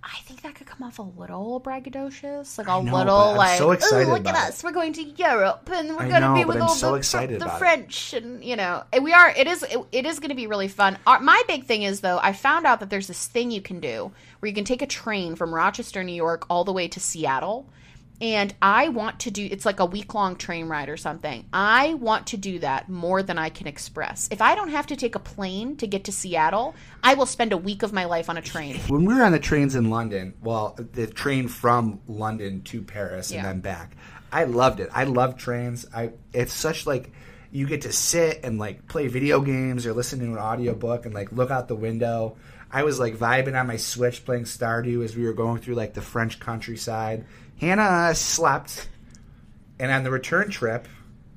I 0.05 0.17
think 0.25 0.41
that 0.41 0.55
could 0.55 0.67
come 0.67 0.83
off 0.83 0.99
a 0.99 1.01
little 1.01 1.61
braggadocious, 1.61 2.57
like 2.57 2.67
I 2.67 2.77
a 2.77 2.83
know, 2.83 2.93
little 2.93 3.15
I'm 3.15 3.37
like, 3.37 3.57
so 3.57 3.71
excited 3.71 4.07
"Ooh, 4.07 4.11
look 4.11 4.19
about 4.21 4.35
at 4.35 4.47
it." 4.47 4.49
us, 4.49 4.63
we're 4.63 4.71
going 4.71 4.91
to 4.93 5.03
Europe, 5.03 5.69
and 5.73 5.95
we're 5.95 6.09
going 6.09 6.21
to 6.21 6.33
be 6.33 6.43
with 6.43 6.59
all 6.59 6.69
so 6.69 6.97
the, 6.97 7.27
the 7.27 7.35
about 7.37 7.55
it. 7.55 7.59
French, 7.59 8.13
and 8.13 8.43
you 8.43 8.57
know, 8.57 8.83
and 8.91 9.03
we 9.03 9.13
are. 9.13 9.29
It 9.29 9.47
is. 9.47 9.63
It, 9.63 9.79
it 9.93 10.05
is 10.05 10.19
going 10.19 10.29
to 10.29 10.35
be 10.35 10.45
really 10.47 10.67
fun. 10.67 10.97
Our, 11.07 11.21
my 11.21 11.41
big 11.47 11.63
thing 11.65 11.83
is 11.83 12.01
though, 12.01 12.19
I 12.21 12.33
found 12.33 12.65
out 12.65 12.81
that 12.81 12.89
there's 12.89 13.07
this 13.07 13.27
thing 13.27 13.49
you 13.49 13.61
can 13.61 13.79
do 13.79 14.11
where 14.39 14.49
you 14.49 14.53
can 14.53 14.65
take 14.65 14.81
a 14.81 14.87
train 14.87 15.35
from 15.35 15.55
Rochester, 15.55 16.03
New 16.03 16.13
York, 16.13 16.45
all 16.49 16.65
the 16.65 16.73
way 16.73 16.89
to 16.89 16.99
Seattle. 16.99 17.65
And 18.21 18.53
I 18.61 18.89
want 18.89 19.21
to 19.21 19.31
do 19.31 19.47
it's 19.49 19.65
like 19.65 19.79
a 19.79 19.85
week 19.85 20.13
long 20.13 20.35
train 20.35 20.67
ride 20.67 20.89
or 20.89 20.97
something. 20.97 21.45
I 21.51 21.95
want 21.95 22.27
to 22.27 22.37
do 22.37 22.59
that 22.59 22.89
more 22.89 23.21
than 23.23 23.37
I 23.37 23.49
can 23.49 23.67
express. 23.67 24.29
If 24.31 24.41
I 24.41 24.55
don't 24.55 24.69
have 24.69 24.87
to 24.87 24.95
take 24.95 25.15
a 25.15 25.19
plane 25.19 25.75
to 25.77 25.87
get 25.87 26.05
to 26.05 26.11
Seattle, 26.11 26.75
I 27.03 27.15
will 27.15 27.25
spend 27.25 27.51
a 27.53 27.57
week 27.57 27.83
of 27.83 27.91
my 27.93 28.05
life 28.05 28.29
on 28.29 28.37
a 28.37 28.41
train. 28.41 28.77
When 28.87 29.05
we 29.05 29.13
were 29.13 29.23
on 29.23 29.31
the 29.31 29.39
trains 29.39 29.75
in 29.75 29.89
London, 29.89 30.33
well, 30.41 30.77
the 30.77 31.07
train 31.07 31.47
from 31.47 31.99
London 32.07 32.61
to 32.63 32.81
Paris 32.81 33.31
and 33.31 33.37
Yeah. 33.37 33.43
then 33.43 33.59
back, 33.59 33.95
I 34.31 34.45
loved 34.45 34.79
it. 34.79 34.89
I 34.93 35.03
love 35.03 35.37
trains. 35.37 35.85
I 35.93 36.11
it's 36.33 36.53
such 36.53 36.87
like 36.87 37.11
you 37.51 37.67
get 37.67 37.81
to 37.81 37.91
sit 37.93 38.39
and 38.43 38.57
like 38.57 38.87
play 38.87 39.07
video 39.07 39.41
games 39.41 39.85
or 39.85 39.93
listen 39.93 40.19
to 40.19 40.25
an 40.25 40.37
audiobook 40.37 41.05
and 41.05 41.13
like 41.13 41.31
look 41.31 41.51
out 41.51 41.67
the 41.67 41.75
window. 41.75 42.35
I 42.71 42.81
was 42.81 42.99
like 42.99 43.15
vibing 43.15 43.59
on 43.59 43.67
my 43.67 43.77
Switch 43.77 44.25
playing 44.25 44.45
Stardew 44.45 45.03
as 45.03 45.15
we 45.15 45.23
were 45.25 45.33
going 45.33 45.61
through 45.61 45.75
like 45.75 45.93
the 45.93 46.01
French 46.01 46.39
countryside. 46.39 47.25
Hannah 47.63 47.81
uh, 47.81 48.13
slept, 48.13 48.89
and 49.79 49.89
on 49.89 50.03
the 50.03 50.11
return 50.11 50.49
trip, 50.49 50.85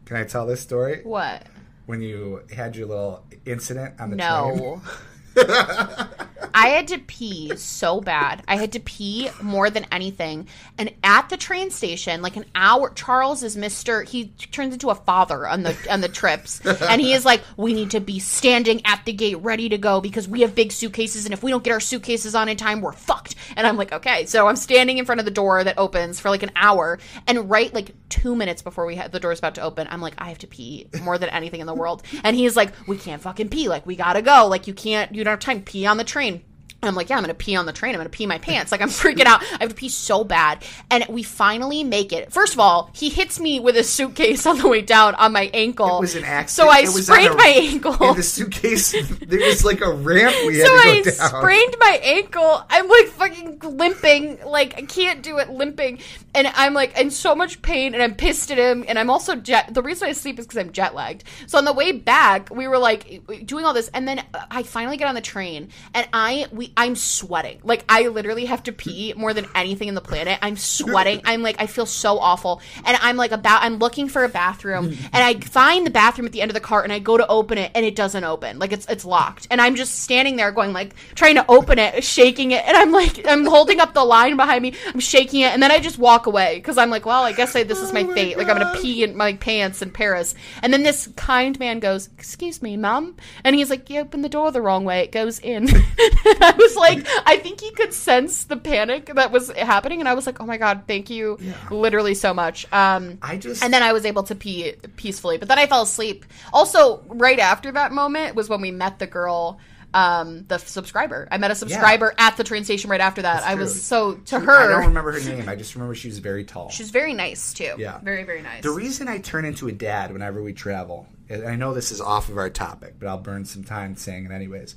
can 0.06 0.16
I 0.16 0.24
tell 0.24 0.44
this 0.44 0.60
story? 0.60 1.02
What? 1.04 1.46
When 1.86 2.02
you 2.02 2.42
had 2.52 2.74
your 2.74 2.88
little 2.88 3.24
incident 3.44 4.00
on 4.00 4.10
the 4.10 4.16
train? 4.16 4.80
I 6.58 6.68
had 6.68 6.88
to 6.88 6.98
pee 6.98 7.54
so 7.56 8.00
bad. 8.00 8.42
I 8.48 8.56
had 8.56 8.72
to 8.72 8.80
pee 8.80 9.28
more 9.42 9.68
than 9.68 9.84
anything. 9.92 10.48
And 10.78 10.90
at 11.04 11.28
the 11.28 11.36
train 11.36 11.70
station, 11.70 12.22
like 12.22 12.36
an 12.36 12.46
hour, 12.54 12.90
Charles 12.94 13.42
is 13.42 13.58
Mister. 13.58 14.02
He 14.02 14.28
turns 14.52 14.72
into 14.72 14.88
a 14.88 14.94
father 14.94 15.46
on 15.46 15.64
the 15.64 15.76
on 15.90 16.00
the 16.00 16.08
trips, 16.08 16.64
and 16.64 16.98
he 17.00 17.12
is 17.12 17.26
like, 17.26 17.42
"We 17.58 17.74
need 17.74 17.90
to 17.90 18.00
be 18.00 18.18
standing 18.18 18.80
at 18.86 19.04
the 19.04 19.12
gate, 19.12 19.36
ready 19.42 19.68
to 19.68 19.76
go, 19.76 20.00
because 20.00 20.26
we 20.26 20.40
have 20.40 20.54
big 20.54 20.72
suitcases, 20.72 21.26
and 21.26 21.34
if 21.34 21.42
we 21.42 21.50
don't 21.50 21.62
get 21.62 21.72
our 21.72 21.80
suitcases 21.80 22.34
on 22.34 22.48
in 22.48 22.56
time, 22.56 22.80
we're 22.80 22.92
fucked." 22.92 23.34
And 23.54 23.66
I'm 23.66 23.76
like, 23.76 23.92
"Okay." 23.92 24.24
So 24.24 24.48
I'm 24.48 24.56
standing 24.56 24.96
in 24.96 25.04
front 25.04 25.18
of 25.18 25.26
the 25.26 25.30
door 25.30 25.62
that 25.62 25.76
opens 25.76 26.20
for 26.20 26.30
like 26.30 26.42
an 26.42 26.52
hour, 26.56 26.98
and 27.26 27.50
right 27.50 27.72
like 27.74 27.90
two 28.08 28.34
minutes 28.34 28.62
before 28.62 28.86
we 28.86 28.94
had 28.96 29.12
the 29.12 29.20
door's 29.20 29.40
about 29.40 29.56
to 29.56 29.62
open, 29.62 29.88
I'm 29.90 30.00
like, 30.00 30.14
"I 30.16 30.30
have 30.30 30.38
to 30.38 30.46
pee 30.46 30.86
more 31.02 31.18
than 31.18 31.28
anything 31.28 31.60
in 31.60 31.66
the 31.66 31.74
world," 31.74 32.02
and 32.24 32.34
he's 32.34 32.56
like, 32.56 32.72
"We 32.86 32.96
can't 32.96 33.20
fucking 33.20 33.50
pee. 33.50 33.68
Like 33.68 33.84
we 33.84 33.94
gotta 33.94 34.22
go. 34.22 34.46
Like 34.46 34.66
you 34.66 34.72
can't. 34.72 35.14
You 35.14 35.22
don't 35.26 35.32
have 35.32 35.40
time. 35.40 35.62
Pee 35.62 35.84
on 35.84 35.98
the 35.98 36.04
train." 36.04 36.42
I'm 36.82 36.94
like, 36.94 37.08
yeah, 37.08 37.16
I'm 37.16 37.22
gonna 37.22 37.34
pee 37.34 37.56
on 37.56 37.66
the 37.66 37.72
train. 37.72 37.94
I'm 37.94 37.98
gonna 37.98 38.10
pee 38.10 38.26
my 38.26 38.38
pants. 38.38 38.70
Like 38.70 38.80
I'm 38.80 38.88
freaking 38.88 39.24
out. 39.24 39.42
I 39.42 39.56
have 39.60 39.70
to 39.70 39.74
pee 39.74 39.88
so 39.88 40.22
bad. 40.22 40.64
And 40.90 41.04
we 41.08 41.22
finally 41.24 41.82
make 41.82 42.12
it. 42.12 42.32
First 42.32 42.52
of 42.52 42.60
all, 42.60 42.90
he 42.92 43.08
hits 43.08 43.40
me 43.40 43.58
with 43.58 43.76
a 43.76 43.82
suitcase 43.82 44.46
on 44.46 44.58
the 44.58 44.68
way 44.68 44.82
down 44.82 45.14
on 45.16 45.32
my 45.32 45.50
ankle. 45.52 45.96
It 45.98 46.00
was 46.00 46.14
an 46.14 46.24
accident. 46.24 46.50
So 46.50 46.68
I 46.72 46.80
It 46.80 46.94
was 46.94 47.10
on 47.10 47.16
sprained 47.16 47.34
a- 47.34 47.36
my 47.36 47.46
ankle. 47.56 48.10
In 48.10 48.16
the 48.16 48.22
suitcase, 48.22 48.92
there 49.26 49.40
was 49.40 49.64
like 49.64 49.80
a 49.80 49.90
ramp 49.92 50.34
we 50.46 50.58
had 50.58 50.66
so 50.66 50.76
to 50.76 50.82
go 50.84 50.90
I 50.90 51.02
down. 51.02 51.40
sprained 51.40 51.76
my 51.80 52.00
ankle. 52.04 52.64
I'm 52.70 52.88
like 52.88 53.06
fucking 53.08 53.58
limping. 53.64 54.38
Like 54.46 54.74
I 54.76 54.82
can't 54.82 55.22
do 55.22 55.38
it 55.38 55.50
limping. 55.50 55.98
And 56.34 56.46
I'm 56.54 56.74
like 56.74 56.96
in 56.98 57.10
so 57.10 57.34
much 57.34 57.62
pain 57.62 57.94
and 57.94 58.02
I'm 58.02 58.14
pissed 58.14 58.50
at 58.52 58.58
him. 58.58 58.84
And 58.86 58.98
I'm 58.98 59.10
also 59.10 59.34
jet. 59.34 59.72
The 59.74 59.82
reason 59.82 60.08
I 60.08 60.12
sleep 60.12 60.38
is 60.38 60.46
because 60.46 60.58
I'm 60.58 60.70
jet 60.72 60.94
lagged. 60.94 61.24
So 61.46 61.58
on 61.58 61.64
the 61.64 61.72
way 61.72 61.92
back, 61.92 62.54
we 62.54 62.68
were 62.68 62.78
like 62.78 63.22
doing 63.46 63.64
all 63.64 63.72
this. 63.74 63.88
And 63.88 64.06
then 64.06 64.22
I 64.50 64.62
finally 64.62 64.98
get 64.98 65.08
on 65.08 65.14
the 65.14 65.20
train 65.20 65.70
and 65.94 66.06
I, 66.12 66.46
we, 66.52 66.65
I'm 66.76 66.96
sweating. 66.96 67.60
Like 67.62 67.84
I 67.88 68.08
literally 68.08 68.46
have 68.46 68.62
to 68.64 68.72
pee 68.72 69.12
more 69.14 69.34
than 69.34 69.46
anything 69.54 69.88
in 69.88 69.94
the 69.94 70.00
planet. 70.00 70.38
I'm 70.40 70.56
sweating. 70.56 71.20
I'm 71.24 71.42
like, 71.42 71.60
I 71.60 71.66
feel 71.66 71.84
so 71.86 72.18
awful. 72.18 72.62
And 72.84 72.96
I'm 73.00 73.16
like 73.16 73.32
about, 73.32 73.62
I'm 73.62 73.76
looking 73.76 74.08
for 74.08 74.24
a 74.24 74.28
bathroom 74.28 74.86
and 74.86 75.14
I 75.14 75.34
find 75.34 75.86
the 75.86 75.90
bathroom 75.90 76.26
at 76.26 76.32
the 76.32 76.40
end 76.40 76.50
of 76.50 76.54
the 76.54 76.60
cart 76.60 76.84
and 76.84 76.92
I 76.92 76.98
go 76.98 77.18
to 77.18 77.26
open 77.26 77.58
it 77.58 77.72
and 77.74 77.84
it 77.84 77.94
doesn't 77.94 78.24
open. 78.24 78.58
Like 78.58 78.72
it's, 78.72 78.86
it's 78.86 79.04
locked. 79.04 79.46
And 79.50 79.60
I'm 79.60 79.74
just 79.76 80.00
standing 80.00 80.36
there 80.36 80.52
going 80.52 80.72
like, 80.72 80.94
trying 81.14 81.34
to 81.34 81.44
open 81.50 81.78
it, 81.78 82.02
shaking 82.02 82.52
it. 82.52 82.64
And 82.66 82.76
I'm 82.76 82.92
like, 82.92 83.26
I'm 83.26 83.44
holding 83.44 83.80
up 83.80 83.92
the 83.92 84.04
line 84.04 84.36
behind 84.36 84.62
me. 84.62 84.72
I'm 84.86 85.00
shaking 85.00 85.40
it. 85.42 85.52
And 85.52 85.62
then 85.62 85.70
I 85.70 85.80
just 85.80 85.98
walk 85.98 86.26
away 86.26 86.56
because 86.56 86.78
I'm 86.78 86.90
like, 86.90 87.04
well, 87.04 87.24
I 87.24 87.32
guess 87.32 87.54
I, 87.54 87.62
this 87.62 87.80
is 87.80 87.92
my 87.92 88.06
Oh 88.06 88.10
my 88.10 88.14
fate. 88.14 88.38
Like 88.38 88.48
I'm 88.48 88.58
going 88.58 88.74
to 88.74 88.80
pee 88.80 89.02
in 89.02 89.16
my 89.16 89.34
pants 89.34 89.82
in 89.82 89.90
Paris. 89.90 90.34
And 90.62 90.72
then 90.72 90.82
this 90.82 91.08
kind 91.16 91.58
man 91.58 91.80
goes, 91.80 92.08
excuse 92.18 92.62
me, 92.62 92.76
mum. 92.76 93.16
And 93.44 93.56
he's 93.56 93.70
like, 93.70 93.90
you 93.90 94.00
opened 94.00 94.24
the 94.24 94.28
door 94.28 94.52
the 94.52 94.62
wrong 94.62 94.84
way. 94.84 95.00
It 95.00 95.12
goes 95.12 95.38
in. 95.40 95.66
was 96.58 96.76
like, 96.76 97.06
I 97.26 97.36
think 97.38 97.60
he 97.60 97.70
could 97.72 97.92
sense 97.92 98.44
the 98.44 98.56
panic 98.56 99.06
that 99.14 99.30
was 99.32 99.50
happening. 99.52 100.00
And 100.00 100.08
I 100.08 100.14
was 100.14 100.26
like, 100.26 100.40
oh 100.40 100.46
my 100.46 100.56
God, 100.58 100.82
thank 100.86 101.10
you 101.10 101.38
Yeah. 101.40 101.54
literally 101.70 102.14
so 102.14 102.34
much. 102.34 102.70
Um, 102.72 103.18
I 103.22 103.36
just 103.36 103.62
and 103.62 103.72
then 103.72 103.82
I 103.82 103.92
was 103.92 104.04
able 104.04 104.22
to 104.24 104.34
pee 104.34 104.72
peacefully. 104.96 105.38
But 105.38 105.48
then 105.48 105.58
I 105.58 105.66
fell 105.66 105.82
asleep. 105.82 106.24
Also, 106.52 107.02
right 107.06 107.38
after 107.38 107.72
that 107.72 107.92
moment 107.92 108.34
was 108.34 108.48
when 108.48 108.60
we 108.60 108.70
met 108.70 108.98
the 108.98 109.06
girl, 109.06 109.58
um, 109.94 110.44
the 110.48 110.58
subscriber. 110.58 111.26
I 111.30 111.38
met 111.38 111.50
a 111.50 111.54
subscriber 111.54 112.14
at 112.18 112.36
the 112.36 112.44
train 112.44 112.64
station 112.64 112.90
right 112.90 113.00
after 113.00 113.22
that. 113.22 113.44
I 113.44 113.54
was 113.54 113.82
so 113.82 114.14
to 114.26 114.38
her. 114.38 114.56
I 114.56 114.68
don't 114.68 114.86
remember 114.88 115.12
her 115.12 115.20
name. 115.20 115.48
I 115.48 115.56
just 115.56 115.74
remember 115.74 115.94
she 115.94 116.08
was 116.08 116.18
very 116.18 116.44
tall. 116.44 116.68
She's 116.70 116.90
very 116.90 117.14
nice 117.14 117.54
too. 117.54 117.74
Yeah. 117.78 117.98
very 118.00 118.24
very 118.24 118.42
nice. 118.42 118.62
The 118.62 118.70
reason 118.70 119.08
I 119.08 119.18
turn 119.18 119.44
into 119.44 119.68
a 119.68 119.72
dad 119.72 120.12
whenever 120.12 120.42
we 120.42 120.52
travel, 120.52 121.06
and 121.28 121.46
I 121.46 121.56
know 121.56 121.72
this 121.72 121.92
is 121.92 122.00
off 122.00 122.28
of 122.28 122.36
our 122.36 122.50
topic, 122.50 122.96
but 122.98 123.08
I'll 123.08 123.18
burn 123.18 123.44
some 123.46 123.64
time 123.64 123.96
saying 123.96 124.26
it 124.26 124.32
anyways. 124.32 124.74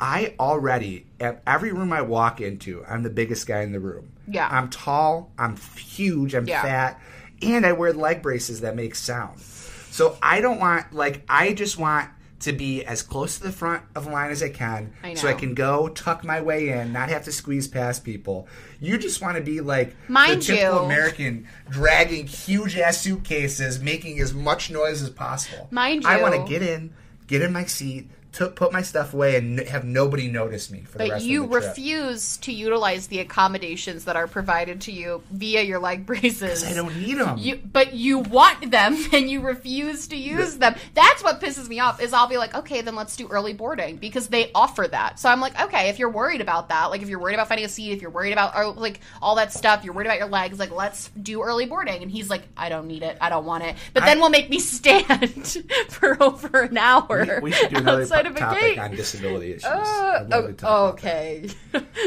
I 0.00 0.34
already, 0.40 1.06
at 1.20 1.42
every 1.46 1.72
room 1.72 1.92
I 1.92 2.02
walk 2.02 2.40
into, 2.40 2.84
I'm 2.88 3.02
the 3.02 3.10
biggest 3.10 3.46
guy 3.46 3.62
in 3.62 3.72
the 3.72 3.80
room. 3.80 4.08
Yeah. 4.26 4.48
I'm 4.50 4.68
tall, 4.70 5.30
I'm 5.38 5.56
huge, 5.76 6.34
I'm 6.34 6.46
Yeah. 6.46 6.62
fat, 6.62 7.00
and 7.40 7.64
I 7.66 7.72
wear 7.72 7.92
leg 7.92 8.22
braces 8.22 8.60
that 8.62 8.74
make 8.76 8.94
sound. 8.94 9.40
So 9.40 10.16
I 10.22 10.40
don't 10.40 10.58
want, 10.58 10.92
like, 10.92 11.22
I 11.28 11.52
just 11.52 11.78
want 11.78 12.08
to 12.40 12.52
be 12.52 12.84
as 12.84 13.02
close 13.02 13.36
to 13.38 13.44
the 13.44 13.52
front 13.52 13.84
of 13.94 14.06
the 14.06 14.10
line 14.10 14.32
as 14.32 14.42
I 14.42 14.48
can 14.48 14.92
I 15.04 15.14
so 15.14 15.28
I 15.28 15.32
can 15.34 15.54
go 15.54 15.86
tuck 15.88 16.24
my 16.24 16.40
way 16.40 16.70
in, 16.70 16.92
not 16.92 17.08
have 17.08 17.22
to 17.26 17.32
squeeze 17.32 17.68
past 17.68 18.02
people. 18.04 18.48
You 18.80 18.98
just 18.98 19.22
want 19.22 19.36
to 19.36 19.42
be 19.42 19.60
like 19.60 19.94
Mind 20.08 20.40
the 20.42 20.46
typical 20.46 20.78
you- 20.80 20.84
American 20.86 21.46
dragging 21.70 22.26
huge 22.26 22.76
ass 22.76 22.98
suitcases, 23.00 23.78
making 23.80 24.18
as 24.18 24.34
much 24.34 24.72
noise 24.72 25.02
as 25.02 25.10
possible. 25.10 25.68
Mind 25.70 26.02
you. 26.02 26.08
I 26.08 26.20
want 26.20 26.34
to 26.34 26.42
get 26.52 26.62
in, 26.62 26.92
get 27.28 27.42
in 27.42 27.52
my 27.52 27.64
seat, 27.66 28.10
to 28.32 28.48
put 28.48 28.72
my 28.72 28.82
stuff 28.82 29.12
away, 29.12 29.36
and 29.36 29.60
have 29.60 29.84
nobody 29.84 30.28
notice 30.28 30.70
me 30.70 30.80
for 30.80 30.98
the 30.98 31.04
but 31.04 31.10
rest 31.10 31.24
you 31.24 31.44
of 31.44 31.50
the 31.50 31.60
trip. 31.60 31.68
refuse 31.68 32.36
to 32.38 32.52
utilize 32.52 33.08
the 33.08 33.18
accommodations 33.18 34.06
that 34.06 34.16
are 34.16 34.26
provided 34.26 34.80
to 34.82 34.92
you 34.92 35.22
via 35.30 35.62
your 35.62 35.78
leg 35.78 36.06
braces. 36.06 36.64
I 36.64 36.72
don't 36.72 36.96
need 36.96 37.18
them. 37.18 37.36
You, 37.38 37.56
but 37.56 37.92
you 37.92 38.20
want 38.20 38.70
them 38.70 38.96
and 39.12 39.30
you 39.30 39.40
refuse 39.40 40.08
to 40.08 40.16
use 40.16 40.56
them. 40.56 40.74
That's 40.94 41.22
what 41.22 41.40
pisses 41.40 41.68
me 41.68 41.80
off. 41.80 42.00
Is 42.00 42.12
I'll 42.12 42.28
be 42.28 42.38
like, 42.38 42.54
okay, 42.54 42.80
then 42.80 42.94
let's 42.94 43.16
do 43.16 43.28
early 43.28 43.52
boarding 43.52 43.96
because 43.96 44.28
they 44.28 44.50
offer 44.54 44.88
that. 44.88 45.18
So 45.18 45.28
I'm 45.28 45.40
like, 45.40 45.60
okay, 45.60 45.90
if 45.90 45.98
you're 45.98 46.10
worried 46.10 46.40
about 46.40 46.70
that, 46.70 46.86
like 46.86 47.02
if 47.02 47.08
you're 47.08 47.20
worried 47.20 47.34
about 47.34 47.48
finding 47.48 47.66
a 47.66 47.68
seat, 47.68 47.92
if 47.92 48.00
you're 48.00 48.10
worried 48.10 48.32
about 48.32 48.52
oh, 48.56 48.70
like 48.70 49.00
all 49.20 49.34
that 49.36 49.52
stuff, 49.52 49.84
you're 49.84 49.92
worried 49.92 50.06
about 50.06 50.18
your 50.18 50.28
legs, 50.28 50.58
like 50.58 50.70
let's 50.70 51.10
do 51.20 51.42
early 51.42 51.66
boarding. 51.66 52.02
And 52.02 52.10
he's 52.10 52.30
like, 52.30 52.42
I 52.56 52.70
don't 52.70 52.86
need 52.86 53.02
it, 53.02 53.18
I 53.20 53.28
don't 53.28 53.44
want 53.44 53.64
it. 53.64 53.76
But 53.92 54.04
then 54.04 54.20
we'll 54.20 54.30
make 54.30 54.48
me 54.48 54.58
stand 54.72 55.64
for 55.88 56.22
over 56.22 56.62
an 56.62 56.78
hour 56.78 57.40
we, 57.42 57.50
we 57.50 57.52
should 57.52 57.70
do 57.70 57.76
another 57.76 58.06
outside 58.21 58.21
po- 58.24 58.30
of 58.30 58.36
a 58.36 58.40
topic 58.40 58.60
gate. 58.60 58.78
on 58.78 58.90
disability 58.92 59.50
issues. 59.52 59.64
Uh, 59.64 60.18
I'd 60.20 60.28
love 60.30 60.46
to 60.46 60.52
talk 60.54 61.00
about 61.02 61.04
okay. 61.04 61.48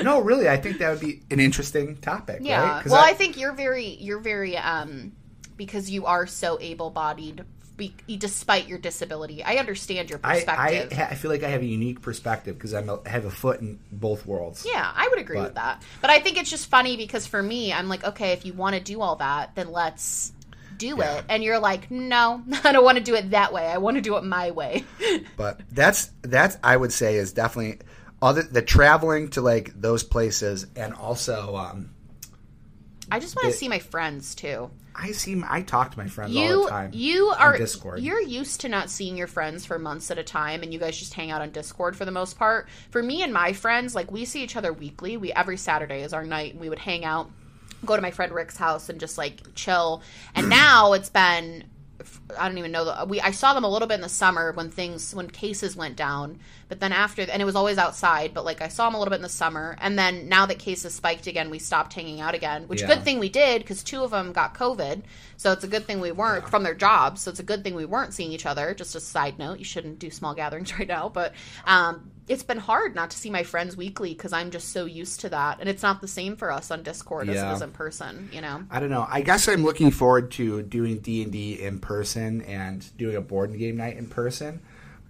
No, 0.04 0.20
really, 0.20 0.48
I 0.50 0.58
think 0.58 0.78
that 0.80 0.90
would 0.90 1.00
be 1.00 1.22
an 1.32 1.40
interesting 1.40 1.98
topic. 1.98 2.40
Yeah. 2.42 2.78
right? 2.78 2.86
Well, 2.86 3.04
I, 3.04 3.14
think 3.14 3.38
you're 3.38 3.54
very 3.54 3.88
you're 3.88 4.20
very 4.20 4.58
um 4.58 5.12
because 5.58 5.90
you 5.90 6.06
are 6.06 6.28
so 6.28 6.58
able-bodied 6.60 7.46
be, 7.78 7.94
despite 8.18 8.68
your 8.68 8.78
disability. 8.78 9.44
I 9.44 9.56
understand 9.56 10.10
your 10.10 10.20
perspective. 10.20 10.90
I, 10.92 10.96
ha- 10.96 11.08
I 11.12 11.16
feel 11.16 11.30
like 11.32 11.44
I 11.44 11.50
have 11.50 11.62
a 11.62 11.66
unique 11.66 12.02
perspective 12.02 12.58
because 12.58 12.74
I'm 12.74 12.90
a, 12.90 13.00
I 13.06 13.10
have 13.10 13.26
a 13.26 13.32
foot 13.32 13.60
in 13.62 13.80
both 13.92 14.26
worlds. 14.26 14.66
yeah, 14.70 14.92
I 14.96 15.08
would 15.10 15.20
agree 15.20 15.38
But- 15.38 15.44
with 15.46 15.56
that. 15.56 15.82
But 16.02 16.10
I 16.10 16.20
think 16.20 16.38
it's 16.38 16.50
just 16.50 16.70
funny 16.70 16.96
because 16.98 17.28
for 17.28 17.42
me, 17.42 17.74
I'm 17.74 17.90
like, 17.90 18.04
okay, 18.04 18.32
if 18.32 18.46
you 18.46 18.54
want 18.54 18.76
to 18.76 18.82
do 18.82 19.02
all 19.02 19.18
that, 19.18 19.56
then 19.56 19.72
let's 19.72 20.32
do 20.78 20.96
Yeah. 20.98 21.18
it. 21.18 21.26
And 21.30 21.44
you're 21.44 21.60
like, 21.60 21.90
no, 21.92 22.44
I 22.64 22.72
don't 22.72 22.84
want 22.84 22.98
to 22.98 23.04
do 23.04 23.16
it 23.16 23.32
that 23.32 23.52
way. 23.54 23.68
I 23.68 23.78
want 23.78 23.96
to 23.98 24.02
do 24.02 24.16
it 24.18 24.24
my 24.24 24.52
way. 24.52 24.84
But 25.38 25.62
that's 25.72 26.12
that's 26.22 26.58
I 26.64 26.76
would 26.78 26.92
say 26.94 27.16
is 27.16 27.34
definitely 27.34 27.80
other 28.22 28.42
the 28.44 28.62
traveling 28.62 29.30
to 29.32 29.42
like 29.42 29.72
those 29.80 30.04
places 30.04 30.66
and 30.76 30.94
also 30.94 31.56
um, 31.56 31.92
I 33.12 33.20
just 33.20 33.36
want 33.36 33.52
to 33.52 33.58
see 33.58 33.68
my 33.68 33.80
friends 33.80 34.34
too. 34.36 34.72
I 34.98 35.12
see 35.12 35.42
I 35.48 35.62
talk 35.62 35.92
to 35.92 35.98
my 35.98 36.08
friends 36.08 36.36
all 36.38 36.64
the 36.64 36.70
time. 36.70 36.92
you 36.94 37.28
are 37.38 37.58
Discord. 37.58 38.00
you're 38.00 38.22
used 38.22 38.62
to 38.62 38.70
not 38.70 38.90
seeing 38.90 39.18
your 39.18 39.28
friends 39.28 39.66
for 39.66 39.78
months 39.78 40.10
at 40.10 40.18
a 40.18 40.24
time 40.24 40.64
and 40.64 40.72
you 40.74 40.80
guys 40.80 40.98
just 40.98 41.14
hang 41.14 41.32
out 41.32 41.42
on 41.42 41.52
discord 41.52 41.98
for 41.98 42.06
the 42.06 42.12
most 42.12 42.38
part 42.40 42.70
for 42.92 43.04
me 43.04 43.22
and 43.22 43.34
my 43.34 43.52
friends 43.52 43.94
like 43.94 44.10
we 44.10 44.24
see 44.24 44.42
each 44.42 44.56
other 44.56 44.72
weekly 44.72 45.18
we 45.18 45.34
every 45.34 45.58
saturday 45.58 46.02
is 46.02 46.14
our 46.14 46.24
night 46.24 46.54
and 46.54 46.62
we 46.62 46.70
would 46.70 46.80
hang 46.80 47.04
out 47.04 47.30
go 47.86 47.96
to 47.96 48.02
my 48.02 48.12
friend 48.12 48.32
rick's 48.34 48.58
house 48.58 48.90
and 48.90 49.00
just 49.00 49.18
like 49.18 49.42
chill. 49.56 50.02
And 50.36 50.50
now 50.50 50.94
it's 50.94 51.10
been 51.10 51.66
I 52.38 52.48
don't 52.48 52.58
even 52.58 52.72
know 52.72 52.86
the 52.86 53.06
we 53.06 53.22
I 53.22 53.32
saw 53.32 53.54
them 53.54 53.64
a 53.64 53.70
little 53.70 53.88
bit 53.88 53.96
in 53.96 54.02
the 54.02 54.10
summer 54.10 54.52
when 54.52 54.70
things 54.70 55.16
when 55.16 55.30
cases 55.30 55.76
went 55.76 55.96
down, 55.96 56.40
but 56.68 56.80
then 56.80 56.92
after 56.92 57.22
and 57.22 57.42
it 57.42 57.46
was 57.46 57.56
always 57.56 57.78
outside, 57.78 58.34
but 58.34 58.44
like 58.44 58.62
I 58.62 58.68
saw 58.68 58.86
them 58.86 58.96
a 58.96 59.00
little 59.00 59.12
bit 59.12 59.18
in 59.18 59.22
the 59.22 59.30
summer, 59.30 59.78
and 59.80 59.98
then 59.98 60.28
now 60.28 60.46
that 60.46 60.60
cases 60.60 60.94
spiked 60.94 61.26
again, 61.28 61.50
we 61.50 61.58
stopped 61.58 61.94
hanging 61.94 62.20
out 62.20 62.36
again, 62.36 62.68
which 62.68 62.82
Yeah. 62.82 62.88
good 62.88 63.04
thing 63.04 63.20
we 63.20 63.30
did 63.30 63.62
because 63.62 63.82
two 63.84 64.04
of 64.04 64.12
them 64.12 64.34
got 64.34 64.54
COVID, 64.54 65.04
so 65.38 65.52
it's 65.54 65.64
a 65.64 65.68
good 65.68 65.86
thing 65.86 66.02
we 66.02 66.12
weren't 66.12 66.50
from 66.50 66.64
their 66.64 66.76
jobs, 66.76 67.22
so 67.22 67.32
it's 67.32 67.40
a 67.40 67.44
good 67.44 67.64
thing 67.64 67.76
we 67.76 67.86
weren't 67.86 68.14
seeing 68.14 68.32
each 68.32 68.46
other. 68.46 68.74
Just 68.74 68.96
a 68.96 69.00
side 69.00 69.40
note, 69.40 69.60
you 69.60 69.66
shouldn't 69.66 70.00
do 70.00 70.10
small 70.12 70.34
gatherings 70.34 70.74
right 70.80 70.88
now, 70.88 71.08
but 71.08 71.34
um, 71.66 72.12
it's 72.28 72.44
been 72.44 72.58
hard 72.58 72.96
not 72.96 73.12
to 73.12 73.18
see 73.18 73.30
my 73.30 73.44
friends 73.44 73.78
weekly 73.78 74.14
because 74.14 74.34
I'm 74.34 74.50
just 74.52 74.70
so 74.70 74.86
used 74.86 75.20
to 75.22 75.30
that, 75.30 75.60
and 75.60 75.70
it's 75.70 75.84
not 75.84 76.02
the 76.02 76.08
same 76.08 76.36
for 76.36 76.52
us 76.52 76.72
on 76.72 76.82
Discord 76.84 77.30
as 77.30 77.36
Yeah. 77.36 77.52
it 77.52 77.56
is 77.56 77.62
in 77.62 77.72
person. 77.72 78.30
You 78.34 78.42
know, 78.42 78.64
I 78.72 78.80
don't 78.80 78.90
know. 78.90 79.06
I 79.10 79.22
guess 79.22 79.48
I'm 79.48 79.64
looking 79.64 79.92
forward 79.92 80.32
to 80.32 80.62
doing 80.64 81.00
D 81.00 81.22
and 81.24 81.32
D 81.32 81.62
in 81.62 81.80
person 81.80 82.42
and 82.42 82.86
doing 82.98 83.16
a 83.16 83.22
board 83.22 83.56
game 83.58 83.78
night 83.78 83.98
in 83.98 84.08
person. 84.08 84.62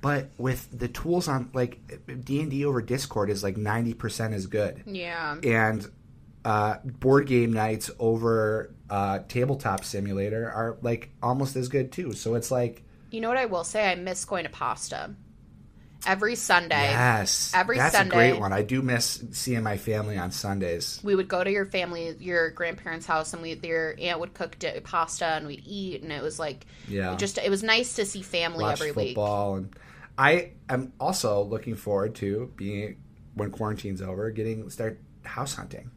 But 0.01 0.29
with 0.37 0.67
the 0.77 0.87
tools 0.87 1.27
on 1.27 1.49
like 1.53 1.79
D 2.25 2.41
and 2.41 2.51
D 2.51 2.63
over 2.65 2.81
Discord 2.81 3.29
is 3.29 3.43
like 3.43 3.57
ninety 3.57 3.93
percent 3.93 4.33
as 4.33 4.45
good, 4.45 4.83
yeah. 4.85 5.37
and 5.41 5.89
uh, 6.43 6.77
board 6.83 7.25
game 7.27 7.51
nights 7.53 7.89
over 7.97 8.71
uh, 8.89 9.19
tabletop 9.27 9.83
simulator 9.83 10.51
are 10.51 10.77
like 10.83 11.09
almost 11.23 11.55
as 11.55 11.69
good 11.69 11.91
too. 11.91 12.11
So 12.13 12.35
it's 12.35 12.51
like 12.51 12.83
You 13.09 13.19
know 13.21 13.29
what 13.29 13.37
I 13.37 13.45
will 13.45 13.63
say? 13.63 13.89
I 13.91 13.95
miss 13.95 14.25
going 14.25 14.43
to 14.43 14.49
pasta 14.51 15.15
every 16.05 16.35
Sunday. 16.35 16.89
yes, 16.89 17.51
Every 17.55 17.77
that's 17.77 17.95
Sunday. 17.95 18.15
a 18.15 18.31
great 18.31 18.39
one. 18.39 18.53
I 18.53 18.61
do 18.61 18.81
miss 18.81 19.23
seeing 19.31 19.63
my 19.63 19.77
family 19.77 20.17
on 20.17 20.31
Sundays. 20.31 20.99
we 21.03 21.15
would 21.15 21.27
go 21.27 21.43
to 21.43 21.51
your 21.51 21.65
family, 21.65 22.15
your 22.19 22.49
grandparents' 22.51 23.05
house, 23.05 23.33
and 23.33 23.41
we 23.41 23.59
your 23.63 23.95
aunt 23.99 24.19
would 24.19 24.33
cook 24.33 24.57
di- 24.59 24.79
pasta, 24.81 25.25
and 25.25 25.47
we'd 25.47 25.63
eat, 25.65 26.01
and 26.03 26.11
it 26.11 26.21
was 26.21 26.39
like, 26.39 26.65
Yeah. 26.87 27.13
it 27.13 27.19
just 27.19 27.37
it 27.37 27.49
was 27.49 27.63
nice 27.63 27.95
to 27.95 28.05
see 28.05 28.21
family 28.21 28.63
watch 28.63 28.79
every 28.81 28.91
week. 28.91 29.09
football 29.09 29.55
and 29.55 29.75
I 30.17 30.51
am 30.69 30.93
also 30.99 31.43
looking 31.43 31.75
forward 31.75 32.15
to 32.15 32.51
being 32.55 32.97
when 33.33 33.51
quarantine's 33.51 34.01
over, 34.01 34.31
getting 34.31 34.69
start 34.69 34.99
house 35.23 35.55
hunting. 35.55 35.91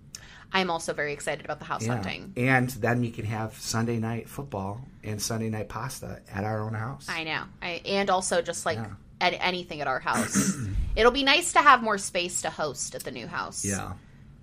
I'm 0.53 0.71
also 0.71 0.95
very 0.95 1.13
excited 1.13 1.45
about 1.45 1.59
the 1.59 1.67
house 1.67 1.87
hunting. 1.87 2.33
And 2.37 2.71
then 2.71 3.01
we 3.03 3.11
can 3.11 3.27
have 3.27 3.55
Sunday 3.59 3.99
night 3.99 4.29
football 4.31 4.81
and 5.05 5.21
Sunday 5.21 5.51
night 5.51 5.69
pasta 5.69 6.21
at 6.33 6.43
our 6.43 6.63
own 6.63 6.73
house. 6.75 7.07
I 7.09 7.23
know, 7.25 7.43
I, 7.63 7.83
and 7.85 8.09
also 8.11 8.41
just 8.43 8.65
like 8.67 8.79
Yeah. 8.79 8.87
At 9.21 9.35
anything 9.41 9.81
at 9.81 9.87
our 9.87 10.01
house. 10.01 10.57
It'll 10.97 11.13
be 11.13 11.23
nice 11.25 11.53
to 11.53 11.61
have 11.61 11.83
more 11.83 11.99
space 11.99 12.43
to 12.43 12.51
host 12.51 12.95
at 12.95 13.05
the 13.05 13.11
new 13.11 13.27
house. 13.27 13.65
yeah. 13.65 13.93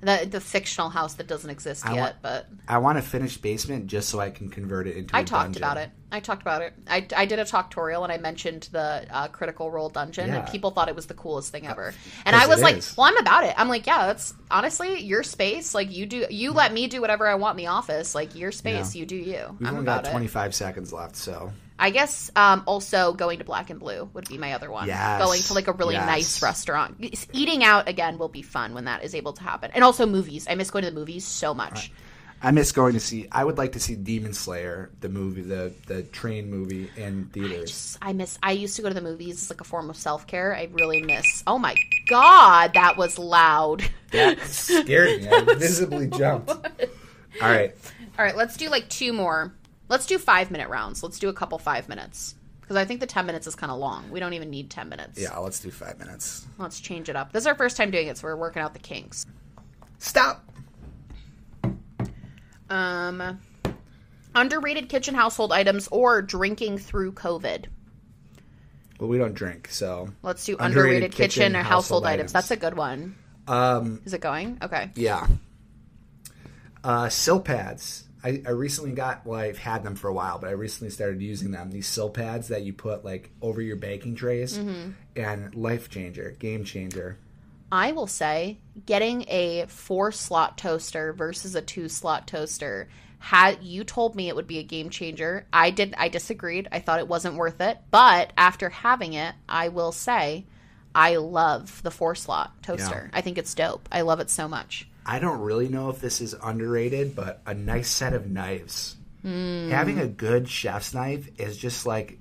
the 0.01 0.27
the 0.29 0.39
fictional 0.41 0.89
house 0.89 1.15
that 1.15 1.27
doesn't 1.27 1.49
exist 1.49 1.85
I 1.85 1.93
yet, 1.95 1.99
want- 2.01 2.15
but 2.21 2.47
I 2.67 2.77
want 2.77 2.97
a 2.97 3.01
finished 3.01 3.41
basement 3.41 3.87
just 3.87 4.09
so 4.09 4.19
I 4.19 4.29
can 4.29 4.49
convert 4.49 4.87
it 4.87 4.95
into 4.97 5.15
a 5.15 5.19
I 5.19 5.23
talked 5.23 5.53
dungeon. 5.53 5.63
about 5.63 5.77
it. 5.77 5.89
I 6.15 6.19
talked 6.21 6.41
about 6.41 6.61
it. 6.61 6.73
I, 6.87 7.05
I 7.15 7.25
did 7.25 7.39
a 7.39 7.43
talktorial 7.45 8.03
and 8.03 8.11
I 8.11 8.17
mentioned 8.17 8.69
the 8.71 9.05
uh, 9.09 9.27
Critical 9.27 9.69
Role 9.69 9.89
dungeon, 9.89 10.29
and 10.31 10.47
people 10.47 10.71
thought 10.71 10.87
it 10.89 10.95
was 10.95 11.05
the 11.07 11.13
coolest 11.13 11.51
thing 11.51 11.67
ever. 11.67 11.93
And 12.25 12.35
I 12.35 12.47
was 12.47 12.61
like, 12.61 12.77
is. 12.77 12.95
"Well, 12.97 13.07
I'm 13.07 13.17
about 13.17 13.43
it." 13.43 13.53
I'm 13.57 13.67
like, 13.69 13.85
"Yeah, 13.85 14.07
that's 14.07 14.33
honestly 14.49 15.01
your 15.01 15.23
space. 15.23 15.75
Like 15.75 15.91
you 15.91 16.05
do, 16.05 16.25
you 16.29 16.51
let 16.51 16.73
me 16.73 16.87
do 16.87 17.01
whatever 17.01 17.27
I 17.27 17.35
want 17.35 17.59
in 17.59 17.65
the 17.65 17.71
office. 17.71 18.15
Like 18.15 18.35
your 18.35 18.51
space, 18.51 18.95
Yeah. 18.95 18.99
you 19.01 19.05
do 19.05 19.15
you. 19.15 19.57
We've 19.59 19.67
I'm 19.67 19.75
only 19.75 19.81
about 19.81 20.03
got 20.03 20.09
it." 20.09 20.11
25 20.11 20.55
seconds 20.55 20.93
left, 20.93 21.15
so 21.15 21.51
I 21.77 21.89
guess 21.89 22.31
um, 22.37 22.63
also 22.65 23.11
going 23.11 23.39
to 23.39 23.43
Black 23.45 23.69
and 23.69 23.79
Blue 23.81 24.09
would 24.13 24.29
be 24.29 24.37
my 24.37 24.53
other 24.53 24.71
one. 24.71 24.87
Yes. 24.87 25.21
Going 25.21 25.41
to 25.41 25.53
like 25.53 25.67
a 25.67 25.73
really 25.73 25.95
Yes. 25.95 26.05
nice 26.07 26.41
restaurant. 26.41 26.95
Eating 27.33 27.65
out 27.65 27.89
again 27.89 28.17
will 28.17 28.29
be 28.29 28.41
fun 28.41 28.73
when 28.73 28.85
that 28.85 29.03
is 29.03 29.13
able 29.13 29.33
to 29.33 29.43
happen. 29.43 29.71
And 29.75 29.83
also 29.83 30.05
movies. 30.05 30.47
I 30.49 30.55
miss 30.55 30.71
going 30.71 30.85
to 30.85 30.91
the 30.91 30.95
movies 30.97 31.25
so 31.25 31.53
much. 31.53 31.91
I 32.45 32.51
miss 32.51 32.71
going 32.71 32.93
to 32.93 32.99
see. 32.99 33.27
I 33.31 33.43
would 33.43 33.57
like 33.57 33.71
to 33.71 33.79
see 33.79 33.95
Demon 33.95 34.31
Slayer, 34.33 34.91
the 35.01 35.09
movie, 35.09 35.41
the 35.41 35.73
the 35.87 36.03
train 36.03 36.51
movie 36.51 36.91
in 36.95 37.25
theaters. 37.33 37.71
Just- 37.71 37.97
I 38.03 38.13
miss. 38.13 38.37
I 38.43 38.51
used 38.51 38.75
to 38.75 38.83
go 38.83 38.87
to 38.87 38.93
the 38.93 39.01
movies 39.01 39.41
as 39.41 39.49
like 39.49 39.61
a 39.61 39.63
form 39.63 39.89
of 39.89 39.97
self 39.97 40.27
care. 40.27 40.55
I 40.55 40.69
really 40.71 41.01
miss. 41.01 41.43
Oh 41.47 41.57
my 41.57 41.75
god, 42.07 42.75
that 42.75 42.97
was 42.97 43.17
loud. 43.17 43.83
That 44.11 44.39
scared 44.45 45.23
me. 45.23 45.27
I 45.27 45.41
visibly 45.55 46.05
jumped. 46.05 46.51
All 47.41 47.49
right. 47.49 47.73
All 48.19 48.23
right, 48.23 48.37
let's 48.37 48.55
do 48.57 48.69
like 48.69 48.89
two 48.89 49.11
more. 49.11 49.51
Let's 49.89 50.05
do 50.05 50.19
five 50.19 50.51
minute 50.51 50.69
rounds. 50.69 51.01
Let's 51.01 51.17
do 51.17 51.29
a 51.29 51.33
couple 51.33 51.57
five 51.57 51.89
minutes 51.89 52.35
because 52.61 52.75
I 52.77 52.85
think 52.85 52.99
the 52.99 53.07
ten 53.07 53.25
minutes 53.25 53.47
is 53.47 53.55
kind 53.55 53.71
of 53.71 53.79
long. 53.79 54.11
We 54.11 54.19
don't 54.19 54.33
even 54.33 54.51
need 54.51 54.69
ten 54.69 54.87
minutes. 54.87 55.19
Yeah, 55.19 55.35
let's 55.39 55.59
do 55.59 55.71
five 55.71 55.97
minutes. 55.97 56.45
Let's 56.59 56.79
change 56.79 57.09
it 57.09 57.15
up. 57.15 57.31
This 57.31 57.41
is 57.41 57.47
our 57.47 57.55
first 57.55 57.75
time 57.75 57.89
doing 57.89 58.05
it, 58.05 58.19
so 58.19 58.27
we're 58.27 58.35
working 58.35 58.61
out 58.61 58.73
the 58.73 58.79
kinks. 58.79 59.25
Stop. 59.97 60.43
Um, 62.69 63.39
underrated 64.33 64.89
kitchen 64.89 65.15
household 65.15 65.51
items 65.51 65.87
or 65.89 66.21
drinking 66.21 66.79
through 66.79 67.13
COVID. 67.13 67.65
Well, 68.99 69.09
we 69.09 69.17
don't 69.17 69.33
drink, 69.33 69.67
so 69.69 70.09
Let's 70.23 70.45
do 70.45 70.53
Underrated 70.57 70.75
underrated, 71.03 71.11
kitchen, 71.11 71.41
kitchen 71.43 71.55
or 71.55 71.59
household 71.63 71.73
household, 71.73 72.05
items. 72.05 72.19
items. 72.19 72.33
That's 72.33 72.51
a 72.51 72.55
good 72.55 72.77
one. 72.77 73.15
um, 73.47 74.01
Is 74.05 74.13
it 74.13 74.21
going? 74.21 74.57
Okay. 74.61 74.89
yeah. 74.95 75.27
Uh, 76.83 77.05
Silpats. 77.07 78.03
I, 78.23 78.41
I 78.45 78.51
recently 78.51 78.91
got. 78.91 79.25
Well, 79.25 79.39
I've 79.39 79.57
had 79.57 79.83
them 79.83 79.95
for 79.95 80.07
a 80.07 80.13
while, 80.13 80.39
but 80.39 80.47
I 80.49 80.53
recently 80.53 80.89
started 80.91 81.21
using 81.21 81.51
them. 81.51 81.71
These 81.71 81.87
Silpats 81.87 82.47
that 82.47 82.63
you 82.63 82.73
put 82.73 83.03
like 83.05 83.29
over 83.41 83.61
your 83.61 83.75
baking 83.75 84.15
trays, 84.15 84.57
and 85.15 85.53
life 85.55 85.89
changer, 85.89 86.35
game 86.39 86.63
changer. 86.63 87.17
I 87.75 87.91
will 87.91 88.07
say 88.07 88.59
getting 88.85 89.25
a 89.27 89.65
four 89.67 90.13
slot 90.13 90.57
toaster 90.57 91.11
versus 91.11 91.55
a 91.55 91.61
two 91.61 91.89
slot 91.89 92.25
toaster 92.25 92.87
had 93.19 93.61
you 93.63 93.83
told 93.83 94.15
me 94.15 94.29
it 94.29 94.35
would 94.35 94.47
be 94.47 94.59
a 94.59 94.63
game 94.63 94.89
changer. 94.89 95.45
I 95.51 95.71
did 95.71 95.93
I 95.97 96.07
disagreed. 96.07 96.69
I 96.71 96.79
thought 96.79 96.99
it 96.99 97.07
wasn't 97.09 97.35
worth 97.35 97.59
it. 97.59 97.77
But 97.91 98.31
after 98.37 98.69
having 98.69 99.11
it, 99.13 99.35
I 99.49 99.67
will 99.67 99.91
say 99.91 100.45
I 100.93 101.17
love 101.17 101.83
the 101.83 101.91
four 101.91 102.15
slot 102.15 102.63
toaster. 102.63 103.09
I 103.11 103.19
think 103.19 103.37
it's 103.37 103.53
dope. 103.53 103.89
I 103.91 104.01
love 104.01 104.21
it 104.21 104.29
so 104.29 104.47
much. 104.47 104.87
I 105.05 105.19
don't 105.19 105.41
really 105.41 105.67
know 105.67 105.89
if 105.89 105.99
this 105.99 106.21
is 106.21 106.33
underrated, 106.41 107.13
but 107.13 107.41
a 107.45 107.53
nice 107.53 107.89
set 107.89 108.13
of 108.13 108.31
knives. 108.31 108.95
Hmm. 109.21 109.69
Having 109.69 109.99
a 109.99 110.07
good 110.07 110.47
chef's 110.47 110.93
knife 110.93 111.27
is 111.37 111.57
just 111.57 111.85
like 111.85 112.19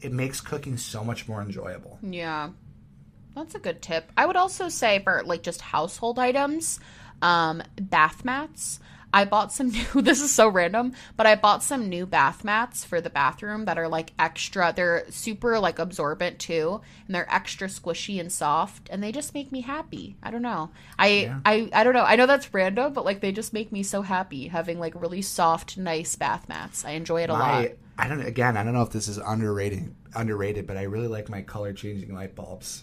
it 0.00 0.10
makes 0.10 0.40
cooking 0.40 0.76
so 0.76 1.04
much 1.04 1.28
more 1.28 1.40
enjoyable. 1.40 2.00
Yeah. 2.02 2.50
That's 3.38 3.54
a 3.54 3.60
good 3.60 3.80
tip. 3.80 4.10
I 4.16 4.26
would 4.26 4.36
also 4.36 4.68
say 4.68 4.98
for 4.98 5.22
like 5.24 5.42
just 5.42 5.60
household 5.60 6.18
items, 6.18 6.80
um, 7.22 7.62
bath 7.80 8.24
mats. 8.24 8.80
I 9.14 9.24
bought 9.24 9.52
some 9.52 9.68
new 9.94 10.02
this 10.02 10.20
is 10.20 10.34
so 10.34 10.48
random, 10.48 10.92
but 11.16 11.26
I 11.26 11.36
bought 11.36 11.62
some 11.62 11.88
new 11.88 12.04
bath 12.04 12.42
mats 12.42 12.84
for 12.84 13.00
the 13.00 13.10
bathroom 13.10 13.64
that 13.66 13.78
are 13.78 13.88
like 13.88 14.12
extra 14.18 14.72
they're 14.74 15.04
super 15.10 15.60
like 15.60 15.78
absorbent 15.78 16.40
too, 16.40 16.80
and 17.06 17.14
they're 17.14 17.32
extra 17.32 17.68
squishy 17.68 18.18
and 18.18 18.30
soft, 18.30 18.88
and 18.90 19.02
they 19.02 19.12
just 19.12 19.34
make 19.34 19.52
me 19.52 19.60
happy. 19.60 20.16
I 20.20 20.32
don't 20.32 20.42
know. 20.42 20.70
I 20.98 21.32
I 21.44 21.70
I 21.72 21.84
don't 21.84 21.94
know. 21.94 22.04
I 22.04 22.16
know 22.16 22.26
that's 22.26 22.52
random, 22.52 22.92
but 22.92 23.04
like 23.04 23.20
they 23.20 23.30
just 23.30 23.52
make 23.52 23.70
me 23.70 23.84
so 23.84 24.02
happy 24.02 24.48
having 24.48 24.80
like 24.80 25.00
really 25.00 25.22
soft, 25.22 25.78
nice 25.78 26.16
bath 26.16 26.48
mats. 26.48 26.84
I 26.84 26.90
enjoy 26.90 27.22
it 27.22 27.30
a 27.30 27.34
lot. 27.34 27.62
My, 27.62 27.72
I 27.96 28.08
don't 28.08 28.20
again. 28.20 28.56
I 28.56 28.64
don't 28.64 28.74
know 28.74 28.82
if 28.82 28.90
this 28.90 29.06
is 29.06 29.18
underrated, 29.18 29.94
underrated, 30.14 30.66
but 30.66 30.76
I 30.76 30.82
really 30.82 31.08
like 31.08 31.28
my 31.28 31.42
color 31.42 31.72
changing 31.72 32.12
light 32.12 32.34
bulbs. 32.34 32.82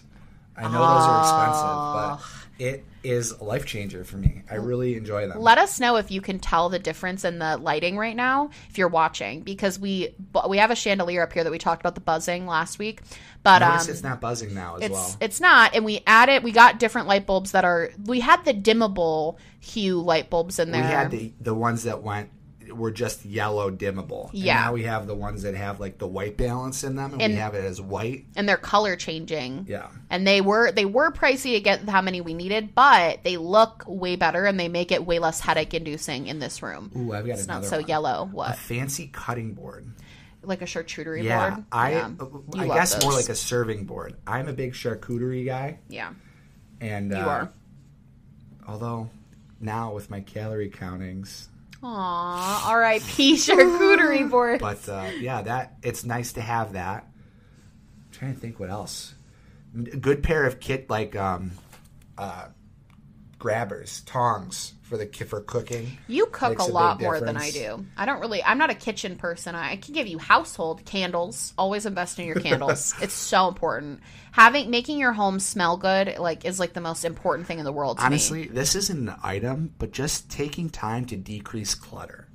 I 0.56 0.62
know 0.62 0.72
those 0.72 0.80
are 0.80 1.20
expensive, 1.20 2.28
but 2.28 2.46
it 2.58 2.84
is 3.04 3.32
a 3.32 3.44
life 3.44 3.66
changer 3.66 4.02
for 4.02 4.16
me. 4.16 4.42
I 4.50 4.56
really 4.56 4.96
enjoy 4.96 5.28
them. 5.28 5.40
Let 5.40 5.58
us 5.58 5.78
know 5.78 5.96
if 5.96 6.10
you 6.10 6.20
can 6.20 6.38
tell 6.38 6.68
the 6.68 6.78
difference 6.78 7.24
in 7.24 7.38
the 7.38 7.56
lighting 7.58 7.96
right 7.96 8.16
now 8.16 8.50
if 8.70 8.78
you're 8.78 8.88
watching 8.88 9.42
because 9.42 9.78
we 9.78 10.14
we 10.48 10.58
have 10.58 10.70
a 10.70 10.76
chandelier 10.76 11.22
up 11.22 11.32
here 11.32 11.44
that 11.44 11.50
we 11.50 11.58
talked 11.58 11.82
about 11.82 11.94
the 11.94 12.00
buzzing 12.00 12.46
last 12.46 12.78
week, 12.78 13.02
but 13.42 13.62
um, 13.62 13.78
it's 13.88 14.02
not 14.02 14.20
buzzing 14.20 14.54
now 14.54 14.76
as 14.76 14.82
it's 14.82 14.92
well. 14.92 15.16
it's 15.20 15.40
not, 15.40 15.74
and 15.74 15.84
we 15.84 16.00
added 16.06 16.42
we 16.42 16.52
got 16.52 16.78
different 16.78 17.06
light 17.06 17.26
bulbs 17.26 17.52
that 17.52 17.64
are 17.64 17.90
we 18.04 18.20
had 18.20 18.44
the 18.44 18.54
dimmable 18.54 19.36
hue 19.60 20.00
light 20.00 20.30
bulbs 20.30 20.58
in 20.58 20.70
there. 20.70 20.82
We 20.82 20.88
had 20.88 21.10
the 21.10 21.32
the 21.40 21.54
ones 21.54 21.82
that 21.82 22.02
went 22.02 22.30
were 22.74 22.90
just 22.90 23.24
yellow 23.24 23.70
dimmable. 23.70 24.30
And 24.30 24.38
Yeah. 24.40 24.54
now 24.54 24.72
we 24.72 24.84
have 24.84 25.06
the 25.06 25.14
ones 25.14 25.42
that 25.42 25.54
have 25.54 25.80
like 25.80 25.98
the 25.98 26.06
white 26.06 26.36
balance 26.36 26.84
in 26.84 26.96
them, 26.96 27.12
and, 27.12 27.22
And- 27.22 27.32
we 27.34 27.38
have 27.38 27.54
it 27.54 27.64
as 27.64 27.80
white. 27.80 28.24
and 28.36 28.48
they're 28.48 28.56
color 28.56 28.96
changing. 28.96 29.66
Yeah. 29.68 29.88
And 30.10 30.26
they 30.26 30.40
were 30.40 30.72
they 30.72 30.84
were 30.84 31.10
pricey 31.10 31.54
to 31.54 31.60
get 31.60 31.88
how 31.88 32.00
many 32.02 32.20
we 32.20 32.34
needed, 32.34 32.74
but 32.74 33.22
they 33.24 33.36
look 33.36 33.84
way 33.86 34.16
better 34.16 34.44
and 34.46 34.58
they 34.58 34.68
make 34.68 34.90
it 34.92 35.04
way 35.06 35.18
less 35.18 35.40
headache 35.40 35.74
inducing 35.74 36.26
in 36.26 36.38
this 36.38 36.62
room. 36.62 36.90
Ooh, 36.96 37.12
I've 37.12 37.26
got 37.26 37.34
it's 37.34 37.44
another 37.44 37.62
not 37.62 37.70
so 37.70 37.78
one. 37.78 37.88
yellow. 37.88 38.22
A 38.22 38.26
What? 38.34 38.56
fancy 38.58 39.08
cutting 39.12 39.54
board. 39.54 39.86
Like 40.42 40.62
a 40.62 40.66
charcuterie 40.66 41.24
Yeah, 41.24 41.50
board? 41.50 41.64
I 41.72 41.90
Yeah. 41.92 42.10
uh, 42.20 42.24
I 42.56 42.64
love 42.66 42.76
guess 42.76 43.02
more 43.02 43.12
like 43.12 43.28
a 43.28 43.34
serving 43.34 43.84
board. 43.84 44.14
I'm 44.28 44.46
a 44.48 44.52
big 44.52 44.74
charcuterie 44.74 45.44
guy, 45.44 45.78
Yeah. 45.88 46.10
and 46.80 47.12
uh, 47.12 47.18
You 47.18 47.24
are. 47.24 47.52
Although 48.68 49.10
now 49.60 49.92
with 49.94 50.10
my 50.10 50.20
calorie 50.20 50.70
countings, 50.70 51.48
Aw, 51.88 52.70
R.I.P. 52.70 53.34
charcuterie 53.36 54.28
board. 54.30 54.60
but 54.60 54.88
uh, 54.88 55.10
yeah, 55.20 55.42
that 55.42 55.76
it's 55.82 56.04
nice 56.04 56.32
to 56.32 56.40
have 56.40 56.72
that. 56.72 57.04
I'm 57.04 58.12
trying 58.12 58.34
to 58.34 58.40
think 58.40 58.58
what 58.58 58.70
else. 58.70 59.14
A 59.74 59.96
good 59.96 60.22
pair 60.22 60.44
of 60.46 60.58
kit 60.58 60.90
like 60.90 61.14
um, 61.14 61.52
uh, 62.18 62.48
grabbers, 63.38 64.00
tongs 64.02 64.72
for 64.82 64.96
the 64.96 65.06
for 65.06 65.40
cooking. 65.40 65.98
You 66.06 66.26
cook 66.26 66.58
a 66.58 66.64
lot 66.64 67.00
more 67.00 67.20
than 67.20 67.36
I 67.36 67.50
do. 67.50 67.84
I 67.96 68.06
don't 68.06 68.20
really. 68.20 68.42
I'm 68.42 68.58
not 68.58 68.70
a 68.70 68.74
kitchen 68.74 69.16
person. 69.16 69.54
I, 69.54 69.76
can 69.76 69.94
give 69.94 70.06
you 70.06 70.18
household 70.18 70.84
candles. 70.84 71.52
Always 71.58 71.86
invest 71.86 72.18
in 72.18 72.26
your 72.26 72.36
candles. 72.36 72.94
it's 73.00 73.14
so 73.14 73.48
important. 73.48 74.00
Having 74.32 74.70
making 74.70 74.98
your 74.98 75.12
home 75.12 75.40
smell 75.40 75.76
good 75.76 76.16
like 76.18 76.44
is 76.44 76.60
like 76.60 76.72
the 76.72 76.80
most 76.80 77.04
important 77.04 77.48
thing 77.48 77.58
in 77.58 77.64
the 77.64 77.72
world 77.72 77.98
to 77.98 78.02
me. 78.02 78.06
Honestly, 78.06 78.46
this 78.46 78.74
isn't 78.74 79.08
an 79.08 79.16
item, 79.22 79.74
but 79.78 79.92
just 79.92 80.30
taking 80.30 80.70
time 80.70 81.04
to 81.06 81.16
decrease 81.16 81.74
clutter. 81.74 82.28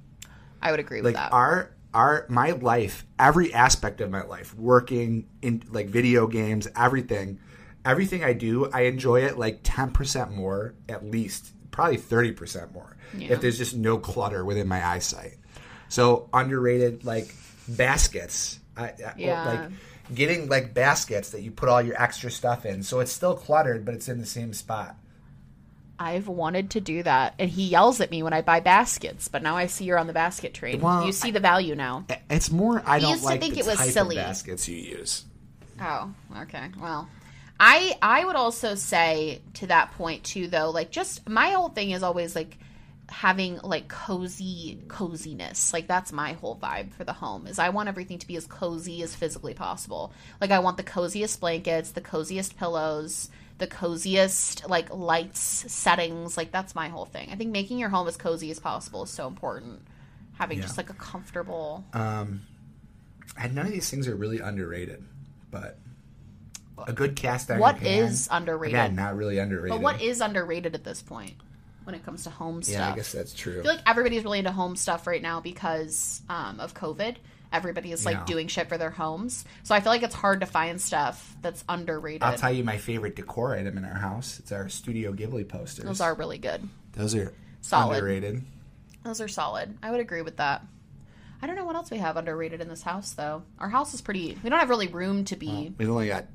I 0.61 0.71
would 0.71 0.79
agree 0.79 1.01
with 1.01 1.05
like 1.05 1.15
that. 1.15 1.33
our 1.33 1.71
our 1.93 2.25
my 2.29 2.51
life 2.51 3.05
every 3.19 3.53
aspect 3.53 4.01
of 4.01 4.09
my 4.09 4.23
life 4.23 4.53
working 4.55 5.27
in 5.41 5.63
like 5.69 5.89
video 5.89 6.25
games 6.25 6.67
everything 6.75 7.39
everything 7.85 8.23
I 8.23 8.33
do, 8.33 8.69
I 8.71 8.81
enjoy 8.81 9.23
it 9.25 9.37
like 9.37 9.59
ten 9.63 9.91
percent 9.91 10.31
more, 10.31 10.73
at 10.89 11.05
least, 11.05 11.51
probably 11.71 11.97
thirty 11.97 12.31
percent 12.31 12.73
more. 12.73 12.95
Yeah. 13.17 13.33
If 13.33 13.41
there's 13.41 13.57
just 13.57 13.75
no 13.75 13.97
clutter 13.97 14.45
within 14.45 14.67
my 14.67 14.85
eyesight. 14.85 15.37
So 15.89 16.29
underrated 16.33 17.03
like 17.03 17.33
baskets. 17.67 18.59
I, 18.77 18.85
I- 18.85 19.13
Yeah. 19.17 19.45
like 19.45 19.71
getting 20.15 20.47
like 20.49 20.73
baskets 20.73 21.31
that 21.31 21.41
you 21.41 21.51
put 21.51 21.69
all 21.69 21.81
your 21.81 22.01
extra 22.01 22.31
stuff 22.31 22.65
in. 22.65 22.83
So 22.83 22.99
it's 22.99 23.11
still 23.11 23.35
cluttered, 23.35 23.83
but 23.85 23.93
it's 23.93 24.07
in 24.09 24.19
the 24.19 24.25
same 24.25 24.53
spot. 24.53 24.95
I've 25.99 26.27
wanted 26.27 26.71
to 26.71 26.81
do 26.81 27.03
that, 27.03 27.35
and 27.37 27.47
he 27.47 27.65
yells 27.67 28.01
at 28.01 28.09
me 28.09 28.23
when 28.23 28.33
I 28.33 28.41
buy 28.41 28.59
baskets. 28.59 29.27
But 29.27 29.43
now 29.43 29.55
I 29.55 29.67
see 29.67 29.85
you're 29.85 29.99
on 29.99 30.07
the 30.07 30.13
basket 30.13 30.51
train. 30.53 30.81
Well, 30.81 31.05
you 31.05 31.11
see 31.11 31.29
the 31.29 31.39
value 31.39 31.75
now. 31.75 32.05
It's 32.27 32.49
more 32.49 32.81
I 32.87 32.99
don't 32.99 33.11
used 33.11 33.27
to 33.27 33.37
think 33.37 33.55
it 33.57 33.67
was 33.67 33.77
silly. 33.93 34.15
baskets 34.15 34.67
you 34.67 34.77
use. 34.77 35.25
Oh, 35.79 36.11
okay. 36.41 36.69
Well, 36.79 37.07
I 37.63 37.95
I 38.01 38.25
would 38.25 38.35
also 38.35 38.73
say 38.73 39.41
to 39.55 39.67
that 39.67 39.91
point 39.91 40.23
too, 40.23 40.47
though, 40.47 40.71
like 40.71 40.89
just 40.89 41.29
my 41.29 41.49
whole 41.51 41.69
thing 41.69 41.91
is 41.91 42.01
always 42.01 42.35
like 42.35 42.57
having 43.07 43.59
like 43.59 43.87
cozy 43.87 44.79
coziness. 44.87 45.71
Like 45.71 45.87
that's 45.87 46.11
my 46.11 46.33
whole 46.33 46.55
vibe 46.55 46.91
for 46.93 47.03
the 47.03 47.13
home 47.13 47.45
is 47.45 47.59
i 47.59 47.69
want 47.69 47.87
everything 47.89 48.17
to 48.19 48.25
be 48.27 48.35
as 48.35 48.47
cozy 48.47 49.03
as 49.03 49.13
physically 49.15 49.53
possible. 49.53 50.11
Like 50.41 50.49
i 50.49 50.57
want 50.59 50.77
the 50.77 50.83
coziest 50.83 51.39
blankets 51.39 51.91
the 51.91 52.01
coziest 52.01 52.57
pillows 52.57 53.29
the 53.59 53.67
coziest 53.67 54.67
like 54.67 54.89
lights 54.91 55.39
settings. 55.71 56.35
Like 56.37 56.51
that's 56.51 56.73
my 56.73 56.89
whole 56.89 57.05
thing. 57.05 57.29
I 57.31 57.35
think 57.35 57.51
making 57.51 57.77
your 57.77 57.89
home 57.89 58.07
as 58.07 58.17
cozy 58.17 58.49
as 58.49 58.59
possible 58.59 59.03
is 59.03 59.11
so 59.11 59.27
important. 59.27 59.81
Having 60.39 60.57
Yeah. 60.57 60.63
just 60.63 60.77
like 60.77 60.89
a 60.89 60.95
comfortable 60.95 61.85
Um, 61.93 62.41
and 63.37 63.53
none 63.53 63.67
of 63.67 63.71
these 63.71 63.87
things 63.87 64.07
are 64.07 64.15
really 64.15 64.39
underrated, 64.39 65.03
but 65.51 65.77
a 66.87 66.93
good 66.93 67.15
cast 67.15 67.49
iron. 67.51 67.59
What 67.59 67.77
pan, 67.77 68.03
is 68.05 68.27
underrated? 68.31 68.75
Again, 68.75 68.95
not 68.95 69.15
really 69.15 69.37
underrated. 69.39 69.71
but 69.71 69.81
what 69.81 70.01
is 70.01 70.21
underrated 70.21 70.75
at 70.75 70.83
this 70.83 71.01
point 71.01 71.33
when 71.83 71.95
it 71.95 72.05
comes 72.05 72.23
to 72.23 72.29
home 72.29 72.61
stuff 72.61 72.75
Yeah, 72.77 72.91
I 72.91 72.95
guess 72.95 73.11
that's 73.11 73.33
true. 73.33 73.59
I 73.59 73.63
feel 73.63 73.71
like 73.73 73.83
everybody's 73.87 74.23
really 74.23 74.39
into 74.39 74.51
home 74.51 74.75
stuff 74.75 75.07
right 75.07 75.21
now 75.21 75.39
because 75.41 76.21
um, 76.29 76.59
of 76.59 76.73
COVID. 76.73 77.15
Everybody 77.53 77.91
is 77.91 78.05
like 78.05 78.15
Yeah. 78.15 78.25
doing 78.25 78.47
shit 78.47 78.69
for 78.69 78.77
their 78.77 78.91
homes, 78.91 79.43
so 79.63 79.75
I 79.75 79.81
feel 79.81 79.91
like 79.91 80.03
it's 80.03 80.15
hard 80.15 80.39
to 80.39 80.45
find 80.45 80.79
stuff 80.79 81.35
that's 81.41 81.65
underrated. 81.67 82.23
I'll 82.23 82.37
tell 82.37 82.53
you 82.53 82.63
my 82.63 82.77
favorite 82.77 83.17
decor 83.17 83.55
item 83.55 83.77
in 83.77 83.83
our 83.83 83.95
house. 83.99 84.39
It's 84.39 84.53
our 84.53 84.69
Studio 84.69 85.11
Ghibli 85.11 85.49
posters. 85.49 85.83
Those 85.83 85.99
are 85.99 86.13
really 86.13 86.37
good. 86.37 86.67
those 86.93 87.13
are 87.13 87.33
Solid. 87.59 87.95
underrated. 87.95 88.41
Those 89.03 89.19
are 89.19 89.27
solid. 89.27 89.77
I 89.83 89.91
would 89.91 89.99
agree 89.99 90.21
with 90.21 90.37
that. 90.37 90.63
I 91.41 91.47
don't 91.47 91.55
know 91.55 91.65
what 91.65 91.75
else 91.75 91.89
we 91.89 91.97
have 91.97 92.17
underrated 92.17 92.61
in 92.61 92.69
this 92.69 92.83
house 92.83 93.13
though. 93.13 93.43
Our 93.59 93.67
house 93.69 93.93
is 93.93 94.01
pretty. 94.01 94.37
We 94.43 94.49
don't 94.49 94.59
have 94.59 94.69
really 94.69 94.87
room 94.87 95.25
to 95.25 95.35
be 95.35 95.73
We've 95.77 95.89
only 95.89 96.07
got 96.07 96.25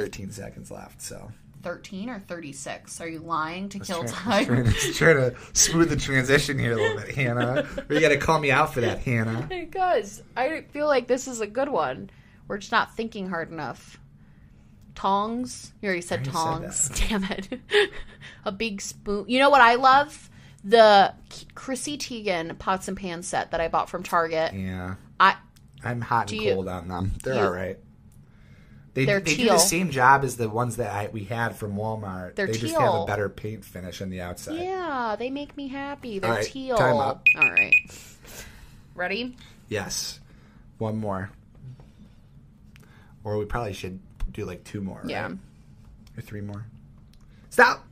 13 0.00 0.30
seconds 0.30 0.70
left, 0.70 1.00
so 1.02 1.30
thirteen 1.62 2.08
or 2.08 2.20
thirty 2.20 2.52
six. 2.52 3.00
Are 3.00 3.08
you 3.08 3.18
lying 3.18 3.68
to 3.70 3.78
kill 3.80 4.04
Try- 4.04 4.44
time? 4.44 4.46
Trying 4.46 4.64
to, 4.72 4.92
trying 4.92 5.16
to 5.16 5.34
smooth 5.52 5.90
the 5.90 5.96
transition 5.96 6.58
here 6.58 6.72
a 6.72 6.76
little 6.76 6.96
bit, 6.98 7.14
Hannah. 7.14 7.66
You 7.90 8.00
got 8.00 8.10
to 8.10 8.16
call 8.16 8.38
me 8.38 8.50
out 8.50 8.72
for 8.72 8.80
that, 8.80 9.00
Hannah. 9.00 9.46
Because 9.48 10.22
I 10.36 10.62
feel 10.70 10.86
like 10.86 11.08
this 11.08 11.26
is 11.28 11.40
a 11.40 11.46
good 11.46 11.68
one. 11.68 12.10
We're 12.46 12.58
just 12.58 12.72
not 12.72 12.94
thinking 12.96 13.28
hard 13.28 13.50
enough. 13.52 13.98
Tongs. 14.94 15.72
You 15.80 15.86
already 15.88 16.02
said 16.02 16.26
already 16.26 16.30
tongs. 16.66 16.76
said 16.76 16.96
Damn 17.08 17.24
it. 17.24 17.60
a 18.44 18.52
big 18.52 18.80
spoon. 18.80 19.24
You 19.28 19.38
know 19.38 19.50
what 19.50 19.60
I 19.60 19.74
love? 19.76 20.28
The 20.64 21.14
Chrissy 21.54 21.98
Teigen 21.98 22.58
pots 22.58 22.88
and 22.88 22.96
pans 22.96 23.26
set 23.28 23.52
that 23.52 23.60
I 23.60 23.68
bought 23.68 23.88
from 23.88 24.02
Target. 24.02 24.54
Yeah, 24.54 24.94
I 25.20 25.36
I'm 25.84 26.00
hot 26.00 26.30
and 26.30 26.38
Do 26.40 26.44
you- 26.44 26.54
cold 26.54 26.68
on 26.68 26.88
them. 26.88 27.12
They're 27.22 27.34
you- 27.34 27.40
all 27.40 27.50
right. 27.52 27.78
They, 28.98 29.04
They're 29.04 29.20
they 29.20 29.30
do 29.30 29.42
teal. 29.44 29.52
the 29.52 29.58
same 29.58 29.90
job 29.90 30.24
as 30.24 30.36
the 30.36 30.48
ones 30.48 30.78
that 30.78 30.90
I, 30.92 31.08
we 31.12 31.22
had 31.22 31.54
from 31.54 31.76
Walmart. 31.76 32.34
They're 32.34 32.48
they 32.48 32.54
just 32.54 32.74
have 32.76 32.94
a 32.94 33.04
better 33.04 33.28
paint 33.28 33.64
finish 33.64 34.02
on 34.02 34.10
the 34.10 34.20
outside. 34.22 34.58
yeah, 34.58 35.14
they 35.16 35.30
make 35.30 35.56
me 35.56 35.68
happy. 35.68 36.18
They're 36.18 36.28
All 36.30 36.36
right, 36.36 36.44
teal. 36.44 36.76
time 36.76 36.96
up. 36.96 37.22
All 37.36 37.48
right. 37.48 37.72
Ready? 38.96 39.36
Yes, 39.68 40.18
one 40.78 40.96
more, 40.96 41.30
or 43.22 43.38
we 43.38 43.44
probably 43.44 43.72
should 43.72 44.00
do 44.32 44.44
like 44.44 44.64
two 44.64 44.80
more. 44.80 44.98
right? 44.98 45.10
Yeah. 45.10 45.28
or 46.16 46.20
three 46.22 46.40
more. 46.40 46.64
Stop. 47.50 47.84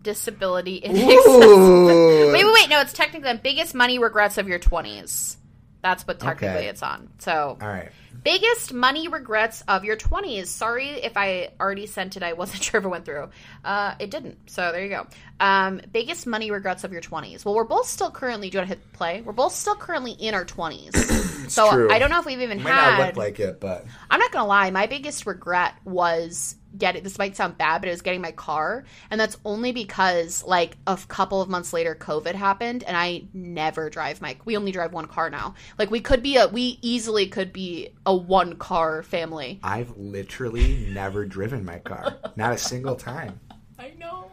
Disability 0.00 0.76
inaccessibility. 0.76 1.46
Ooh. 1.46 1.86
Wait, 2.32 2.44
wait, 2.44 2.54
wait. 2.54 2.68
No, 2.70 2.80
it's 2.80 2.92
technically 2.92 3.32
the 3.32 3.38
biggest 3.38 3.74
money 3.74 3.98
regrets 3.98 4.38
of 4.38 4.46
your 4.46 4.60
20s. 4.60 5.36
That's 5.82 6.06
what 6.06 6.18
technically 6.18 6.58
Okay. 6.58 6.66
it's 6.68 6.82
on. 6.82 7.08
So, 7.18 7.56
All 7.60 7.68
right. 7.68 7.90
biggest 8.24 8.72
money 8.72 9.06
regrets 9.08 9.62
of 9.68 9.84
your 9.84 9.96
20s. 9.96 10.46
Sorry 10.46 10.88
if 10.88 11.16
I 11.16 11.50
already 11.60 11.86
sent 11.86 12.16
it. 12.16 12.22
I 12.24 12.32
wasn't 12.32 12.62
sure 12.64 12.78
if 12.80 12.84
it 12.84 12.88
went 12.88 13.04
through. 13.04 13.28
Uh, 13.64 13.94
it 14.00 14.10
didn't. 14.10 14.50
So, 14.50 14.72
there 14.72 14.82
you 14.82 14.88
go. 14.88 15.06
Um, 15.38 15.80
biggest 15.92 16.26
money 16.26 16.50
regrets 16.50 16.82
of 16.84 16.92
your 16.92 17.02
20s. 17.02 17.44
Well, 17.44 17.54
we're 17.54 17.64
both 17.64 17.86
still 17.86 18.10
currently, 18.10 18.50
do 18.50 18.56
you 18.56 18.60
want 18.60 18.70
to 18.70 18.76
hit 18.76 18.92
play? 18.94 19.22
We're 19.22 19.32
both 19.32 19.52
still 19.52 19.76
currently 19.76 20.12
in 20.12 20.34
our 20.34 20.44
20s. 20.44 20.92
so, 21.48 21.70
true. 21.70 21.90
I 21.90 21.98
don't 21.98 22.10
know 22.10 22.20
if 22.20 22.26
we've 22.26 22.40
even 22.40 22.62
Might 22.62 22.72
had. 22.72 22.98
not 22.98 23.06
look 23.06 23.16
like 23.16 23.40
it, 23.40 23.60
but 23.60 23.86
I'm 24.10 24.20
not 24.20 24.32
gonna 24.32 24.46
lie, 24.46 24.70
my 24.70 24.86
biggest 24.86 25.26
regret 25.26 25.74
was 25.84 26.56
getting 26.78 27.02
this 27.02 27.18
might 27.18 27.36
sound 27.36 27.58
bad, 27.58 27.80
but 27.80 27.88
it 27.88 27.92
was 27.92 28.02
getting 28.02 28.20
my 28.20 28.32
car. 28.32 28.84
And 29.10 29.20
that's 29.20 29.36
only 29.44 29.72
because 29.72 30.44
like 30.44 30.76
a 30.86 30.98
couple 31.08 31.40
of 31.40 31.48
months 31.48 31.72
later 31.72 31.94
COVID 31.94 32.34
happened 32.34 32.84
and 32.84 32.96
I 32.96 33.24
never 33.32 33.90
drive 33.90 34.20
my 34.20 34.36
we 34.44 34.56
only 34.56 34.72
drive 34.72 34.92
one 34.92 35.06
car 35.06 35.30
now. 35.30 35.54
Like 35.78 35.90
we 35.90 36.00
could 36.00 36.22
be 36.22 36.36
a 36.36 36.48
we 36.48 36.78
easily 36.82 37.26
could 37.28 37.52
be 37.52 37.90
a 38.04 38.14
one 38.14 38.56
car 38.56 39.02
family. 39.02 39.60
I've 39.62 39.96
literally 39.96 40.88
never 40.90 41.24
driven 41.24 41.64
my 41.64 41.78
car. 41.78 42.16
Not 42.36 42.52
a 42.52 42.58
single 42.58 42.96
time. 42.96 43.40
I 43.78 43.92
know. 43.98 44.30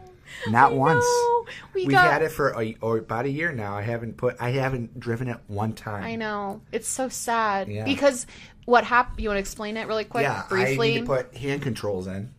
Not 0.48 0.72
I 0.72 0.74
once. 0.74 1.04
know. 1.04 1.46
We 1.74 1.82
We've 1.86 1.90
got 1.92 2.10
had 2.10 2.22
it 2.22 2.30
for 2.30 2.50
a, 2.60 2.76
or 2.80 2.98
about 2.98 3.24
a 3.26 3.30
year 3.30 3.52
now. 3.52 3.76
I 3.76 3.82
haven't 3.82 4.16
put. 4.16 4.36
I 4.40 4.50
haven't 4.50 4.98
driven 4.98 5.28
it 5.28 5.38
one 5.46 5.72
time. 5.72 6.04
I 6.04 6.16
know. 6.16 6.62
It's 6.72 6.88
so 6.88 7.08
sad. 7.08 7.68
Yeah. 7.68 7.84
Because 7.84 8.26
what 8.64 8.84
happened 8.84 9.20
you 9.20 9.28
want 9.28 9.36
to 9.36 9.40
explain 9.40 9.76
it 9.76 9.86
really 9.86 10.04
quick? 10.04 10.22
Yeah, 10.22 10.44
briefly? 10.48 10.92
I 10.92 10.94
need 10.94 11.00
to 11.00 11.06
put 11.06 11.36
hand 11.36 11.62
controls 11.62 12.06
in, 12.06 12.32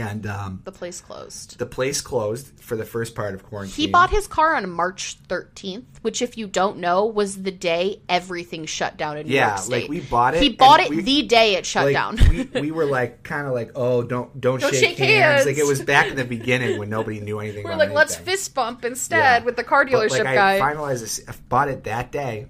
and 0.00 0.26
um, 0.26 0.62
the 0.64 0.72
place 0.72 1.00
closed. 1.00 1.58
the 1.58 1.66
place 1.66 2.00
closed 2.00 2.58
for 2.60 2.76
the 2.76 2.84
first 2.84 3.14
part 3.14 3.34
of 3.34 3.44
quarantine. 3.44 3.74
He 3.74 3.86
bought 3.86 4.10
his 4.10 4.26
car 4.26 4.54
on 4.54 4.70
March 4.70 5.18
13th, 5.28 5.84
which, 6.02 6.22
if 6.22 6.38
you 6.38 6.46
don't 6.46 6.78
know, 6.78 7.04
was 7.04 7.42
the 7.42 7.50
day 7.50 8.00
everything 8.08 8.64
shut 8.64 8.96
down 8.96 9.18
in 9.18 9.26
New 9.26 9.34
Yeah, 9.34 9.48
York 9.48 9.58
State. 9.60 9.80
like, 9.82 9.90
we 9.90 10.00
bought 10.00 10.34
it 10.34 10.42
He 10.42 10.48
bought 10.50 10.80
it 10.80 10.90
we- 10.90 11.02
the 11.02 11.22
day 11.22 11.56
it 11.56 11.66
shut 11.66 11.84
like, 11.86 11.92
down. 11.94 12.16
we, 12.30 12.44
we 12.60 12.70
were 12.70 12.86
like 12.86 13.22
kind 13.22 13.46
of 13.46 13.52
like 13.52 13.72
oh 13.74 14.02
don't 14.02 14.40
don't, 14.40 14.60
Don't 14.60 14.70
shake, 14.74 14.80
shake 14.96 14.98
hands. 14.98 15.44
hands. 15.44 15.46
like 15.46 15.58
it 15.58 15.66
was 15.66 15.82
back 15.82 16.06
in 16.08 16.16
the 16.16 16.24
beginning 16.24 16.78
when 16.78 16.88
nobody 16.88 17.20
knew 17.20 17.38
anything 17.40 17.64
We're 17.64 17.76
like, 17.76 17.92
let's 17.92 18.16
fist 18.16 18.54
bump 18.54 18.84
instead 18.84 19.18
Yeah. 19.18 19.44
with 19.44 19.56
the 19.56 19.64
car 19.64 19.84
But, 19.84 19.92
dealership 19.92 20.24
like, 20.24 20.34
guy. 20.34 20.56
I 20.56 20.60
finalized 20.74 21.00
this. 21.00 21.20
I 21.28 21.34
bought 21.48 21.68
it 21.68 21.84
that 21.84 22.10
day, 22.12 22.46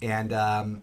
and 0.00 0.32
um, 0.32 0.82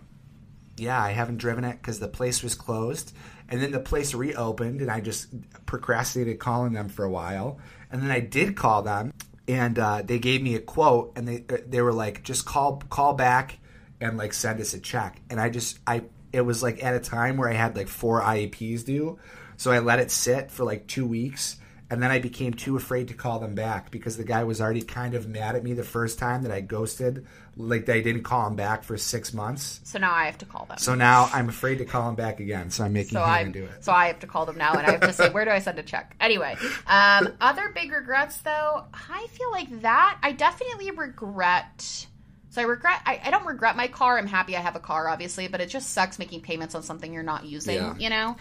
yeah, 0.77 1.01
I 1.01 1.11
haven't 1.11 1.37
driven 1.37 1.63
it 1.63 1.73
because 1.81 1.99
the 1.99 2.07
place 2.07 2.41
was 2.43 2.55
closed, 2.55 3.13
and 3.49 3.61
then 3.61 3.71
the 3.71 3.79
place 3.79 4.13
reopened, 4.13 4.81
and 4.81 4.91
I 4.91 5.01
just 5.01 5.27
procrastinated 5.65 6.39
calling 6.39 6.73
them 6.73 6.87
for 6.87 7.03
a 7.03 7.09
while, 7.09 7.59
and 7.91 8.01
then 8.01 8.11
I 8.11 8.19
did 8.19 8.55
call 8.55 8.83
them, 8.83 9.11
and 9.47 9.77
uh, 9.77 10.03
they 10.03 10.19
gave 10.19 10.41
me 10.41 10.55
a 10.55 10.59
quote, 10.59 11.13
and 11.15 11.27
they 11.27 11.37
they 11.67 11.81
were 11.81 11.93
like, 11.93 12.23
just 12.23 12.45
call 12.45 12.81
call 12.89 13.13
back 13.13 13.57
and 13.99 14.17
like 14.17 14.33
send 14.33 14.61
us 14.61 14.73
a 14.73 14.79
check, 14.79 15.19
and 15.29 15.41
I 15.41 15.49
just 15.49 15.79
I 15.87 16.03
it 16.31 16.41
was 16.41 16.61
like 16.61 16.83
at 16.83 16.93
a 16.93 16.99
time 16.99 17.37
where 17.37 17.49
I 17.49 17.53
had 17.53 17.75
like 17.75 17.87
four 17.87 18.21
IEPs 18.21 18.85
due, 18.85 19.17
so 19.57 19.71
I 19.71 19.79
let 19.79 19.99
it 19.99 20.11
sit 20.11 20.51
for 20.51 20.63
like 20.63 20.87
two 20.87 21.05
weeks. 21.05 21.57
And 21.91 22.03
then 22.03 22.11
I 22.11 22.19
became 22.19 22.53
too 22.53 22.77
afraid 22.77 23.07
to 23.07 23.15
call 23.15 23.39
them 23.39 23.55
back 23.55 23.89
because 23.89 24.15
the 24.15 24.23
guy 24.23 24.43
was 24.43 24.61
already 24.61 24.83
kind 24.83 25.15
of 25.15 25.27
mad 25.27 25.55
at 25.55 25.63
me 25.63 25.73
the 25.73 25.83
first 25.83 26.19
time 26.19 26.43
that 26.43 26.51
I 26.51 26.61
ghosted, 26.61 27.25
like 27.59 27.89
I 27.89 27.99
didn't 27.99 28.23
call 28.23 28.47
him 28.47 28.55
back 28.55 28.83
for 28.83 28.97
six 28.97 29.33
months. 29.33 29.81
so 29.83 29.99
now 29.99 30.13
I 30.13 30.25
have 30.25 30.37
to 30.39 30.45
call 30.45 30.65
them. 30.65 30.77
So 30.77 30.95
now 30.95 31.29
I'm 31.33 31.49
afraid 31.49 31.79
to 31.79 31.85
call 31.85 32.07
him 32.07 32.15
back 32.15 32.39
again. 32.39 32.69
So 32.71 32.85
I'm 32.85 32.93
making 32.93 33.11
So 33.11 33.19
him 33.19 33.29
I 33.29 33.43
do 33.43 33.65
it. 33.65 33.83
so 33.83 33.91
I 33.91 34.07
have 34.07 34.19
to 34.19 34.27
call 34.27 34.45
them 34.45 34.57
now, 34.57 34.71
and 34.73 34.87
I 34.87 34.91
have 34.91 35.01
to 35.01 35.11
say 35.13 35.29
where 35.29 35.43
do 35.43 35.51
I 35.51 35.59
send 35.59 35.77
a 35.77 35.83
check? 35.83 36.15
Anyway, 36.21 36.55
um, 36.87 37.33
other 37.41 37.69
big 37.75 37.91
regrets 37.91 38.37
though, 38.37 38.85
I 38.93 39.27
feel 39.31 39.51
like 39.51 39.81
that 39.81 40.17
I 40.23 40.31
definitely 40.31 40.91
regret. 40.91 42.07
So 42.51 42.61
I 42.61 42.65
regret. 42.65 43.01
I, 43.05 43.21
I 43.25 43.29
don't 43.29 43.45
regret 43.45 43.75
my 43.75 43.87
car. 43.87 44.17
I'm 44.17 44.25
happy 44.25 44.55
I 44.57 44.61
have 44.61 44.75
a 44.75 44.79
car, 44.79 45.07
obviously, 45.07 45.47
but 45.47 45.61
it 45.61 45.67
just 45.69 45.91
sucks 45.91 46.17
making 46.17 46.41
payments 46.41 46.73
on 46.73 46.81
something 46.81 47.13
you're 47.13 47.21
not 47.23 47.45
using. 47.45 47.75
Yeah. 47.75 47.95
You 47.97 48.09
know? 48.09 48.37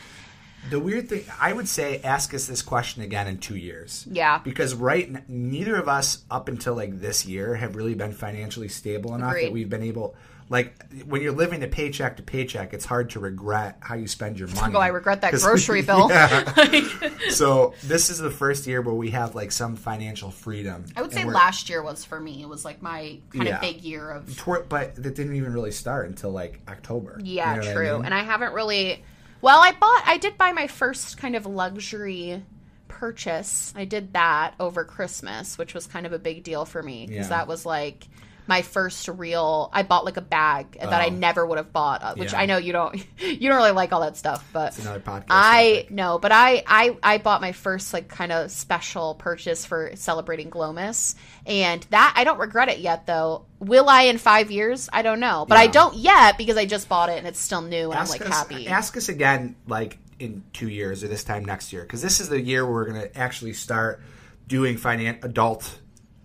The 0.71 0.79
weird 0.81 1.09
thing, 1.09 1.25
I 1.41 1.53
would 1.53 1.69
say, 1.69 2.01
ask 2.05 2.35
us 2.35 2.47
this 2.47 2.63
question 2.63 3.03
again 3.03 3.27
in 3.27 3.39
two 3.39 3.57
years. 3.57 4.07
Yeah. 4.11 4.39
Because 4.39 4.75
right, 4.75 5.29
neither 5.29 5.77
of 5.77 5.89
us 5.89 6.25
up 6.31 6.49
until 6.49 6.75
like 6.75 7.01
this 7.01 7.25
year 7.27 7.55
have 7.55 7.75
really 7.77 7.95
been 7.95 8.13
financially 8.13 8.69
stable 8.69 9.15
enough 9.15 9.31
Agreed. 9.33 9.47
that 9.47 9.53
we've 9.53 9.71
been 9.71 9.83
able. 9.83 10.15
Like 10.51 10.75
when 11.05 11.21
you're 11.21 11.33
living 11.33 11.61
to 11.61 11.69
paycheck 11.69 12.17
to 12.17 12.23
paycheck, 12.23 12.73
it's 12.73 12.87
hard 12.87 13.11
to 13.11 13.21
regret 13.21 13.77
how 13.81 13.95
you 13.97 14.09
spend 14.09 14.39
your 14.39 14.49
money. 14.49 14.75
Oh, 14.75 14.79
I 14.79 14.89
regret 14.89 15.21
that 15.21 15.33
grocery 15.41 15.83
bill. 15.89 16.09
So 17.31 17.75
this 17.85 18.11
is 18.11 18.19
the 18.19 18.31
first 18.31 18.67
year 18.67 18.81
where 18.81 18.95
we 18.95 19.11
have 19.11 19.35
like 19.35 19.53
some 19.53 19.77
financial 19.77 20.31
freedom. 20.31 20.87
I 20.97 21.03
would 21.03 21.13
say 21.13 21.25
last 21.25 21.69
year 21.69 21.83
was 21.83 22.05
for 22.05 22.19
me. 22.19 22.43
It 22.43 22.49
was 22.49 22.65
like 22.65 22.81
my 22.83 23.19
kind 23.31 23.47
Yeah. 23.49 23.57
of 23.57 23.61
big 23.61 23.83
year 23.83 24.11
of 24.11 24.27
but 24.69 24.95
that 24.97 25.15
didn't 25.15 25.35
even 25.37 25.53
really 25.53 25.71
start 25.73 26.09
until 26.09 26.31
like 26.31 26.61
October. 26.69 27.21
yeah, 27.23 27.55
You 27.55 27.61
know 27.61 27.67
what 27.67 27.71
I 27.71 27.75
true. 27.75 27.97
mean? 27.97 28.05
And 28.07 28.15
I 28.15 28.23
haven't 28.23 28.55
really 28.55 29.05
Well, 29.41 29.61
I 29.61 29.73
bought. 29.73 30.03
I 30.07 30.19
did 30.19 30.37
buy 30.39 30.53
my 30.53 30.67
first 30.67 31.17
kind 31.19 31.37
of 31.37 31.47
luxury 31.47 32.43
purchase. 32.89 33.73
I 33.77 33.85
did 33.85 34.13
that 34.15 34.55
over 34.59 34.85
Christmas, 34.85 35.57
which 35.59 35.75
was 35.75 35.87
kind 35.87 36.07
of 36.07 36.13
a 36.13 36.19
big 36.19 36.43
deal 36.43 36.65
for 36.65 36.83
me 36.83 37.07
because 37.07 37.27
Yeah. 37.27 37.37
that 37.39 37.49
was 37.49 37.65
like 37.65 38.09
my 38.49 38.63
first 38.63 39.07
real. 39.09 39.71
I 39.73 39.83
bought 39.83 40.05
like 40.05 40.17
a 40.17 40.21
bag 40.23 40.73
that 40.81 40.93
I 40.93 41.07
Oh. 41.07 41.11
never 41.11 41.47
would 41.47 41.59
have 41.59 41.73
bought, 41.73 42.03
uh, 42.03 42.15
which 42.15 42.33
Yeah. 42.33 42.41
I 42.41 42.47
know 42.47 42.57
you 42.57 42.73
don't. 42.73 42.97
You 43.21 43.49
don't 43.49 43.59
really 43.59 43.73
like 43.73 43.93
all 43.93 44.01
that 44.01 44.17
stuff, 44.17 44.45
but 44.53 44.69
It's 44.69 44.79
another 44.81 45.01
podcast. 45.01 45.27
I 45.29 45.87
know, 45.91 46.19
but 46.19 46.33
I 46.33 46.63
I 46.67 46.97
I 47.03 47.19
bought 47.19 47.41
my 47.41 47.53
first 47.53 47.93
like 47.93 48.09
kind 48.09 48.33
of 48.33 48.51
special 48.51 49.15
purchase 49.15 49.65
for 49.67 49.93
celebrating 49.95 50.51
Glomus, 50.51 51.15
and 51.47 51.87
that 51.91 52.15
I 52.17 52.25
don't 52.25 52.39
regret 52.39 52.69
it 52.69 52.79
yet 52.79 53.07
though. 53.07 53.45
Will 53.61 53.89
I 53.89 54.03
in 54.03 54.19
five 54.19 54.51
years? 54.51 54.89
I 54.93 55.03
don't 55.03 55.21
know, 55.21 55.45
but 55.49 55.59
I 55.59 55.67
don't 55.67 55.95
yet 55.97 56.39
because 56.39 56.57
I 56.57 56.65
just 56.65 56.89
bought 56.89 57.11
it 57.11 57.19
and 57.19 57.27
it's 57.27 57.39
still 57.41 57.61
new 57.63 57.91
and 57.91 57.95
ask 58.01 58.15
I'm 58.15 58.21
like 58.21 58.31
us, 58.31 58.37
happy. 58.37 58.67
Ask 58.69 58.97
us 58.97 59.09
again, 59.09 59.57
like 59.67 59.99
in 60.19 60.43
two 60.53 60.69
years 60.69 61.05
or 61.05 61.09
this 61.09 61.23
time 61.25 61.45
next 61.45 61.73
year, 61.73 61.83
because 61.83 62.01
this 62.03 62.19
is 62.21 62.29
the 62.29 62.41
year 62.41 62.65
where 62.65 62.75
we're 62.75 62.91
going 62.91 63.01
to 63.09 63.17
actually 63.19 63.53
start 63.53 64.01
doing 64.47 64.77
finan- 64.77 65.33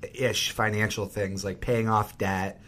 adult-ish 0.04 0.52
financial 0.52 1.06
things 1.06 1.44
like 1.44 1.60
paying 1.62 1.90
off 1.90 2.18
debt, 2.18 2.62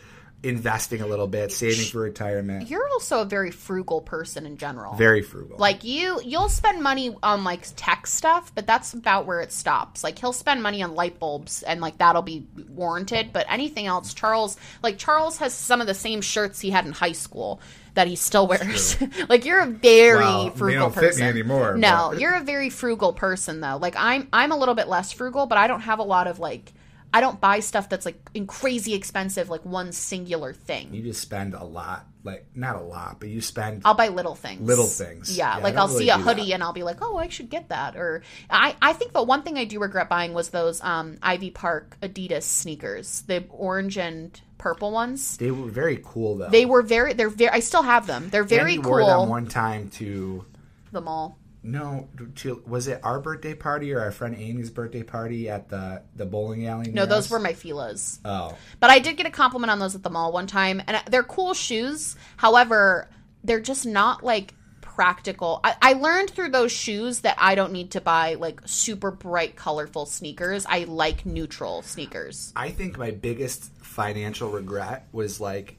investing 0.44 1.02
a 1.02 1.08
little 1.08 1.28
bit, 1.28 1.52
saving 1.52 1.86
for 1.86 2.02
retirement. 2.02 2.70
You're 2.70 2.88
also 2.90 3.22
a 3.22 3.26
very 3.26 3.50
frugal 3.52 4.02
person 4.02 4.46
in 4.46 4.58
general. 4.58 4.94
Very 4.96 5.22
frugal. 5.24 5.58
like 5.58 5.84
you 5.84 6.20
you'll 6.24 6.50
spend 6.50 6.84
money 6.84 7.16
on 7.24 7.44
like 7.44 7.66
tech 7.76 8.06
stuff 8.08 8.52
but 8.54 8.68
that's 8.68 8.94
about 8.94 9.26
where 9.26 9.40
it 9.42 9.52
stops 9.52 10.04
like 10.04 10.20
he'll 10.20 10.34
spend 10.34 10.62
money 10.62 10.84
on 10.84 10.94
light 10.96 11.18
bulbs 11.20 11.64
and 11.64 11.82
like 11.82 11.98
that'll 11.98 12.22
be 12.22 12.46
warranted 12.70 13.32
but 13.34 13.46
anything 13.50 13.86
else 13.88 14.14
charles 14.14 14.58
like 14.84 14.98
charles 14.98 15.38
has 15.38 15.54
some 15.54 15.82
of 15.82 15.88
the 15.88 15.94
same 15.94 16.22
shirts 16.22 16.60
he 16.60 16.70
had 16.70 16.86
in 16.86 16.92
high 16.92 17.12
school 17.14 17.60
that 17.96 18.08
he 18.08 18.16
still 18.16 18.46
wears 18.48 18.98
like 19.30 19.46
you're 19.46 19.62
a 19.62 19.66
very 19.68 20.18
Well, 20.20 20.50
frugal 20.52 20.80
don't 20.82 20.94
fit 20.94 21.02
me 21.02 21.08
person 21.08 21.24
anymore, 21.24 21.76
no 21.78 22.10
but- 22.12 22.20
you're 22.20 22.36
a 22.36 22.42
very 22.44 22.70
frugal 22.70 23.14
person 23.14 23.62
though 23.62 23.78
like 23.78 23.96
i'm 23.98 24.28
i'm 24.34 24.52
a 24.52 24.58
little 24.58 24.76
bit 24.76 24.88
less 24.88 25.12
frugal 25.12 25.46
but 25.48 25.58
i 25.58 25.68
don't 25.68 25.82
have 25.82 26.00
a 26.00 26.04
lot 26.04 26.28
of 26.28 26.38
like 26.40 26.74
i 27.16 27.22
don't 27.22 27.40
buy 27.40 27.60
stuff 27.60 27.88
that's 27.90 28.06
like 28.06 28.20
in 28.34 28.46
crazy 28.46 28.94
expensive 28.94 29.50
like 29.50 29.64
one 29.66 29.92
singular 29.92 30.54
thing 30.54 30.94
you 30.94 31.02
just 31.02 31.22
spend 31.22 31.54
a 31.54 31.64
lot, 31.64 32.06
like 32.24 32.46
not 32.56 32.76
a 32.76 32.82
lot, 32.82 33.20
but 33.20 33.30
you 33.30 33.40
spend. 33.42 33.82
I'll 33.86 33.94
buy 33.94 34.08
little 34.10 34.36
things. 34.36 34.62
Little 34.62 34.86
things. 34.88 35.36
Yeah, 35.38 35.58
Yeah, 35.58 35.64
like 35.64 35.76
I'll 35.76 35.88
really 35.88 36.06
see 36.06 36.10
a 36.10 36.18
hoodie 36.18 36.48
that. 36.48 36.54
and 36.56 36.64
I'll 36.64 36.74
be 36.74 36.84
like, 36.84 36.98
"Oh, 37.02 37.18
I 37.18 37.28
should 37.30 37.50
get 37.50 37.70
that." 37.70 37.96
Or 37.96 38.24
I 38.50 38.76
I 38.82 38.94
think 38.94 39.14
the 39.14 39.24
one 39.24 39.44
thing 39.44 39.58
I 39.58 39.66
do 39.66 39.80
regret 39.80 40.10
buying 40.10 40.34
was 40.34 40.50
those 40.50 40.82
um 40.82 41.18
Ivy 41.22 41.52
Park 41.52 41.98
Adidas 42.02 42.44
sneakers, 42.44 43.22
the 43.28 43.44
orange 43.50 43.98
and 43.98 44.40
purple 44.58 44.92
ones. 44.92 45.38
they 45.38 45.52
were 45.52 45.70
very 45.70 46.00
cool 46.04 46.38
though. 46.38 46.50
They 46.50 46.66
were 46.66 46.82
very 46.82 47.14
they're 47.14 47.30
very 47.30 47.52
I 47.52 47.60
still 47.60 47.84
have 47.84 48.08
them. 48.08 48.30
They're 48.30 48.44
very 48.44 48.72
Andy 48.72 48.84
cool. 48.84 48.92
wore 48.92 49.06
them 49.06 49.30
one 49.30 49.48
time 49.48 49.90
to 49.92 50.46
the 50.92 51.02
mall. 51.02 51.38
No 51.66 52.08
to 52.36 52.62
was 52.68 52.88
it 52.88 53.00
our 53.04 53.20
birthday 53.20 53.56
party 53.56 53.92
or 53.92 54.00
our 54.00 54.12
friend 54.12 54.36
Amy's 54.38 54.70
birthday 54.70 55.04
party 55.04 55.50
at 55.50 55.68
the 55.70 56.04
the 56.16 56.26
bowling 56.26 56.68
alley? 56.68 56.92
No, 56.92 57.06
those 57.06 57.26
us? 57.26 57.32
were 57.32 57.40
my 57.40 57.54
Fila's. 57.54 58.20
Oh, 58.24 58.56
But 58.80 58.92
I 58.92 59.00
did 59.00 59.18
get 59.18 59.26
a 59.26 59.32
compliment 59.32 59.72
on 59.72 59.80
those 59.80 59.96
at 59.96 60.04
the 60.04 60.10
mall 60.10 60.32
one 60.32 60.48
time, 60.48 60.82
and 60.86 60.98
uh, 60.98 61.02
they're 61.10 61.24
cool 61.24 61.54
shoes. 61.54 62.16
However, 62.38 63.10
they're 63.44 63.60
just 63.60 63.86
not 63.86 64.24
like 64.24 64.54
practical. 64.82 65.60
I, 65.64 65.76
I 65.82 65.94
learned 65.94 66.30
through 66.30 66.50
those 66.50 66.72
shoes 66.72 67.22
that 67.22 67.36
I 67.38 67.56
don't 67.56 67.74
need 67.74 67.92
to 67.92 68.02
buy 68.02 68.36
like 68.36 68.62
super 68.66 69.12
bright, 69.12 69.56
colorful 69.56 70.06
sneakers. 70.06 70.66
I 70.66 70.86
like 70.86 71.26
neutral 71.26 71.82
sneakers. 71.82 72.54
I 72.56 72.70
think 72.70 72.98
my 72.98 73.12
biggest 73.12 73.72
financial 73.82 74.50
regret 74.52 75.08
was 75.12 75.42
like, 75.42 75.78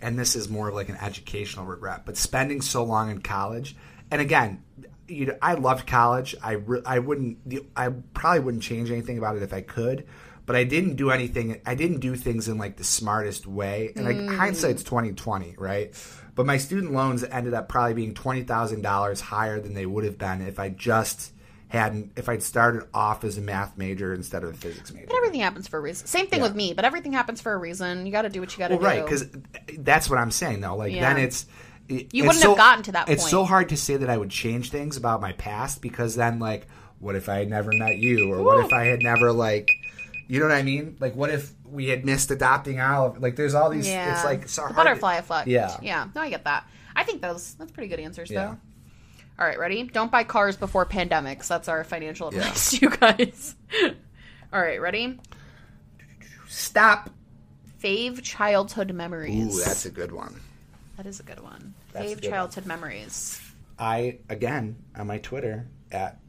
and 0.00 0.18
this 0.18 0.34
is 0.34 0.48
more 0.48 0.68
of 0.68 0.74
like 0.74 0.88
an 0.88 0.96
educational 0.96 1.66
regret, 1.66 2.04
but 2.04 2.16
spending 2.16 2.62
so 2.62 2.82
long 2.82 3.10
in 3.10 3.20
college. 3.20 3.76
And 4.10 4.20
again, 4.20 4.62
you 5.12 5.26
know, 5.26 5.36
I 5.42 5.54
loved 5.54 5.86
college. 5.86 6.34
I 6.42 6.52
re- 6.52 6.82
I 6.86 6.98
wouldn't. 6.98 7.38
I 7.76 7.90
probably 8.14 8.40
wouldn't 8.40 8.62
change 8.62 8.90
anything 8.90 9.18
about 9.18 9.36
it 9.36 9.42
if 9.42 9.52
I 9.52 9.60
could. 9.60 10.06
But 10.44 10.56
I 10.56 10.64
didn't 10.64 10.96
do 10.96 11.10
anything. 11.10 11.60
I 11.64 11.76
didn't 11.76 12.00
do 12.00 12.16
things 12.16 12.48
in 12.48 12.58
like 12.58 12.76
the 12.76 12.84
smartest 12.84 13.46
way. 13.46 13.92
And 13.94 14.04
like 14.04 14.16
mm. 14.16 14.36
hindsight's 14.36 14.82
twenty 14.82 15.12
twenty, 15.12 15.54
right? 15.56 15.94
But 16.34 16.46
my 16.46 16.56
student 16.56 16.92
loans 16.92 17.22
ended 17.22 17.54
up 17.54 17.68
probably 17.68 17.94
being 17.94 18.14
twenty 18.14 18.42
thousand 18.42 18.82
dollars 18.82 19.20
higher 19.20 19.60
than 19.60 19.74
they 19.74 19.86
would 19.86 20.04
have 20.04 20.18
been 20.18 20.42
if 20.42 20.58
I 20.58 20.70
just 20.70 21.32
hadn't. 21.68 22.12
If 22.16 22.28
I'd 22.28 22.42
started 22.42 22.88
off 22.92 23.22
as 23.22 23.38
a 23.38 23.40
math 23.40 23.78
major 23.78 24.12
instead 24.14 24.42
of 24.42 24.50
a 24.50 24.52
physics 24.54 24.92
major. 24.92 25.06
But 25.06 25.16
everything 25.16 25.40
happens 25.40 25.68
for 25.68 25.78
a 25.78 25.80
reason. 25.80 26.06
Same 26.08 26.26
thing 26.26 26.40
Yeah. 26.40 26.46
with 26.46 26.56
me, 26.56 26.74
but 26.74 26.84
everything 26.84 27.12
happens 27.12 27.40
for 27.40 27.52
a 27.52 27.56
reason. 27.56 28.04
You 28.04 28.12
got 28.12 28.22
to 28.22 28.28
do 28.28 28.40
what 28.40 28.52
you 28.52 28.58
got 28.58 28.68
to 28.68 28.76
Well, 28.76 28.80
do. 28.80 28.86
right, 28.86 29.04
because 29.04 29.28
that's 29.78 30.10
what 30.10 30.18
I'm 30.18 30.30
saying 30.32 30.60
though. 30.60 30.76
Like 30.76 30.92
Yeah. 30.92 31.14
then 31.14 31.22
it's 31.22 31.46
it- 31.88 32.14
You 32.14 32.24
wouldn't 32.24 32.42
so- 32.42 32.50
have 32.50 32.56
gotten 32.58 32.82
to 32.84 32.92
that 32.92 33.08
It's 33.08 33.22
point. 33.22 33.30
so 33.30 33.44
hard 33.44 33.68
to 33.70 33.76
say 33.76 33.96
that 33.96 34.08
I 34.10 34.16
would 34.16 34.30
change 34.30 34.70
things 34.70 34.96
about 34.96 35.20
my 35.20 35.32
past 35.32 35.80
because 35.82 36.14
then 36.14 36.38
like, 36.38 36.66
what 36.98 37.14
if 37.16 37.28
I 37.28 37.38
had 37.38 37.50
never 37.50 37.70
met 37.72 37.96
you, 37.98 38.32
or 38.32 38.42
what 38.42 38.64
if 38.64 38.72
I 38.72 38.84
had 38.84 39.00
never 39.02 39.32
like, 39.32 39.68
you 40.28 40.38
know 40.38 40.46
what 40.46 40.54
I 40.54 40.62
mean? 40.62 40.96
Like, 41.00 41.16
what 41.16 41.30
if 41.30 41.50
we 41.64 41.88
had 41.88 42.04
missed 42.04 42.30
adopting 42.30 42.80
Olive? 42.80 43.20
Like, 43.20 43.34
there's 43.36 43.54
all 43.54 43.70
these. 43.70 43.88
yeah, 43.88 44.14
It's 44.14 44.24
like 44.24 44.48
so 44.48 44.62
the 44.62 44.66
hard 44.74 44.76
butterfly 44.76 45.16
effect. 45.16 45.48
Yeah. 45.48 45.76
yeah. 45.82 46.06
No, 46.14 46.20
I 46.20 46.30
get 46.30 46.44
that. 46.44 46.64
I 46.94 47.02
think 47.04 47.20
those 47.22 47.54
that's 47.54 47.72
pretty 47.72 47.88
good 47.88 47.98
answers 48.00 48.30
Yeah. 48.30 48.44
though. 48.46 48.58
All 49.38 49.46
right, 49.46 49.58
ready? 49.58 49.82
Don't 49.84 50.12
buy 50.12 50.22
cars 50.24 50.56
before 50.56 50.86
pandemics. 50.86 51.48
That's 51.48 51.66
our 51.66 51.82
financial 51.84 52.32
Yeah. 52.32 52.40
advice 52.42 52.70
to 52.70 52.76
you 52.82 52.90
guys. 52.90 53.54
All 54.52 54.60
right, 54.60 54.80
ready? 54.80 55.18
Stop. 56.46 57.10
Fave 57.82 58.22
childhood 58.22 58.92
memories. 58.94 59.56
Ooh, 59.56 59.64
that's 59.64 59.86
a 59.86 59.90
good 59.90 60.12
one. 60.12 60.40
That 61.02 61.08
is 61.08 61.18
a 61.18 61.24
good 61.24 61.40
one. 61.40 61.74
That's 61.92 62.06
Fave 62.06 62.14
good 62.16 62.24
one. 62.24 62.32
childhood 62.32 62.66
memories. 62.66 63.40
I 63.78 64.18
again 64.28 64.76
on 64.96 65.08
my 65.08 65.18
Twitter 65.18 65.66
at 65.90 66.20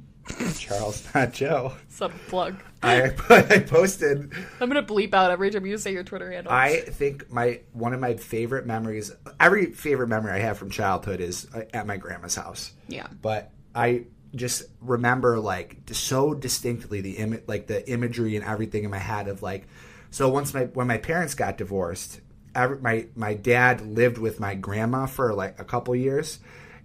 Charles 0.57 1.07
Not 1.15 1.33
Joe. 1.33 1.73
Some 1.89 2.11
plug. 2.27 2.55
I 2.81 3.11
I 3.29 3.59
posted 3.59 4.31
I'm 4.59 4.69
gonna 4.69 4.81
bleep 4.81 5.13
out 5.13 5.29
every 5.29 5.51
time 5.51 5.65
you 5.65 5.77
say 5.77 5.91
your 5.91 6.03
Twitter 6.03 6.31
handle. 6.31 6.51
I 6.51 6.77
think 6.81 7.31
my 7.31 7.61
one 7.73 7.93
of 7.93 7.99
my 7.99 8.15
favorite 8.15 8.65
memories, 8.65 9.11
every 9.39 9.67
favorite 9.73 10.07
memory 10.07 10.31
I 10.31 10.39
have 10.39 10.57
from 10.57 10.71
childhood 10.71 11.21
is 11.21 11.47
uh, 11.53 11.63
at 11.73 11.85
my 11.85 11.97
grandma's 11.97 12.35
house. 12.35 12.73
Yeah. 12.87 13.07
But 13.21 13.51
I 13.75 14.05
just 14.33 14.63
remember 14.81 15.39
like 15.39 15.77
so 15.91 16.33
distinctly 16.33 17.01
the 17.01 17.17
Im- 17.17 17.43
like 17.45 17.67
the 17.67 17.87
imagery 17.91 18.35
and 18.35 18.43
everything 18.43 18.85
in 18.85 18.89
my 18.89 18.97
head 18.97 19.27
of 19.27 19.43
like 19.43 19.67
so 20.09 20.29
once 20.29 20.53
my 20.53 20.65
when 20.65 20.87
my 20.87 20.97
parents 20.97 21.35
got 21.35 21.57
divorced, 21.57 22.21
my 22.55 23.07
my 23.15 23.33
dad 23.33 23.81
lived 23.81 24.17
with 24.17 24.39
my 24.39 24.55
grandma 24.55 25.05
for 25.05 25.33
like 25.33 25.59
a 25.59 25.63
couple 25.63 25.95
years. 25.95 26.39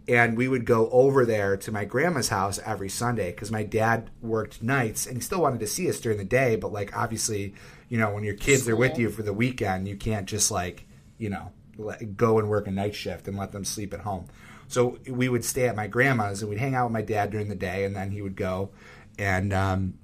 And 0.07 0.39
we 0.39 0.49
would 0.49 0.65
go 0.65 0.89
over 0.89 1.27
there 1.27 1.59
to 1.59 1.71
my 1.71 1.85
grandma's 1.85 2.31
house 2.31 2.59
every 2.65 2.89
Sunday 2.89 3.31
because 3.31 3.51
my 3.51 3.63
dad 3.63 4.09
worked 4.23 4.63
nights 4.63 5.07
and 5.07 5.19
he 5.19 5.21
still 5.21 5.43
wanted 5.43 5.61
to 5.61 5.67
see 5.67 5.87
us 5.91 6.01
during 6.01 6.17
the 6.17 6.25
day. 6.25 6.57
But 6.57 6.73
like 6.73 6.97
obviously, 6.97 7.55
you 7.91 7.99
know, 7.99 8.15
when 8.15 8.25
your 8.25 8.35
kids 8.35 8.67
are 8.69 8.77
with 8.77 8.99
you 8.99 9.11
for 9.11 9.23
the 9.23 9.35
weekend, 9.35 9.87
you 9.87 9.97
can't 9.97 10.27
just 10.27 10.51
like 10.51 10.87
you 11.19 11.29
know 11.29 11.53
let, 11.77 12.17
go 12.17 12.39
and 12.39 12.49
work 12.49 12.67
a 12.67 12.71
night 12.71 12.95
shift 12.95 13.29
and 13.29 13.37
let 13.37 13.53
them 13.53 13.65
sleep 13.65 13.93
at 13.93 14.01
home. 14.01 14.27
So 14.69 14.99
we 15.09 15.29
would 15.29 15.45
stay 15.45 15.67
at 15.67 15.77
my 15.77 15.87
grandma's 15.87 16.43
and 16.43 16.51
we'd 16.51 16.59
hang 16.59 16.75
out 16.75 16.87
with 16.87 16.93
my 16.93 17.03
dad 17.03 17.31
during 17.31 17.49
the 17.49 17.55
day, 17.55 17.85
and 17.85 17.97
then 17.97 18.11
he 18.11 18.23
would 18.23 18.37
go 18.37 18.71
and 19.19 19.53
um, 19.53 19.95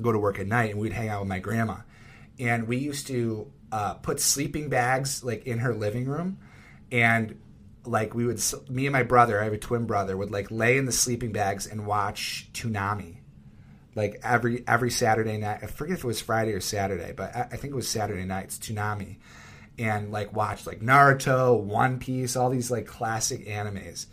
go 0.00 0.12
to 0.12 0.18
work 0.18 0.38
at 0.38 0.46
night, 0.46 0.70
and 0.70 0.80
we'd 0.80 0.92
hang 0.92 1.08
out 1.08 1.20
with 1.20 1.28
my 1.28 1.38
grandma. 1.38 1.76
And 2.38 2.68
we 2.68 2.76
used 2.76 3.08
to 3.08 3.50
uh, 3.72 3.94
put 3.94 4.20
sleeping 4.20 4.68
bags 4.68 5.22
like 5.24 5.46
in 5.46 5.58
her 5.58 5.74
living 5.74 6.06
room, 6.06 6.38
and 6.90 7.40
like 7.84 8.14
we 8.14 8.26
would, 8.26 8.40
me 8.68 8.86
and 8.86 8.92
my 8.92 9.02
brother, 9.02 9.40
I 9.40 9.44
have 9.44 9.52
a 9.52 9.58
twin 9.58 9.86
brother, 9.86 10.16
would 10.16 10.30
like 10.30 10.50
lay 10.50 10.76
in 10.76 10.84
the 10.84 10.92
sleeping 10.92 11.32
bags 11.32 11.66
and 11.66 11.86
watch 11.86 12.50
Toonami 12.52 13.18
like 13.98 14.20
every 14.22 14.62
every 14.68 14.90
Saturday 14.90 15.36
night. 15.38 15.58
I 15.62 15.66
forget 15.66 15.98
if 15.98 16.04
it 16.04 16.06
was 16.06 16.20
Friday 16.20 16.52
or 16.52 16.60
Saturday, 16.60 17.12
but 17.14 17.34
I, 17.34 17.40
I 17.40 17.56
think 17.56 17.72
it 17.72 17.76
was 17.76 17.88
Saturday 17.88 18.24
nights. 18.24 18.56
Toonami, 18.56 19.16
and 19.76 20.12
like 20.12 20.32
watch 20.32 20.66
like 20.66 20.80
Naruto, 20.80 21.60
One 21.60 21.98
Piece, 21.98 22.36
all 22.36 22.48
these 22.48 22.70
like 22.70 22.86
classic 22.86 23.46
animes, 23.46 24.06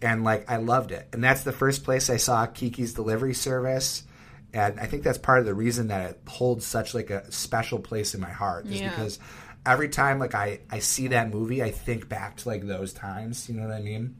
and 0.00 0.24
like 0.24 0.50
I 0.50 0.56
loved 0.56 0.90
it. 0.90 1.08
And 1.12 1.22
that's 1.22 1.42
the 1.42 1.52
first 1.52 1.84
place 1.84 2.08
I 2.08 2.16
saw 2.16 2.46
Kiki's 2.46 2.94
Delivery 2.94 3.34
Service, 3.34 4.04
and 4.54 4.78
I 4.80 4.86
think 4.86 5.02
that's 5.02 5.18
part 5.18 5.40
of 5.40 5.46
the 5.46 5.54
reason 5.54 5.88
that 5.88 6.10
it 6.10 6.20
holds 6.26 6.64
such 6.64 6.94
like 6.94 7.10
a 7.10 7.30
special 7.30 7.78
place 7.78 8.14
in 8.14 8.20
my 8.20 8.30
heart 8.30 8.66
is 8.66 8.80
Yeah. 8.80 8.90
because 8.90 9.18
every 9.64 9.88
time 9.88 10.18
like 10.18 10.34
I 10.34 10.60
I 10.70 10.78
see 10.78 11.08
that 11.08 11.30
movie, 11.30 11.62
I 11.62 11.70
think 11.70 12.08
back 12.08 12.36
to 12.38 12.48
like 12.48 12.66
those 12.66 12.92
times. 12.92 13.48
You 13.48 13.56
know 13.56 13.66
what 13.68 13.76
I 13.76 13.80
mean? 13.82 14.16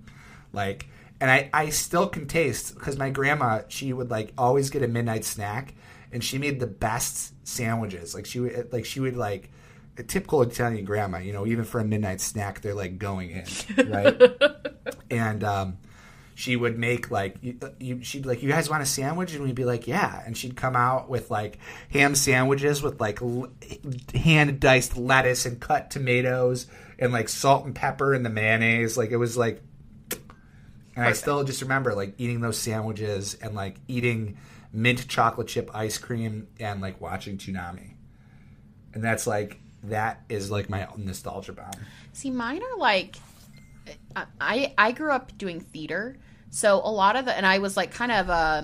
Like, 0.53 0.87
and 1.21 1.31
I, 1.31 1.49
I 1.53 1.69
still 1.71 2.09
can 2.09 2.27
taste 2.27 2.75
because 2.75 2.97
my 2.99 3.11
grandma, 3.11 3.63
she 3.69 3.93
would 3.93 4.11
like 4.11 4.33
always 4.37 4.71
get 4.71 4.83
a 4.83 4.89
midnight 4.89 5.25
snack 5.25 5.75
and 6.13 6.23
she 6.23 6.39
made 6.39 6.61
the 6.61 6.67
best 6.67 7.33
sandwiches. 7.47 8.15
Like 8.15 8.27
she 8.27 8.41
would, 8.41 8.73
like 8.73 8.85
she 8.85 9.01
would 9.01 9.17
like 9.17 9.51
a 9.99 10.03
typical 10.03 10.43
Italian 10.43 10.85
grandma, 10.85 11.19
you 11.19 11.33
know, 11.33 11.47
even 11.47 11.65
for 11.65 11.81
a 11.81 11.85
midnight 11.85 12.21
snack, 12.21 12.61
they're 12.61 12.75
like 12.75 12.99
going 12.99 13.31
in, 13.31 13.91
right? 13.91 14.23
and, 15.11 15.43
um, 15.43 15.79
she 16.37 16.55
would 16.55 16.79
make 16.79 17.11
like 17.11 17.37
you, 17.41 17.57
uh, 17.63 17.71
you, 17.81 18.05
she'd 18.05 18.23
be 18.23 18.29
like 18.29 18.43
you 18.43 18.49
guys 18.49 18.69
want 18.69 18.83
a 18.83 18.87
sandwich 18.87 19.35
and 19.35 19.43
we'd 19.43 19.55
be 19.55 19.65
like 19.65 19.87
yeah 19.89 20.23
and 20.27 20.37
she'd 20.37 20.55
come 20.55 20.77
out 20.77 21.09
with 21.09 21.31
like 21.31 21.59
ham 21.91 22.15
sandwiches 22.15 22.83
with 22.83 23.01
like 23.01 23.23
l- 23.23 23.49
hand 24.15 24.61
diced 24.61 24.99
lettuce 24.99 25.47
and 25.47 25.59
cut 25.61 25.91
tomatoes 25.91 26.67
and 26.99 27.11
like 27.11 27.31
salt 27.31 27.65
and 27.65 27.75
pepper 27.75 28.13
and 28.13 28.23
the 28.25 28.29
mayonnaise 28.29 28.99
like 28.99 29.11
it 29.13 29.17
was 29.17 29.35
like 29.39 29.63
And 30.95 31.05
I 31.05 31.13
still 31.13 31.43
just 31.45 31.63
remember 31.63 31.95
like 31.95 32.15
eating 32.19 32.41
those 32.43 32.59
sandwiches 32.59 33.35
and 33.35 33.55
like 33.55 33.77
eating 33.89 34.37
mint 34.73 35.09
chocolate 35.09 35.49
chip 35.49 35.71
ice 35.75 35.97
cream 35.99 36.49
and 36.61 36.81
like 36.83 37.01
watching 37.01 37.39
Toonami. 37.39 37.95
And 38.93 39.03
that's 39.03 39.27
like 39.27 39.59
that 39.85 40.23
is 40.29 40.51
like 40.51 40.69
my 40.69 40.87
nostalgia 40.99 41.53
bomb. 41.55 41.71
See, 42.13 42.31
mine 42.31 42.63
are 42.63 42.79
like 42.79 43.17
I 44.41 44.75
I 44.79 44.93
grew 44.93 45.13
up 45.13 45.37
doing 45.37 45.61
theater, 45.61 46.17
so 46.51 46.81
a 46.83 46.91
lot 46.91 47.17
of 47.17 47.25
the 47.25 47.37
and 47.37 47.47
I 47.47 47.59
was 47.59 47.77
like 47.77 47.93
kind 47.93 48.13
of 48.13 48.31
uh 48.31 48.63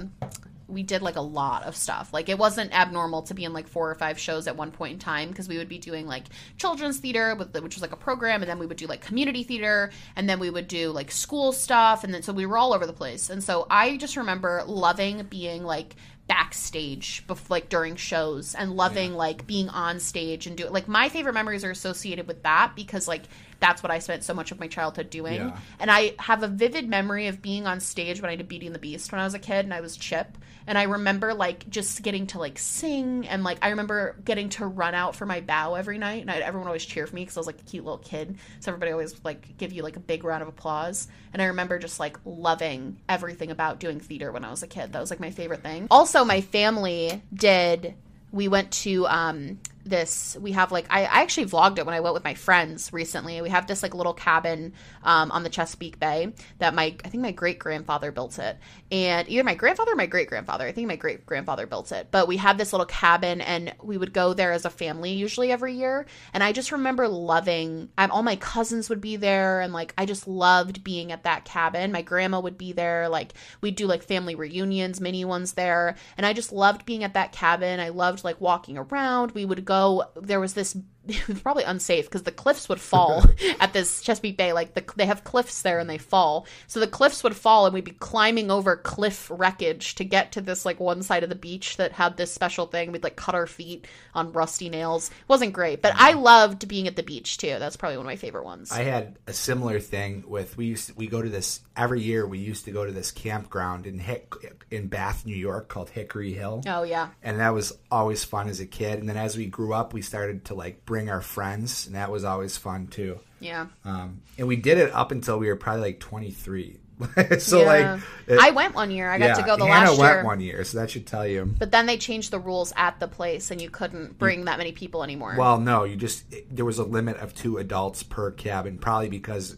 we 0.72 0.82
did 0.82 1.02
like 1.02 1.16
a 1.16 1.20
lot 1.20 1.64
of 1.64 1.76
stuff. 1.76 2.12
Like 2.12 2.28
it 2.28 2.38
wasn't 2.38 2.74
abnormal 2.74 3.22
to 3.22 3.34
be 3.34 3.44
in 3.44 3.52
like 3.52 3.68
four 3.68 3.90
or 3.90 3.94
five 3.94 4.18
shows 4.18 4.46
at 4.46 4.56
one 4.56 4.70
point 4.70 4.94
in 4.94 4.98
time 4.98 5.28
because 5.28 5.48
we 5.48 5.58
would 5.58 5.68
be 5.68 5.78
doing 5.78 6.06
like 6.06 6.24
children's 6.56 6.98
theater, 6.98 7.34
with 7.34 7.52
the, 7.52 7.62
which 7.62 7.76
was 7.76 7.82
like 7.82 7.92
a 7.92 7.96
program, 7.96 8.42
and 8.42 8.50
then 8.50 8.58
we 8.58 8.66
would 8.66 8.76
do 8.76 8.86
like 8.86 9.02
community 9.02 9.42
theater, 9.42 9.90
and 10.16 10.28
then 10.28 10.38
we 10.38 10.50
would 10.50 10.68
do 10.68 10.90
like 10.90 11.10
school 11.10 11.52
stuff, 11.52 12.04
and 12.04 12.12
then 12.12 12.22
so 12.22 12.32
we 12.32 12.46
were 12.46 12.56
all 12.56 12.72
over 12.72 12.86
the 12.86 12.92
place. 12.92 13.30
And 13.30 13.44
so 13.44 13.66
I 13.70 13.96
just 13.98 14.16
remember 14.16 14.64
loving 14.66 15.24
being 15.24 15.64
like 15.64 15.94
backstage 16.28 17.26
bef- 17.26 17.50
like 17.50 17.68
during 17.68 17.96
shows 17.96 18.54
and 18.54 18.76
loving 18.76 19.10
yeah. 19.10 19.16
like 19.16 19.46
being 19.46 19.68
on 19.68 20.00
stage 20.00 20.46
and 20.46 20.56
do 20.56 20.66
like 20.68 20.88
my 20.88 21.08
favorite 21.08 21.34
memories 21.34 21.64
are 21.64 21.70
associated 21.70 22.26
with 22.26 22.42
that 22.44 22.72
because 22.76 23.08
like 23.08 23.24
that's 23.62 23.80
what 23.80 23.92
I 23.92 24.00
spent 24.00 24.24
so 24.24 24.34
much 24.34 24.50
of 24.50 24.58
my 24.58 24.66
childhood 24.66 25.08
doing. 25.08 25.36
Yeah. 25.36 25.56
And 25.78 25.88
I 25.88 26.16
have 26.18 26.42
a 26.42 26.48
vivid 26.48 26.88
memory 26.88 27.28
of 27.28 27.40
being 27.40 27.64
on 27.64 27.78
stage 27.78 28.20
when 28.20 28.28
I 28.28 28.34
did 28.34 28.48
Beauty 28.48 28.66
and 28.66 28.74
the 28.74 28.80
Beast 28.80 29.12
when 29.12 29.20
I 29.20 29.24
was 29.24 29.34
a 29.34 29.38
kid 29.38 29.64
and 29.64 29.72
I 29.72 29.80
was 29.80 29.96
Chip. 29.96 30.36
And 30.66 30.76
I 30.76 30.82
remember 30.82 31.32
like 31.32 31.70
just 31.70 32.02
getting 32.02 32.26
to 32.28 32.38
like 32.38 32.58
sing 32.58 33.26
and 33.28 33.44
like 33.44 33.58
I 33.62 33.68
remember 33.68 34.16
getting 34.24 34.48
to 34.50 34.66
run 34.66 34.96
out 34.96 35.14
for 35.14 35.26
my 35.26 35.40
bow 35.40 35.76
every 35.76 35.96
night 35.96 36.22
and 36.22 36.30
I, 36.30 36.38
everyone 36.38 36.66
always 36.66 36.84
cheer 36.84 37.06
for 37.06 37.14
me 37.14 37.22
because 37.22 37.36
I 37.36 37.40
was 37.40 37.46
like 37.46 37.60
a 37.60 37.64
cute 37.64 37.84
little 37.84 37.98
kid. 37.98 38.36
So 38.58 38.72
everybody 38.72 38.90
always 38.90 39.14
like 39.24 39.56
give 39.56 39.72
you 39.72 39.84
like 39.84 39.94
a 39.94 40.00
big 40.00 40.24
round 40.24 40.42
of 40.42 40.48
applause. 40.48 41.06
And 41.32 41.40
I 41.40 41.46
remember 41.46 41.78
just 41.78 42.00
like 42.00 42.16
loving 42.24 42.98
everything 43.08 43.52
about 43.52 43.78
doing 43.78 44.00
theater 44.00 44.32
when 44.32 44.44
I 44.44 44.50
was 44.50 44.64
a 44.64 44.68
kid. 44.68 44.92
That 44.92 45.00
was 45.00 45.10
like 45.10 45.20
my 45.20 45.30
favorite 45.30 45.62
thing. 45.62 45.86
Also, 45.88 46.24
my 46.24 46.40
family 46.40 47.22
did 47.32 47.94
we 48.32 48.48
went 48.48 48.72
to 48.72 49.06
um 49.06 49.60
this 49.84 50.36
we 50.40 50.52
have 50.52 50.70
like 50.70 50.86
I, 50.90 51.00
I 51.00 51.22
actually 51.22 51.46
vlogged 51.46 51.78
it 51.78 51.86
when 51.86 51.94
i 51.94 52.00
went 52.00 52.14
with 52.14 52.24
my 52.24 52.34
friends 52.34 52.92
recently. 52.92 53.40
We 53.40 53.48
have 53.50 53.66
this 53.66 53.82
like 53.82 53.94
little 53.94 54.14
cabin 54.14 54.74
um, 55.02 55.30
on 55.32 55.42
the 55.42 55.50
chesapeake 55.50 55.98
bay 55.98 56.32
that 56.58 56.74
my 56.74 56.96
i 57.04 57.08
think 57.08 57.22
my 57.22 57.32
great 57.32 57.58
grandfather 57.58 58.12
built 58.12 58.38
it. 58.38 58.58
And 58.90 59.28
either 59.28 59.42
my 59.44 59.54
grandfather 59.54 59.92
or 59.92 59.96
my 59.96 60.06
great 60.06 60.28
grandfather 60.28 60.66
i 60.66 60.72
think 60.72 60.88
my 60.88 60.96
great 60.96 61.26
grandfather 61.26 61.66
built 61.66 61.92
it. 61.92 62.08
But 62.10 62.28
we 62.28 62.36
had 62.36 62.58
this 62.58 62.72
little 62.72 62.86
cabin 62.86 63.40
and 63.40 63.74
we 63.82 63.96
would 63.98 64.12
go 64.12 64.34
there 64.34 64.52
as 64.52 64.64
a 64.64 64.70
family 64.70 65.12
usually 65.12 65.50
every 65.50 65.74
year. 65.74 66.06
And 66.32 66.44
i 66.44 66.52
just 66.52 66.72
remember 66.72 67.08
loving 67.08 67.88
um, 67.98 68.10
all 68.10 68.22
my 68.22 68.36
cousins 68.36 68.88
would 68.88 69.00
be 69.00 69.16
there 69.16 69.60
and 69.60 69.72
like 69.72 69.94
i 69.98 70.06
just 70.06 70.28
loved 70.28 70.84
being 70.84 71.10
at 71.12 71.24
that 71.24 71.44
cabin. 71.44 71.92
My 71.92 72.02
grandma 72.02 72.40
would 72.40 72.58
be 72.58 72.72
there. 72.72 73.08
Like 73.08 73.34
we'd 73.60 73.76
do 73.76 73.86
like 73.86 74.02
family 74.02 74.34
reunions 74.34 75.00
mini 75.00 75.24
ones 75.24 75.54
there. 75.54 75.96
And 76.16 76.24
i 76.24 76.32
just 76.32 76.52
loved 76.52 76.86
being 76.86 77.02
at 77.02 77.14
that 77.14 77.32
cabin. 77.32 77.80
I 77.80 77.88
loved 77.88 78.22
like 78.22 78.40
walking 78.40 78.78
around. 78.78 79.32
We 79.32 79.44
would 79.44 79.64
go 79.64 79.71
go 79.72 80.04
there 80.16 80.40
was 80.40 80.54
this 80.54 80.76
it 81.08 81.28
was 81.28 81.40
probably 81.40 81.64
unsafe 81.64 82.06
because 82.06 82.22
the 82.22 82.32
cliffs 82.32 82.68
would 82.68 82.80
fall 82.80 83.24
at 83.60 83.72
this 83.72 84.02
Chesapeake 84.02 84.36
Bay. 84.36 84.52
Like 84.52 84.74
the, 84.74 84.84
they 84.96 85.06
have 85.06 85.24
cliffs 85.24 85.62
there 85.62 85.78
and 85.78 85.90
they 85.90 85.98
fall, 85.98 86.46
so 86.66 86.80
the 86.80 86.86
cliffs 86.86 87.24
would 87.24 87.36
fall 87.36 87.66
and 87.66 87.74
we'd 87.74 87.84
be 87.84 87.92
climbing 87.92 88.50
over 88.50 88.76
cliff 88.76 89.30
wreckage 89.32 89.94
to 89.96 90.04
get 90.04 90.32
to 90.32 90.40
this 90.40 90.64
like 90.64 90.78
one 90.78 91.02
side 91.02 91.22
of 91.22 91.28
the 91.28 91.34
beach 91.34 91.76
that 91.76 91.92
had 91.92 92.16
this 92.16 92.32
special 92.32 92.66
thing. 92.66 92.92
We'd 92.92 93.02
like 93.02 93.16
cut 93.16 93.34
our 93.34 93.46
feet 93.46 93.86
on 94.14 94.32
rusty 94.32 94.68
nails. 94.68 95.08
It 95.10 95.28
wasn't 95.28 95.52
great, 95.52 95.82
but 95.82 95.94
I 95.96 96.12
mm-hmm. 96.12 96.20
loved 96.20 96.68
being 96.68 96.86
at 96.86 96.96
the 96.96 97.02
beach 97.02 97.38
too. 97.38 97.56
That's 97.58 97.76
probably 97.76 97.96
one 97.96 98.06
of 98.06 98.10
my 98.10 98.16
favorite 98.16 98.44
ones. 98.44 98.70
I 98.70 98.82
had 98.82 99.18
a 99.26 99.32
similar 99.32 99.80
thing 99.80 100.24
with 100.26 100.56
we 100.56 100.66
used 100.66 100.88
to, 100.88 100.94
we 100.94 101.06
go 101.06 101.20
to 101.20 101.28
this 101.28 101.60
every 101.76 102.02
year. 102.02 102.26
We 102.26 102.38
used 102.38 102.64
to 102.66 102.70
go 102.72 102.84
to 102.84 102.92
this 102.92 103.10
campground 103.10 103.86
in 103.86 103.98
Hick, 103.98 104.32
in 104.70 104.88
Bath, 104.88 105.26
New 105.26 105.36
York, 105.36 105.68
called 105.68 105.90
Hickory 105.90 106.32
Hill. 106.32 106.62
Oh 106.66 106.82
yeah, 106.82 107.08
and 107.22 107.40
that 107.40 107.50
was 107.50 107.72
always 107.90 108.24
fun 108.24 108.48
as 108.48 108.60
a 108.60 108.66
kid. 108.66 108.98
And 108.98 109.08
then 109.08 109.16
as 109.16 109.36
we 109.36 109.46
grew 109.46 109.72
up, 109.72 109.92
we 109.92 110.02
started 110.02 110.44
to 110.46 110.54
like 110.54 110.84
bring 110.92 111.08
our 111.08 111.22
friends, 111.22 111.86
and 111.86 111.96
that 111.96 112.10
was 112.10 112.22
always 112.22 112.58
fun 112.58 112.86
too. 112.86 113.18
Yeah. 113.40 113.68
Um, 113.82 114.20
and 114.36 114.46
we 114.46 114.56
did 114.56 114.76
it 114.76 114.92
up 114.92 115.10
until 115.10 115.38
we 115.38 115.48
were 115.48 115.56
probably 115.56 115.80
like 115.80 116.00
23. 116.00 116.76
so 117.38 117.60
yeah. 117.60 117.64
like, 117.64 118.00
it, 118.26 118.38
I 118.38 118.50
went 118.50 118.74
one 118.74 118.90
year. 118.90 119.10
I 119.10 119.18
got 119.18 119.24
yeah, 119.24 119.34
to 119.36 119.42
go 119.42 119.56
the 119.56 119.64
Hannah 119.64 119.92
last 119.92 119.98
year. 119.98 120.14
went 120.16 120.26
one 120.26 120.40
year, 120.40 120.64
so 120.64 120.78
that 120.78 120.90
should 120.90 121.06
tell 121.06 121.26
you. 121.26 121.46
But 121.46 121.70
then 121.70 121.86
they 121.86 121.96
changed 121.96 122.30
the 122.30 122.38
rules 122.38 122.74
at 122.76 123.00
the 123.00 123.08
place, 123.08 123.50
and 123.50 123.58
you 123.58 123.70
couldn't 123.70 124.18
bring 124.18 124.40
you, 124.40 124.44
that 124.44 124.58
many 124.58 124.72
people 124.72 125.02
anymore. 125.02 125.34
Well, 125.38 125.58
no, 125.58 125.84
you 125.84 125.96
just 125.96 126.26
there 126.50 126.66
was 126.66 126.78
a 126.78 126.84
limit 126.84 127.16
of 127.16 127.34
two 127.34 127.56
adults 127.56 128.02
per 128.02 128.30
cabin, 128.30 128.76
probably 128.76 129.08
because 129.08 129.56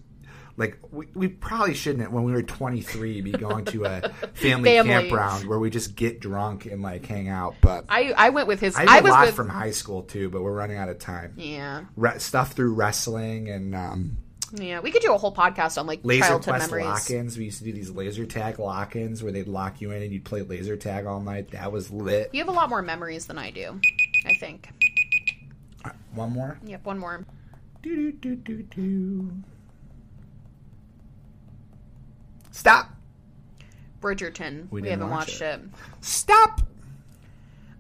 like 0.57 0.79
we, 0.91 1.07
we 1.15 1.29
probably 1.29 1.75
shouldn't 1.75 2.11
when 2.13 2.25
we 2.25 2.33
were 2.33 2.43
23 2.43 3.21
be 3.21 3.33
going 3.33 3.65
to 3.67 3.85
a 3.85 4.01
family, 4.35 4.71
family, 4.71 4.91
campground 4.91 5.49
where 5.49 5.59
we 5.59 5.71
just 5.71 5.97
get 5.97 6.21
drunk 6.21 6.67
and 6.67 6.83
like 6.83 7.05
hang 7.07 7.29
out 7.29 7.57
but 7.61 7.85
i 7.89 8.13
i 8.17 8.31
went 8.31 8.47
with 8.47 8.61
his 8.61 8.77
i, 8.77 8.85
I 8.85 9.01
was 9.01 9.11
a 9.11 9.13
lot 9.13 9.27
with, 9.27 9.35
from 9.35 9.49
high 9.49 9.73
school 9.73 10.03
too 10.03 10.31
but 10.31 10.43
we're 10.43 10.53
running 10.53 10.77
out 10.77 10.89
of 10.89 10.99
time 10.99 11.35
yeah 11.37 11.85
Re- 11.97 12.19
stuff 12.19 12.53
through 12.53 12.75
wrestling 12.75 13.49
and 13.49 13.75
um 13.75 14.19
yeah, 14.57 14.81
we 14.81 14.93
could 14.93 15.03
do 15.03 15.13
a 15.13 15.19
whole 15.19 15.35
podcast 15.35 15.79
on 15.79 15.87
like 15.87 16.01
laser 16.05 16.29
childhood 16.29 16.59
memories. 16.59 16.85
lock-ins. 16.85 17.37
We 17.37 17.47
used 17.47 17.59
to 17.59 17.65
do 17.65 17.73
these 17.73 17.91
laser 17.91 18.25
tag 18.25 18.61
lock-ins 18.61 19.21
where 19.21 19.33
they'd 19.33 19.49
lock 19.49 19.81
you 19.81 19.91
in 19.91 20.03
and 20.03 20.13
you'd 20.13 20.25
play 20.25 20.43
laser 20.43 20.77
tag 20.77 21.07
all 21.07 21.21
night. 21.21 21.51
That 21.51 21.73
was 21.73 21.91
lit. 21.91 22.31
You 22.33 22.41
have 22.41 22.49
a 22.49 22.53
lot 22.53 22.69
more 22.69 22.83
memories 22.83 23.27
than 23.27 23.37
I 23.37 23.51
do. 23.51 23.81
I 24.27 24.35
think. 24.35 24.69
one 26.15 26.31
more. 26.31 26.59
Yep, 26.65 26.85
one 26.85 26.99
more. 26.99 27.25
Do 27.83 28.13
do 28.13 28.13
do 28.13 28.37
do 28.37 28.63
do. 28.63 29.33
Stop. 32.55 32.89
Bridgerton. 34.01 34.71
We, 34.71 34.83
we 34.83 34.89
haven't 34.89 35.11
watched 35.11 35.41
it. 35.41 35.61
it. 35.61 35.61
Stop. 36.01 36.61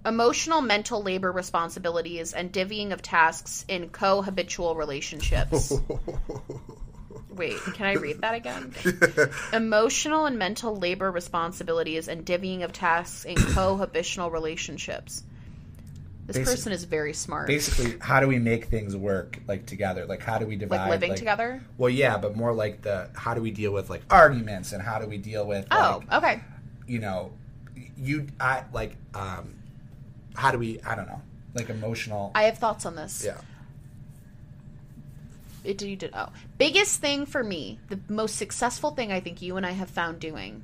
Emotional 0.04 0.60
mental 0.60 1.00
labor 1.00 1.30
responsibilities 1.30 2.32
and 2.32 2.52
divvying 2.52 2.92
of 2.92 3.00
tasks 3.00 3.64
in 3.68 3.88
co-habitual 3.90 4.74
relationships. 4.74 5.72
Wait, 7.30 7.56
can 7.74 7.86
I 7.86 7.92
read 7.92 8.20
that 8.22 8.34
again? 8.34 8.74
Emotional 9.52 10.26
and 10.26 10.38
mental 10.40 10.76
labor 10.76 11.10
responsibilities 11.10 12.08
and 12.08 12.26
divvying 12.26 12.64
of 12.64 12.72
tasks 12.72 13.24
in 13.24 13.36
co-habitual 13.36 14.32
relationships. 14.32 15.22
This 16.26 16.38
Basi- 16.38 16.44
person 16.44 16.72
is 16.72 16.84
very 16.84 17.12
smart. 17.12 17.46
Basically, 17.48 17.98
how 18.00 18.20
do 18.20 18.26
we 18.26 18.38
make 18.38 18.66
things 18.66 18.96
work 18.96 19.38
like 19.46 19.66
together? 19.66 20.06
Like 20.06 20.22
how 20.22 20.38
do 20.38 20.46
we 20.46 20.56
divide 20.56 20.78
like 20.78 20.90
living 20.90 21.10
like, 21.10 21.18
together? 21.18 21.62
Well, 21.76 21.90
yeah, 21.90 22.16
but 22.16 22.34
more 22.34 22.54
like 22.54 22.80
the 22.82 23.10
how 23.14 23.34
do 23.34 23.42
we 23.42 23.50
deal 23.50 23.72
with 23.72 23.90
like 23.90 24.02
arguments 24.08 24.72
and 24.72 24.82
how 24.82 24.98
do 24.98 25.06
we 25.06 25.18
deal 25.18 25.46
with 25.46 25.66
Oh, 25.70 26.00
like, 26.08 26.22
okay. 26.22 26.40
You 26.86 27.00
know, 27.00 27.32
you 27.98 28.26
I 28.40 28.64
like 28.72 28.96
um 29.14 29.54
how 30.34 30.50
do 30.50 30.58
we 30.58 30.80
I 30.80 30.94
don't 30.94 31.06
know. 31.06 31.20
Like 31.54 31.68
emotional 31.68 32.32
I 32.34 32.44
have 32.44 32.56
thoughts 32.56 32.86
on 32.86 32.96
this. 32.96 33.22
Yeah. 33.24 33.38
It 35.62 35.76
did 35.76 35.88
you 35.88 35.96
did 35.96 36.10
oh. 36.14 36.30
Biggest 36.56 37.00
thing 37.00 37.26
for 37.26 37.44
me, 37.44 37.80
the 37.90 38.00
most 38.08 38.36
successful 38.36 38.92
thing 38.92 39.12
I 39.12 39.20
think 39.20 39.42
you 39.42 39.58
and 39.58 39.66
I 39.66 39.72
have 39.72 39.90
found 39.90 40.20
doing 40.20 40.62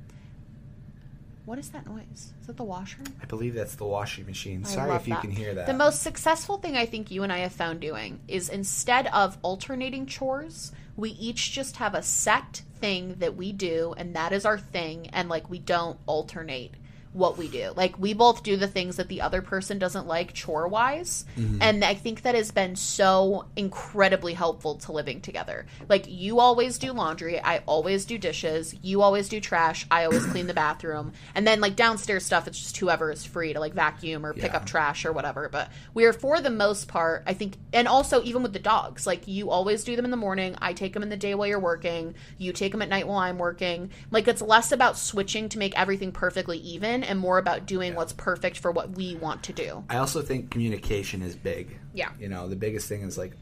what 1.51 1.59
is 1.59 1.71
that 1.71 1.85
noise? 1.85 2.31
Is 2.39 2.47
that 2.47 2.55
the 2.55 2.63
washer? 2.63 3.01
I 3.21 3.25
believe 3.25 3.55
that's 3.55 3.75
the 3.75 3.83
washing 3.83 4.25
machine. 4.25 4.63
Sorry 4.63 4.95
if 4.95 5.05
you 5.05 5.15
that. 5.15 5.21
can 5.21 5.31
hear 5.31 5.53
that. 5.53 5.67
The 5.67 5.73
most 5.73 6.01
successful 6.01 6.55
thing 6.55 6.77
I 6.77 6.85
think 6.85 7.11
you 7.11 7.23
and 7.23 7.33
I 7.33 7.39
have 7.39 7.51
found 7.51 7.81
doing 7.81 8.21
is 8.29 8.47
instead 8.47 9.07
of 9.07 9.37
alternating 9.41 10.05
chores, 10.05 10.71
we 10.95 11.09
each 11.09 11.51
just 11.51 11.75
have 11.75 11.93
a 11.93 12.03
set 12.03 12.61
thing 12.79 13.15
that 13.19 13.35
we 13.35 13.51
do, 13.51 13.93
and 13.97 14.15
that 14.15 14.31
is 14.31 14.45
our 14.45 14.57
thing, 14.57 15.09
and 15.11 15.27
like 15.27 15.49
we 15.49 15.59
don't 15.59 15.99
alternate 16.05 16.71
what 17.13 17.37
we 17.37 17.47
do. 17.47 17.73
Like 17.75 17.99
we 17.99 18.13
both 18.13 18.43
do 18.43 18.55
the 18.55 18.67
things 18.67 18.95
that 18.95 19.09
the 19.09 19.21
other 19.21 19.41
person 19.41 19.77
doesn't 19.77 20.07
like 20.07 20.33
chore 20.33 20.67
wise. 20.67 21.25
Mm-hmm. 21.37 21.57
And 21.61 21.83
I 21.83 21.93
think 21.93 22.21
that 22.21 22.35
has 22.35 22.51
been 22.51 22.75
so 22.75 23.45
incredibly 23.55 24.33
helpful 24.33 24.75
to 24.75 24.91
living 24.91 25.19
together. 25.19 25.65
Like 25.89 26.05
you 26.07 26.39
always 26.39 26.77
do 26.77 26.93
laundry, 26.93 27.41
I 27.41 27.59
always 27.65 28.05
do 28.05 28.17
dishes, 28.17 28.75
you 28.81 29.01
always 29.01 29.27
do 29.27 29.41
trash, 29.41 29.85
I 29.91 30.05
always 30.05 30.25
clean 30.25 30.47
the 30.47 30.53
bathroom. 30.53 31.11
And 31.35 31.45
then 31.45 31.59
like 31.59 31.75
downstairs 31.75 32.25
stuff 32.25 32.47
it's 32.47 32.59
just 32.59 32.77
whoever 32.77 33.11
is 33.11 33.25
free 33.25 33.53
to 33.53 33.59
like 33.59 33.73
vacuum 33.73 34.25
or 34.25 34.33
pick 34.33 34.51
yeah. 34.51 34.57
up 34.57 34.65
trash 34.65 35.03
or 35.03 35.11
whatever. 35.11 35.49
But 35.49 35.69
we're 35.93 36.13
for 36.13 36.39
the 36.39 36.49
most 36.49 36.87
part, 36.87 37.23
I 37.27 37.33
think 37.33 37.57
and 37.73 37.87
also 37.87 38.23
even 38.23 38.41
with 38.41 38.53
the 38.53 38.59
dogs, 38.59 39.05
like 39.05 39.27
you 39.27 39.49
always 39.49 39.83
do 39.83 39.95
them 39.97 40.05
in 40.05 40.11
the 40.11 40.17
morning, 40.17 40.55
I 40.61 40.73
take 40.73 40.93
them 40.93 41.03
in 41.03 41.09
the 41.09 41.17
day 41.17 41.35
while 41.35 41.47
you're 41.47 41.59
working, 41.59 42.15
you 42.37 42.53
take 42.53 42.71
them 42.71 42.81
at 42.81 42.89
night 42.89 43.07
while 43.07 43.17
I'm 43.17 43.37
working. 43.37 43.91
Like 44.11 44.29
it's 44.29 44.41
less 44.41 44.71
about 44.71 44.97
switching 44.97 45.49
to 45.49 45.59
make 45.59 45.77
everything 45.77 46.13
perfectly 46.13 46.57
even 46.59 47.00
and 47.03 47.19
more 47.19 47.37
about 47.37 47.65
doing 47.65 47.91
yeah. 47.91 47.97
what's 47.97 48.13
perfect 48.13 48.57
for 48.57 48.71
what 48.71 48.91
we 48.91 49.15
want 49.15 49.43
to 49.43 49.53
do. 49.53 49.83
I 49.89 49.97
also 49.97 50.21
think 50.21 50.51
communication 50.51 51.21
is 51.21 51.35
big. 51.35 51.77
Yeah. 51.93 52.09
You 52.19 52.29
know, 52.29 52.47
the 52.47 52.55
biggest 52.55 52.87
thing 52.87 53.03
is 53.03 53.17
like 53.17 53.33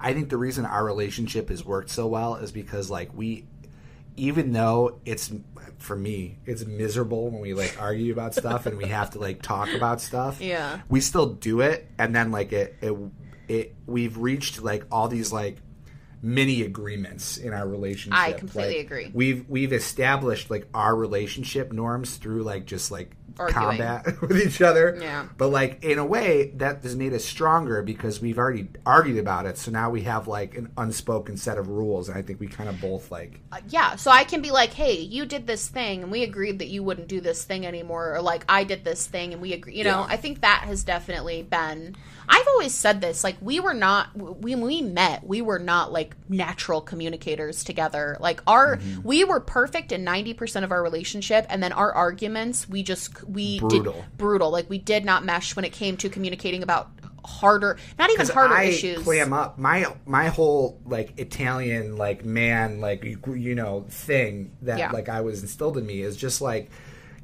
I 0.00 0.12
think 0.12 0.28
the 0.28 0.36
reason 0.36 0.66
our 0.66 0.84
relationship 0.84 1.48
has 1.48 1.64
worked 1.64 1.90
so 1.90 2.06
well 2.08 2.34
is 2.36 2.50
because 2.50 2.90
like 2.90 3.14
we 3.14 3.46
even 4.16 4.52
though 4.52 5.00
it's 5.04 5.32
for 5.78 5.96
me 5.96 6.38
it's 6.44 6.64
miserable 6.64 7.30
when 7.30 7.40
we 7.40 7.54
like 7.54 7.76
argue 7.80 8.12
about 8.12 8.34
stuff 8.34 8.66
and 8.66 8.76
we 8.76 8.86
have 8.86 9.10
to 9.10 9.18
like 9.18 9.40
talk 9.42 9.72
about 9.72 10.00
stuff 10.00 10.40
yeah 10.40 10.80
we 10.88 11.00
still 11.00 11.26
do 11.26 11.60
it 11.60 11.88
and 11.98 12.14
then 12.14 12.30
like 12.30 12.52
it 12.52 12.76
it, 12.82 12.96
it 13.48 13.74
we've 13.86 14.16
reached 14.18 14.62
like 14.62 14.84
all 14.92 15.08
these 15.08 15.32
like 15.32 15.58
mini 16.22 16.62
agreements 16.62 17.36
in 17.36 17.52
our 17.52 17.66
relationship. 17.66 18.18
I 18.18 18.32
completely 18.32 18.76
Like, 18.78 18.86
agree. 18.86 19.10
We've 19.12 19.44
we've 19.48 19.72
established 19.72 20.50
like 20.50 20.68
our 20.72 20.94
relationship 20.94 21.72
norms 21.72 22.16
through 22.16 22.42
like 22.44 22.64
just 22.66 22.90
like 22.92 23.10
Arguing. 23.38 23.54
combat 23.78 24.20
with 24.20 24.38
each 24.38 24.60
other. 24.60 24.96
Yeah. 25.00 25.26
But 25.38 25.48
like 25.48 25.82
in 25.82 25.98
a 25.98 26.04
way 26.04 26.52
that 26.58 26.82
has 26.82 26.94
made 26.94 27.12
us 27.14 27.24
stronger 27.24 27.82
because 27.82 28.20
we've 28.20 28.38
already 28.38 28.68
argued 28.84 29.16
about 29.18 29.46
it. 29.46 29.56
So 29.58 29.70
now 29.70 29.88
we 29.90 30.02
have 30.02 30.28
like 30.28 30.54
an 30.54 30.70
unspoken 30.76 31.36
set 31.38 31.56
of 31.58 31.68
rules 31.68 32.08
and 32.10 32.16
I 32.18 32.22
think 32.22 32.38
we 32.40 32.46
kind 32.46 32.68
of 32.68 32.80
both 32.80 33.10
like 33.10 33.40
Uh, 33.50 33.58
yeah, 33.70 33.96
so 33.96 34.10
I 34.10 34.24
can 34.24 34.42
be 34.42 34.50
like, 34.52 34.74
"Hey, 34.74 34.98
you 35.00 35.24
did 35.26 35.46
this 35.46 35.66
thing, 35.66 36.02
and 36.02 36.12
we 36.12 36.22
agreed 36.22 36.58
that 36.60 36.68
you 36.68 36.82
wouldn't 36.84 37.08
do 37.08 37.20
this 37.20 37.42
thing 37.42 37.66
anymore," 37.66 38.14
or 38.14 38.20
like, 38.22 38.44
"I 38.48 38.64
did 38.64 38.84
this 38.84 39.06
thing, 39.06 39.32
and 39.32 39.40
we 39.42 39.54
agree." 39.54 39.76
You 39.76 39.84
know, 39.84 40.00
Yeah. 40.00 40.06
I 40.14 40.16
think 40.18 40.42
that 40.42 40.64
has 40.66 40.84
definitely 40.84 41.42
been. 41.42 41.96
I've 42.28 42.46
always 42.48 42.74
said 42.74 43.00
this, 43.00 43.24
like, 43.24 43.36
we 43.40 43.60
were 43.60 43.74
not 43.74 44.08
when 44.16 44.60
we 44.60 44.82
met, 44.82 45.26
we 45.26 45.42
were 45.42 45.58
not 45.58 45.92
like 45.92 46.14
natural 46.28 46.80
communicators 46.80 47.64
together. 47.64 48.16
Like, 48.20 48.40
our 48.46 48.76
Mm-hmm. 48.76 49.02
we 49.02 49.24
were 49.24 49.40
perfect 49.40 49.92
in 49.92 50.04
ninety 50.04 50.34
percent 50.34 50.64
of 50.64 50.72
our 50.72 50.82
relationship, 50.82 51.46
and 51.48 51.62
then 51.62 51.72
our 51.72 51.92
arguments, 51.92 52.68
we 52.68 52.82
just 52.82 53.22
we 53.24 53.58
Brutal. 53.60 53.92
did 53.94 54.04
brutal. 54.18 54.50
Like, 54.50 54.70
we 54.70 54.78
did 54.78 55.04
not 55.04 55.24
mesh 55.24 55.54
when 55.56 55.64
it 55.64 55.72
came 55.72 55.96
to 55.98 56.08
communicating 56.08 56.62
about 56.62 56.90
harder, 57.24 57.78
not 57.98 58.10
even 58.10 58.26
harder 58.26 58.54
I 58.54 58.64
issues. 58.64 58.98
clam 59.04 59.32
up 59.32 59.56
my 59.58 59.86
my 60.06 60.28
whole 60.28 60.80
like 60.84 61.18
Italian 61.18 61.96
like 61.96 62.24
man 62.24 62.80
like 62.80 63.04
you, 63.04 63.20
you 63.34 63.54
know 63.54 63.84
thing 63.88 64.50
that 64.62 64.78
Yeah. 64.78 64.90
like 64.90 65.08
I 65.08 65.20
was 65.20 65.40
instilled 65.42 65.78
in 65.78 65.86
me 65.86 66.02
is 66.02 66.16
just 66.16 66.40
like 66.40 66.70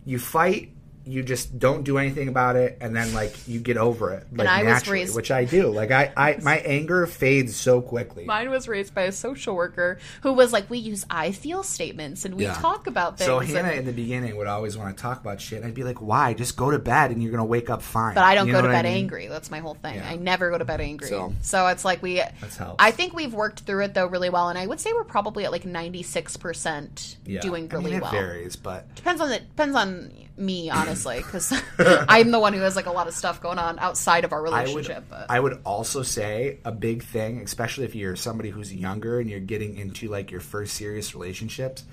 you 0.05 0.19
fight 0.21 0.71
you 1.09 1.23
just 1.23 1.59
don't 1.59 1.85
do 1.85 1.97
anything 1.99 2.29
about 2.29 2.55
it 2.57 2.77
and 2.81 2.95
then 2.95 3.13
like 3.15 3.35
you 3.49 3.59
get 3.61 3.77
over 3.77 4.13
it 4.13 4.27
like 4.33 4.47
I 4.47 4.63
was 4.63 4.73
naturally, 4.75 5.01
raised- 5.01 5.17
which 5.17 5.31
I 5.31 5.45
do 5.45 5.69
like 5.69 5.91
I, 5.91 6.13
I 6.17 6.39
my 6.43 6.59
anger 6.67 7.07
fades 7.07 7.57
so 7.57 7.81
quickly 7.81 8.25
Mine 8.25 8.51
was 8.51 8.69
raised 8.69 8.95
by 8.95 9.03
a 9.03 9.13
social 9.13 9.55
worker 9.57 9.99
who 10.23 10.33
was 10.35 10.53
like, 10.53 10.69
"We 10.69 10.79
use 10.79 11.07
I 11.09 11.33
feel 11.33 11.63
statements 11.63 12.25
and 12.25 12.35
we 12.35 12.45
Yeah. 12.45 12.55
talk 12.55 12.87
about 12.87 13.17
things." 13.19 13.27
so 13.27 13.39
and- 13.39 13.49
Hannah 13.49 13.73
in 13.73 13.87
the 13.87 13.93
beginning 13.93 14.37
would 14.37 14.47
always 14.47 14.77
want 14.77 14.97
to 14.97 15.01
talk 15.03 15.21
about 15.21 15.41
shit 15.41 15.59
and 15.59 15.67
I'd 15.67 15.75
be 15.75 15.85
like 15.85 16.03
why 16.03 16.35
just 16.35 16.57
go 16.57 16.71
to 16.71 16.79
bed 16.79 17.11
and 17.11 17.23
you're 17.23 17.31
gonna 17.33 17.45
wake 17.45 17.71
up 17.71 17.81
fine 17.83 18.15
but 18.15 18.25
I 18.25 18.35
don't 18.35 18.47
You 18.47 18.53
go 18.53 18.61
to 18.63 18.69
what 18.69 18.75
I 18.77 18.83
bed 18.83 18.89
mean? 18.89 18.99
angry. 19.05 19.27
That's 19.29 19.51
my 19.51 19.61
whole 19.61 19.75
thing. 19.75 19.95
Yeah. 19.97 20.09
I 20.11 20.17
never 20.17 20.51
go 20.51 20.59
to 20.59 20.65
bed 20.65 20.81
angry. 20.81 21.09
So- 21.09 21.33
So, 21.43 21.67
it's 21.69 21.85
like 21.85 22.03
we. 22.03 22.17
That's 22.41 22.57
helps. 22.57 22.77
I 22.79 22.91
think 22.91 23.15
we've 23.15 23.33
worked 23.35 23.61
through 23.61 23.85
it 23.85 23.95
though 23.95 24.07
really 24.07 24.31
well, 24.31 24.49
and 24.51 24.59
I 24.59 24.67
would 24.67 24.81
say 24.81 24.93
we're 24.93 25.05
probably 25.05 25.45
at 25.45 25.53
like 25.53 25.65
ninety 25.65 26.03
six 26.03 26.37
percent 26.37 27.17
Yeah. 27.25 27.41
doing 27.41 27.69
I 27.73 27.77
mean, 27.77 27.85
really 27.85 27.97
it 27.97 28.03
well. 28.03 28.11
varies 28.11 28.57
but 28.57 28.95
Depends 28.95 29.21
on 29.21 29.29
the 29.29 29.39
depends 29.39 29.77
on 29.77 30.11
me 30.39 30.71
honestly, 30.71 31.19
because 31.19 31.53
I'm 31.79 32.31
the 32.31 32.39
one 32.39 32.53
who 32.53 32.61
has 32.61 32.77
like 32.77 32.87
a 32.87 32.93
lot 32.93 33.09
of 33.09 33.15
stuff 33.15 33.41
going 33.41 33.59
on 33.59 33.79
outside 33.79 34.25
of 34.25 34.33
our 34.33 34.41
I 34.47 34.51
would, 34.63 34.69
relationship. 34.69 35.05
but 35.11 35.27
I 35.29 35.41
would 35.41 35.61
also 35.65 36.03
say 36.03 36.59
a 36.65 36.73
big 36.73 37.03
thing, 37.03 37.41
especially 37.43 37.85
if 37.85 37.95
you're 37.95 38.17
somebody 38.17 38.51
who's 38.51 38.73
younger 38.75 39.21
and 39.21 39.29
you're 39.29 39.41
getting 39.41 39.77
into 39.77 40.09
like 40.09 40.31
your 40.31 40.41
first 40.41 40.75
serious 40.75 41.15
relationships, 41.15 41.85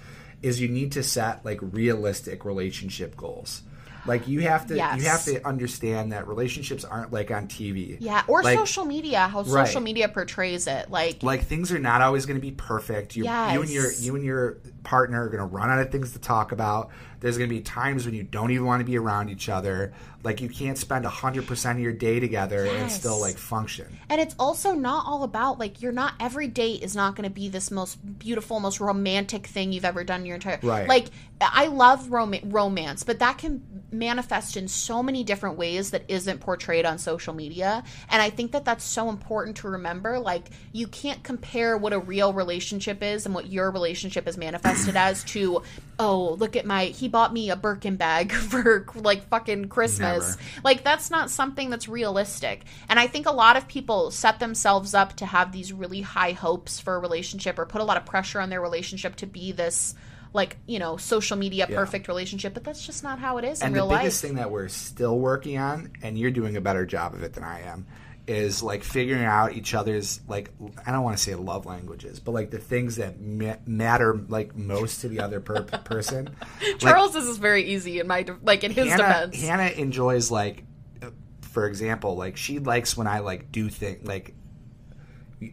is 0.41 0.59
you 0.61 0.67
need 0.67 0.91
to 0.93 1.03
set 1.03 1.43
like 1.45 1.59
realistic 1.61 2.45
relationship 2.45 3.15
goals. 3.17 3.63
Like 4.07 4.27
you 4.27 4.41
have 4.41 4.67
to, 4.67 4.75
Yes. 4.75 5.01
you 5.01 5.09
have 5.09 5.23
to 5.25 5.47
understand 5.47 6.11
that 6.11 6.27
relationships 6.27 6.85
aren't 6.85 7.11
like 7.11 7.31
on 7.31 7.47
TV. 7.47 7.97
yeah, 7.99 8.21
or 8.27 8.43
Like- 8.43 8.55
social 8.55 8.85
media, 8.85 9.27
how 9.27 9.41
Right. 9.41 9.65
social 9.67 9.81
media 9.81 10.07
portrays 10.07 10.67
it. 10.67 10.91
Like, 10.91 11.23
Like 11.23 11.45
things 11.45 11.71
are 11.71 11.79
not 11.79 12.03
always 12.03 12.27
going 12.27 12.37
to 12.39 12.41
be 12.41 12.51
perfect. 12.51 13.15
You, 13.15 13.23
you 13.23 13.29
and 13.31 13.67
your 13.69 13.91
you 13.93 14.15
and 14.15 14.23
your 14.23 14.57
partner 14.83 15.23
are 15.23 15.29
going 15.29 15.39
to 15.39 15.45
run 15.47 15.71
out 15.71 15.79
of 15.79 15.91
things 15.91 16.11
to 16.11 16.19
talk 16.19 16.51
about. 16.51 16.91
There's 17.19 17.37
going 17.37 17.49
to 17.49 17.55
be 17.55 17.61
times 17.61 18.05
when 18.05 18.15
you 18.15 18.23
don't 18.23 18.51
even 18.51 18.65
want 18.65 18.81
to 18.81 18.85
be 18.85 18.97
around 18.97 19.29
each 19.29 19.49
other. 19.49 19.93
Like 20.23 20.41
you 20.41 20.49
can't 20.49 20.77
spend 20.77 21.05
hundred 21.05 21.45
percent 21.47 21.77
of 21.77 21.83
your 21.83 21.93
day 21.93 22.19
together 22.19 22.65
and 22.65 22.91
still 22.91 23.19
like 23.19 23.37
function. 23.37 23.87
And 24.09 24.19
it's 24.19 24.35
also 24.39 24.73
not 24.73 25.05
all 25.05 25.23
about 25.23 25.59
like 25.59 25.81
you're 25.81 25.91
not 25.91 26.15
every 26.19 26.47
date 26.47 26.81
is 26.81 26.95
not 26.95 27.15
going 27.15 27.29
to 27.29 27.33
be 27.33 27.47
this 27.47 27.69
most 27.69 27.95
beautiful, 28.19 28.59
most 28.59 28.79
romantic 28.79 29.45
thing 29.45 29.71
you've 29.71 29.85
ever 29.85 30.03
done 30.03 30.21
in 30.21 30.25
your 30.25 30.35
entire 30.35 30.59
Right. 30.63 30.87
Like 30.87 31.07
I 31.41 31.67
love 31.67 32.11
rom- 32.11 32.35
romance, 32.45 33.03
but 33.03 33.19
that 33.19 33.37
can 33.37 33.83
manifest 33.91 34.57
in 34.57 34.67
so 34.67 35.03
many 35.03 35.23
different 35.23 35.57
ways 35.57 35.91
that 35.91 36.03
isn't 36.07 36.39
portrayed 36.39 36.85
on 36.85 36.97
social 36.97 37.33
media. 37.33 37.83
And 38.09 38.21
I 38.21 38.29
think 38.29 38.51
that 38.53 38.65
that's 38.65 38.83
so 38.83 39.09
important 39.09 39.57
to 39.57 39.69
remember. 39.69 40.19
Like 40.19 40.49
you 40.71 40.87
can't 40.87 41.23
compare 41.23 41.77
what 41.77 41.93
a 41.93 41.99
real 41.99 42.33
relationship 42.33 43.03
is 43.03 43.25
and 43.25 43.35
what 43.35 43.47
your 43.47 43.69
relationship 43.71 44.27
is 44.27 44.37
manifested 44.37 44.95
as 44.95 45.23
to 45.25 45.61
oh 45.99 46.33
look 46.33 46.55
at 46.55 46.65
my 46.65 46.85
he 46.85 47.04
bought 47.07 47.33
me 47.33 47.49
a 47.49 47.55
Birkin 47.55 47.95
bag 47.95 48.31
for 48.49 48.85
like 48.95 49.27
fucking 49.29 49.69
Christmas. 49.69 50.37
Never. 50.37 50.61
Like 50.63 50.83
that's 50.83 51.09
not 51.11 51.29
something 51.29 51.69
that's 51.69 51.87
realistic. 51.87 52.63
And 52.89 52.99
I 52.99 53.07
think 53.07 53.25
a 53.27 53.31
lot 53.31 53.57
of 53.57 53.67
people 53.67 54.11
set 54.11 54.39
themselves 54.39 54.93
up 54.93 55.13
to 55.17 55.25
have 55.25 55.51
these 55.51 55.71
really 55.73 56.01
high 56.01 56.31
hopes 56.31 56.79
for 56.79 56.95
a 56.95 56.99
relationship 56.99 57.57
or 57.59 57.65
put 57.65 57.81
a 57.81 57.83
lot 57.85 57.97
of 57.97 58.05
pressure 58.05 58.39
on 58.39 58.49
their 58.49 58.61
relationship 58.61 59.15
to 59.17 59.25
be 59.27 59.51
this 59.51 59.95
like, 60.33 60.57
you 60.67 60.79
know, 60.79 60.97
social 60.97 61.37
media 61.37 61.65
Yeah. 61.69 61.77
perfect 61.77 62.09
relationship, 62.09 62.53
but 62.53 62.63
that's 62.65 62.85
just 62.85 63.03
not 63.03 63.19
how 63.19 63.37
it 63.37 63.45
is 63.45 63.61
in 63.61 63.67
and 63.67 63.75
the 63.75 63.85
biggest 63.85 64.21
life. 64.21 64.29
thing 64.29 64.35
that 64.35 64.51
we're 64.51 64.67
still 64.67 65.17
working 65.17 65.57
on 65.57 65.91
and 66.01 66.17
you're 66.19 66.31
doing 66.31 66.57
a 66.57 66.61
better 66.61 66.85
job 66.85 67.13
of 67.13 67.23
it 67.23 67.31
than 67.33 67.43
i 67.43 67.61
am 67.61 67.85
is 68.27 68.63
like 68.63 68.83
figuring 68.83 69.23
out 69.23 69.53
each 69.53 69.73
other's 69.75 70.19
like 70.27 70.49
i 70.85 70.91
don't 70.91 71.03
want 71.03 71.15
to 71.15 71.21
say 71.21 71.35
love 71.35 71.65
languages 71.67 72.19
but 72.19 72.31
like 72.31 72.49
the 72.49 72.57
things 72.57 72.95
that 72.95 73.19
ma- 73.21 73.55
matter 73.67 74.19
like 74.29 74.55
most 74.55 75.01
to 75.01 75.07
the 75.07 75.19
other 75.19 75.39
per- 75.39 75.61
person 75.85 76.29
Like, 76.61 76.79
Charles 76.79 77.15
is 77.15 77.37
very 77.37 77.63
easy 77.65 77.99
in 77.99 78.07
my 78.07 78.23
de- 78.23 78.37
like 78.41 78.63
in 78.63 78.71
his 78.71 78.87
hannah, 78.89 79.27
defense. 79.27 79.41
hannah 79.47 79.69
enjoys 79.79 80.31
like 80.31 80.63
uh, 81.03 81.11
for 81.41 81.67
example 81.67 82.15
like 82.15 82.35
she 82.35 82.57
likes 82.59 82.97
when 82.97 83.05
i 83.05 83.19
like 83.19 83.51
do 83.51 83.69
things 83.69 84.07
like 84.07 84.33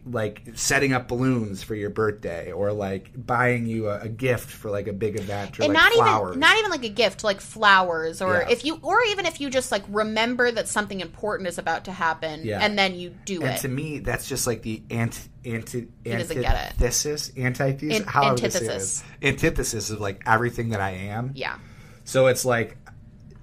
like 0.05 0.41
setting 0.55 0.93
up 0.93 1.07
balloons 1.07 1.61
for 1.61 1.75
your 1.75 1.89
birthday 1.89 2.51
or 2.51 2.71
like 2.71 3.11
buying 3.15 3.65
you 3.65 3.89
a, 3.89 3.99
a 4.01 4.07
gift 4.09 4.49
for 4.49 4.71
like 4.71 4.87
a 4.87 4.93
big 4.93 5.19
event 5.19 5.59
or 5.59 5.63
and 5.63 5.73
like 5.73 5.83
not 5.83 5.93
flowers. 5.93 6.29
even 6.31 6.39
not 6.39 6.57
even 6.57 6.71
like 6.71 6.83
a 6.85 6.89
gift 6.89 7.23
like 7.23 7.41
flowers 7.41 8.21
or 8.21 8.33
Yeah. 8.33 8.49
if 8.49 8.63
you 8.65 8.79
or 8.81 9.01
even 9.09 9.25
if 9.25 9.41
you 9.41 9.49
just 9.49 9.71
like 9.71 9.83
remember 9.89 10.51
that 10.51 10.67
something 10.69 11.01
important 11.01 11.49
is 11.49 11.57
about 11.57 11.85
to 11.85 11.91
happen 11.91 12.41
Yeah. 12.45 12.59
and 12.61 12.79
then 12.79 12.95
you 12.95 13.13
do 13.25 13.41
And 13.41 13.55
it 13.55 13.59
to 13.61 13.67
me, 13.67 13.99
that's 13.99 14.27
just 14.27 14.47
like 14.47 14.61
the 14.61 14.81
anti, 14.89 15.29
anti, 15.45 15.87
doesn't 16.05 16.41
get 16.41 16.53
it. 16.55 16.81
antithesis, 16.81 17.31
antithesis, 17.37 17.99
An- 17.99 18.05
how 18.07 18.23
I 18.23 18.29
would 18.31 18.39
say 18.39 18.45
antithesis. 18.45 19.03
antithesis 19.21 19.89
of 19.89 19.99
like 19.99 20.21
everything 20.25 20.69
that 20.69 20.79
I 20.81 20.91
am. 20.91 21.31
yeah 21.35 21.57
So 22.05 22.27
it's 22.27 22.45
like 22.45 22.77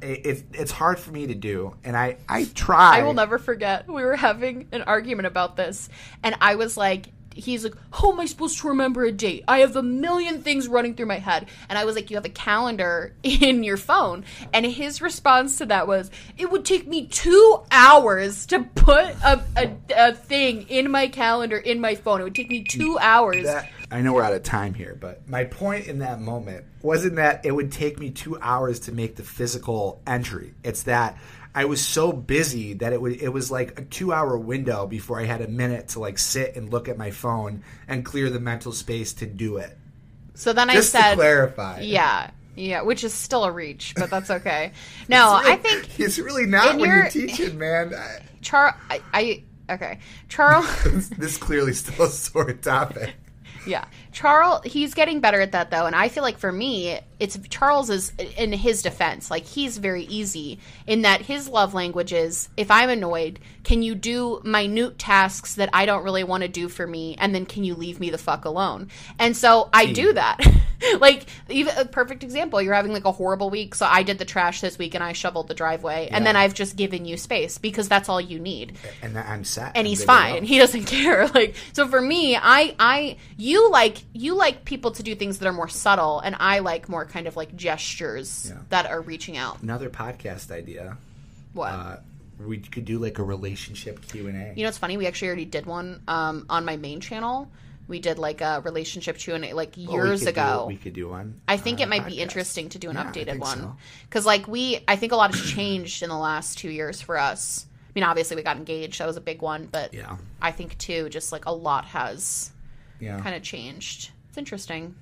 it, 0.03 0.27
it, 0.27 0.45
it's 0.53 0.73
hard 0.73 0.99
for 0.99 1.11
me 1.13 1.27
to 1.27 1.35
do, 1.35 1.75
and 1.85 1.97
I 1.97 2.17
I 2.29 2.45
try. 2.55 3.01
I 3.01 3.03
will 3.03 3.15
never 3.15 3.39
forget. 3.39 3.89
We 3.89 4.03
were 4.03 4.17
having 4.17 4.69
an 4.73 4.83
argument 4.83 5.27
about 5.27 5.57
this, 5.57 5.89
and 6.23 6.37
I 6.41 6.55
was 6.55 6.77
like, 6.77 7.07
he's 7.35 7.65
like, 7.65 7.75
How 7.93 8.13
am 8.13 8.21
I 8.21 8.27
supposed 8.27 8.59
to 8.61 8.69
remember 8.69 9.05
a 9.05 9.13
date? 9.13 9.45
I 9.49 9.61
have 9.61 9.77
a 9.77 9.83
million 9.83 10.43
things 10.43 10.69
running 10.69 10.95
through 10.95 11.07
my 11.07 11.19
head. 11.19 11.47
And 11.69 11.79
I 11.79 11.85
was 11.85 11.95
like, 11.95 12.11
You 12.11 12.17
have 12.17 12.25
a 12.25 12.31
calendar 12.31 13.15
in 13.23 13.65
your 13.65 13.77
phone. 13.77 14.25
And 14.53 14.67
his 14.67 15.01
response 15.01 15.59
to 15.59 15.67
that 15.67 15.87
was, 15.87 16.11
It 16.37 16.51
would 16.51 16.65
take 16.65 16.87
me 16.87 17.07
two 17.07 17.63
hours 17.71 18.47
to 18.47 18.61
put 18.61 19.07
a, 19.25 19.45
a, 19.57 19.77
a 19.97 20.15
thing 20.15 20.63
in 20.69 20.91
my 20.91 21.09
calendar 21.09 21.59
in 21.59 21.81
my 21.81 21.95
phone. 21.95 22.21
It 22.21 22.25
would 22.25 22.35
take 22.35 22.51
me 22.51 22.65
two 22.65 22.99
hours. 23.01 23.45
That, 23.45 23.69
I 23.91 24.03
know 24.03 24.13
we're 24.13 24.23
out 24.23 24.33
of 24.35 24.43
time 24.45 24.75
here, 24.75 24.97
but 25.01 25.29
my 25.29 25.45
point 25.45 25.87
in 25.87 25.99
that 25.99 26.21
moment 26.21 26.65
wasn't 26.83 27.17
that 27.17 27.45
it 27.45 27.51
would 27.53 27.73
take 27.73 27.99
me 27.99 28.11
two 28.11 28.39
hours 28.41 28.81
to 28.81 28.93
make 28.93 29.17
the 29.17 29.23
physical 29.25 30.01
entry. 30.07 30.55
It's 30.63 30.85
that 30.85 31.19
I 31.55 31.65
was 31.65 31.85
so 31.85 32.13
busy 32.13 32.75
that 32.75 32.93
it 32.93 33.01
would 33.01 33.21
it 33.21 33.31
was 33.31 33.51
like 33.51 33.79
a 33.81 33.85
two 33.85 34.13
hour 34.13 34.39
window 34.39 34.87
before 34.87 35.19
I 35.21 35.25
had 35.25 35.41
a 35.41 35.49
minute 35.49 35.89
to 35.89 35.99
like 36.01 36.19
sit 36.19 36.55
and 36.55 36.71
look 36.71 36.89
at 36.89 36.97
my 36.97 37.11
phone 37.11 37.65
and 37.89 38.05
clear 38.05 38.31
the 38.31 38.39
mental 38.39 38.73
space 38.73 39.13
to 39.15 39.27
do 39.27 39.57
it. 39.57 39.77
so 40.35 40.53
then 40.53 40.69
Just 40.69 40.95
I 40.95 41.01
to 41.01 41.05
said, 41.09 41.15
clarify. 41.17 41.81
Yeah. 41.81 42.31
Yeah, 42.57 42.83
which 42.83 43.05
is 43.05 43.15
still 43.15 43.45
a 43.45 43.51
reach, 43.51 43.95
but 43.97 44.11
that's 44.11 44.31
okay. 44.39 44.73
No, 45.09 45.33
I 45.33 45.57
think 45.57 45.99
it's 45.99 46.19
really 46.19 46.47
not 46.47 46.77
when 46.77 46.89
your- 46.91 47.03
you're 47.03 47.11
teaching, 47.11 47.59
man. 47.59 47.95
I- 47.99 48.19
Char 48.43 48.77
I, 48.89 49.01
I 49.13 49.43
okay. 49.71 49.99
Charles 50.29 50.67
this 51.11 51.37
clearly 51.37 51.73
still 51.75 52.05
a 52.07 52.09
sore 52.09 52.53
topic. 52.53 53.15
Yeah. 53.67 53.85
Charles, 54.13 54.63
he's 54.65 54.95
getting 54.95 55.21
better 55.21 55.41
at 55.41 55.53
that 55.53 55.71
though, 55.71 55.87
and 55.87 55.95
I 55.95 56.09
feel 56.09 56.23
like 56.23 56.39
for 56.39 56.51
me, 56.51 56.99
it's 57.19 57.39
Charles 57.49 57.91
is 57.91 58.13
in 58.37 58.53
his 58.53 58.83
defense. 58.83 59.31
Like 59.31 59.45
he's 59.45 59.79
very 59.79 60.05
easy 60.05 60.59
in 60.87 61.03
that 61.03 61.23
his 61.23 61.49
love 61.49 61.75
language 61.75 62.13
is 62.13 62.49
if 62.57 62.71
I'm 62.71 62.91
annoyed, 62.91 63.39
can 63.63 63.83
you 63.83 63.95
do 63.95 64.41
minute 64.43 64.99
tasks 64.99 65.55
that 65.57 65.69
I 65.73 65.87
don't 65.87 66.03
really 66.03 66.25
want 66.25 66.43
to 66.43 66.49
do 66.49 66.69
for 66.69 66.87
me, 66.87 67.15
and 67.19 67.35
then 67.35 67.47
can 67.47 67.63
you 67.63 67.75
leave 67.75 68.01
me 68.01 68.11
the 68.11 68.19
fuck 68.19 68.45
alone? 68.47 68.89
And 69.19 69.37
so 69.37 69.69
I 69.73 69.87
do 69.87 70.13
that. 70.15 70.41
like 70.99 71.27
even 71.49 71.77
a 71.77 71.85
perfect 71.85 72.25
example, 72.25 72.61
you're 72.61 72.75
having 72.75 72.93
like 72.93 73.05
a 73.05 73.13
horrible 73.13 73.51
week, 73.51 73.75
so 73.75 73.87
I 73.87 74.03
did 74.03 74.19
the 74.19 74.25
trash 74.25 74.61
this 74.61 74.79
week 74.79 74.95
and 74.95 75.05
I 75.05 75.13
shoveled 75.13 75.49
the 75.49 75.55
driveway, 75.55 76.09
and 76.11 76.27
then 76.27 76.37
I've 76.37 76.55
just 76.55 76.75
given 76.77 77.05
you 77.05 77.17
space 77.17 77.59
because 77.59 77.89
that's 77.89 78.09
all 78.09 78.21
you 78.21 78.39
need 78.41 78.77
And 79.03 79.17
I'm 79.19 79.45
set. 79.45 79.73
and 79.77 79.87
he's 79.87 80.03
fine. 80.03 80.45
He 80.45 80.59
doesn't 80.59 80.85
care. 80.87 81.29
Like 81.29 81.55
so 81.75 81.87
for 81.87 82.01
me, 82.01 82.35
I 82.35 82.75
I 82.79 83.17
you 83.37 83.71
like 83.71 83.99
you 84.13 84.35
like 84.35 84.65
people 84.65 84.91
to 84.93 85.03
do 85.03 85.15
things 85.15 85.39
that 85.39 85.47
are 85.49 85.53
more 85.53 85.69
subtle, 85.69 86.21
and 86.21 86.37
I 86.39 86.59
like 86.61 86.89
more 86.89 87.05
kind 87.05 87.27
of 87.27 87.37
like 87.37 87.55
gestures 87.57 88.47
Yeah. 88.51 88.59
that 88.71 88.87
are 88.87 89.01
reaching 89.01 89.37
out. 89.37 89.63
Another 89.63 89.91
podcast 89.91 90.51
idea. 90.51 90.97
What? 91.53 91.73
Uh, 91.73 91.97
we 92.47 92.59
could 92.59 92.85
do 92.85 92.99
like 92.99 93.19
a 93.19 93.23
relationship 93.23 94.01
Q 94.09 94.29
and 94.29 94.37
A. 94.37 94.55
you 94.57 94.63
know, 94.63 94.69
it's 94.69 94.79
funny. 94.79 94.97
We 94.97 95.07
actually 95.07 95.29
already 95.29 95.45
did 95.45 95.67
one 95.67 96.03
um, 96.09 96.47
on 96.49 96.65
my 96.65 96.77
main 96.77 97.01
channel. 97.01 97.51
we 97.89 97.99
did 97.99 98.19
like 98.21 98.41
a 98.41 98.61
relationship 98.65 99.19
Q 99.19 99.35
and 99.35 99.45
A 99.45 99.53
like 99.53 99.77
we 99.77 99.83
years 99.83 100.25
ago. 100.25 100.61
do, 100.63 100.67
we 100.69 100.77
could 100.77 100.93
do 100.95 101.09
one. 101.09 101.41
I 101.49 101.57
think 101.57 101.79
on 101.81 101.83
it 101.83 101.89
might 101.91 102.03
our 102.03 102.09
be 102.09 102.21
interesting 102.21 102.69
to 102.71 102.79
do 102.79 102.89
an 102.89 102.97
Yeah, 102.97 103.05
updated 103.11 103.39
one 103.41 103.59
so. 103.59 103.77
because, 104.09 104.25
like, 104.25 104.47
we 104.49 104.83
I 104.89 104.97
think 104.97 105.13
a 105.13 105.17
lot 105.17 105.35
has 105.35 105.45
changed 105.51 106.03
in 106.03 106.09
the 106.09 106.17
last 106.17 106.57
two 106.57 106.71
years 106.71 107.01
for 107.03 107.19
us. 107.19 107.67
I 107.89 107.93
mean, 107.97 108.05
obviously 108.05 108.37
we 108.37 108.43
got 108.45 108.57
engaged; 108.57 109.01
that 109.01 109.07
was 109.07 109.17
a 109.17 109.21
big 109.21 109.43
one, 109.43 109.67
but 109.71 109.93
Yeah, 109.93 110.17
I 110.41 110.53
think 110.53 110.79
too, 110.79 111.09
just 111.09 111.33
like 111.33 111.47
a 111.47 111.53
lot 111.53 111.85
has 111.87 112.53
yeah. 113.01 113.21
kind 113.21 113.35
of 113.35 113.43
changed. 113.43 114.11
It's 114.29 114.39
interesting, 114.39 114.95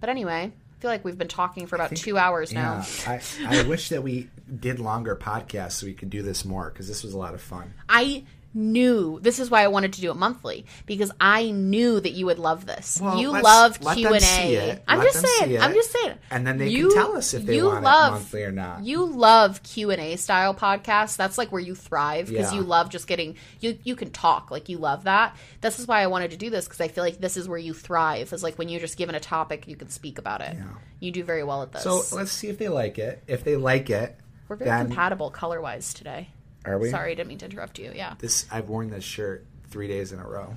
but 0.00 0.10
anyway, 0.10 0.52
I 0.52 0.80
feel 0.80 0.90
like 0.90 1.04
we've 1.04 1.18
been 1.18 1.28
talking 1.28 1.66
for 1.66 1.76
about 1.76 1.90
think- 1.90 2.02
two 2.02 2.18
hours 2.18 2.52
now. 2.52 2.84
Yeah, 3.06 3.20
I, 3.48 3.60
I 3.60 3.62
wish 3.62 3.88
that 3.88 4.02
we 4.02 4.28
did 4.60 4.78
longer 4.78 5.16
podcasts 5.16 5.72
so 5.72 5.86
we 5.86 5.94
could 5.94 6.10
do 6.10 6.22
this 6.22 6.44
more 6.44 6.70
because 6.70 6.86
this 6.88 7.02
was 7.02 7.14
a 7.14 7.18
lot 7.18 7.34
of 7.34 7.40
fun. 7.40 7.72
I 7.88 8.24
knew 8.56 9.20
this 9.20 9.38
is 9.38 9.50
why 9.50 9.62
I 9.62 9.68
wanted 9.68 9.92
to 9.92 10.00
do 10.00 10.10
it 10.10 10.16
monthly 10.16 10.64
because 10.86 11.12
I 11.20 11.50
knew 11.50 12.00
that 12.00 12.10
you 12.12 12.26
would 12.26 12.38
love 12.38 12.66
this. 12.66 12.98
Well, 13.00 13.18
you 13.20 13.30
love 13.30 13.78
Q 13.78 14.08
and 14.14 14.24
A. 14.24 14.80
I'm 14.88 14.98
Let 14.98 15.12
just 15.12 15.24
saying. 15.26 15.60
I'm 15.60 15.74
just 15.74 15.92
saying. 15.92 16.14
And 16.30 16.46
then 16.46 16.58
they 16.58 16.68
You- 16.68 16.88
can 16.88 16.96
tell 16.96 17.16
us 17.16 17.34
if 17.34 17.44
they 17.44 17.62
want 17.62 17.84
love- 17.84 18.12
it 18.12 18.16
monthly 18.16 18.42
or 18.42 18.52
not. 18.52 18.82
You 18.84 19.04
love 19.04 19.62
Q 19.62 19.90
and 19.90 20.00
A 20.00 20.16
style 20.16 20.54
podcasts. 20.54 21.16
That's 21.16 21.38
like 21.38 21.52
where 21.52 21.60
you 21.60 21.74
thrive 21.74 22.28
because 22.28 22.52
Yeah. 22.52 22.58
you 22.60 22.64
love 22.64 22.88
just 22.88 23.06
getting 23.06 23.36
you. 23.60 23.78
You 23.84 23.94
can 23.94 24.10
talk 24.10 24.50
like 24.50 24.68
you 24.68 24.78
love 24.78 25.04
that. 25.04 25.36
This 25.60 25.78
is 25.78 25.86
why 25.86 26.00
I 26.02 26.06
wanted 26.06 26.30
to 26.30 26.36
do 26.36 26.50
this 26.50 26.64
because 26.64 26.80
I 26.80 26.88
feel 26.88 27.04
like 27.04 27.20
this 27.20 27.36
is 27.36 27.48
where 27.48 27.58
you 27.58 27.74
thrive. 27.74 28.32
Is 28.32 28.42
like 28.42 28.56
when 28.58 28.68
you're 28.68 28.80
just 28.80 28.96
given 28.96 29.14
a 29.14 29.20
topic, 29.20 29.68
you 29.68 29.76
can 29.76 29.90
speak 29.90 30.18
about 30.18 30.40
it. 30.40 30.54
Yeah. 30.56 30.64
You 30.98 31.12
do 31.12 31.22
very 31.24 31.44
well 31.44 31.62
at 31.62 31.72
this. 31.72 31.82
so 31.82 32.02
let's 32.12 32.32
see 32.32 32.48
if 32.48 32.56
they 32.58 32.68
like 32.68 32.98
it. 32.98 33.22
If 33.26 33.44
they 33.44 33.56
like 33.56 33.90
it, 33.90 34.16
we're 34.48 34.56
very 34.56 34.70
then 34.70 34.86
compatible 34.86 35.30
color 35.30 35.60
wise 35.60 35.92
today. 35.92 36.28
Are 36.66 36.78
we? 36.78 36.90
Sorry, 36.90 37.12
I 37.12 37.14
didn't 37.14 37.28
mean 37.28 37.38
to 37.38 37.44
interrupt 37.46 37.78
you. 37.78 37.92
Yeah. 37.94 38.14
This 38.18 38.46
I've 38.50 38.68
worn 38.68 38.90
this 38.90 39.04
shirt 39.04 39.44
three 39.70 39.88
days 39.88 40.12
in 40.12 40.18
a 40.18 40.26
row. 40.26 40.54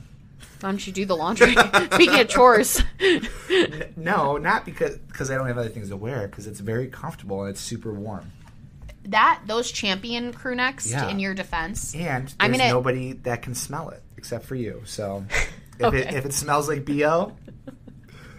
Why 0.62 0.70
don't 0.72 0.86
you 0.88 0.94
do 0.94 1.06
the 1.06 1.16
laundry? 1.16 1.54
Speaking 1.94 2.20
of 2.20 2.28
chores. 2.30 2.82
N- 3.00 3.28
no, 3.98 4.38
not 4.38 4.66
because 4.66 4.98
because 4.98 5.30
I 5.32 5.36
don't 5.36 5.48
have 5.48 5.58
other 5.58 5.70
things 5.70 5.90
to 5.90 5.98
wear. 5.98 6.28
Because 6.28 6.48
it's 6.48 6.60
very 6.60 6.88
comfortable 6.88 7.42
and 7.42 7.50
it's 7.52 7.62
super 7.62 7.94
warm. 7.94 8.32
that 9.06 9.42
those 9.48 9.72
champion 9.72 10.32
crew 10.34 10.56
necks 10.56 10.90
Yeah. 10.92 11.10
in 11.10 11.20
your 11.20 11.34
defense. 11.34 11.94
And 11.96 12.24
there's 12.28 12.36
I'm 12.40 12.52
gonna- 12.52 12.68
nobody 12.70 13.14
that 13.24 13.42
can 13.42 13.56
smell 13.56 13.90
it 13.90 14.02
except 14.18 14.46
for 14.46 14.56
you. 14.56 14.82
So 14.86 15.26
if, 15.80 15.86
Okay. 15.86 16.00
it, 16.08 16.14
if 16.14 16.26
it 16.26 16.34
smells 16.34 16.68
like 16.68 16.86
bo, 16.86 17.34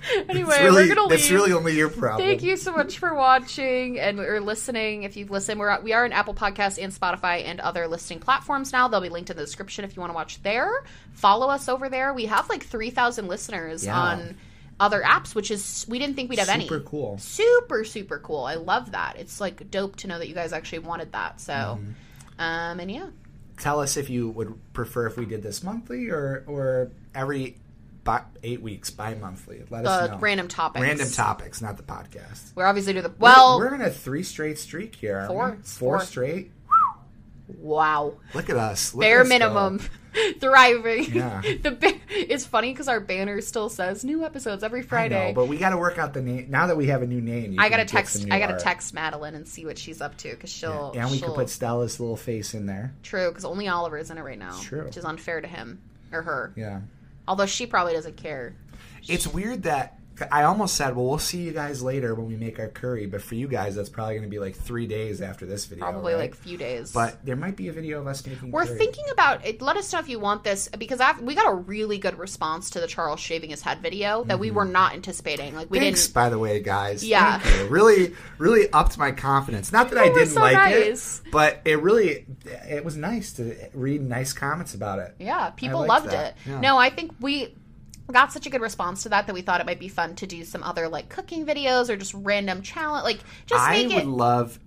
Anyway, 0.29 0.51
it's 0.55 0.63
really 0.63 0.89
we're 0.89 0.95
gonna 0.95 1.09
leave. 1.09 1.11
that's 1.19 1.31
really 1.31 1.53
only 1.53 1.77
your 1.77 1.89
problem. 1.89 2.27
Thank 2.29 2.43
you 2.43 2.57
so 2.57 2.73
much 2.73 2.99
for 2.99 3.15
watching 3.15 3.99
and 4.01 4.19
or 4.21 4.41
listening. 4.41 5.03
If 5.03 5.17
you've 5.17 5.31
listened, 5.31 5.61
we're 5.61 5.81
we 5.81 5.93
are 5.93 6.05
in 6.07 6.13
Apple 6.13 6.35
Podcasts 6.35 6.83
and 6.83 6.93
Spotify 6.93 7.45
and 7.45 7.61
other 7.61 7.87
listening 7.89 8.21
platforms 8.21 8.73
now. 8.73 8.89
They'll 8.89 9.01
be 9.01 9.09
linked 9.09 9.31
in 9.31 9.37
the 9.37 9.43
description 9.45 9.85
if 9.85 9.97
you 9.97 10.01
want 10.01 10.11
to 10.11 10.15
watch 10.15 10.43
there. 10.43 10.71
Follow 11.13 11.49
us 11.49 11.69
over 11.69 11.89
there. 11.89 12.13
We 12.15 12.27
have 12.27 12.49
like 12.49 12.63
three 12.65 12.91
thousand 12.91 13.29
listeners 13.29 13.85
Yeah. 13.85 13.99
on 14.01 14.37
other 14.79 15.03
apps, 15.03 15.35
which 15.35 15.51
is 15.51 15.85
we 15.89 15.99
didn't 15.99 16.17
think 16.17 16.31
we'd 16.31 16.39
have 16.39 16.49
any. 16.49 16.65
Super 16.67 16.81
cool. 16.81 17.19
Super 17.19 17.85
super 17.85 18.19
cool. 18.19 18.45
I 18.45 18.55
love 18.55 18.93
that. 18.93 19.17
It's 19.19 19.41
like 19.41 19.71
dope 19.71 19.97
to 19.97 20.07
know 20.09 20.19
that 20.19 20.29
you 20.29 20.35
guys 20.35 20.53
actually 20.55 20.81
wanted 20.81 21.13
that. 21.13 21.41
So, 21.41 21.53
Mm-hmm. 21.53 22.41
um, 22.41 22.81
and 22.81 22.91
yeah. 22.91 23.09
Tell 23.59 23.81
us 23.81 23.99
if 23.99 24.09
you 24.09 24.31
would 24.31 24.59
prefer 24.73 25.07
if 25.07 25.19
we 25.19 25.27
did 25.27 25.43
this 25.43 25.63
monthly 25.63 26.09
or 26.09 26.45
or 26.47 26.91
every 27.15 27.59
bi- 28.05 28.23
eight 28.43 28.63
weeks, 28.63 28.91
bi-monthly. 28.91 29.63
Let 29.71 29.87
us 29.87 30.09
The 30.09 30.15
know. 30.17 30.21
random 30.21 30.49
topics. 30.49 30.83
Random 30.83 31.11
topics, 31.11 31.61
not 31.61 31.77
the 31.77 31.83
podcast. 31.83 32.55
We're 32.55 32.67
obviously 32.67 32.93
doing 32.95 33.05
the 33.05 33.13
well. 33.19 33.59
we're, 33.59 33.69
we're 33.71 33.75
in 33.77 33.83
a 33.83 33.91
three 33.91 34.23
straight 34.23 34.59
streak 34.59 34.95
here. 34.97 35.17
aren't 35.19 35.29
Four. 35.29 35.51
we? 35.51 35.63
Four 35.63 35.99
four. 35.99 36.07
straight. 36.07 36.53
wow. 37.59 38.15
Look 38.35 38.49
at 38.51 38.57
us. 38.57 38.95
Look 38.95 39.03
bare 39.03 39.21
at 39.21 39.23
us 39.23 39.29
go. 39.29 39.39
minimum 39.39 39.81
thriving 40.41 41.05
Yeah. 41.13 41.41
the 41.63 41.71
ba- 41.73 42.01
it's 42.09 42.45
funny 42.45 42.73
because 42.73 42.89
our 42.89 43.01
banner 43.01 43.41
still 43.41 43.69
says 43.69 44.05
new 44.05 44.25
episodes 44.25 44.63
every 44.65 44.81
I 44.81 44.83
know, 44.83 44.89
friday 44.89 45.33
but 45.35 45.47
we 45.47 45.57
got 45.57 45.71
to 45.71 45.77
work 45.77 45.99
out 45.99 46.15
the 46.15 46.23
name. 46.23 46.47
Now 46.51 46.67
that 46.67 46.77
we 46.77 46.87
have 46.89 47.03
a 47.03 47.07
new 47.07 47.21
name, 47.21 47.53
you 47.53 47.59
I 47.61 47.65
can 47.69 47.71
gotta 47.79 47.83
get 47.85 47.89
text 47.89 48.15
some 48.15 48.29
new 48.29 48.35
i 48.35 48.39
gotta 48.41 48.55
art. 48.55 48.63
text 48.63 48.93
madeline 48.95 49.35
and 49.37 49.47
see 49.47 49.65
what 49.67 49.79
she's 49.79 50.01
up 50.01 50.17
to 50.19 50.31
because 50.31 50.51
she'll 50.51 50.93
Yeah, 50.95 51.03
and 51.03 51.11
we 51.11 51.19
she'll, 51.19 51.29
could 51.29 51.37
put 51.37 51.49
Stella's 51.51 52.01
little 52.01 52.17
face 52.17 52.55
in 52.55 52.67
there. 52.67 52.93
true 53.03 53.29
because 53.29 53.45
only 53.45 53.69
oliver's 53.69 54.11
in 54.11 54.19
it 54.19 54.23
right 54.23 54.39
now 54.39 54.59
true. 54.61 54.85
which 54.85 54.97
is 54.97 55.05
unfair 55.05 55.41
to 55.41 55.49
him 55.49 55.81
or 56.13 56.23
her 56.23 56.53
Yeah. 56.57 56.81
Although 57.29 57.47
she 57.47 57.67
probably 57.67 57.93
doesn't 57.93 58.17
care. 58.17 58.55
It's 59.09 59.27
weird 59.27 59.63
that 59.65 60.00
I 60.31 60.45
almost 60.45 60.75
said, 60.77 60.95
"Well, 60.97 61.07
we'll 61.07 61.19
see 61.19 61.39
you 61.43 61.53
guys 61.53 61.83
later 61.83 62.15
when 62.15 62.27
we 62.27 62.37
make 62.37 62.59
our 62.59 62.69
curry," 62.69 63.07
but 63.07 63.23
for 63.23 63.35
you 63.35 63.49
guys, 63.49 63.75
that's 63.77 63.89
probably 63.89 64.15
going 64.15 64.25
to 64.25 64.31
be 64.31 64.39
like 64.39 64.55
three 64.57 64.87
days 64.87 65.21
after 65.21 65.47
this 65.47 65.67
video. 65.67 65.85
probably 65.85 66.13
right? 66.15 66.21
like 66.21 66.33
a 66.33 66.37
few 66.37 66.57
days 66.57 66.93
But 66.93 67.25
there 67.25 67.37
might 67.37 67.57
be 67.57 67.69
a 67.69 67.73
video 67.73 68.01
of 68.01 68.07
us 68.07 68.27
making. 68.27 68.51
we're 68.51 68.67
curry. 68.67 68.79
thinking 68.79 69.05
about 69.13 69.45
it. 69.47 69.61
Let 69.63 69.77
us 69.77 69.93
know 69.93 69.99
if 69.99 70.09
you 70.09 70.19
want 70.21 70.45
this 70.45 70.69
because 70.79 71.01
I've, 71.01 71.21
we 71.21 71.35
got 71.35 71.51
a 71.51 71.55
really 71.55 71.99
good 71.99 72.19
response 72.19 72.71
to 72.71 72.81
the 72.81 72.87
Charles 72.87 73.21
shaving 73.21 73.51
his 73.51 73.63
head 73.63 73.81
video 73.81 74.25
that 74.25 74.39
we 74.39 74.51
were 74.51 74.65
not 74.65 74.93
anticipating. 74.95 75.55
Like 75.55 75.71
we 75.71 75.79
Mm-hmm. 75.79 75.85
Thanks, 75.87 76.03
didn't. 76.05 76.15
by 76.15 76.29
the 76.29 76.39
way, 76.39 76.61
guys. 76.61 77.05
Yeah. 77.05 77.41
Really, 77.69 78.15
really 78.39 78.71
upped 78.73 78.99
my 78.99 79.13
confidence. 79.13 79.73
Not 79.73 79.91
that 79.91 79.99
I 79.99 80.09
didn't 80.09 80.29
so 80.29 80.41
like 80.41 80.55
nice. 80.55 81.21
it, 81.25 81.31
but 81.33 81.61
it 81.65 81.81
really, 81.83 82.27
it 82.69 82.85
was 82.85 82.97
nice 82.97 83.33
to 83.35 83.57
read 83.75 84.03
nice 84.03 84.33
comments 84.33 84.75
about 84.75 84.99
it. 84.99 85.15
Yeah, 85.19 85.51
people 85.51 85.87
loved 85.87 86.11
that. 86.11 86.33
it. 86.45 86.51
Yeah. 86.51 86.61
No, 86.61 86.77
I 86.79 86.91
think 86.91 87.13
we 87.21 87.55
got 88.13 88.33
such 88.33 88.47
a 88.47 88.51
good 88.51 88.61
response 88.61 89.03
to 89.05 89.09
that 89.11 89.27
that 89.27 89.35
we 89.35 89.43
thought 89.43 89.61
it 89.61 89.67
might 89.67 89.81
be 89.81 89.89
fun 89.89 90.15
to 90.17 90.27
do 90.27 90.45
some 90.45 90.63
other 90.63 90.89
like 90.89 91.09
cooking 91.09 91.45
videos 91.47 91.89
or 91.89 91.97
just 91.97 92.15
random 92.15 92.63
challenge. 92.63 93.05
Like 93.05 93.21
just 93.47 93.63
I 93.63 93.83
make 93.85 93.89
would 93.95 94.03
it. 94.05 94.07
love 94.07 94.59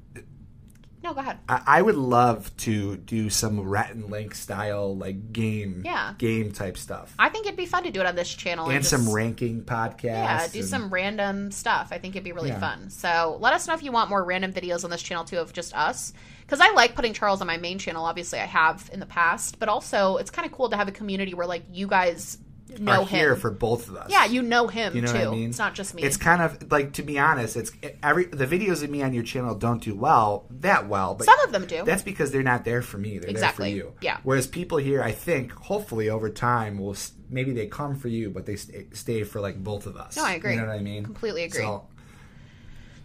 no, 1.03 1.14
go 1.14 1.20
ahead. 1.20 1.38
I 1.49 1.61
I 1.68 1.82
would 1.82 1.95
love 1.98 2.56
to 2.57 2.95
do 2.95 3.30
some 3.30 3.60
Rhett 3.60 3.91
and 3.94 4.10
Link 4.10 4.34
style 4.34 4.95
like 4.95 5.34
game, 5.34 5.82
Yeah. 5.84 6.14
game 6.18 6.53
type 6.53 6.78
stuff, 6.78 7.14
I 7.20 7.28
think 7.28 7.45
it'd 7.45 7.57
be 7.57 7.65
fun 7.65 7.84
to 7.84 7.91
do 7.91 7.99
it 7.99 8.06
on 8.06 8.15
this 8.15 8.34
channel 8.34 8.70
and 8.70 8.80
just- 8.82 8.90
some 8.90 9.10
ranking 9.14 9.64
podcasts. 9.64 10.03
Yeah, 10.03 10.48
do 10.48 10.60
and- 10.60 10.68
some 10.68 10.90
random 10.90 11.52
stuff. 11.52 11.90
I 11.91 11.98
think 11.98 12.15
it'd 12.15 12.24
be 12.24 12.32
really 12.32 12.49
Yeah. 12.52 12.60
fun. 12.61 12.90
So 12.90 13.36
let 13.41 13.52
us 13.52 13.68
know 13.68 13.74
if 13.74 13.84
you 13.84 13.91
want 13.91 14.10
more 14.10 14.24
random 14.24 14.53
videos 14.53 14.86
on 14.86 14.91
this 14.91 15.02
channel 15.02 15.26
too 15.26 15.40
of 15.40 15.52
just 15.52 15.76
us. 15.76 16.14
Because 16.40 16.61
I 16.61 16.72
like 16.72 16.95
putting 16.95 17.11
Charles 17.14 17.41
on 17.41 17.48
my 17.48 17.57
main 17.57 17.80
channel. 17.80 18.06
Obviously, 18.06 18.40
I 18.40 18.45
have 18.45 18.90
in 18.94 19.02
the 19.02 19.06
past, 19.06 19.60
but 19.60 19.68
also 19.68 20.15
it's 20.18 20.32
kind 20.32 20.45
of 20.45 20.53
cool 20.53 20.70
to 20.70 20.78
have 20.78 20.88
a 20.88 20.91
community 20.94 21.34
where 21.34 21.48
like 21.48 21.64
you 21.70 21.88
guys 21.88 22.38
know 22.80 22.91
are 22.91 23.00
him. 23.06 23.08
here 23.08 23.36
for 23.36 23.52
both 23.52 23.90
of 23.90 23.95
us. 23.95 24.10
yeah, 24.10 24.26
you 24.26 24.41
know 24.41 24.68
him 24.68 24.95
You 24.95 25.02
know 25.02 25.12
too. 25.12 25.18
what 25.20 25.28
I 25.28 25.32
mean? 25.32 25.50
It's 25.50 25.60
not 25.60 25.74
just 25.76 25.94
me. 25.94 26.04
It's 26.04 26.18
kind 26.18 26.41
of 26.41 26.72
like 26.72 26.94
to 26.94 27.04
be 27.04 27.20
honest, 27.20 27.56
it's 27.58 27.72
every 28.02 28.26
the 28.26 28.45
videos 28.48 28.84
of 28.84 28.90
me 28.90 29.02
on 29.02 29.14
your 29.14 29.24
channel 29.24 29.56
don't 29.56 29.82
do 29.82 29.95
well 29.95 30.45
that 30.62 30.88
well, 30.88 31.16
but 31.16 31.26
Some 31.26 31.40
of 31.41 31.52
them 31.52 31.66
do. 31.66 31.84
That's 31.86 32.04
because 32.04 32.32
they're 32.32 32.44
not 32.44 32.66
there 32.66 32.82
for 32.82 32.98
me; 32.98 33.18
they're 33.20 33.30
Exactly. 33.30 33.74
there 33.74 33.84
for 33.84 33.88
you. 33.90 33.95
Yeah. 34.02 34.18
Whereas 34.24 34.48
people 34.48 34.78
here, 34.78 35.02
I 35.02 35.12
think, 35.12 35.52
hopefully 35.52 36.10
over 36.10 36.30
time, 36.30 36.78
will 36.80 36.95
maybe 37.30 37.52
they 37.52 37.68
come 37.68 37.95
for 37.95 38.08
you, 38.10 38.30
but 38.30 38.45
they 38.45 38.56
stay, 38.56 38.86
stay 38.94 39.24
for 39.24 39.40
like 39.41 39.62
both 39.64 39.86
of 39.88 39.98
us. 39.98 40.16
No, 40.16 40.24
I 40.26 40.34
agree. 40.34 40.54
You 40.54 40.62
know 40.62 40.68
what 40.68 40.76
I 40.76 40.80
mean? 40.82 41.04
Completely 41.04 41.44
agree. 41.44 41.62
So, 41.62 41.88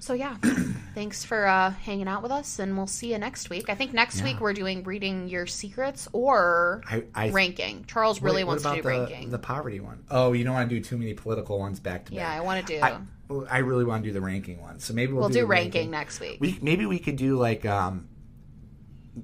So 0.09 0.15
yeah, 0.15 0.39
thanks 0.95 1.23
for 1.23 1.47
uh, 1.47 1.71
hanging 1.71 2.09
out 2.09 2.23
with 2.23 2.33
us, 2.33 2.61
and 2.61 2.79
we'll 2.79 2.87
see 2.87 3.13
you 3.13 3.19
next 3.19 3.51
week. 3.51 3.69
I 3.69 3.75
think 3.75 3.93
next 3.93 4.21
Yeah. 4.21 4.25
week 4.25 4.41
we're 4.41 4.55
doing 4.55 4.83
reading 4.85 5.29
your 5.29 5.45
secrets 5.47 6.09
or 6.15 6.83
I, 6.89 7.05
I 7.15 7.29
ranking. 7.29 7.85
Charles 7.85 8.23
really 8.23 8.43
wants 8.43 8.63
to 8.63 8.75
do 8.77 8.81
the, 8.81 8.89
ranking. 8.89 9.29
The 9.29 9.39
poverty 9.39 9.81
one. 9.81 10.05
Oh, 10.11 10.33
you 10.33 10.45
don't 10.45 10.55
want 10.55 10.71
to 10.71 10.75
do 10.75 10.83
too 10.83 10.97
many 10.97 11.13
political 11.13 11.59
ones 11.59 11.79
back 11.79 12.07
to 12.07 12.13
back. 12.13 12.21
yeah, 12.21 12.33
I 12.33 12.41
want 12.41 12.67
to 12.67 12.79
do. 12.79 12.83
I, 12.83 13.01
I 13.51 13.59
really 13.59 13.85
want 13.85 14.03
to 14.03 14.09
do 14.09 14.15
the 14.15 14.23
ranking 14.23 14.63
one. 14.63 14.79
So 14.79 14.95
maybe 14.95 15.13
we'll, 15.13 15.21
we'll 15.25 15.29
do 15.29 15.41
the 15.41 15.47
ranking, 15.47 15.91
next 15.91 16.21
week. 16.21 16.39
We 16.41 16.59
maybe 16.63 16.87
we 16.87 17.01
could 17.01 17.17
do 17.17 17.37
like 17.37 17.67
um 17.67 18.09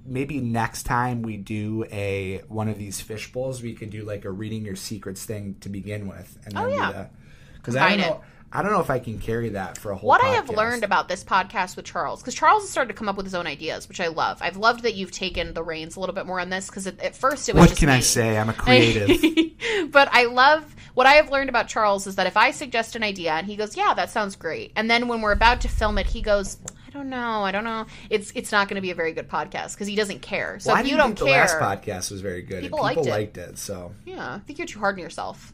maybe 0.04 0.38
next 0.38 0.82
time 0.82 1.22
we 1.22 1.38
do 1.38 1.86
a 1.90 2.42
one 2.48 2.68
of 2.68 2.76
these 2.76 3.00
fish 3.00 3.32
bowls, 3.32 3.62
we 3.62 3.72
could 3.72 3.88
do 3.88 4.04
like 4.04 4.26
a 4.26 4.30
reading 4.30 4.66
your 4.66 4.76
secrets 4.76 5.24
thing 5.24 5.56
to 5.60 5.70
begin 5.70 6.08
with, 6.08 6.38
and 6.44 6.58
Oh, 6.58 6.68
then 6.68 6.78
yeah. 6.78 7.06
because 7.54 7.74
I 7.74 7.96
don't 7.96 8.00
Combine 8.00 8.18
it. 8.18 8.28
I 8.54 8.62
don't 8.62 8.70
know 8.70 8.80
if 8.80 8.90
I 8.90 9.00
can 9.00 9.18
carry 9.18 9.48
that 9.50 9.76
for 9.78 9.90
a 9.90 9.96
whole. 9.96 10.08
what 10.08 10.22
I 10.22 10.28
have 10.28 10.48
learned 10.48 10.84
about 10.84 11.08
this 11.08 11.24
podcast 11.24 11.74
with 11.76 11.84
Charles, 11.84 12.20
because 12.20 12.34
Charles 12.34 12.62
has 12.62 12.70
started 12.70 12.92
to 12.92 12.94
come 12.94 13.08
up 13.08 13.16
with 13.16 13.26
his 13.26 13.34
own 13.34 13.46
ideas, 13.46 13.88
which 13.88 14.00
I 14.00 14.06
love. 14.08 14.38
I've 14.40 14.56
loved 14.56 14.84
that 14.84 14.94
you've 14.94 15.10
taken 15.10 15.54
the 15.54 15.62
reins 15.62 15.96
a 15.96 16.00
little 16.00 16.14
bit 16.14 16.24
more 16.24 16.38
on 16.38 16.50
this, 16.50 16.68
because 16.68 16.86
at, 16.86 17.00
at 17.00 17.16
first 17.16 17.48
it 17.48 17.54
was 17.54 17.70
What 17.70 17.76
can 17.78 17.88
I 17.88 18.00
say? 18.00 18.38
I'm 18.38 18.48
a 18.48 18.54
creative. 18.54 19.50
but 19.90 20.08
I 20.12 20.26
love 20.26 20.74
what 20.94 21.06
I 21.06 21.14
have 21.14 21.30
learned 21.30 21.48
about 21.48 21.66
Charles 21.66 22.06
is 22.06 22.14
that 22.16 22.28
if 22.28 22.36
I 22.36 22.52
suggest 22.52 22.94
an 22.94 23.02
idea 23.02 23.32
and 23.32 23.46
he 23.46 23.56
goes, 23.56 23.76
"Yeah, 23.76 23.94
that 23.94 24.10
sounds 24.10 24.36
great," 24.36 24.70
and 24.76 24.88
then 24.88 25.08
when 25.08 25.20
we're 25.20 25.32
about 25.32 25.62
to 25.62 25.68
film 25.68 25.98
it, 25.98 26.06
he 26.06 26.22
goes, 26.22 26.56
"I 26.86 26.90
don't 26.90 27.08
know, 27.10 27.42
I 27.42 27.50
don't 27.50 27.64
know," 27.64 27.86
it's 28.10 28.30
it's 28.36 28.52
not 28.52 28.68
going 28.68 28.76
to 28.76 28.80
be 28.80 28.92
a 28.92 28.94
very 28.94 29.12
good 29.12 29.28
podcast 29.28 29.74
because 29.74 29.88
he 29.88 29.96
doesn't 29.96 30.22
care. 30.22 30.60
So 30.60 30.72
well, 30.72 30.80
if 30.80 30.88
you 30.88 30.96
don't 30.96 31.18
think 31.18 31.28
care, 31.30 31.46
the 31.46 31.54
last 31.54 31.80
podcast 31.80 32.12
was 32.12 32.20
very 32.20 32.42
good. 32.42 32.62
People 32.62 32.78
People, 32.78 33.02
liked 33.02 33.06
it. 33.08 33.10
liked 33.10 33.38
it. 33.38 33.58
So 33.58 33.92
yeah, 34.04 34.34
I 34.34 34.38
think 34.38 34.60
you're 34.60 34.68
too 34.68 34.78
hard 34.78 34.94
on 34.94 35.00
yourself. 35.00 35.52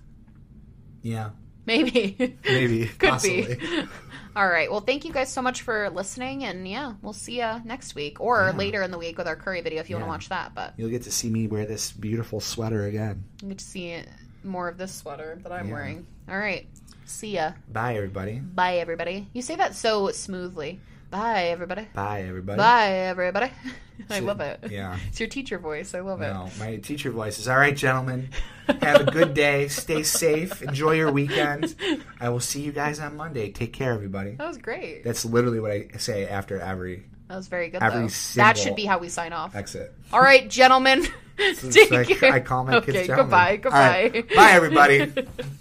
yeah, 1.01 1.31
Maybe, 1.67 2.37
maybe 2.45 2.87
could 2.99 3.11
possibly. 3.11 3.55
be. 3.57 3.83
All 4.37 4.49
right. 4.49 4.71
Well, 4.71 4.81
thank 4.81 5.05
you 5.05 5.13
guys 5.13 5.33
so 5.33 5.43
much 5.43 5.63
for 5.63 5.91
listening, 5.91 6.45
and 6.45 6.67
yeah, 6.67 6.95
we'll 7.03 7.13
see 7.13 7.41
you 7.41 7.61
next 7.65 7.95
week 7.95 8.21
or 8.21 8.51
Yeah. 8.53 8.57
later 8.57 8.83
in 8.83 8.91
the 8.93 8.99
week 8.99 9.19
with 9.19 9.27
our 9.27 9.37
curry 9.37 9.61
video 9.61 9.81
if 9.81 9.91
you 9.91 9.97
want 9.97 10.05
to 10.07 10.09
watch 10.09 10.29
that. 10.29 10.55
But 10.55 10.75
You'll 10.77 10.91
get 10.91 11.03
to 11.03 11.11
see 11.13 11.29
me 11.29 11.47
wear 11.49 11.67
this 11.67 11.91
beautiful 11.93 12.41
sweater 12.41 12.87
again. 12.87 13.25
you 13.43 13.49
get 13.49 13.59
to 13.59 13.65
see 13.65 14.03
more 14.45 14.69
of 14.69 14.79
this 14.79 14.95
sweater 14.95 15.39
that 15.43 15.53
I'm 15.53 15.67
Yeah. 15.69 15.73
wearing. 15.75 16.07
All 16.29 16.39
right. 16.39 16.69
See 17.05 17.33
ya. 17.35 17.53
Bye, 17.73 17.97
everybody. 17.97 18.39
Bye, 18.39 18.77
everybody. 18.77 19.27
You 19.33 19.43
say 19.43 19.57
that 19.57 19.75
so 19.75 20.11
smoothly. 20.13 20.81
Bye, 21.11 21.47
everybody. 21.49 21.89
Bye, 21.93 22.23
everybody. 22.23 22.57
Bye, 22.59 22.91
everybody. 22.93 23.51
I 24.09 24.21
So- 24.21 24.25
love 24.25 24.41
it. 24.41 24.61
yeah. 24.71 24.97
It's 25.09 25.21
your 25.21 25.29
teacher 25.29 25.59
voice. 25.59 25.95
I 25.95 26.01
love 26.01 26.23
it. 26.23 26.33
No, 26.33 26.49
my 26.59 26.77
teacher 26.77 27.11
voice 27.11 27.39
is 27.39 27.49
all 27.49 27.57
right, 27.59 27.77
gentlemen. 27.77 28.31
Have 28.83 29.01
a 29.01 29.11
good 29.11 29.35
day. 29.35 29.69
Stay 29.69 30.03
safe. 30.05 30.63
Enjoy 30.63 30.93
your 30.93 31.11
weekend. 31.11 31.75
I 32.21 32.29
will 32.29 32.41
see 32.41 32.61
you 32.63 32.73
guys 32.73 33.01
on 33.01 33.17
Monday. 33.17 33.51
Take 33.51 33.73
care, 33.73 33.93
everybody. 33.93 34.33
That 34.37 34.47
was 34.49 34.59
great. 34.59 35.03
That's 35.05 35.25
literally 35.25 35.61
what 35.61 35.73
I 35.73 35.89
say 35.99 36.27
after 36.29 36.61
every 36.61 37.05
That 37.29 37.37
was 37.37 37.49
very 37.49 37.69
good, 37.69 37.83
Every 37.83 38.09
That 38.37 38.57
should 38.57 38.77
be 38.77 38.85
how 38.85 38.99
we 38.99 39.09
sign 39.09 39.33
off. 39.33 39.55
exit. 39.57 39.93
All 40.13 40.21
right, 40.21 40.49
gentlemen. 40.49 41.07
Take 41.71 41.91
like 41.91 42.09
care. 42.09 42.33
I 42.35 42.41
call 42.41 42.65
my 42.65 42.81
kids 42.81 42.89
okay, 42.91 43.07
gentlemen. 43.07 43.61
goodbye. 43.61 43.61
All 43.65 43.71
right. 43.71 44.13
Goodbye. 44.13 44.35
Bye, 44.37 44.51
everybody. 44.53 45.13